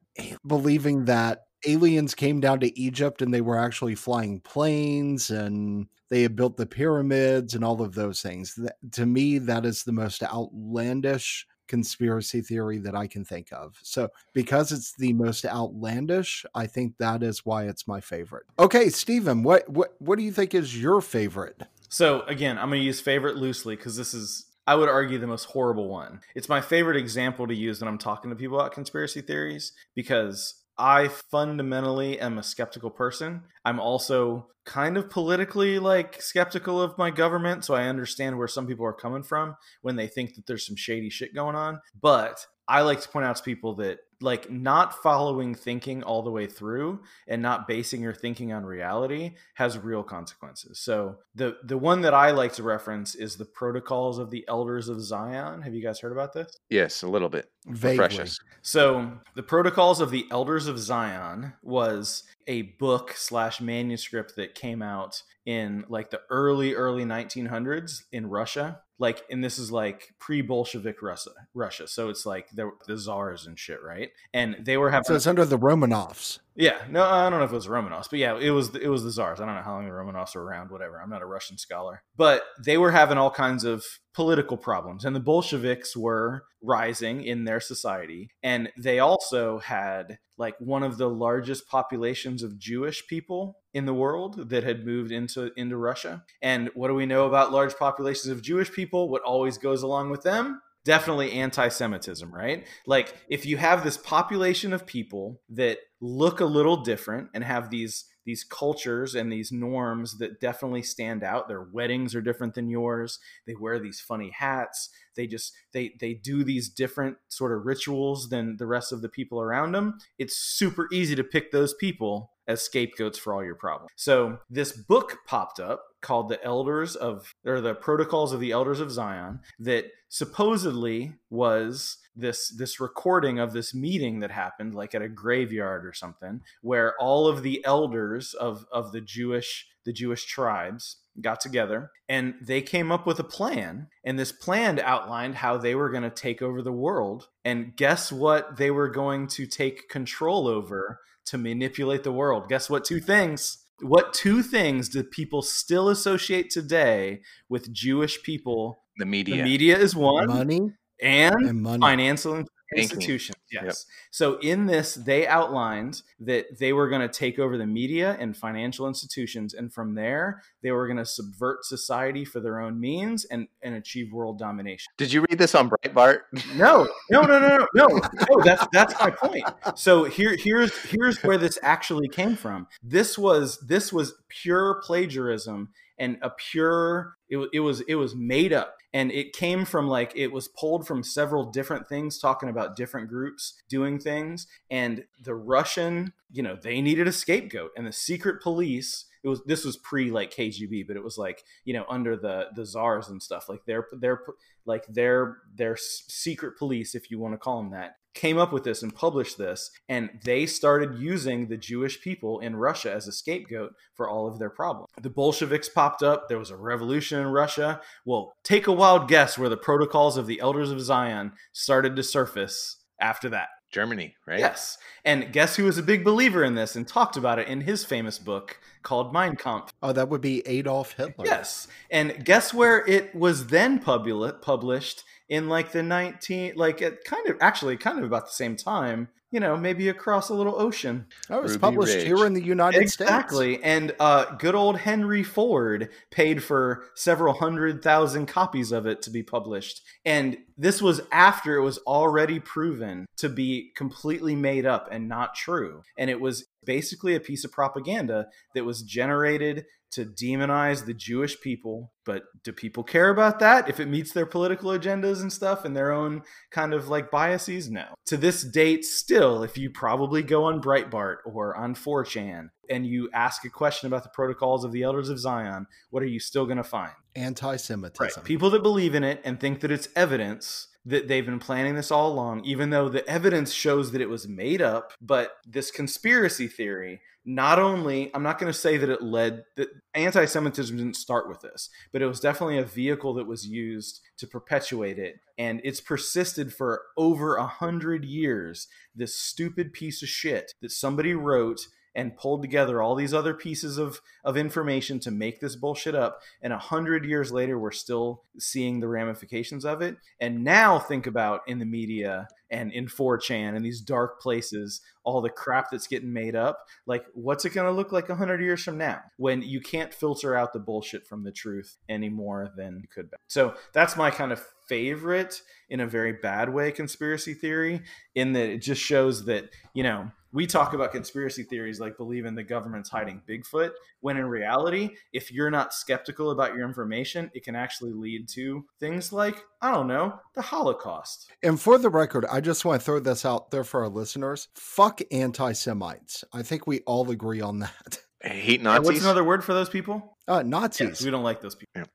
believing 0.47 1.07
that 1.07 1.47
aliens 1.67 2.15
came 2.15 2.41
down 2.41 2.61
to 2.61 2.79
Egypt 2.79 3.23
and 3.23 3.33
they 3.33 3.41
were 3.41 3.59
actually 3.59 3.95
flying 3.95 4.41
planes 4.41 5.31
and 5.31 5.87
they 6.11 6.23
had 6.23 6.37
built 6.37 6.57
the 6.57 6.67
pyramids 6.67 7.55
and 7.55 7.65
all 7.65 7.83
of 7.83 7.95
those 7.95 8.21
things. 8.23 8.55
That, 8.55 8.77
to 8.93 9.07
me, 9.07 9.39
that 9.39 9.65
is 9.65 9.85
the 9.85 9.93
most 9.93 10.23
outlandish 10.23 11.47
conspiracy 11.67 12.43
theory 12.43 12.79
that 12.79 12.95
I 12.95 13.07
can 13.07 13.25
think 13.25 13.49
of. 13.53 13.79
So, 13.83 14.11
because 14.33 14.71
it's 14.71 14.93
the 14.93 15.13
most 15.13 15.45
outlandish, 15.47 16.45
I 16.55 16.67
think 16.67 16.99
that 16.99 17.23
is 17.23 17.47
why 17.47 17.65
it's 17.65 17.89
my 17.89 18.01
favorite. 18.01 18.45
Okay, 18.59 18.91
Stephen, 18.91 19.43
what 19.43 19.69
what 19.69 19.95
what 19.99 20.19
do 20.19 20.25
you 20.25 20.33
think 20.33 20.55
is 20.55 20.81
your 20.81 21.01
favorite? 21.01 21.63
So 21.89 22.23
again, 22.23 22.59
I'm 22.59 22.71
going 22.71 22.81
to 22.81 22.87
use 22.87 23.01
favorite 23.01 23.37
loosely 23.37 23.77
because 23.77 23.97
this 23.97 24.15
is, 24.15 24.47
I 24.67 24.75
would 24.75 24.89
argue, 24.89 25.19
the 25.19 25.29
most 25.29 25.45
horrible 25.45 25.89
one. 25.89 26.21
It's 26.35 26.49
my 26.49 26.61
favorite 26.61 26.97
example 26.97 27.47
to 27.47 27.55
use 27.55 27.81
when 27.81 27.87
I'm 27.87 27.99
talking 27.99 28.31
to 28.31 28.37
people 28.37 28.59
about 28.59 28.73
conspiracy 28.73 29.21
theories 29.21 29.73
because 29.95 30.64
I 30.77 31.09
fundamentally 31.09 32.19
am 32.19 32.39
a 32.39 32.43
skeptical 32.43 32.91
person. 32.91 33.43
I'm 33.65 33.81
also 33.81 34.49
kind 34.65 34.97
of 34.97 35.11
politically 35.11 35.79
like 35.79 36.21
skeptical 36.21 36.81
of 36.81 36.99
my 36.99 37.11
government, 37.11 37.65
so 37.65 37.75
I 37.75 37.85
understand 37.85 38.39
where 38.39 38.49
some 38.49 38.67
people 38.67 38.87
are 38.87 38.93
coming 38.93 39.23
from 39.23 39.57
when 39.83 39.97
they 39.97 40.07
think 40.07 40.35
that 40.35 40.47
there's 40.47 40.67
some 40.67 40.77
shady 40.77 41.11
shit 41.11 41.35
going 41.35 41.55
on. 41.55 41.81
But 42.01 42.45
I 42.67 42.81
like 42.81 43.01
to 43.03 43.09
point 43.09 43.27
out 43.27 43.37
to 43.37 43.43
people 43.43 43.75
that 43.77 43.99
like 44.21 44.51
not 44.51 45.03
following 45.03 45.55
thinking 45.55 46.03
all 46.03 46.23
the 46.23 46.31
way 46.31 46.47
through 46.47 47.01
and 47.29 47.43
not 47.43 47.69
basing 47.69 48.01
your 48.01 48.15
thinking 48.15 48.53
on 48.53 48.65
reality 48.65 49.35
has 49.55 49.77
real 49.77 50.03
consequences. 50.03 50.81
So 50.81 51.17
the 51.35 51.59
the 51.65 51.77
one 51.77 52.01
that 52.03 52.15
I 52.15 52.31
like 52.31 52.55
to 52.55 52.63
reference 52.63 53.15
is 53.15 53.37
the 53.37 53.45
protocols 53.45 54.19
of 54.19 54.31
the 54.31 54.45
elders 54.49 54.89
of 54.89 55.03
Zion. 55.03 55.61
Have 55.63 55.75
you 55.75 55.83
guys 55.83 56.01
heard 56.01 56.13
about 56.13 56.33
this? 56.33 56.57
yes, 56.71 57.03
a 57.03 57.09
little 57.09 57.29
bit. 57.29 57.51
Vaguely. 57.67 58.29
So 58.63 59.13
the 59.35 59.43
protocols 59.43 60.01
of 60.01 60.11
the 60.11 60.27
elders 60.31 60.67
of 60.67 60.79
Zion 60.79 61.55
was 61.63 62.25
a 62.47 62.63
book 62.63 63.13
slash 63.17 63.61
manuscript 63.61 64.37
that 64.37 64.55
came 64.55 64.83
out 64.83 65.23
in 65.47 65.85
like 65.89 66.11
the 66.11 66.21
early 66.31 66.75
early 66.75 67.05
1900s 67.05 68.03
in 68.13 68.29
Russia. 68.29 68.81
Like, 68.99 69.23
and 69.31 69.43
this 69.43 69.59
is 69.59 69.73
like 69.73 70.15
pre-Bolshevik 70.19 71.03
Russia, 71.03 71.31
Russia. 71.53 71.89
So 71.89 72.11
it's 72.11 72.25
like 72.25 72.49
the, 72.51 72.71
the 72.87 72.97
czars 72.97 73.47
and 73.47 73.59
shit, 73.59 73.83
right? 73.83 74.11
And 74.33 74.57
they 74.61 74.77
were 74.77 74.91
having 74.91 75.05
So 75.05 75.15
it's 75.15 75.27
under 75.27 75.45
the 75.45 75.59
Romanovs. 75.59 76.39
Yeah, 76.57 76.79
no, 76.89 77.03
I 77.03 77.29
don't 77.29 77.41
know 77.41 77.45
if 77.45 77.53
it 77.53 77.55
was 77.55 77.67
Romanovs, 77.67 78.09
but 78.09 78.19
yeah, 78.19 78.39
it 78.39 78.51
was 78.51 78.75
it 78.77 78.89
was 78.89 79.03
the 79.03 79.11
czars. 79.11 79.41
I 79.41 79.47
don't 79.47 79.57
know 79.57 79.63
how 79.63 79.75
long 79.75 79.87
the 79.87 79.91
Romanovs 79.91 80.35
were 80.35 80.45
around. 80.45 80.71
Whatever. 80.71 81.01
I'm 81.01 81.11
not 81.11 81.23
a 81.23 81.27
Russian 81.27 81.59
scholar, 81.59 82.03
but 82.17 82.45
they 82.65 82.79
were 82.79 82.93
having 82.93 83.19
all 83.19 83.31
kinds 83.31 83.65
of 83.65 83.85
political 84.15 84.57
problems, 84.57 85.05
and 85.05 85.17
the 85.17 85.21
Bolsheviks 85.21 85.97
were 85.97 86.45
rising 86.63 87.25
in 87.25 87.45
their 87.45 87.61
society, 87.61 88.31
and 88.43 88.71
they 88.79 89.01
also 89.01 89.59
had 89.59 90.19
like 90.37 90.55
one 90.59 90.83
of 90.83 90.97
the 90.97 91.11
largest 91.11 91.69
populations 91.69 92.43
of 92.43 92.59
Jewish 92.59 93.07
people 93.07 93.59
in 93.73 93.87
the 93.87 93.95
world 93.95 94.51
that 94.51 94.65
had 94.65 94.87
moved 94.87 95.11
into 95.11 95.51
into 95.57 95.77
Russia. 95.77 96.25
And 96.41 96.71
what 96.75 96.89
do 96.89 96.95
we 96.95 97.07
know 97.07 97.27
about 97.27 97.53
large 97.53 97.75
populations 97.77 98.29
of 98.29 98.43
Jewish 98.43 98.71
people? 98.71 99.09
What 99.09 99.23
always 99.23 99.59
goes 99.59 99.83
along 99.83 100.11
with 100.11 100.23
them? 100.23 100.61
Definitely 100.85 101.33
anti 101.33 101.69
Semitism, 101.69 102.33
right? 102.33 102.67
Like, 102.87 103.15
if 103.29 103.47
you 103.47 103.57
have 103.57 103.85
this 103.85 103.97
population 103.97 104.73
of 104.73 104.87
people 104.87 105.41
that 105.49 105.79
look 106.01 106.41
a 106.41 106.45
little 106.45 106.77
different 106.79 107.31
and 107.33 107.43
have 107.43 107.71
these 107.71 108.05
these 108.25 108.45
cultures 108.45 109.15
and 109.15 109.31
these 109.31 109.53
norms 109.53 110.19
that 110.19 110.41
definitely 110.41 110.83
stand 110.83 111.23
out 111.23 111.49
their 111.49 111.63
weddings 111.63 112.15
are 112.15 112.21
different 112.21 112.55
than 112.55 112.69
yours 112.69 113.19
they 113.47 113.55
wear 113.55 113.79
these 113.79 114.01
funny 114.01 114.31
hats 114.31 114.91
they 115.17 115.27
just 115.27 115.53
they 115.73 115.95
they 116.01 116.15
do 116.15 116.43
these 116.45 116.69
different 116.69 117.17
sort 117.29 117.53
of 117.53 117.67
rituals 117.67 118.29
than 118.29 118.57
the 118.57 118.67
rest 118.67 118.93
of 118.93 119.03
the 119.03 119.09
people 119.09 119.41
around 119.41 119.73
them 119.73 119.99
it's 120.19 120.37
super 120.37 120.89
easy 120.93 121.15
to 121.15 121.25
pick 121.25 121.53
those 121.53 121.75
people 121.75 122.33
as 122.47 122.63
scapegoats 122.63 123.19
for 123.19 123.35
all 123.35 123.45
your 123.45 123.55
problems. 123.55 123.91
So 123.97 124.39
this 124.51 124.73
book 124.73 125.19
popped 125.27 125.61
up 125.61 125.85
called 126.01 126.29
the 126.29 126.43
elders 126.45 126.97
of 126.97 127.35
or 127.47 127.61
the 127.61 127.75
protocols 127.75 128.33
of 128.33 128.41
the 128.41 128.53
elders 128.53 128.81
of 128.81 128.91
zion 128.91 129.41
that 129.59 129.87
supposedly 130.09 131.15
was 131.31 131.99
this 132.15 132.55
this 132.57 132.79
recording 132.79 133.39
of 133.39 133.53
this 133.53 133.75
meeting 133.75 134.21
that 134.21 134.31
happened 134.31 134.75
like 134.75 134.95
at 134.95 135.03
a 135.03 135.09
graveyard 135.09 135.87
or 135.87 135.93
something 135.93 136.41
where 136.61 136.95
all 137.01 137.27
of 137.27 137.43
the 137.43 137.65
elders 137.65 138.35
of 138.35 138.67
of 138.71 138.93
the 138.93 139.01
Jewish 139.01 139.67
the 139.85 139.93
Jewish 139.93 140.25
tribes 140.27 140.97
got 141.21 141.41
together 141.41 141.91
and 142.09 142.35
they 142.41 142.61
came 142.61 142.91
up 142.91 143.07
with 143.07 143.19
a 143.19 143.25
plan. 143.25 143.89
And 144.05 144.19
this 144.19 144.33
plan 144.33 144.81
outlined 144.81 145.37
how 145.37 145.57
they 145.57 145.75
were 145.75 145.91
going 145.91 146.03
to 146.03 146.11
take 146.11 146.43
over 146.43 146.63
the 146.63 146.73
world. 146.73 147.29
And 147.45 147.77
guess 147.77 148.11
what 148.11 148.57
they 148.57 148.71
were 148.71 148.89
going 148.89 149.29
to 149.29 149.47
take 149.47 149.89
control 149.89 150.49
over 150.49 151.01
to 151.27 151.39
manipulate 151.39 152.03
the 152.05 152.13
world 152.13 152.49
guess 152.49 152.69
what 152.71 152.85
two 152.85 153.01
things 153.01 153.67
what 153.81 154.13
two 154.15 154.43
things 154.43 154.89
do 154.89 155.03
people 155.03 155.43
still 155.43 155.89
associate 155.89 156.49
today 156.51 157.21
with 157.49 157.73
Jewish 157.73 158.23
people 158.23 158.85
The 158.99 159.07
media. 159.07 159.37
the 159.37 159.43
media 159.43 159.77
is 159.79 159.95
one 159.97 160.29
Money 160.29 160.61
and 161.03 161.35
and 161.35 161.61
money. 161.63 161.81
financial 161.81 162.35
Banking. 162.35 162.49
Institutions. 162.75 163.37
Yes. 163.51 163.65
Yep. 163.65 163.75
So 164.11 164.39
in 164.39 164.67
this, 164.67 164.95
they 164.95 165.27
outlined 165.27 166.03
that 166.21 166.59
they 166.59 166.73
were 166.73 166.89
going 166.89 167.03
to 167.03 167.09
take 167.09 167.39
over 167.39 167.57
the 167.57 167.67
media 167.67 168.17
and 168.19 168.37
financial 168.37 168.87
institutions, 168.89 169.55
and 169.55 169.73
from 169.73 169.95
there, 169.95 170.43
they 170.63 170.71
were 170.71 170.87
going 170.87 170.99
to 170.99 171.07
subvert 171.07 171.65
society 171.65 172.25
for 172.25 172.41
their 172.41 172.61
own 172.61 172.81
means 172.81 173.25
and 173.27 173.49
and 173.63 173.75
achieve 173.75 174.13
world 174.13 174.39
domination. 174.39 174.93
Did 174.97 175.13
you 175.13 175.25
read 175.29 175.39
this 175.39 175.55
on 175.55 175.71
Breitbart? 175.71 176.21
No, 176.55 176.87
no, 177.11 177.23
no, 177.23 177.39
no, 177.41 177.49
no, 177.49 177.67
no. 177.75 177.87
no 177.87 178.43
that's 178.45 178.65
that's 178.73 178.95
my 179.01 179.11
point. 179.11 179.45
So 179.75 180.05
here, 180.05 180.37
here's 180.39 180.77
here's 180.85 181.23
where 181.23 181.39
this 181.39 181.59
actually 181.63 182.09
came 182.09 182.37
from. 182.37 182.69
This 182.83 183.19
was 183.19 183.59
this 183.67 183.93
was 183.93 184.15
pure 184.29 184.81
plagiarism 184.85 185.71
and 185.99 186.19
a 186.23 186.31
pure. 186.31 187.17
It, 187.29 187.49
it 187.53 187.61
was 187.61 187.81
it 187.83 187.97
was 187.97 188.15
made 188.15 188.53
up 188.53 188.77
and 188.95 189.11
it 189.11 189.33
came 189.33 189.65
from 189.65 189.89
like 189.89 190.13
it 190.15 190.29
was 190.29 190.47
pulled 190.47 190.87
from 190.87 191.03
several 191.03 191.51
different 191.51 191.89
things 191.89 192.17
talking 192.17 192.49
about 192.49 192.77
different 192.77 193.09
groups 193.09 193.61
doing 193.69 193.99
things. 193.99 194.47
And 194.71 195.05
the 195.21 195.35
russian 195.35 196.15
you 196.31 196.43
know 196.43 196.57
they 196.57 196.81
needed 196.81 197.09
a 197.09 197.13
scapegoat. 197.13 197.73
And 197.77 197.87
the 197.87 197.93
secret 197.93 198.41
police 198.41 199.07
it 199.25 199.29
was 199.29 199.43
this 199.45 199.65
was 199.65 199.77
pre 199.77 200.11
like 200.11 200.33
kgb 200.33 200.87
but 200.87 200.97
it 200.97 201.03
was 201.03 201.19
like 201.19 201.43
you 201.65 201.75
know 201.75 201.85
under 201.91 202.17
the 202.17 202.47
the 202.55 202.65
czars 202.65 203.09
and 203.09 203.23
stuff. 203.23 203.49
Like 203.49 203.67
their 203.67 203.89
their 203.93 204.21
like 204.65 204.87
their 204.87 205.39
their 205.53 205.77
secret 205.77 206.57
police 206.57 206.95
if 206.95 207.11
you 207.11 207.19
want 207.19 207.35
to 207.35 207.39
call 207.39 207.61
them 207.61 207.73
that 207.73 207.97
came 208.15 208.39
up 208.39 208.53
with 208.53 208.65
this 208.65 208.83
and 208.83 208.95
published 208.95 209.37
this 209.37 209.71
and 209.89 210.09
they 210.25 210.47
started 210.47 210.99
using 210.99 211.49
the 211.49 211.57
jewish 211.57 212.01
people 212.01 212.41
in 212.41 212.57
russia 212.57 212.93
as 212.93 213.07
a 213.07 213.13
scapegoat 213.13 213.75
for 213.95 214.09
all 214.09 214.27
of 214.27 214.39
their 214.39 214.51
problems 214.51 214.89
the 215.01 215.11
bolsheviks 215.11 215.69
popped 215.69 216.03
up 216.03 216.29
there 216.29 216.39
was 216.39 216.51
a 216.51 216.57
revolution 216.57 217.21
in 217.21 217.27
russia 217.27 217.81
well 218.05 218.33
take 218.43 218.67
a 218.67 218.73
wild 218.73 219.09
guess 219.09 219.37
where 219.37 219.49
the 219.49 219.57
protocols 219.57 220.17
of 220.17 220.27
the 220.27 220.41
elders 220.41 220.71
of 220.71 220.81
zion 220.81 221.33
started 221.53 221.97
to 221.97 222.03
surface 222.03 222.77
after 223.01 223.29
that 223.29 223.49
Germany, 223.75 224.15
right? 224.25 224.39
Yes. 224.39 224.79
And 225.05 225.33
guess 225.33 225.57
who 225.57 225.65
was 225.65 225.79
a 225.79 225.83
big 225.83 226.05
believer 226.05 226.45
in 226.45 226.55
this 226.55 226.77
and 226.77 226.87
talked 226.87 227.17
about 227.17 227.41
it 227.41 227.49
in 227.49 227.63
his 227.63 227.85
famous 227.85 228.21
book 228.21 228.61
called 228.85 229.13
Mein 229.13 229.35
Kampf. 229.35 229.73
Oh, 229.83 229.93
that 229.93 230.09
would 230.09 230.21
be 230.21 230.47
Adolf 230.47 230.93
Hitler. 230.93 231.25
Yes. 231.27 231.67
And 231.91 232.25
guess 232.25 232.55
where 232.55 232.87
it 232.87 233.13
was 233.17 233.49
then 233.49 233.81
publi- 233.81 234.41
published 234.41 235.03
in 235.29 235.49
like 235.49 235.73
the 235.73 235.83
19 235.83 236.53
like 236.57 236.83
it 236.83 237.05
kind 237.05 237.27
of 237.29 237.37
actually 237.41 237.77
kind 237.77 237.99
of 237.99 238.05
about 238.05 238.27
the 238.27 238.33
same 238.33 238.57
time 238.57 239.09
you 239.31 239.41
know 239.41 239.57
maybe 239.57 239.89
across 239.89 240.29
a 240.29 240.35
little 240.35 240.61
ocean 240.61 241.07
Oh, 241.31 241.39
it 241.39 241.43
was 241.43 241.53
Ruby 241.53 241.61
published 241.61 241.95
Ridge. 241.97 242.05
here 242.07 242.27
in 242.27 242.35
the 242.35 242.43
United 242.45 242.89
States. 242.91 243.01
exactly 243.11 243.63
and 243.65 243.95
uh 243.99 244.27
good 244.37 244.55
old 244.55 244.79
henry 244.79 245.23
ford 245.23 245.89
paid 246.11 246.43
for 246.43 246.85
several 246.95 247.35
hundred 247.35 247.83
thousand 247.83 248.27
copies 248.27 248.71
of 248.71 248.87
it 248.87 249.01
to 249.03 249.11
be 249.11 249.23
published 249.23 249.81
and 250.05 250.37
this 250.59 250.83
was 250.83 251.01
after 251.11 251.57
it 251.57 251.63
was 251.63 251.79
already 251.79 252.39
proven 252.39 253.07
to 253.17 253.29
be 253.29 253.73
completely 253.75 254.37
made 254.37 254.67
up 254.67 254.89
and 254.93 255.09
not 255.09 255.35
true 255.35 255.83
and 255.99 256.11
it 256.11 256.21
was 256.21 256.45
basically 256.65 257.15
a 257.15 257.21
piece 257.21 257.45
of 257.45 257.51
propaganda 257.53 258.27
that 258.55 258.65
was 258.65 258.83
generated 258.83 259.65
to 259.95 260.05
demonize 260.05 260.85
the 260.85 260.95
Jewish 260.95 261.41
people. 261.41 261.93
But 262.05 262.25
do 262.43 262.53
people 262.53 262.83
care 262.83 263.11
about 263.11 263.39
that 263.39 263.69
if 263.69 263.81
it 263.81 263.87
meets 263.87 264.13
their 264.13 264.27
political 264.27 264.71
agendas 264.71 265.23
and 265.23 265.33
stuff 265.33 265.65
and 265.65 265.77
their 265.77 265.93
own 265.93 266.23
kind 266.51 266.75
of 266.75 266.89
like 266.89 267.11
biases? 267.11 267.71
No. 267.71 267.95
To 268.07 268.17
this 268.17 268.43
date, 268.43 268.85
still, 268.85 269.43
if 269.43 269.57
you 269.57 269.71
probably 269.71 270.23
go 270.23 270.45
on 270.45 270.61
Breitbart 270.61 271.19
or 271.25 271.57
on 271.57 271.75
4chan 271.75 272.51
and 272.69 272.87
you 272.87 273.09
ask 273.13 273.45
a 273.45 273.51
question 273.51 273.87
about 273.87 274.03
the 274.03 274.11
protocols 274.11 274.65
of 274.65 274.73
the 274.73 274.83
Elders 274.83 275.09
of 275.09 275.19
Zion, 275.19 275.67
what 275.91 276.03
are 276.03 276.07
you 276.07 276.21
still 276.21 276.45
going 276.45 276.59
to 276.59 276.65
find? 276.65 276.93
Anti 277.17 277.57
Semitism. 277.57 278.25
People 278.25 278.51
that 278.51 278.63
believe 278.63 278.95
in 278.95 279.05
it 279.05 279.21
and 279.25 279.39
think 279.39 279.61
that 279.61 279.71
it's 279.71 279.89
evidence 279.95 280.69
that 280.87 281.09
they've 281.09 281.25
been 281.25 281.39
planning 281.39 281.75
this 281.75 281.91
all 281.91 282.13
along, 282.13 282.45
even 282.45 282.71
though 282.71 282.89
the 282.89 283.09
evidence 283.09 283.53
shows 283.53 283.93
that 283.93 284.03
it 284.03 284.11
was 284.11 284.29
made 284.29 284.61
up. 284.61 284.93
But 285.01 285.33
this 285.47 285.71
conspiracy 285.71 286.47
theory, 286.47 287.01
not 287.25 287.59
only, 287.59 288.11
I'm 288.15 288.23
not 288.23 288.39
going 288.39 288.53
to 288.53 288.59
say 288.59 288.77
that 288.77 288.89
it 288.91 289.03
led, 289.03 289.45
that 289.57 289.69
anti 289.95 290.25
Semitism 290.25 290.77
didn't 290.77 290.97
start 290.97 291.29
with 291.29 291.41
this, 291.41 291.71
but 291.93 292.03
it 292.03 292.07
was 292.07 292.21
definitely 292.21 292.59
a 292.59 292.65
vehicle 292.65 293.15
that 293.15 293.27
was 293.27 293.47
used 293.47 294.01
to 294.19 294.27
perpetuate 294.27 294.99
it. 294.99 295.21
And 295.39 295.61
it's 295.65 295.81
persisted 295.81 296.53
for 296.53 296.83
over 296.97 297.37
a 297.37 297.47
hundred 297.47 298.05
years. 298.05 298.69
This 298.95 299.15
stupid 299.15 299.73
piece 299.73 300.03
of 300.03 300.09
shit 300.09 300.53
that 300.61 300.71
somebody 300.71 301.15
wrote 301.15 301.67
and 301.95 302.17
pulled 302.17 302.43
together 302.43 302.83
all 302.83 302.95
these 302.95 303.15
other 303.15 303.35
pieces 303.35 303.79
of, 303.79 304.01
of 304.25 304.37
information 304.37 304.99
to 304.99 305.11
make 305.11 305.41
this 305.41 305.57
bullshit 305.57 305.95
up. 305.95 306.21
And 306.43 306.53
a 306.53 306.59
hundred 306.59 307.05
years 307.05 307.31
later, 307.31 307.59
we're 307.59 307.71
still 307.71 308.23
seeing 308.39 308.81
the 308.81 308.89
ramifications 308.89 309.65
of 309.65 309.81
it. 309.81 309.97
And 310.21 310.43
now 310.43 310.79
think 310.79 311.07
about 311.07 311.43
in 311.47 311.59
the 311.59 311.65
media 311.65 312.29
and 312.51 312.73
in 312.73 312.87
4chan 312.87 313.57
and 313.57 313.65
these 313.65 313.81
dark 313.81 314.21
places, 314.21 314.81
all 315.05 315.21
the 315.21 315.31
crap 315.31 315.71
that's 315.71 315.87
getting 315.87 316.13
made 316.13 316.37
up. 316.37 316.67
Like, 316.87 317.05
what's 317.15 317.45
it 317.45 317.51
going 317.51 317.67
to 317.67 317.77
look 317.77 317.93
like 317.93 318.09
a 318.09 318.15
hundred 318.15 318.41
years 318.41 318.63
from 318.63 318.79
now 318.79 319.01
when 319.17 319.43
you 319.43 319.61
can't 319.61 319.93
filter 319.93 320.37
out 320.37 320.53
the 320.53 320.61
bullshit 320.61 321.07
from 321.07 321.25
the 321.25 321.33
truth 321.33 321.77
any 321.89 322.09
more 322.09 322.51
than 322.57 322.81
you 322.81 322.89
could? 322.89 323.11
Back. 323.11 323.21
So 323.29 323.55
that's 323.73 323.97
my 323.97 324.11
kind 324.11 324.33
of 324.33 324.45
favorite 324.69 325.43
in 325.69 325.81
a 325.81 325.87
very 325.87 326.13
bad 326.13 326.53
way 326.53 326.73
conspiracy 326.73 327.35
theory 327.35 327.83
in 328.15 328.33
that 328.33 328.49
it 328.49 328.59
just 328.59 328.81
shows 328.81 329.27
that, 329.27 329.51
you 329.75 329.83
know, 329.83 330.11
we 330.33 330.49
talk 330.49 330.75
about 330.75 330.91
conspiracy 330.91 331.45
theories 331.45 331.79
like 331.79 331.97
believing 331.97 332.35
the 332.35 332.43
government's 332.43 332.91
hiding 332.91 333.23
Bigfoot, 333.29 333.71
when 334.01 334.17
in 334.17 334.27
reality, 334.27 334.91
if 335.13 335.31
you're 335.33 335.51
not 335.51 335.73
skeptical 335.73 336.33
about 336.33 336.57
your 336.57 336.67
information, 336.67 337.31
it 337.35 337.45
can 337.45 337.55
actually 337.55 337.93
lead 337.93 338.29
to 338.31 338.65
things 338.81 339.13
like, 339.13 339.45
I 339.63 339.71
don't 339.71 339.87
know, 339.87 340.19
the 340.35 340.43
Holocaust. 340.43 341.31
And 341.45 341.61
for 341.61 341.79
the 341.79 341.89
record, 341.89 342.27
I 342.35 342.41
just 342.41 342.65
want 342.65 342.81
to 342.81 342.85
throw 342.85 342.99
this 342.99 343.25
out 343.25 343.53
there 343.53 343.63
for 343.63 343.85
our 343.85 343.89
listeners. 343.89 344.49
Fuck 344.57 345.01
anti 345.13 345.53
Semites. 345.53 346.25
I 346.33 346.43
think 346.43 346.67
we 346.67 346.81
all 346.81 347.09
agree 347.09 347.41
on 347.41 347.61
that. 347.61 347.99
Hate 348.23 348.57
And 348.57 348.65
Nazis. 348.65 348.87
what's 348.87 349.05
another 349.05 349.23
word 349.23 349.45
for 349.45 349.55
those 349.55 349.69
people? 349.69 350.17
Uh, 350.27 350.43
Nazis. 350.43 351.05
we 351.05 351.13
don't 351.13 351.23
like 351.23 351.41
those 351.41 351.55
people. 351.55 351.89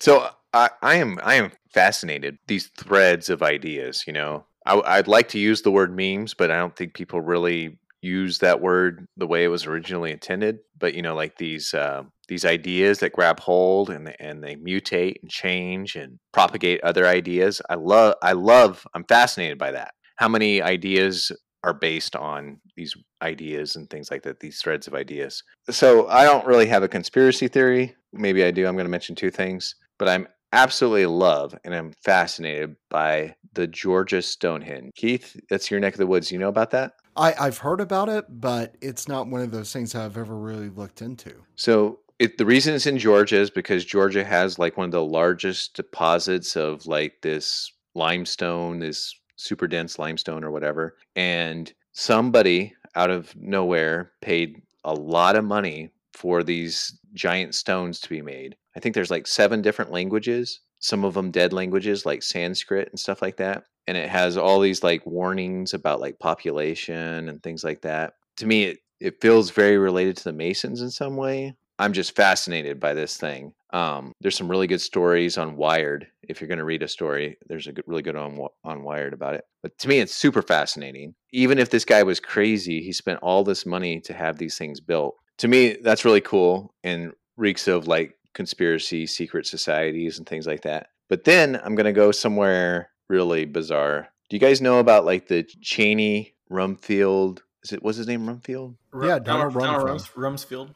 So 0.00 0.28
I, 0.52 0.70
I 0.82 0.96
am 0.96 1.20
I 1.22 1.34
am 1.34 1.52
fascinated 1.72 2.38
these 2.48 2.70
threads 2.76 3.30
of 3.30 3.40
ideas. 3.40 4.02
You 4.04 4.14
know, 4.14 4.46
I, 4.66 4.80
I'd 4.84 5.06
like 5.06 5.28
to 5.28 5.38
use 5.38 5.62
the 5.62 5.70
word 5.70 5.94
memes, 5.96 6.34
but 6.34 6.50
I 6.50 6.58
don't 6.58 6.74
think 6.74 6.94
people 6.94 7.20
really 7.20 7.78
use 8.00 8.38
that 8.38 8.60
word 8.60 9.06
the 9.16 9.28
way 9.28 9.44
it 9.44 9.48
was 9.48 9.66
originally 9.66 10.10
intended. 10.10 10.58
But 10.76 10.94
you 10.94 11.02
know, 11.02 11.14
like 11.14 11.36
these 11.36 11.72
uh, 11.72 12.02
these 12.32 12.46
ideas 12.46 13.00
that 13.00 13.12
grab 13.12 13.38
hold 13.38 13.90
and 13.90 14.06
they- 14.06 14.16
and 14.18 14.42
they 14.42 14.56
mutate 14.56 15.16
and 15.20 15.30
change 15.30 15.96
and 15.96 16.18
propagate 16.32 16.80
other 16.82 17.06
ideas. 17.06 17.60
I 17.68 17.74
love 17.74 18.14
I 18.22 18.32
love 18.32 18.86
I'm 18.94 19.04
fascinated 19.04 19.58
by 19.58 19.72
that. 19.72 19.92
How 20.16 20.28
many 20.28 20.62
ideas 20.62 21.30
are 21.62 21.74
based 21.74 22.16
on 22.16 22.58
these 22.74 22.94
ideas 23.20 23.76
and 23.76 23.88
things 23.90 24.10
like 24.10 24.22
that, 24.22 24.40
these 24.40 24.60
threads 24.62 24.86
of 24.86 24.94
ideas. 24.94 25.44
So 25.70 26.08
I 26.08 26.24
don't 26.24 26.46
really 26.46 26.66
have 26.66 26.82
a 26.82 26.88
conspiracy 26.88 27.48
theory. 27.48 27.94
Maybe 28.14 28.42
I 28.42 28.50
do. 28.50 28.66
I'm 28.66 28.74
going 28.74 28.86
to 28.86 28.90
mention 28.90 29.14
two 29.14 29.30
things, 29.30 29.74
but 29.98 30.08
I'm 30.08 30.26
absolutely 30.52 31.06
love 31.06 31.54
and 31.64 31.74
I'm 31.74 31.92
fascinated 32.04 32.74
by 32.90 33.36
the 33.52 33.66
Georgia 33.66 34.22
Stonehenge. 34.22 34.90
Keith, 34.96 35.38
that's 35.50 35.70
your 35.70 35.80
neck 35.80 35.94
of 35.94 35.98
the 35.98 36.06
woods. 36.06 36.32
You 36.32 36.38
know 36.38 36.48
about 36.48 36.70
that? 36.70 36.94
I, 37.16 37.34
I've 37.38 37.58
heard 37.58 37.80
about 37.80 38.08
it, 38.08 38.24
but 38.28 38.74
it's 38.80 39.06
not 39.06 39.28
one 39.28 39.42
of 39.42 39.50
those 39.50 39.72
things 39.72 39.94
I've 39.94 40.16
ever 40.16 40.34
really 40.34 40.70
looked 40.70 41.02
into. 41.02 41.34
So 41.56 42.00
it, 42.22 42.38
the 42.38 42.46
reason 42.46 42.72
it's 42.72 42.86
in 42.86 42.98
Georgia 42.98 43.36
is 43.40 43.50
because 43.50 43.84
Georgia 43.84 44.24
has 44.24 44.56
like 44.56 44.76
one 44.76 44.84
of 44.84 44.92
the 44.92 45.04
largest 45.04 45.74
deposits 45.74 46.54
of 46.54 46.86
like 46.86 47.14
this 47.22 47.72
limestone, 47.96 48.78
this 48.78 49.12
super 49.34 49.66
dense 49.66 49.98
limestone 49.98 50.44
or 50.44 50.52
whatever. 50.52 50.94
And 51.16 51.72
somebody 51.90 52.74
out 52.94 53.10
of 53.10 53.34
nowhere 53.34 54.12
paid 54.20 54.62
a 54.84 54.94
lot 54.94 55.34
of 55.34 55.44
money 55.44 55.90
for 56.12 56.44
these 56.44 56.96
giant 57.12 57.56
stones 57.56 57.98
to 58.00 58.08
be 58.08 58.22
made. 58.22 58.54
I 58.76 58.80
think 58.80 58.94
there's 58.94 59.10
like 59.10 59.26
seven 59.26 59.60
different 59.60 59.90
languages, 59.90 60.60
some 60.78 61.04
of 61.04 61.14
them 61.14 61.32
dead 61.32 61.52
languages 61.52 62.06
like 62.06 62.22
Sanskrit 62.22 62.88
and 62.88 63.00
stuff 63.00 63.20
like 63.20 63.38
that. 63.38 63.64
And 63.88 63.96
it 63.96 64.08
has 64.08 64.36
all 64.36 64.60
these 64.60 64.84
like 64.84 65.04
warnings 65.04 65.74
about 65.74 66.00
like 66.00 66.20
population 66.20 67.28
and 67.28 67.42
things 67.42 67.64
like 67.64 67.82
that. 67.82 68.14
To 68.36 68.46
me, 68.46 68.62
it, 68.64 68.78
it 69.00 69.20
feels 69.20 69.50
very 69.50 69.76
related 69.76 70.16
to 70.18 70.24
the 70.24 70.32
Masons 70.32 70.82
in 70.82 70.90
some 70.92 71.16
way. 71.16 71.56
I'm 71.78 71.92
just 71.92 72.14
fascinated 72.14 72.78
by 72.78 72.94
this 72.94 73.16
thing. 73.16 73.54
Um, 73.72 74.12
there's 74.20 74.36
some 74.36 74.50
really 74.50 74.66
good 74.66 74.80
stories 74.80 75.38
on 75.38 75.56
Wired. 75.56 76.06
If 76.22 76.40
you're 76.40 76.48
going 76.48 76.58
to 76.58 76.64
read 76.64 76.82
a 76.82 76.88
story, 76.88 77.38
there's 77.48 77.66
a 77.66 77.72
good, 77.72 77.84
really 77.86 78.02
good 78.02 78.16
on 78.16 78.38
on 78.64 78.82
Wired 78.82 79.14
about 79.14 79.34
it. 79.34 79.44
But 79.62 79.78
to 79.78 79.88
me, 79.88 79.98
it's 79.98 80.14
super 80.14 80.42
fascinating. 80.42 81.14
Even 81.32 81.58
if 81.58 81.70
this 81.70 81.84
guy 81.84 82.02
was 82.02 82.20
crazy, 82.20 82.82
he 82.82 82.92
spent 82.92 83.20
all 83.22 83.42
this 83.42 83.64
money 83.64 84.00
to 84.00 84.12
have 84.12 84.38
these 84.38 84.58
things 84.58 84.80
built. 84.80 85.16
To 85.38 85.48
me, 85.48 85.76
that's 85.82 86.04
really 86.04 86.20
cool 86.20 86.74
and 86.84 87.12
reeks 87.36 87.66
of 87.66 87.88
like 87.88 88.16
conspiracy, 88.34 89.06
secret 89.06 89.46
societies, 89.46 90.18
and 90.18 90.26
things 90.26 90.46
like 90.46 90.62
that. 90.62 90.88
But 91.08 91.24
then 91.24 91.60
I'm 91.64 91.74
going 91.74 91.86
to 91.86 91.92
go 91.92 92.12
somewhere 92.12 92.90
really 93.08 93.44
bizarre. 93.44 94.08
Do 94.28 94.36
you 94.36 94.40
guys 94.40 94.60
know 94.60 94.78
about 94.78 95.04
like 95.04 95.28
the 95.28 95.42
Cheney 95.60 96.34
Rumfield? 96.50 97.40
Is 97.62 97.72
it 97.72 97.82
what's 97.82 97.98
his 97.98 98.06
name? 98.06 98.26
Rumfield? 98.26 98.76
Yeah, 99.02 99.18
Donald 99.18 99.54
Rumsfeld. 99.54 99.84
Rums, 99.84 100.08
Rumsfeld. 100.08 100.74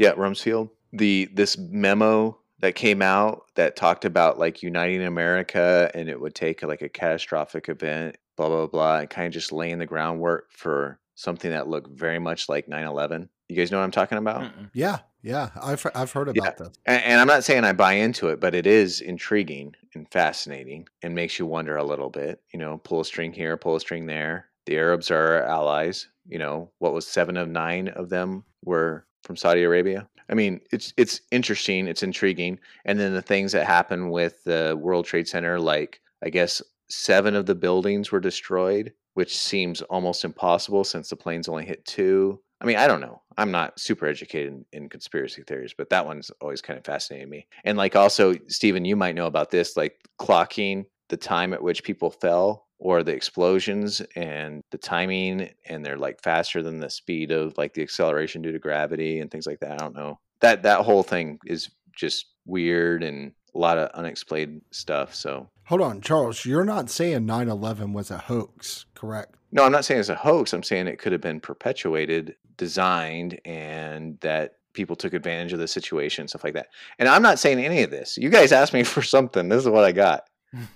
Rumsfield. 0.00 0.16
Yeah, 0.18 0.22
Rumsfeld. 0.22 0.70
The 0.92 1.28
this 1.34 1.56
memo 1.58 2.38
that 2.60 2.74
came 2.74 3.00
out 3.00 3.44
that 3.54 3.76
talked 3.76 4.04
about 4.04 4.38
like 4.38 4.62
uniting 4.62 5.02
America 5.02 5.90
and 5.94 6.08
it 6.08 6.20
would 6.20 6.34
take 6.34 6.62
like 6.62 6.82
a 6.82 6.88
catastrophic 6.88 7.68
event, 7.68 8.16
blah 8.36 8.48
blah 8.48 8.66
blah, 8.66 8.98
and 8.98 9.10
kind 9.10 9.26
of 9.26 9.32
just 9.32 9.52
laying 9.52 9.78
the 9.78 9.86
groundwork 9.86 10.48
for 10.50 10.98
something 11.14 11.50
that 11.50 11.68
looked 11.68 11.90
very 11.90 12.18
much 12.18 12.48
like 12.48 12.66
9/11. 12.66 13.28
You 13.48 13.56
guys 13.56 13.70
know 13.70 13.78
what 13.78 13.84
I'm 13.84 13.90
talking 13.90 14.18
about? 14.18 14.42
Mm-mm. 14.42 14.70
Yeah, 14.72 14.98
yeah. 15.22 15.50
I've, 15.60 15.84
I've 15.94 16.12
heard 16.12 16.28
Yeah. 16.34 16.42
about 16.42 16.56
this. 16.58 16.70
And, 16.86 17.02
and 17.02 17.20
I'm 17.20 17.26
not 17.26 17.42
saying 17.44 17.64
I 17.64 17.72
buy 17.72 17.94
into 17.94 18.28
it, 18.28 18.38
but 18.40 18.54
it 18.54 18.66
is 18.66 19.00
intriguing 19.00 19.74
and 19.94 20.08
fascinating 20.12 20.86
and 21.02 21.14
makes 21.16 21.38
you 21.38 21.46
wonder 21.46 21.76
a 21.76 21.84
little 21.84 22.10
bit. 22.10 22.40
You 22.52 22.60
know, 22.60 22.78
pull 22.78 23.00
a 23.00 23.04
string 23.04 23.32
here, 23.32 23.56
pull 23.56 23.74
a 23.76 23.80
string 23.80 24.06
there. 24.06 24.46
The 24.66 24.76
Arabs 24.76 25.10
are 25.10 25.38
our 25.38 25.42
allies. 25.42 26.08
You 26.28 26.38
know, 26.38 26.70
what 26.78 26.92
was 26.92 27.06
seven 27.08 27.36
of 27.36 27.48
nine 27.48 27.88
of 27.88 28.08
them 28.08 28.44
were 28.64 29.04
from 29.24 29.36
Saudi 29.36 29.62
Arabia. 29.62 30.08
I 30.28 30.34
mean, 30.34 30.60
it's 30.70 30.94
it's 30.96 31.20
interesting, 31.30 31.88
it's 31.88 32.02
intriguing, 32.02 32.58
and 32.84 32.98
then 32.98 33.12
the 33.14 33.22
things 33.22 33.52
that 33.52 33.66
happen 33.66 34.10
with 34.10 34.44
the 34.44 34.78
World 34.80 35.06
Trade 35.06 35.26
Center, 35.26 35.58
like 35.58 36.00
I 36.24 36.30
guess 36.30 36.62
seven 36.88 37.34
of 37.34 37.46
the 37.46 37.54
buildings 37.54 38.12
were 38.12 38.20
destroyed, 38.20 38.92
which 39.14 39.36
seems 39.36 39.82
almost 39.82 40.24
impossible 40.24 40.84
since 40.84 41.08
the 41.08 41.16
planes 41.16 41.48
only 41.48 41.64
hit 41.64 41.84
two. 41.84 42.40
I 42.60 42.66
mean, 42.66 42.76
I 42.76 42.86
don't 42.86 43.00
know. 43.00 43.22
I'm 43.38 43.50
not 43.50 43.80
super 43.80 44.06
educated 44.06 44.52
in, 44.52 44.64
in 44.72 44.88
conspiracy 44.88 45.42
theories, 45.46 45.74
but 45.76 45.88
that 45.90 46.04
one's 46.04 46.30
always 46.42 46.60
kind 46.60 46.78
of 46.78 46.84
fascinated 46.84 47.28
me. 47.28 47.46
And 47.64 47.78
like 47.78 47.96
also, 47.96 48.34
Stephen, 48.48 48.84
you 48.84 48.96
might 48.96 49.14
know 49.14 49.26
about 49.26 49.50
this, 49.50 49.76
like 49.76 49.98
clocking 50.20 50.84
the 51.10 51.16
time 51.16 51.52
at 51.52 51.62
which 51.62 51.84
people 51.84 52.10
fell 52.10 52.66
or 52.78 53.02
the 53.02 53.14
explosions 53.14 54.00
and 54.16 54.62
the 54.70 54.78
timing 54.78 55.50
and 55.66 55.84
they're 55.84 55.98
like 55.98 56.22
faster 56.22 56.62
than 56.62 56.80
the 56.80 56.88
speed 56.88 57.30
of 57.30 57.56
like 57.58 57.74
the 57.74 57.82
acceleration 57.82 58.40
due 58.40 58.52
to 58.52 58.58
gravity 58.58 59.20
and 59.20 59.30
things 59.30 59.46
like 59.46 59.60
that. 59.60 59.72
I 59.72 59.76
don't 59.76 59.94
know. 59.94 60.18
That 60.40 60.62
that 60.62 60.80
whole 60.80 61.02
thing 61.02 61.38
is 61.44 61.70
just 61.94 62.26
weird 62.46 63.02
and 63.02 63.32
a 63.54 63.58
lot 63.58 63.76
of 63.76 63.90
unexplained 63.90 64.62
stuff. 64.70 65.14
So 65.14 65.50
Hold 65.70 65.82
on, 65.82 66.00
Charles. 66.00 66.44
You're 66.44 66.64
not 66.64 66.90
saying 66.90 67.26
9 67.26 67.48
11 67.48 67.92
was 67.92 68.10
a 68.10 68.18
hoax, 68.18 68.86
correct? 68.94 69.36
No, 69.52 69.62
I'm 69.62 69.70
not 69.70 69.84
saying 69.84 70.00
it's 70.00 70.08
a 70.08 70.16
hoax. 70.16 70.52
I'm 70.52 70.64
saying 70.64 70.88
it 70.88 70.98
could 70.98 71.12
have 71.12 71.20
been 71.20 71.38
perpetuated, 71.38 72.34
designed, 72.56 73.40
and 73.44 74.18
that 74.20 74.54
people 74.72 74.96
took 74.96 75.14
advantage 75.14 75.52
of 75.52 75.58
the 75.60 75.68
situation, 75.68 76.26
stuff 76.26 76.42
like 76.42 76.54
that. 76.54 76.68
And 76.98 77.08
I'm 77.08 77.22
not 77.22 77.38
saying 77.38 77.58
any 77.58 77.82
of 77.82 77.90
this. 77.90 78.16
You 78.16 78.30
guys 78.30 78.50
asked 78.50 78.72
me 78.72 78.82
for 78.84 79.02
something. 79.02 79.48
This 79.48 79.62
is 79.62 79.68
what 79.68 79.84
I 79.84 79.92
got. 79.92 80.24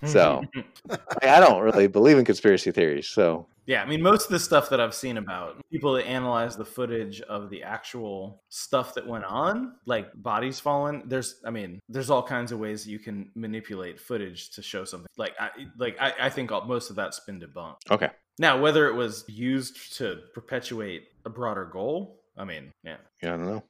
So 0.04 0.42
I 1.22 1.40
don't 1.40 1.62
really 1.62 1.86
believe 1.86 2.18
in 2.18 2.24
conspiracy 2.24 2.70
theories. 2.70 3.08
So 3.08 3.46
yeah, 3.66 3.82
I 3.82 3.86
mean, 3.86 4.02
most 4.02 4.26
of 4.26 4.30
the 4.30 4.38
stuff 4.38 4.68
that 4.70 4.80
I've 4.80 4.94
seen 4.94 5.16
about 5.16 5.56
people 5.70 5.94
that 5.94 6.06
analyze 6.06 6.56
the 6.56 6.64
footage 6.64 7.22
of 7.22 7.48
the 7.48 7.62
actual 7.62 8.42
stuff 8.50 8.94
that 8.94 9.06
went 9.06 9.24
on, 9.24 9.76
like 9.86 10.10
bodies 10.22 10.60
falling. 10.60 11.04
There's, 11.06 11.36
I 11.46 11.50
mean, 11.50 11.80
there's 11.88 12.10
all 12.10 12.22
kinds 12.22 12.52
of 12.52 12.58
ways 12.58 12.86
you 12.86 12.98
can 12.98 13.30
manipulate 13.34 13.98
footage 13.98 14.50
to 14.50 14.62
show 14.62 14.84
something. 14.84 15.08
Like, 15.16 15.34
I, 15.40 15.50
like 15.78 15.96
I, 15.98 16.12
I 16.20 16.30
think 16.30 16.52
all, 16.52 16.66
most 16.66 16.90
of 16.90 16.96
that's 16.96 17.20
been 17.20 17.40
debunked. 17.40 17.90
okay, 17.90 18.10
Now, 18.38 18.60
whether 18.60 18.86
it 18.86 18.94
was 18.94 19.24
used 19.28 19.96
to 19.96 20.20
perpetuate 20.34 21.04
a 21.24 21.30
broader 21.30 21.64
goal, 21.64 22.20
I 22.36 22.44
mean, 22.44 22.70
yeah, 22.82 22.96
yeah, 23.22 23.34
I 23.34 23.36
don't 23.36 23.46
know. 23.46 23.62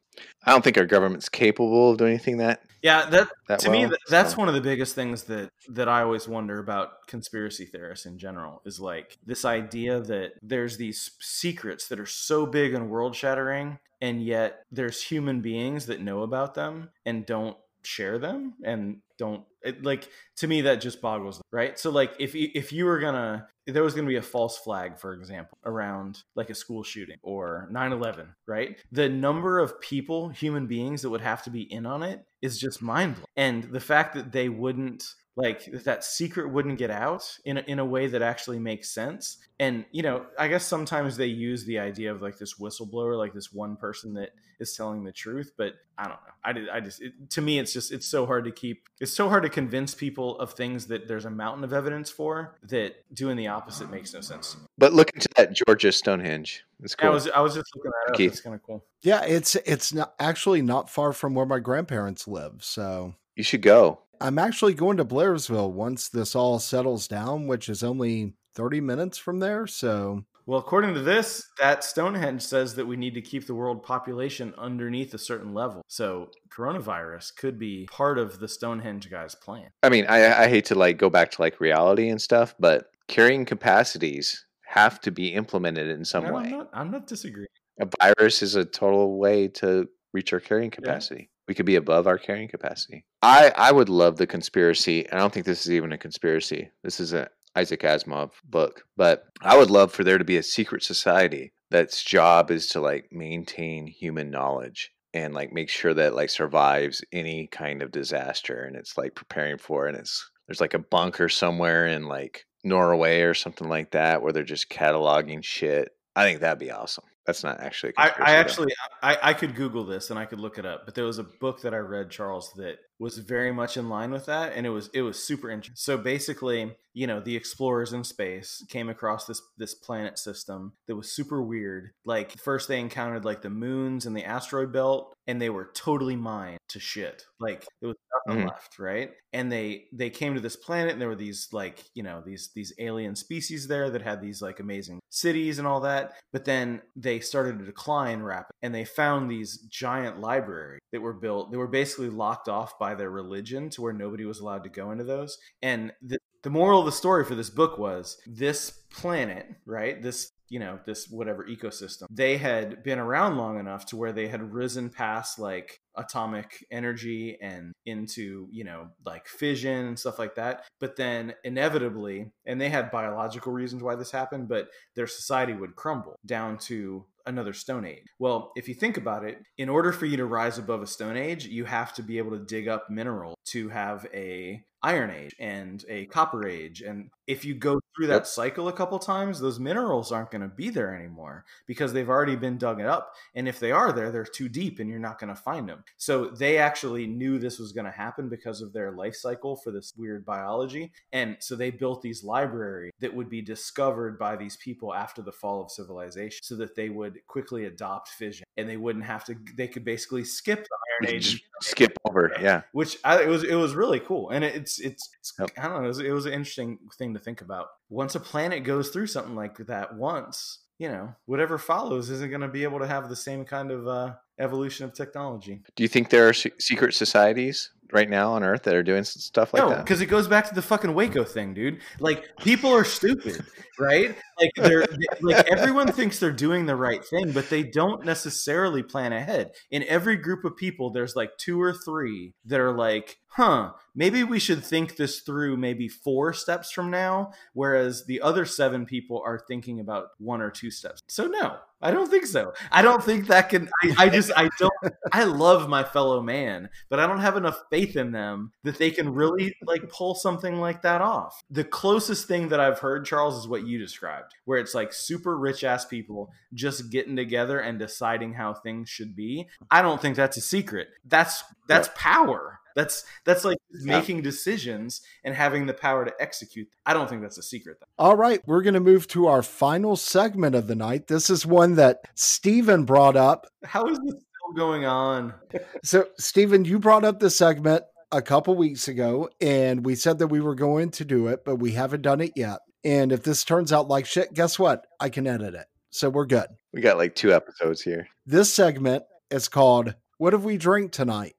I 0.44 0.52
don't 0.52 0.62
think 0.62 0.78
our 0.78 0.86
government's 0.86 1.28
capable 1.28 1.90
of 1.90 1.98
doing 1.98 2.10
anything 2.10 2.38
that 2.38 2.62
yeah. 2.82 3.08
That 3.08 3.28
that 3.48 3.60
to 3.60 3.70
me, 3.70 3.80
well, 3.80 3.88
th- 3.90 4.00
that's 4.10 4.32
so- 4.32 4.38
one 4.38 4.48
of 4.48 4.54
the 4.54 4.60
biggest 4.60 4.94
things 4.94 5.24
that 5.24 5.50
that 5.70 5.88
I 5.88 6.02
always 6.02 6.28
wonder 6.28 6.58
about 6.58 7.06
conspiracy 7.06 7.64
theorists 7.64 8.06
in 8.06 8.18
general 8.18 8.60
is 8.66 8.78
like 8.78 9.16
this 9.24 9.44
idea 9.44 10.00
that 10.00 10.32
there's 10.42 10.76
these 10.76 11.12
secrets 11.18 11.88
that 11.88 11.98
are 11.98 12.06
so 12.06 12.44
big 12.44 12.74
and 12.74 12.90
world 12.90 13.16
shattering, 13.16 13.78
and 14.02 14.22
yet 14.22 14.62
there's 14.70 15.02
human 15.02 15.40
beings 15.40 15.86
that 15.86 16.00
know 16.00 16.22
about 16.22 16.54
them 16.54 16.90
and 17.06 17.24
don't 17.24 17.56
share 17.86 18.18
them 18.18 18.54
and 18.64 18.98
don't 19.18 19.44
it, 19.62 19.84
like 19.84 20.08
to 20.36 20.46
me 20.46 20.62
that 20.62 20.80
just 20.80 21.00
boggles 21.00 21.40
right? 21.52 21.78
So 21.78 21.90
like 21.90 22.14
if 22.18 22.34
if 22.34 22.72
you 22.72 22.84
were 22.84 22.98
gonna 22.98 23.46
there 23.66 23.82
was 23.82 23.94
gonna 23.94 24.08
be 24.08 24.16
a 24.16 24.22
false 24.22 24.58
flag 24.58 24.98
for 24.98 25.14
example 25.14 25.58
around 25.64 26.22
like 26.34 26.50
a 26.50 26.54
school 26.54 26.82
shooting 26.82 27.18
or 27.22 27.68
9-11 27.72 28.28
right? 28.46 28.76
The 28.92 29.08
number 29.08 29.58
of 29.58 29.80
people 29.80 30.28
human 30.28 30.66
beings 30.66 31.02
that 31.02 31.10
would 31.10 31.20
have 31.20 31.42
to 31.44 31.50
be 31.50 31.62
in 31.62 31.86
on 31.86 32.02
it 32.02 32.24
is 32.42 32.58
just 32.58 32.82
mind 32.82 33.14
blowing 33.14 33.26
and 33.36 33.64
the 33.64 33.80
fact 33.80 34.14
that 34.14 34.32
they 34.32 34.48
wouldn't 34.48 35.04
like 35.36 35.64
that 35.84 35.84
that 35.84 36.04
secret 36.04 36.50
wouldn't 36.50 36.78
get 36.78 36.90
out 36.90 37.38
in 37.44 37.58
a, 37.58 37.60
in 37.62 37.78
a 37.78 37.84
way 37.84 38.06
that 38.06 38.22
actually 38.22 38.58
makes 38.58 38.90
sense 38.90 39.38
and 39.58 39.84
you 39.92 40.02
know 40.02 40.24
i 40.38 40.48
guess 40.48 40.64
sometimes 40.64 41.16
they 41.16 41.26
use 41.26 41.64
the 41.64 41.78
idea 41.78 42.12
of 42.12 42.22
like 42.22 42.38
this 42.38 42.54
whistleblower 42.54 43.16
like 43.16 43.32
this 43.32 43.52
one 43.52 43.76
person 43.76 44.14
that 44.14 44.30
is 44.60 44.76
telling 44.76 45.02
the 45.04 45.12
truth 45.12 45.52
but 45.56 45.74
i 45.98 46.02
don't 46.04 46.12
know 46.12 46.32
i, 46.44 46.52
did, 46.52 46.68
I 46.68 46.80
just 46.80 47.02
it, 47.02 47.12
to 47.30 47.40
me 47.40 47.58
it's 47.58 47.72
just 47.72 47.92
it's 47.92 48.06
so 48.06 48.26
hard 48.26 48.44
to 48.44 48.50
keep 48.52 48.88
it's 49.00 49.12
so 49.12 49.28
hard 49.28 49.42
to 49.42 49.48
convince 49.48 49.94
people 49.94 50.38
of 50.38 50.52
things 50.52 50.86
that 50.86 51.08
there's 51.08 51.24
a 51.24 51.30
mountain 51.30 51.64
of 51.64 51.72
evidence 51.72 52.10
for 52.10 52.58
that 52.64 52.94
doing 53.12 53.36
the 53.36 53.48
opposite 53.48 53.90
makes 53.90 54.14
no 54.14 54.20
sense 54.20 54.56
But 54.78 54.92
look 54.92 55.10
into 55.14 55.28
that 55.36 55.52
Georgia 55.52 55.92
Stonehenge. 55.92 56.64
It's 56.82 56.94
cool. 56.94 57.10
i 57.10 57.12
was 57.12 57.28
i 57.30 57.40
was 57.40 57.54
just 57.54 57.66
looking 57.74 57.90
that 57.90 58.12
up 58.12 58.16
Keith. 58.16 58.32
it's 58.32 58.40
kind 58.40 58.54
of 58.54 58.62
cool 58.62 58.84
Yeah, 59.02 59.22
it's 59.24 59.54
it's 59.66 59.92
not 59.92 60.14
actually 60.18 60.62
not 60.62 60.88
far 60.88 61.12
from 61.12 61.34
where 61.34 61.46
my 61.46 61.58
grandparents 61.58 62.26
live. 62.26 62.64
So 62.64 63.14
you 63.36 63.42
should 63.44 63.62
go. 63.62 64.00
I'm 64.20 64.38
actually 64.38 64.74
going 64.74 64.96
to 64.98 65.04
Blairsville 65.04 65.72
once 65.72 66.08
this 66.08 66.34
all 66.34 66.58
settles 66.58 67.08
down, 67.08 67.46
which 67.46 67.68
is 67.68 67.82
only 67.82 68.34
30 68.54 68.80
minutes 68.80 69.18
from 69.18 69.40
there. 69.40 69.66
So 69.66 70.24
well 70.46 70.58
according 70.58 70.92
to 70.94 71.00
this 71.00 71.48
that 71.58 71.82
stonehenge 71.82 72.42
says 72.42 72.74
that 72.74 72.86
we 72.86 72.96
need 72.96 73.14
to 73.14 73.22
keep 73.22 73.46
the 73.46 73.54
world 73.54 73.82
population 73.82 74.52
underneath 74.58 75.14
a 75.14 75.18
certain 75.18 75.54
level 75.54 75.80
so 75.88 76.30
coronavirus 76.50 77.34
could 77.34 77.58
be 77.58 77.86
part 77.90 78.18
of 78.18 78.38
the 78.40 78.46
stonehenge 78.46 79.10
guy's 79.10 79.34
plan 79.34 79.70
I 79.82 79.88
mean, 79.88 80.04
I, 80.06 80.44
I 80.44 80.48
hate 80.48 80.66
to 80.66 80.74
like 80.74 80.98
go 80.98 81.08
back 81.10 81.30
to 81.32 81.42
like 81.42 81.60
reality 81.60 82.08
and 82.08 82.20
stuff, 82.20 82.54
but 82.58 82.90
carrying 83.08 83.44
capacities 83.44 84.44
have 84.66 85.00
to 85.02 85.10
be 85.10 85.32
implemented 85.34 85.88
in 85.88 86.04
some 86.04 86.24
No, 86.24 86.34
way. 86.34 86.44
I'm 86.44 86.50
not, 86.50 86.70
I'm 86.72 86.90
not 86.90 87.06
disagreeing. 87.06 87.48
A 87.80 87.88
virus 88.00 88.42
is 88.42 88.54
a 88.54 88.64
total 88.64 89.18
way 89.18 89.48
to 89.48 89.88
reach 90.12 90.32
our 90.32 90.40
carrying 90.40 90.70
capacity. 90.70 91.28
We 91.46 91.54
could 91.54 91.66
be 91.66 91.76
above 91.76 92.06
our 92.06 92.18
carrying 92.18 92.48
capacity. 92.48 93.04
I 93.22 93.52
I 93.56 93.72
would 93.72 93.88
love 93.88 94.16
the 94.16 94.26
conspiracy. 94.26 95.10
I 95.10 95.18
don't 95.18 95.32
think 95.32 95.46
this 95.46 95.66
is 95.66 95.72
even 95.72 95.92
a 95.92 95.98
conspiracy. 95.98 96.70
This 96.82 97.00
is 97.00 97.12
an 97.12 97.26
Isaac 97.56 97.82
Asimov 97.82 98.30
book, 98.44 98.84
but 98.96 99.26
I 99.40 99.56
would 99.56 99.70
love 99.70 99.92
for 99.92 100.04
there 100.04 100.18
to 100.18 100.24
be 100.24 100.36
a 100.36 100.42
secret 100.42 100.82
society 100.82 101.52
that's 101.70 102.02
job 102.02 102.50
is 102.50 102.68
to 102.68 102.80
like 102.80 103.08
maintain 103.10 103.86
human 103.86 104.30
knowledge 104.30 104.90
and 105.12 105.34
like 105.34 105.52
make 105.52 105.68
sure 105.68 105.94
that 105.94 106.14
like 106.14 106.30
survives 106.30 107.04
any 107.12 107.46
kind 107.46 107.82
of 107.82 107.92
disaster 107.92 108.64
and 108.64 108.76
it's 108.76 108.98
like 108.98 109.14
preparing 109.14 109.58
for 109.58 109.86
it 109.86 109.90
and 109.90 109.98
it's 109.98 110.30
there's 110.46 110.60
like 110.60 110.74
a 110.74 110.78
bunker 110.78 111.28
somewhere 111.28 111.86
in 111.86 112.06
like 112.06 112.44
Norway 112.64 113.22
or 113.22 113.34
something 113.34 113.68
like 113.68 113.92
that 113.92 114.22
where 114.22 114.32
they're 114.32 114.42
just 114.42 114.70
cataloging 114.70 115.42
shit. 115.42 115.90
I 116.16 116.24
think 116.24 116.40
that'd 116.40 116.58
be 116.58 116.70
awesome. 116.70 117.04
That's 117.26 117.42
not 117.42 117.60
actually. 117.60 117.92
A 117.96 118.00
I, 118.00 118.12
I 118.18 118.30
actually 118.36 118.72
I, 119.02 119.18
I 119.22 119.34
could 119.34 119.54
Google 119.54 119.84
this 119.84 120.10
and 120.10 120.18
I 120.18 120.26
could 120.26 120.40
look 120.40 120.58
it 120.58 120.66
up, 120.66 120.82
but 120.84 120.94
there 120.94 121.04
was 121.04 121.18
a 121.18 121.24
book 121.24 121.62
that 121.62 121.72
I 121.72 121.78
read, 121.78 122.10
Charles, 122.10 122.52
that 122.56 122.76
was 122.98 123.18
very 123.18 123.52
much 123.52 123.76
in 123.76 123.88
line 123.88 124.10
with 124.10 124.26
that, 124.26 124.52
and 124.54 124.66
it 124.66 124.70
was 124.70 124.88
it 124.94 125.02
was 125.02 125.22
super 125.22 125.50
interesting. 125.50 125.76
So 125.76 125.98
basically, 125.98 126.76
you 126.92 127.06
know, 127.06 127.20
the 127.20 127.36
explorers 127.36 127.92
in 127.92 128.04
space 128.04 128.64
came 128.68 128.88
across 128.88 129.26
this 129.26 129.42
this 129.56 129.74
planet 129.74 130.18
system 130.18 130.74
that 130.86 130.96
was 130.96 131.10
super 131.12 131.42
weird. 131.42 131.90
Like 132.04 132.38
first 132.38 132.68
they 132.68 132.80
encountered 132.80 133.24
like 133.24 133.42
the 133.42 133.50
moons 133.50 134.06
and 134.06 134.16
the 134.16 134.24
asteroid 134.24 134.72
belt, 134.72 135.14
and 135.26 135.40
they 135.40 135.50
were 135.50 135.70
totally 135.74 136.16
mined 136.16 136.58
to 136.68 136.80
shit. 136.80 137.24
Like 137.40 137.66
there 137.80 137.88
was 137.88 137.96
nothing 138.28 138.42
Mhm. 138.42 138.46
left, 138.46 138.78
right? 138.78 139.12
And 139.32 139.50
they 139.50 139.86
they 139.92 140.10
came 140.10 140.34
to 140.34 140.40
this 140.40 140.56
planet, 140.56 140.92
and 140.92 141.00
there 141.00 141.08
were 141.08 141.16
these 141.16 141.48
like 141.52 141.84
you 141.94 142.02
know 142.02 142.22
these 142.24 142.50
these 142.54 142.72
alien 142.78 143.16
species 143.16 143.66
there 143.66 143.90
that 143.90 144.02
had 144.02 144.20
these 144.20 144.40
like 144.40 144.60
amazing 144.60 145.00
cities 145.10 145.58
and 145.58 145.66
all 145.66 145.80
that. 145.80 146.12
But 146.32 146.44
then 146.44 146.82
they 146.96 147.20
started 147.20 147.58
to 147.58 147.64
decline 147.64 148.22
rapidly, 148.22 148.54
and 148.62 148.74
they 148.74 148.84
found 148.84 149.30
these 149.30 149.58
giant 149.68 150.20
libraries 150.20 150.80
that 150.92 151.00
were 151.00 151.12
built. 151.14 151.50
They 151.50 151.56
were 151.56 151.66
basically 151.68 152.08
locked 152.10 152.48
off 152.48 152.78
by 152.78 152.83
their 152.92 153.08
religion 153.08 153.70
to 153.70 153.80
where 153.80 153.94
nobody 153.94 154.26
was 154.26 154.40
allowed 154.40 154.64
to 154.64 154.68
go 154.68 154.90
into 154.90 155.04
those. 155.04 155.38
And 155.62 155.94
the, 156.02 156.18
the 156.42 156.50
moral 156.50 156.80
of 156.80 156.84
the 156.84 156.92
story 156.92 157.24
for 157.24 157.34
this 157.34 157.48
book 157.48 157.78
was 157.78 158.18
this 158.26 158.70
planet, 158.90 159.46
right? 159.64 160.02
This 160.02 160.30
you 160.48 160.58
know 160.58 160.78
this 160.86 161.08
whatever 161.08 161.44
ecosystem 161.46 162.04
they 162.10 162.36
had 162.36 162.82
been 162.82 162.98
around 162.98 163.36
long 163.36 163.58
enough 163.58 163.86
to 163.86 163.96
where 163.96 164.12
they 164.12 164.28
had 164.28 164.52
risen 164.52 164.90
past 164.90 165.38
like 165.38 165.80
atomic 165.96 166.64
energy 166.70 167.38
and 167.40 167.72
into 167.86 168.46
you 168.52 168.62
know 168.62 168.88
like 169.06 169.26
fission 169.26 169.86
and 169.86 169.98
stuff 169.98 170.18
like 170.18 170.34
that 170.34 170.64
but 170.80 170.96
then 170.96 171.34
inevitably 171.44 172.30
and 172.46 172.60
they 172.60 172.68
had 172.68 172.90
biological 172.90 173.52
reasons 173.52 173.82
why 173.82 173.94
this 173.94 174.10
happened 174.10 174.48
but 174.48 174.68
their 174.94 175.06
society 175.06 175.54
would 175.54 175.74
crumble 175.74 176.18
down 176.26 176.58
to 176.58 177.04
another 177.26 177.52
stone 177.52 177.84
age. 177.84 178.06
Well 178.18 178.52
if 178.56 178.68
you 178.68 178.74
think 178.74 178.96
about 178.96 179.24
it 179.24 179.38
in 179.58 179.68
order 179.68 179.92
for 179.92 180.06
you 180.06 180.16
to 180.16 180.26
rise 180.26 180.58
above 180.58 180.82
a 180.82 180.86
stone 180.86 181.16
age 181.16 181.46
you 181.46 181.64
have 181.64 181.94
to 181.94 182.02
be 182.02 182.18
able 182.18 182.32
to 182.32 182.44
dig 182.44 182.68
up 182.68 182.90
mineral 182.90 183.38
to 183.46 183.68
have 183.68 184.06
a 184.12 184.62
iron 184.82 185.10
age 185.10 185.34
and 185.38 185.84
a 185.88 186.06
copper 186.06 186.46
age 186.46 186.82
and 186.82 187.10
if 187.26 187.44
you 187.44 187.54
go 187.54 187.80
through 187.96 188.06
that 188.06 188.26
cycle 188.26 188.68
a 188.68 188.72
couple 188.72 188.98
times 188.98 189.40
those 189.40 189.60
minerals 189.60 190.12
aren't 190.12 190.30
going 190.30 190.42
to 190.42 190.48
be 190.48 190.68
there 190.68 190.94
anymore 190.94 191.44
because 191.66 191.92
they've 191.92 192.08
already 192.08 192.36
been 192.36 192.58
dug 192.58 192.80
up 192.80 193.14
and 193.34 193.48
if 193.48 193.60
they 193.60 193.70
are 193.70 193.92
there 193.92 194.10
they're 194.10 194.24
too 194.24 194.48
deep 194.48 194.78
and 194.78 194.90
you're 194.90 194.98
not 194.98 195.18
going 195.18 195.34
to 195.34 195.40
find 195.40 195.68
them 195.68 195.82
so 195.96 196.26
they 196.26 196.58
actually 196.58 197.06
knew 197.06 197.38
this 197.38 197.58
was 197.58 197.72
going 197.72 197.84
to 197.84 197.90
happen 197.90 198.28
because 198.28 198.60
of 198.60 198.72
their 198.72 198.92
life 198.92 199.14
cycle 199.14 199.56
for 199.56 199.70
this 199.70 199.94
weird 199.96 200.24
biology 200.24 200.92
and 201.12 201.36
so 201.40 201.54
they 201.54 201.70
built 201.70 202.02
these 202.02 202.24
libraries 202.24 202.92
that 203.00 203.14
would 203.14 203.30
be 203.30 203.40
discovered 203.40 204.18
by 204.18 204.36
these 204.36 204.56
people 204.56 204.94
after 204.94 205.22
the 205.22 205.32
fall 205.32 205.62
of 205.62 205.70
civilization 205.70 206.40
so 206.42 206.56
that 206.56 206.74
they 206.74 206.88
would 206.88 207.18
quickly 207.26 207.64
adopt 207.66 208.08
fission 208.08 208.44
and 208.56 208.68
they 208.68 208.76
wouldn't 208.76 209.04
have 209.04 209.24
to 209.24 209.34
they 209.56 209.68
could 209.68 209.84
basically 209.84 210.24
skip 210.24 210.64
the 210.64 211.06
iron 211.06 211.16
age 211.16 211.44
skip 211.60 211.96
over. 212.04 212.32
Yeah. 212.40 212.62
which 212.72 212.98
I, 213.04 213.22
it 213.22 213.28
was 213.28 213.44
it 213.44 213.54
was 213.54 213.74
really 213.74 214.00
cool 214.00 214.30
and 214.30 214.44
it's 214.44 214.78
it's, 214.78 215.08
it's 215.18 215.32
Yep. 215.38 215.50
I 215.58 215.62
don't 215.68 215.78
know 215.78 215.84
it 215.84 215.88
was, 215.88 215.98
it 216.00 216.10
was 216.10 216.26
an 216.26 216.32
interesting 216.32 216.78
thing 216.96 217.13
to 217.14 217.20
think 217.20 217.40
about. 217.40 217.68
Once 217.88 218.14
a 218.14 218.20
planet 218.20 218.64
goes 218.64 218.90
through 218.90 219.06
something 219.06 219.34
like 219.34 219.56
that 219.66 219.94
once, 219.94 220.60
you 220.78 220.88
know, 220.88 221.14
whatever 221.26 221.58
follows 221.58 222.10
isn't 222.10 222.30
going 222.30 222.40
to 222.40 222.48
be 222.48 222.64
able 222.64 222.80
to 222.80 222.86
have 222.86 223.08
the 223.08 223.16
same 223.16 223.44
kind 223.44 223.70
of 223.70 223.86
uh, 223.86 224.14
evolution 224.38 224.84
of 224.84 224.92
technology. 224.92 225.62
Do 225.76 225.82
you 225.82 225.88
think 225.88 226.10
there 226.10 226.28
are 226.28 226.32
secret 226.32 226.94
societies 226.94 227.70
right 227.94 228.10
now 228.10 228.32
on 228.32 228.42
Earth 228.42 228.64
that 228.64 228.74
are 228.74 228.82
doing 228.82 229.04
stuff 229.04 229.54
like 229.54 229.62
no, 229.62 229.70
that? 229.70 229.84
because 229.84 230.00
it 230.00 230.06
goes 230.06 230.26
back 230.26 230.48
to 230.48 230.54
the 230.54 230.62
fucking 230.62 230.94
Waco 230.94 231.24
thing, 231.24 231.54
dude. 231.54 231.80
Like 232.00 232.36
people 232.38 232.70
are 232.70 232.84
stupid, 232.84 233.44
right? 233.78 234.14
Like 234.40 234.50
they're 234.56 234.84
like 235.20 235.48
everyone 235.50 235.90
thinks 235.92 236.18
they're 236.18 236.32
doing 236.32 236.66
the 236.66 236.76
right 236.76 237.04
thing, 237.04 237.32
but 237.32 237.48
they 237.48 237.62
don't 237.62 238.04
necessarily 238.04 238.82
plan 238.82 239.12
ahead. 239.12 239.52
In 239.70 239.84
every 239.84 240.16
group 240.16 240.44
of 240.44 240.56
people, 240.56 240.90
there's 240.90 241.16
like 241.16 241.36
two 241.38 241.60
or 241.60 241.72
three 241.72 242.34
that 242.44 242.60
are 242.60 242.76
like, 242.76 243.18
"Huh, 243.28 243.72
maybe 243.94 244.24
we 244.24 244.38
should 244.38 244.64
think 244.64 244.96
this 244.96 245.20
through 245.20 245.56
maybe 245.56 245.88
four 245.88 246.32
steps 246.32 246.70
from 246.72 246.90
now," 246.90 247.32
whereas 247.52 248.06
the 248.06 248.20
other 248.20 248.44
seven 248.44 248.86
people 248.86 249.22
are 249.24 249.38
thinking 249.38 249.80
about 249.80 250.08
one 250.18 250.42
or 250.42 250.50
two 250.50 250.70
steps. 250.70 251.02
So 251.08 251.26
no, 251.26 251.58
I 251.84 251.90
don't 251.90 252.10
think 252.10 252.24
so. 252.24 252.54
I 252.72 252.80
don't 252.80 253.04
think 253.04 253.26
that 253.26 253.50
can. 253.50 253.68
I, 253.82 253.94
I 253.98 254.08
just 254.08 254.32
I 254.34 254.48
don't. 254.58 254.72
I 255.12 255.24
love 255.24 255.68
my 255.68 255.84
fellow 255.84 256.22
man, 256.22 256.70
but 256.88 256.98
I 256.98 257.06
don't 257.06 257.20
have 257.20 257.36
enough 257.36 257.62
faith 257.70 257.83
faith 257.84 257.96
in 257.96 258.12
them 258.12 258.52
that 258.62 258.78
they 258.78 258.90
can 258.90 259.12
really 259.12 259.54
like 259.66 259.88
pull 259.88 260.14
something 260.14 260.60
like 260.60 260.82
that 260.82 261.00
off. 261.00 261.42
The 261.50 261.64
closest 261.64 262.26
thing 262.28 262.48
that 262.48 262.60
I've 262.60 262.78
heard, 262.78 263.04
Charles, 263.04 263.38
is 263.38 263.48
what 263.48 263.66
you 263.66 263.78
described, 263.78 264.34
where 264.44 264.58
it's 264.58 264.74
like 264.74 264.92
super 264.92 265.36
rich 265.36 265.64
ass 265.64 265.84
people 265.84 266.30
just 266.52 266.90
getting 266.90 267.16
together 267.16 267.58
and 267.60 267.78
deciding 267.78 268.34
how 268.34 268.54
things 268.54 268.88
should 268.88 269.14
be. 269.14 269.48
I 269.70 269.82
don't 269.82 270.00
think 270.00 270.16
that's 270.16 270.36
a 270.36 270.42
secret. 270.42 270.88
That's 271.04 271.44
that's 271.68 271.90
power. 271.94 272.60
That's 272.74 273.04
that's 273.24 273.44
like 273.44 273.58
making 273.70 274.22
decisions 274.22 275.00
and 275.22 275.32
having 275.34 275.66
the 275.66 275.74
power 275.74 276.04
to 276.04 276.12
execute. 276.18 276.68
I 276.84 276.92
don't 276.92 277.08
think 277.08 277.22
that's 277.22 277.38
a 277.38 277.42
secret. 277.42 277.78
Though. 277.78 278.04
All 278.04 278.16
right, 278.16 278.40
we're 278.46 278.62
going 278.62 278.74
to 278.74 278.80
move 278.80 279.06
to 279.08 279.28
our 279.28 279.42
final 279.42 279.94
segment 279.94 280.56
of 280.56 280.66
the 280.66 280.74
night. 280.74 281.06
This 281.06 281.30
is 281.30 281.46
one 281.46 281.76
that 281.76 282.00
Steven 282.16 282.84
brought 282.84 283.16
up. 283.16 283.46
How 283.62 283.86
is 283.86 283.98
this 284.04 284.14
going 284.54 284.84
on? 284.84 285.34
So, 285.82 286.06
Steven, 286.18 286.64
you 286.64 286.78
brought 286.78 287.04
up 287.04 287.20
this 287.20 287.36
segment 287.36 287.84
a 288.12 288.22
couple 288.22 288.54
weeks 288.54 288.88
ago, 288.88 289.28
and 289.40 289.84
we 289.84 289.94
said 289.94 290.18
that 290.18 290.28
we 290.28 290.40
were 290.40 290.54
going 290.54 290.90
to 290.92 291.04
do 291.04 291.28
it, 291.28 291.44
but 291.44 291.56
we 291.56 291.72
haven't 291.72 292.02
done 292.02 292.20
it 292.20 292.32
yet. 292.36 292.58
And 292.84 293.12
if 293.12 293.22
this 293.22 293.44
turns 293.44 293.72
out 293.72 293.88
like 293.88 294.06
shit, 294.06 294.34
guess 294.34 294.58
what? 294.58 294.86
I 295.00 295.08
can 295.08 295.26
edit 295.26 295.54
it. 295.54 295.66
So 295.90 296.10
we're 296.10 296.26
good. 296.26 296.46
We 296.72 296.80
got 296.80 296.98
like 296.98 297.14
two 297.14 297.32
episodes 297.32 297.80
here. 297.82 298.06
This 298.26 298.52
segment 298.52 299.04
is 299.30 299.48
called 299.48 299.94
What 300.18 300.32
Have 300.32 300.44
We 300.44 300.56
Drink 300.58 300.92
Tonight? 300.92 301.34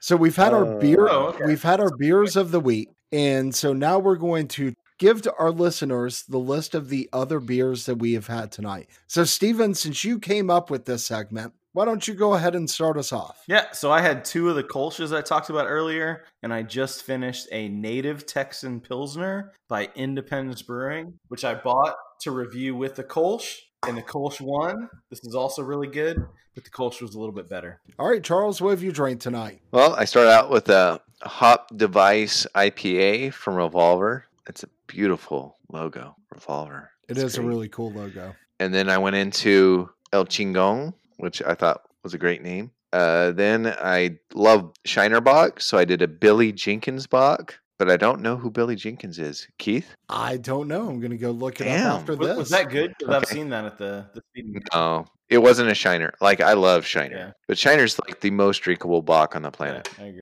So 0.00 0.16
we've 0.16 0.36
had 0.36 0.52
our 0.52 0.64
Oh. 0.66 0.78
beer, 0.80 1.08
Oh, 1.08 1.26
okay. 1.28 1.44
we've 1.44 1.62
had 1.62 1.80
our 1.80 1.94
beers 1.96 2.36
of 2.36 2.50
the 2.50 2.60
week. 2.60 2.88
And 3.12 3.54
so 3.54 3.72
now 3.72 3.98
we're 3.98 4.16
going 4.16 4.48
to 4.48 4.72
give 4.98 5.22
to 5.22 5.34
our 5.38 5.50
listeners 5.50 6.24
the 6.28 6.38
list 6.38 6.74
of 6.74 6.88
the 6.88 7.08
other 7.12 7.38
beers 7.40 7.86
that 7.86 7.96
we 7.96 8.12
have 8.14 8.26
had 8.26 8.50
tonight. 8.50 8.88
So, 9.06 9.24
Steven, 9.24 9.74
since 9.74 10.04
you 10.04 10.18
came 10.18 10.50
up 10.50 10.70
with 10.70 10.84
this 10.84 11.04
segment, 11.04 11.52
why 11.78 11.84
don't 11.84 12.08
you 12.08 12.14
go 12.14 12.34
ahead 12.34 12.56
and 12.56 12.68
start 12.68 12.96
us 12.96 13.12
off? 13.12 13.44
Yeah, 13.46 13.70
so 13.70 13.92
I 13.92 14.00
had 14.00 14.24
two 14.24 14.48
of 14.48 14.56
the 14.56 14.64
Kolsch's 14.64 15.12
I 15.12 15.20
talked 15.20 15.48
about 15.48 15.68
earlier, 15.68 16.24
and 16.42 16.52
I 16.52 16.64
just 16.64 17.04
finished 17.04 17.46
a 17.52 17.68
native 17.68 18.26
Texan 18.26 18.80
Pilsner 18.80 19.52
by 19.68 19.88
Independence 19.94 20.60
Brewing, 20.60 21.20
which 21.28 21.44
I 21.44 21.54
bought 21.54 21.94
to 22.22 22.32
review 22.32 22.74
with 22.74 22.96
the 22.96 23.04
Kolsch, 23.04 23.58
and 23.86 23.96
the 23.96 24.02
Kolsch 24.02 24.40
won. 24.40 24.88
This 25.08 25.20
is 25.22 25.36
also 25.36 25.62
really 25.62 25.86
good, 25.86 26.26
but 26.56 26.64
the 26.64 26.70
Kolsch 26.70 27.00
was 27.00 27.14
a 27.14 27.18
little 27.20 27.32
bit 27.32 27.48
better. 27.48 27.80
All 27.96 28.10
right, 28.10 28.24
Charles, 28.24 28.60
what 28.60 28.70
have 28.70 28.82
you 28.82 28.90
drank 28.90 29.20
tonight? 29.20 29.60
Well, 29.70 29.94
I 29.94 30.04
started 30.04 30.32
out 30.32 30.50
with 30.50 30.68
a 30.70 31.00
Hop 31.22 31.68
Device 31.76 32.44
IPA 32.56 33.34
from 33.34 33.54
Revolver. 33.54 34.24
It's 34.48 34.64
a 34.64 34.68
beautiful 34.88 35.58
logo, 35.70 36.16
Revolver. 36.34 36.90
It 37.08 37.12
It's 37.12 37.22
is 37.22 37.38
a 37.38 37.42
really 37.42 37.68
cool 37.68 37.92
logo. 37.92 38.34
And 38.58 38.74
then 38.74 38.90
I 38.90 38.98
went 38.98 39.14
into 39.14 39.90
El 40.12 40.26
Chingon, 40.26 40.92
which 41.18 41.42
I 41.42 41.54
thought 41.54 41.82
was 42.02 42.14
a 42.14 42.18
great 42.18 42.42
name. 42.42 42.70
Uh, 42.92 43.32
then 43.32 43.66
I 43.66 44.18
love 44.34 44.72
Shiner 44.86 45.20
Bock, 45.20 45.60
so 45.60 45.76
I 45.76 45.84
did 45.84 46.00
a 46.00 46.08
Billy 46.08 46.52
Jenkins 46.52 47.06
Bock, 47.06 47.58
but 47.78 47.90
I 47.90 47.98
don't 47.98 48.22
know 48.22 48.36
who 48.36 48.50
Billy 48.50 48.76
Jenkins 48.76 49.18
is. 49.18 49.46
Keith? 49.58 49.94
I 50.08 50.38
don't 50.38 50.68
know. 50.68 50.88
I'm 50.88 50.98
going 50.98 51.10
to 51.10 51.18
go 51.18 51.30
look 51.30 51.60
it 51.60 51.64
Damn. 51.64 51.86
up 51.86 52.00
after 52.00 52.16
Was, 52.16 52.28
this. 52.28 52.38
was 52.38 52.48
that 52.50 52.70
good? 52.70 52.94
'Cause 52.98 53.10
I've 53.10 53.26
seen 53.26 53.50
that 53.50 53.66
at 53.66 53.76
the 53.78 54.06
the 54.14 54.22
speed. 54.30 54.62
No, 54.72 55.04
it 55.28 55.38
wasn't 55.38 55.70
a 55.70 55.74
Shiner. 55.74 56.14
Like 56.22 56.40
I 56.40 56.54
love 56.54 56.86
Shiner, 56.86 57.16
Yeah. 57.16 57.30
but 57.46 57.58
Shiner's 57.58 57.98
like 58.06 58.20
the 58.20 58.30
most 58.30 58.58
drinkable 58.60 59.02
Bock 59.02 59.36
on 59.36 59.42
the 59.42 59.50
planet. 59.50 59.88
Yeah, 59.98 60.04
I 60.04 60.08
agree. 60.08 60.20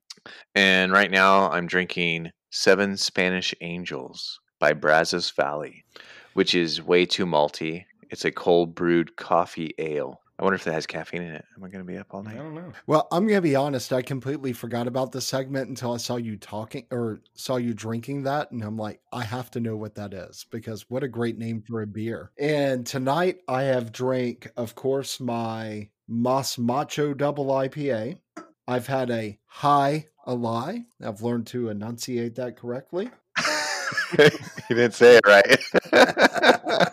And 0.57 0.91
right 0.93 1.11
now 1.11 1.49
I'm 1.51 1.69
drinking 1.69 2.33
Seven 2.51 2.97
Spanish 2.97 3.55
Angels 3.61 4.41
by 4.59 4.73
Brazos 4.73 5.31
Valley, 5.31 5.85
which 6.35 6.55
is 6.57 6.83
way 6.83 7.07
too 7.07 7.27
malty. 7.27 7.85
It's 8.11 8.25
a 8.25 8.33
cold 8.33 8.75
brewed 8.75 9.15
coffee 9.17 9.73
ale. 9.79 10.21
I 10.39 10.45
wonder 10.45 10.57
if 10.57 10.65
that 10.65 10.75
has 10.75 10.87
caffeine 10.87 11.23
in 11.23 11.35
it. 11.35 11.45
Am 11.57 11.65
I 11.65 11.69
going 11.69 11.85
to 11.85 11.91
be 11.91 11.97
up 11.97 12.13
all 12.13 12.23
night? 12.23 12.35
I 12.35 12.39
don't 12.39 12.55
know. 12.55 12.73
Well, 12.87 13.09
I'm 13.11 13.27
going 13.27 13.39
to 13.39 13.43
be 13.43 13.57
honest. 13.57 13.93
I 13.93 14.03
completely 14.03 14.53
forgot 14.53 14.87
about 14.87 15.13
this 15.13 15.27
segment 15.27 15.71
until 15.71 15.95
I 15.95 15.97
saw 15.97 16.17
you 16.17 16.37
talking 16.37 16.87
or 16.91 17.21
saw 17.35 17.57
you 17.57 17.73
drinking 17.73 18.25
that. 18.25 18.51
And 18.51 18.63
I'm 18.63 18.77
like, 18.77 19.01
I 19.13 19.25
have 19.25 19.51
to 19.53 19.61
know 19.61 19.77
what 19.77 19.95
that 19.95 20.13
is 20.13 20.45
because 20.51 20.91
what 20.91 21.03
a 21.03 21.09
great 21.09 21.39
name 21.39 21.63
for 21.63 21.81
a 21.81 21.87
beer. 21.87 22.33
And 22.39 22.87
tonight 22.87 23.39
I 23.49 23.63
have 23.63 23.93
drank, 23.93 24.51
of 24.59 24.75
course, 24.75 25.21
my 25.21 25.89
Mas 26.07 26.59
Macho 26.59 27.15
Double 27.15 27.47
IPA. 27.47 28.19
I've 28.69 28.87
had 28.89 29.11
a 29.11 29.39
High 29.47 30.09
a 30.27 30.35
Lie. 30.35 30.85
I've 31.03 31.23
learned 31.23 31.47
to 31.49 31.69
enunciate 31.69 32.35
that 32.35 32.57
correctly. 32.57 33.11
you 34.19 34.29
didn't 34.69 34.95
say 34.95 35.17
it 35.17 35.27
right. 35.27 35.59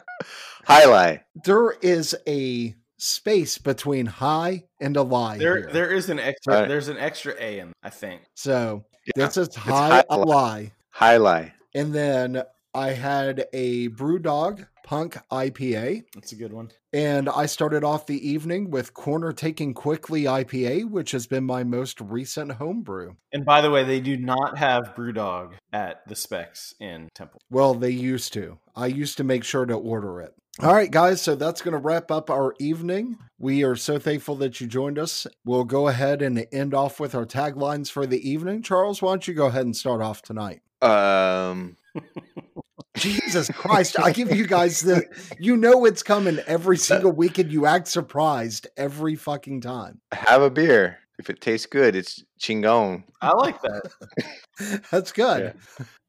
high 0.66 0.86
lie. 0.86 1.24
There 1.44 1.72
is 1.82 2.16
a 2.28 2.76
space 3.04 3.58
between 3.58 4.06
high 4.06 4.64
and 4.80 4.96
a 4.96 5.02
lie. 5.02 5.38
There 5.38 5.58
here. 5.58 5.70
there 5.72 5.92
is 5.92 6.10
an 6.10 6.20
extra. 6.20 6.54
Alright. 6.54 6.70
There's 6.70 6.88
an 6.88 6.98
extra 6.98 7.36
A 7.40 7.60
in. 7.60 7.74
I 7.84 7.90
think. 7.90 8.22
So 8.36 8.86
Yeah, 9.16 9.26
this 9.28 9.38
is 9.38 9.56
high 9.56 9.90
high 9.90 10.04
a 10.10 10.18
lie. 10.18 10.72
High 10.92 11.18
lie. 11.18 11.54
And 11.76 11.94
then 11.94 12.44
I 12.74 12.92
had 12.92 13.46
a 13.52 13.90
BrewDog 13.90 14.68
Punk 14.84 15.18
IPA. 15.32 16.04
That's 16.14 16.32
a 16.32 16.36
good 16.36 16.54
one. 16.54 16.72
And 16.92 17.30
I 17.30 17.46
started 17.46 17.84
off 17.84 18.06
the 18.06 18.28
evening 18.28 18.70
with 18.70 18.94
Corner 18.94 19.32
Taking 19.32 19.74
Quickly 19.74 20.24
IPA, 20.24 20.90
which 20.90 21.12
has 21.12 21.26
been 21.26 21.44
my 21.46 21.64
most 21.64 22.00
recent 22.02 22.54
homebrew. 22.54 23.14
And 23.32 23.46
by 23.46 23.62
the 23.62 23.72
way, 23.72 23.84
they 23.84 24.00
do 24.00 24.18
not 24.18 24.58
have 24.58 24.94
BrewDog 24.96 25.54
at 25.72 26.08
the 26.08 26.16
Specs 26.16 26.74
in 26.80 27.10
Temple. 27.16 27.42
Well, 27.50 27.74
they 27.74 27.92
used 27.92 28.34
to. 28.34 28.60
I 28.76 28.88
used 28.88 29.18
to 29.18 29.24
make 29.24 29.44
sure 29.44 29.66
to 29.66 29.76
order 29.76 30.22
it. 30.22 30.34
All 30.60 30.74
right, 30.74 30.92
guys. 30.92 31.22
So 31.22 31.36
that's 31.36 31.62
going 31.62 31.72
to 31.72 31.80
wrap 31.80 32.12
up 32.12 32.30
our 32.30 32.54
evening. 32.60 33.18
We 33.40 33.64
are 33.64 33.76
so 33.76 33.98
thankful 33.98 34.36
that 34.36 34.62
you 34.62 34.68
joined 34.68 35.00
us. 35.00 35.26
We'll 35.44 35.64
go 35.64 35.88
ahead 35.88 36.22
and 36.22 36.46
end 36.52 36.76
off 36.76 37.00
with 37.00 37.16
our 37.16 37.26
taglines 37.26 37.90
for 37.90 38.06
the 38.06 38.30
evening. 38.30 38.62
Charles, 38.62 39.02
why 39.02 39.12
don't 39.12 39.28
you 39.28 39.34
go 39.34 39.48
ahead 39.48 39.66
and 39.66 39.76
start 39.76 40.02
off 40.02 40.22
tonight? 40.22 40.62
Um, 40.82 41.78
Jesus 42.98 43.50
Christ. 43.50 44.00
I 44.00 44.12
give 44.12 44.32
you 44.36 44.46
guys 44.46 44.82
the, 44.82 45.04
you 45.40 45.58
know, 45.58 45.86
it's 45.86 46.04
coming 46.04 46.38
every 46.46 46.78
single 46.78 47.12
week 47.12 47.40
and 47.40 47.52
you 47.52 47.66
act 47.66 47.88
surprised 47.88 48.68
every 48.78 49.16
fucking 49.16 49.62
time. 49.62 50.02
have 50.12 50.44
a 50.44 50.52
beer. 50.52 51.00
If 51.20 51.30
it 51.30 51.42
tastes 51.42 51.66
good, 51.68 51.96
it's 51.96 52.24
chingon. 52.40 53.04
I 53.22 53.32
like 53.34 53.62
that. 53.62 54.82
That's 54.92 55.12
good. 55.12 55.54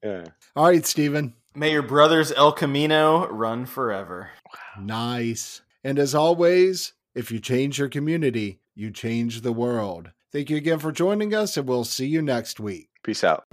Yeah. 0.03 0.25
All 0.55 0.65
right, 0.65 0.85
Steven. 0.85 1.33
May 1.57 1.71
your 1.71 1.83
brothers 1.83 2.33
El 2.33 2.51
Camino 2.51 3.29
run 3.29 3.65
forever. 3.65 4.31
Nice. 4.77 5.61
And 5.85 5.97
as 5.97 6.13
always, 6.13 6.91
if 7.13 7.31
you 7.31 7.39
change 7.39 7.79
your 7.79 7.87
community, 7.87 8.59
you 8.75 8.91
change 8.91 9.39
the 9.39 9.53
world. 9.53 10.11
Thank 10.33 10.49
you 10.49 10.57
again 10.57 10.79
for 10.79 10.91
joining 10.91 11.33
us, 11.33 11.55
and 11.55 11.65
we'll 11.65 11.85
see 11.85 12.07
you 12.07 12.21
next 12.21 12.59
week. 12.59 12.89
Peace 13.03 13.23
out. 13.23 13.45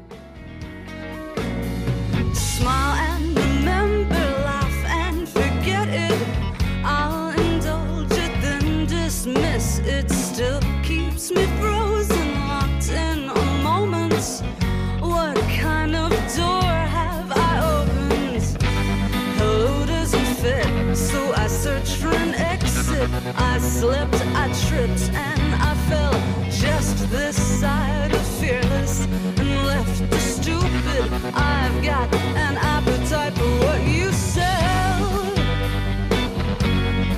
I 23.37 23.59
slipped, 23.59 24.15
I 24.35 24.53
tripped, 24.67 25.11
and 25.13 25.55
I 25.63 25.75
fell 25.89 26.13
just 26.51 27.11
this 27.11 27.37
side 27.61 28.13
of 28.13 28.27
fearless 28.39 29.05
and 29.05 29.67
left 29.67 30.11
the 30.11 30.19
stupid. 30.19 31.13
I've 31.35 31.83
got 31.83 32.15
an 32.15 32.57
appetite 32.57 33.35
for 33.35 33.51
what 33.67 33.83
you 33.87 34.13
sell. 34.13 35.33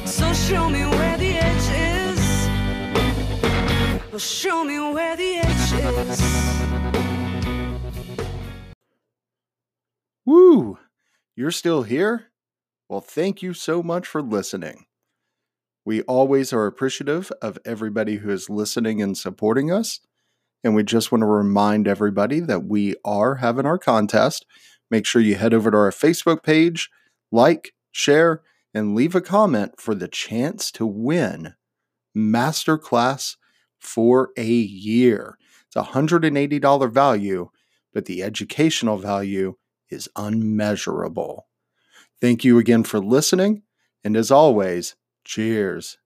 So 0.07 0.33
show 0.33 0.69
me 0.69 0.85
where 0.85 1.17
the 1.17 1.37
edge 1.37 1.71
is. 1.71 2.21
Show 4.23 4.65
me 4.65 4.79
where 4.79 5.17
the 5.17 5.39
edge 5.39 5.73
is. 5.73 6.21
Woo! 10.25 10.79
You're 11.37 11.51
still 11.51 11.83
here? 11.83 12.31
Well, 12.89 13.01
thank 13.01 13.43
you 13.43 13.55
so 13.55 13.83
much 13.83 14.07
for 14.07 14.23
listening. 14.23 14.87
We 15.85 16.03
always 16.03 16.53
are 16.53 16.67
appreciative 16.67 17.31
of 17.43 17.59
everybody 17.65 18.17
who 18.17 18.31
is 18.31 18.49
listening 18.49 19.03
and 19.03 19.17
supporting 19.17 19.71
us. 19.71 20.01
And 20.63 20.75
we 20.75 20.83
just 20.83 21.13
want 21.13 21.23
to 21.23 21.27
remind 21.27 21.87
everybody 21.87 22.41
that 22.41 22.65
we 22.65 22.95
are 23.05 23.37
having 23.37 23.67
our 23.67 23.79
contest. 23.79 24.47
Make 24.91 25.07
sure 25.07 25.21
you 25.21 25.35
head 25.35 25.53
over 25.53 25.71
to 25.71 25.77
our 25.77 25.91
Facebook 25.91 26.43
page, 26.43 26.91
like, 27.31 27.75
share, 27.93 28.43
and 28.73 28.95
leave 28.95 29.15
a 29.15 29.21
comment 29.21 29.75
for 29.79 29.95
the 29.95 30.09
chance 30.09 30.71
to 30.73 30.87
win 30.87 31.55
Masterclass 32.17 33.37
for 33.79 34.31
a 34.37 34.45
year. 34.45 35.37
It's 35.67 35.77
a 35.77 35.93
$180 35.93 36.91
value, 36.91 37.51
but 37.93 38.07
the 38.07 38.23
educational 38.23 38.97
value 38.97 39.57
is 39.91 40.09
unmeasurable. 40.17 41.47
Thank 42.21 42.45
you 42.45 42.59
again 42.59 42.85
for 42.85 43.01
listening, 43.01 43.63
and 44.03 44.17
as 44.17 44.31
always, 44.31 44.97
cheers. 45.25 45.99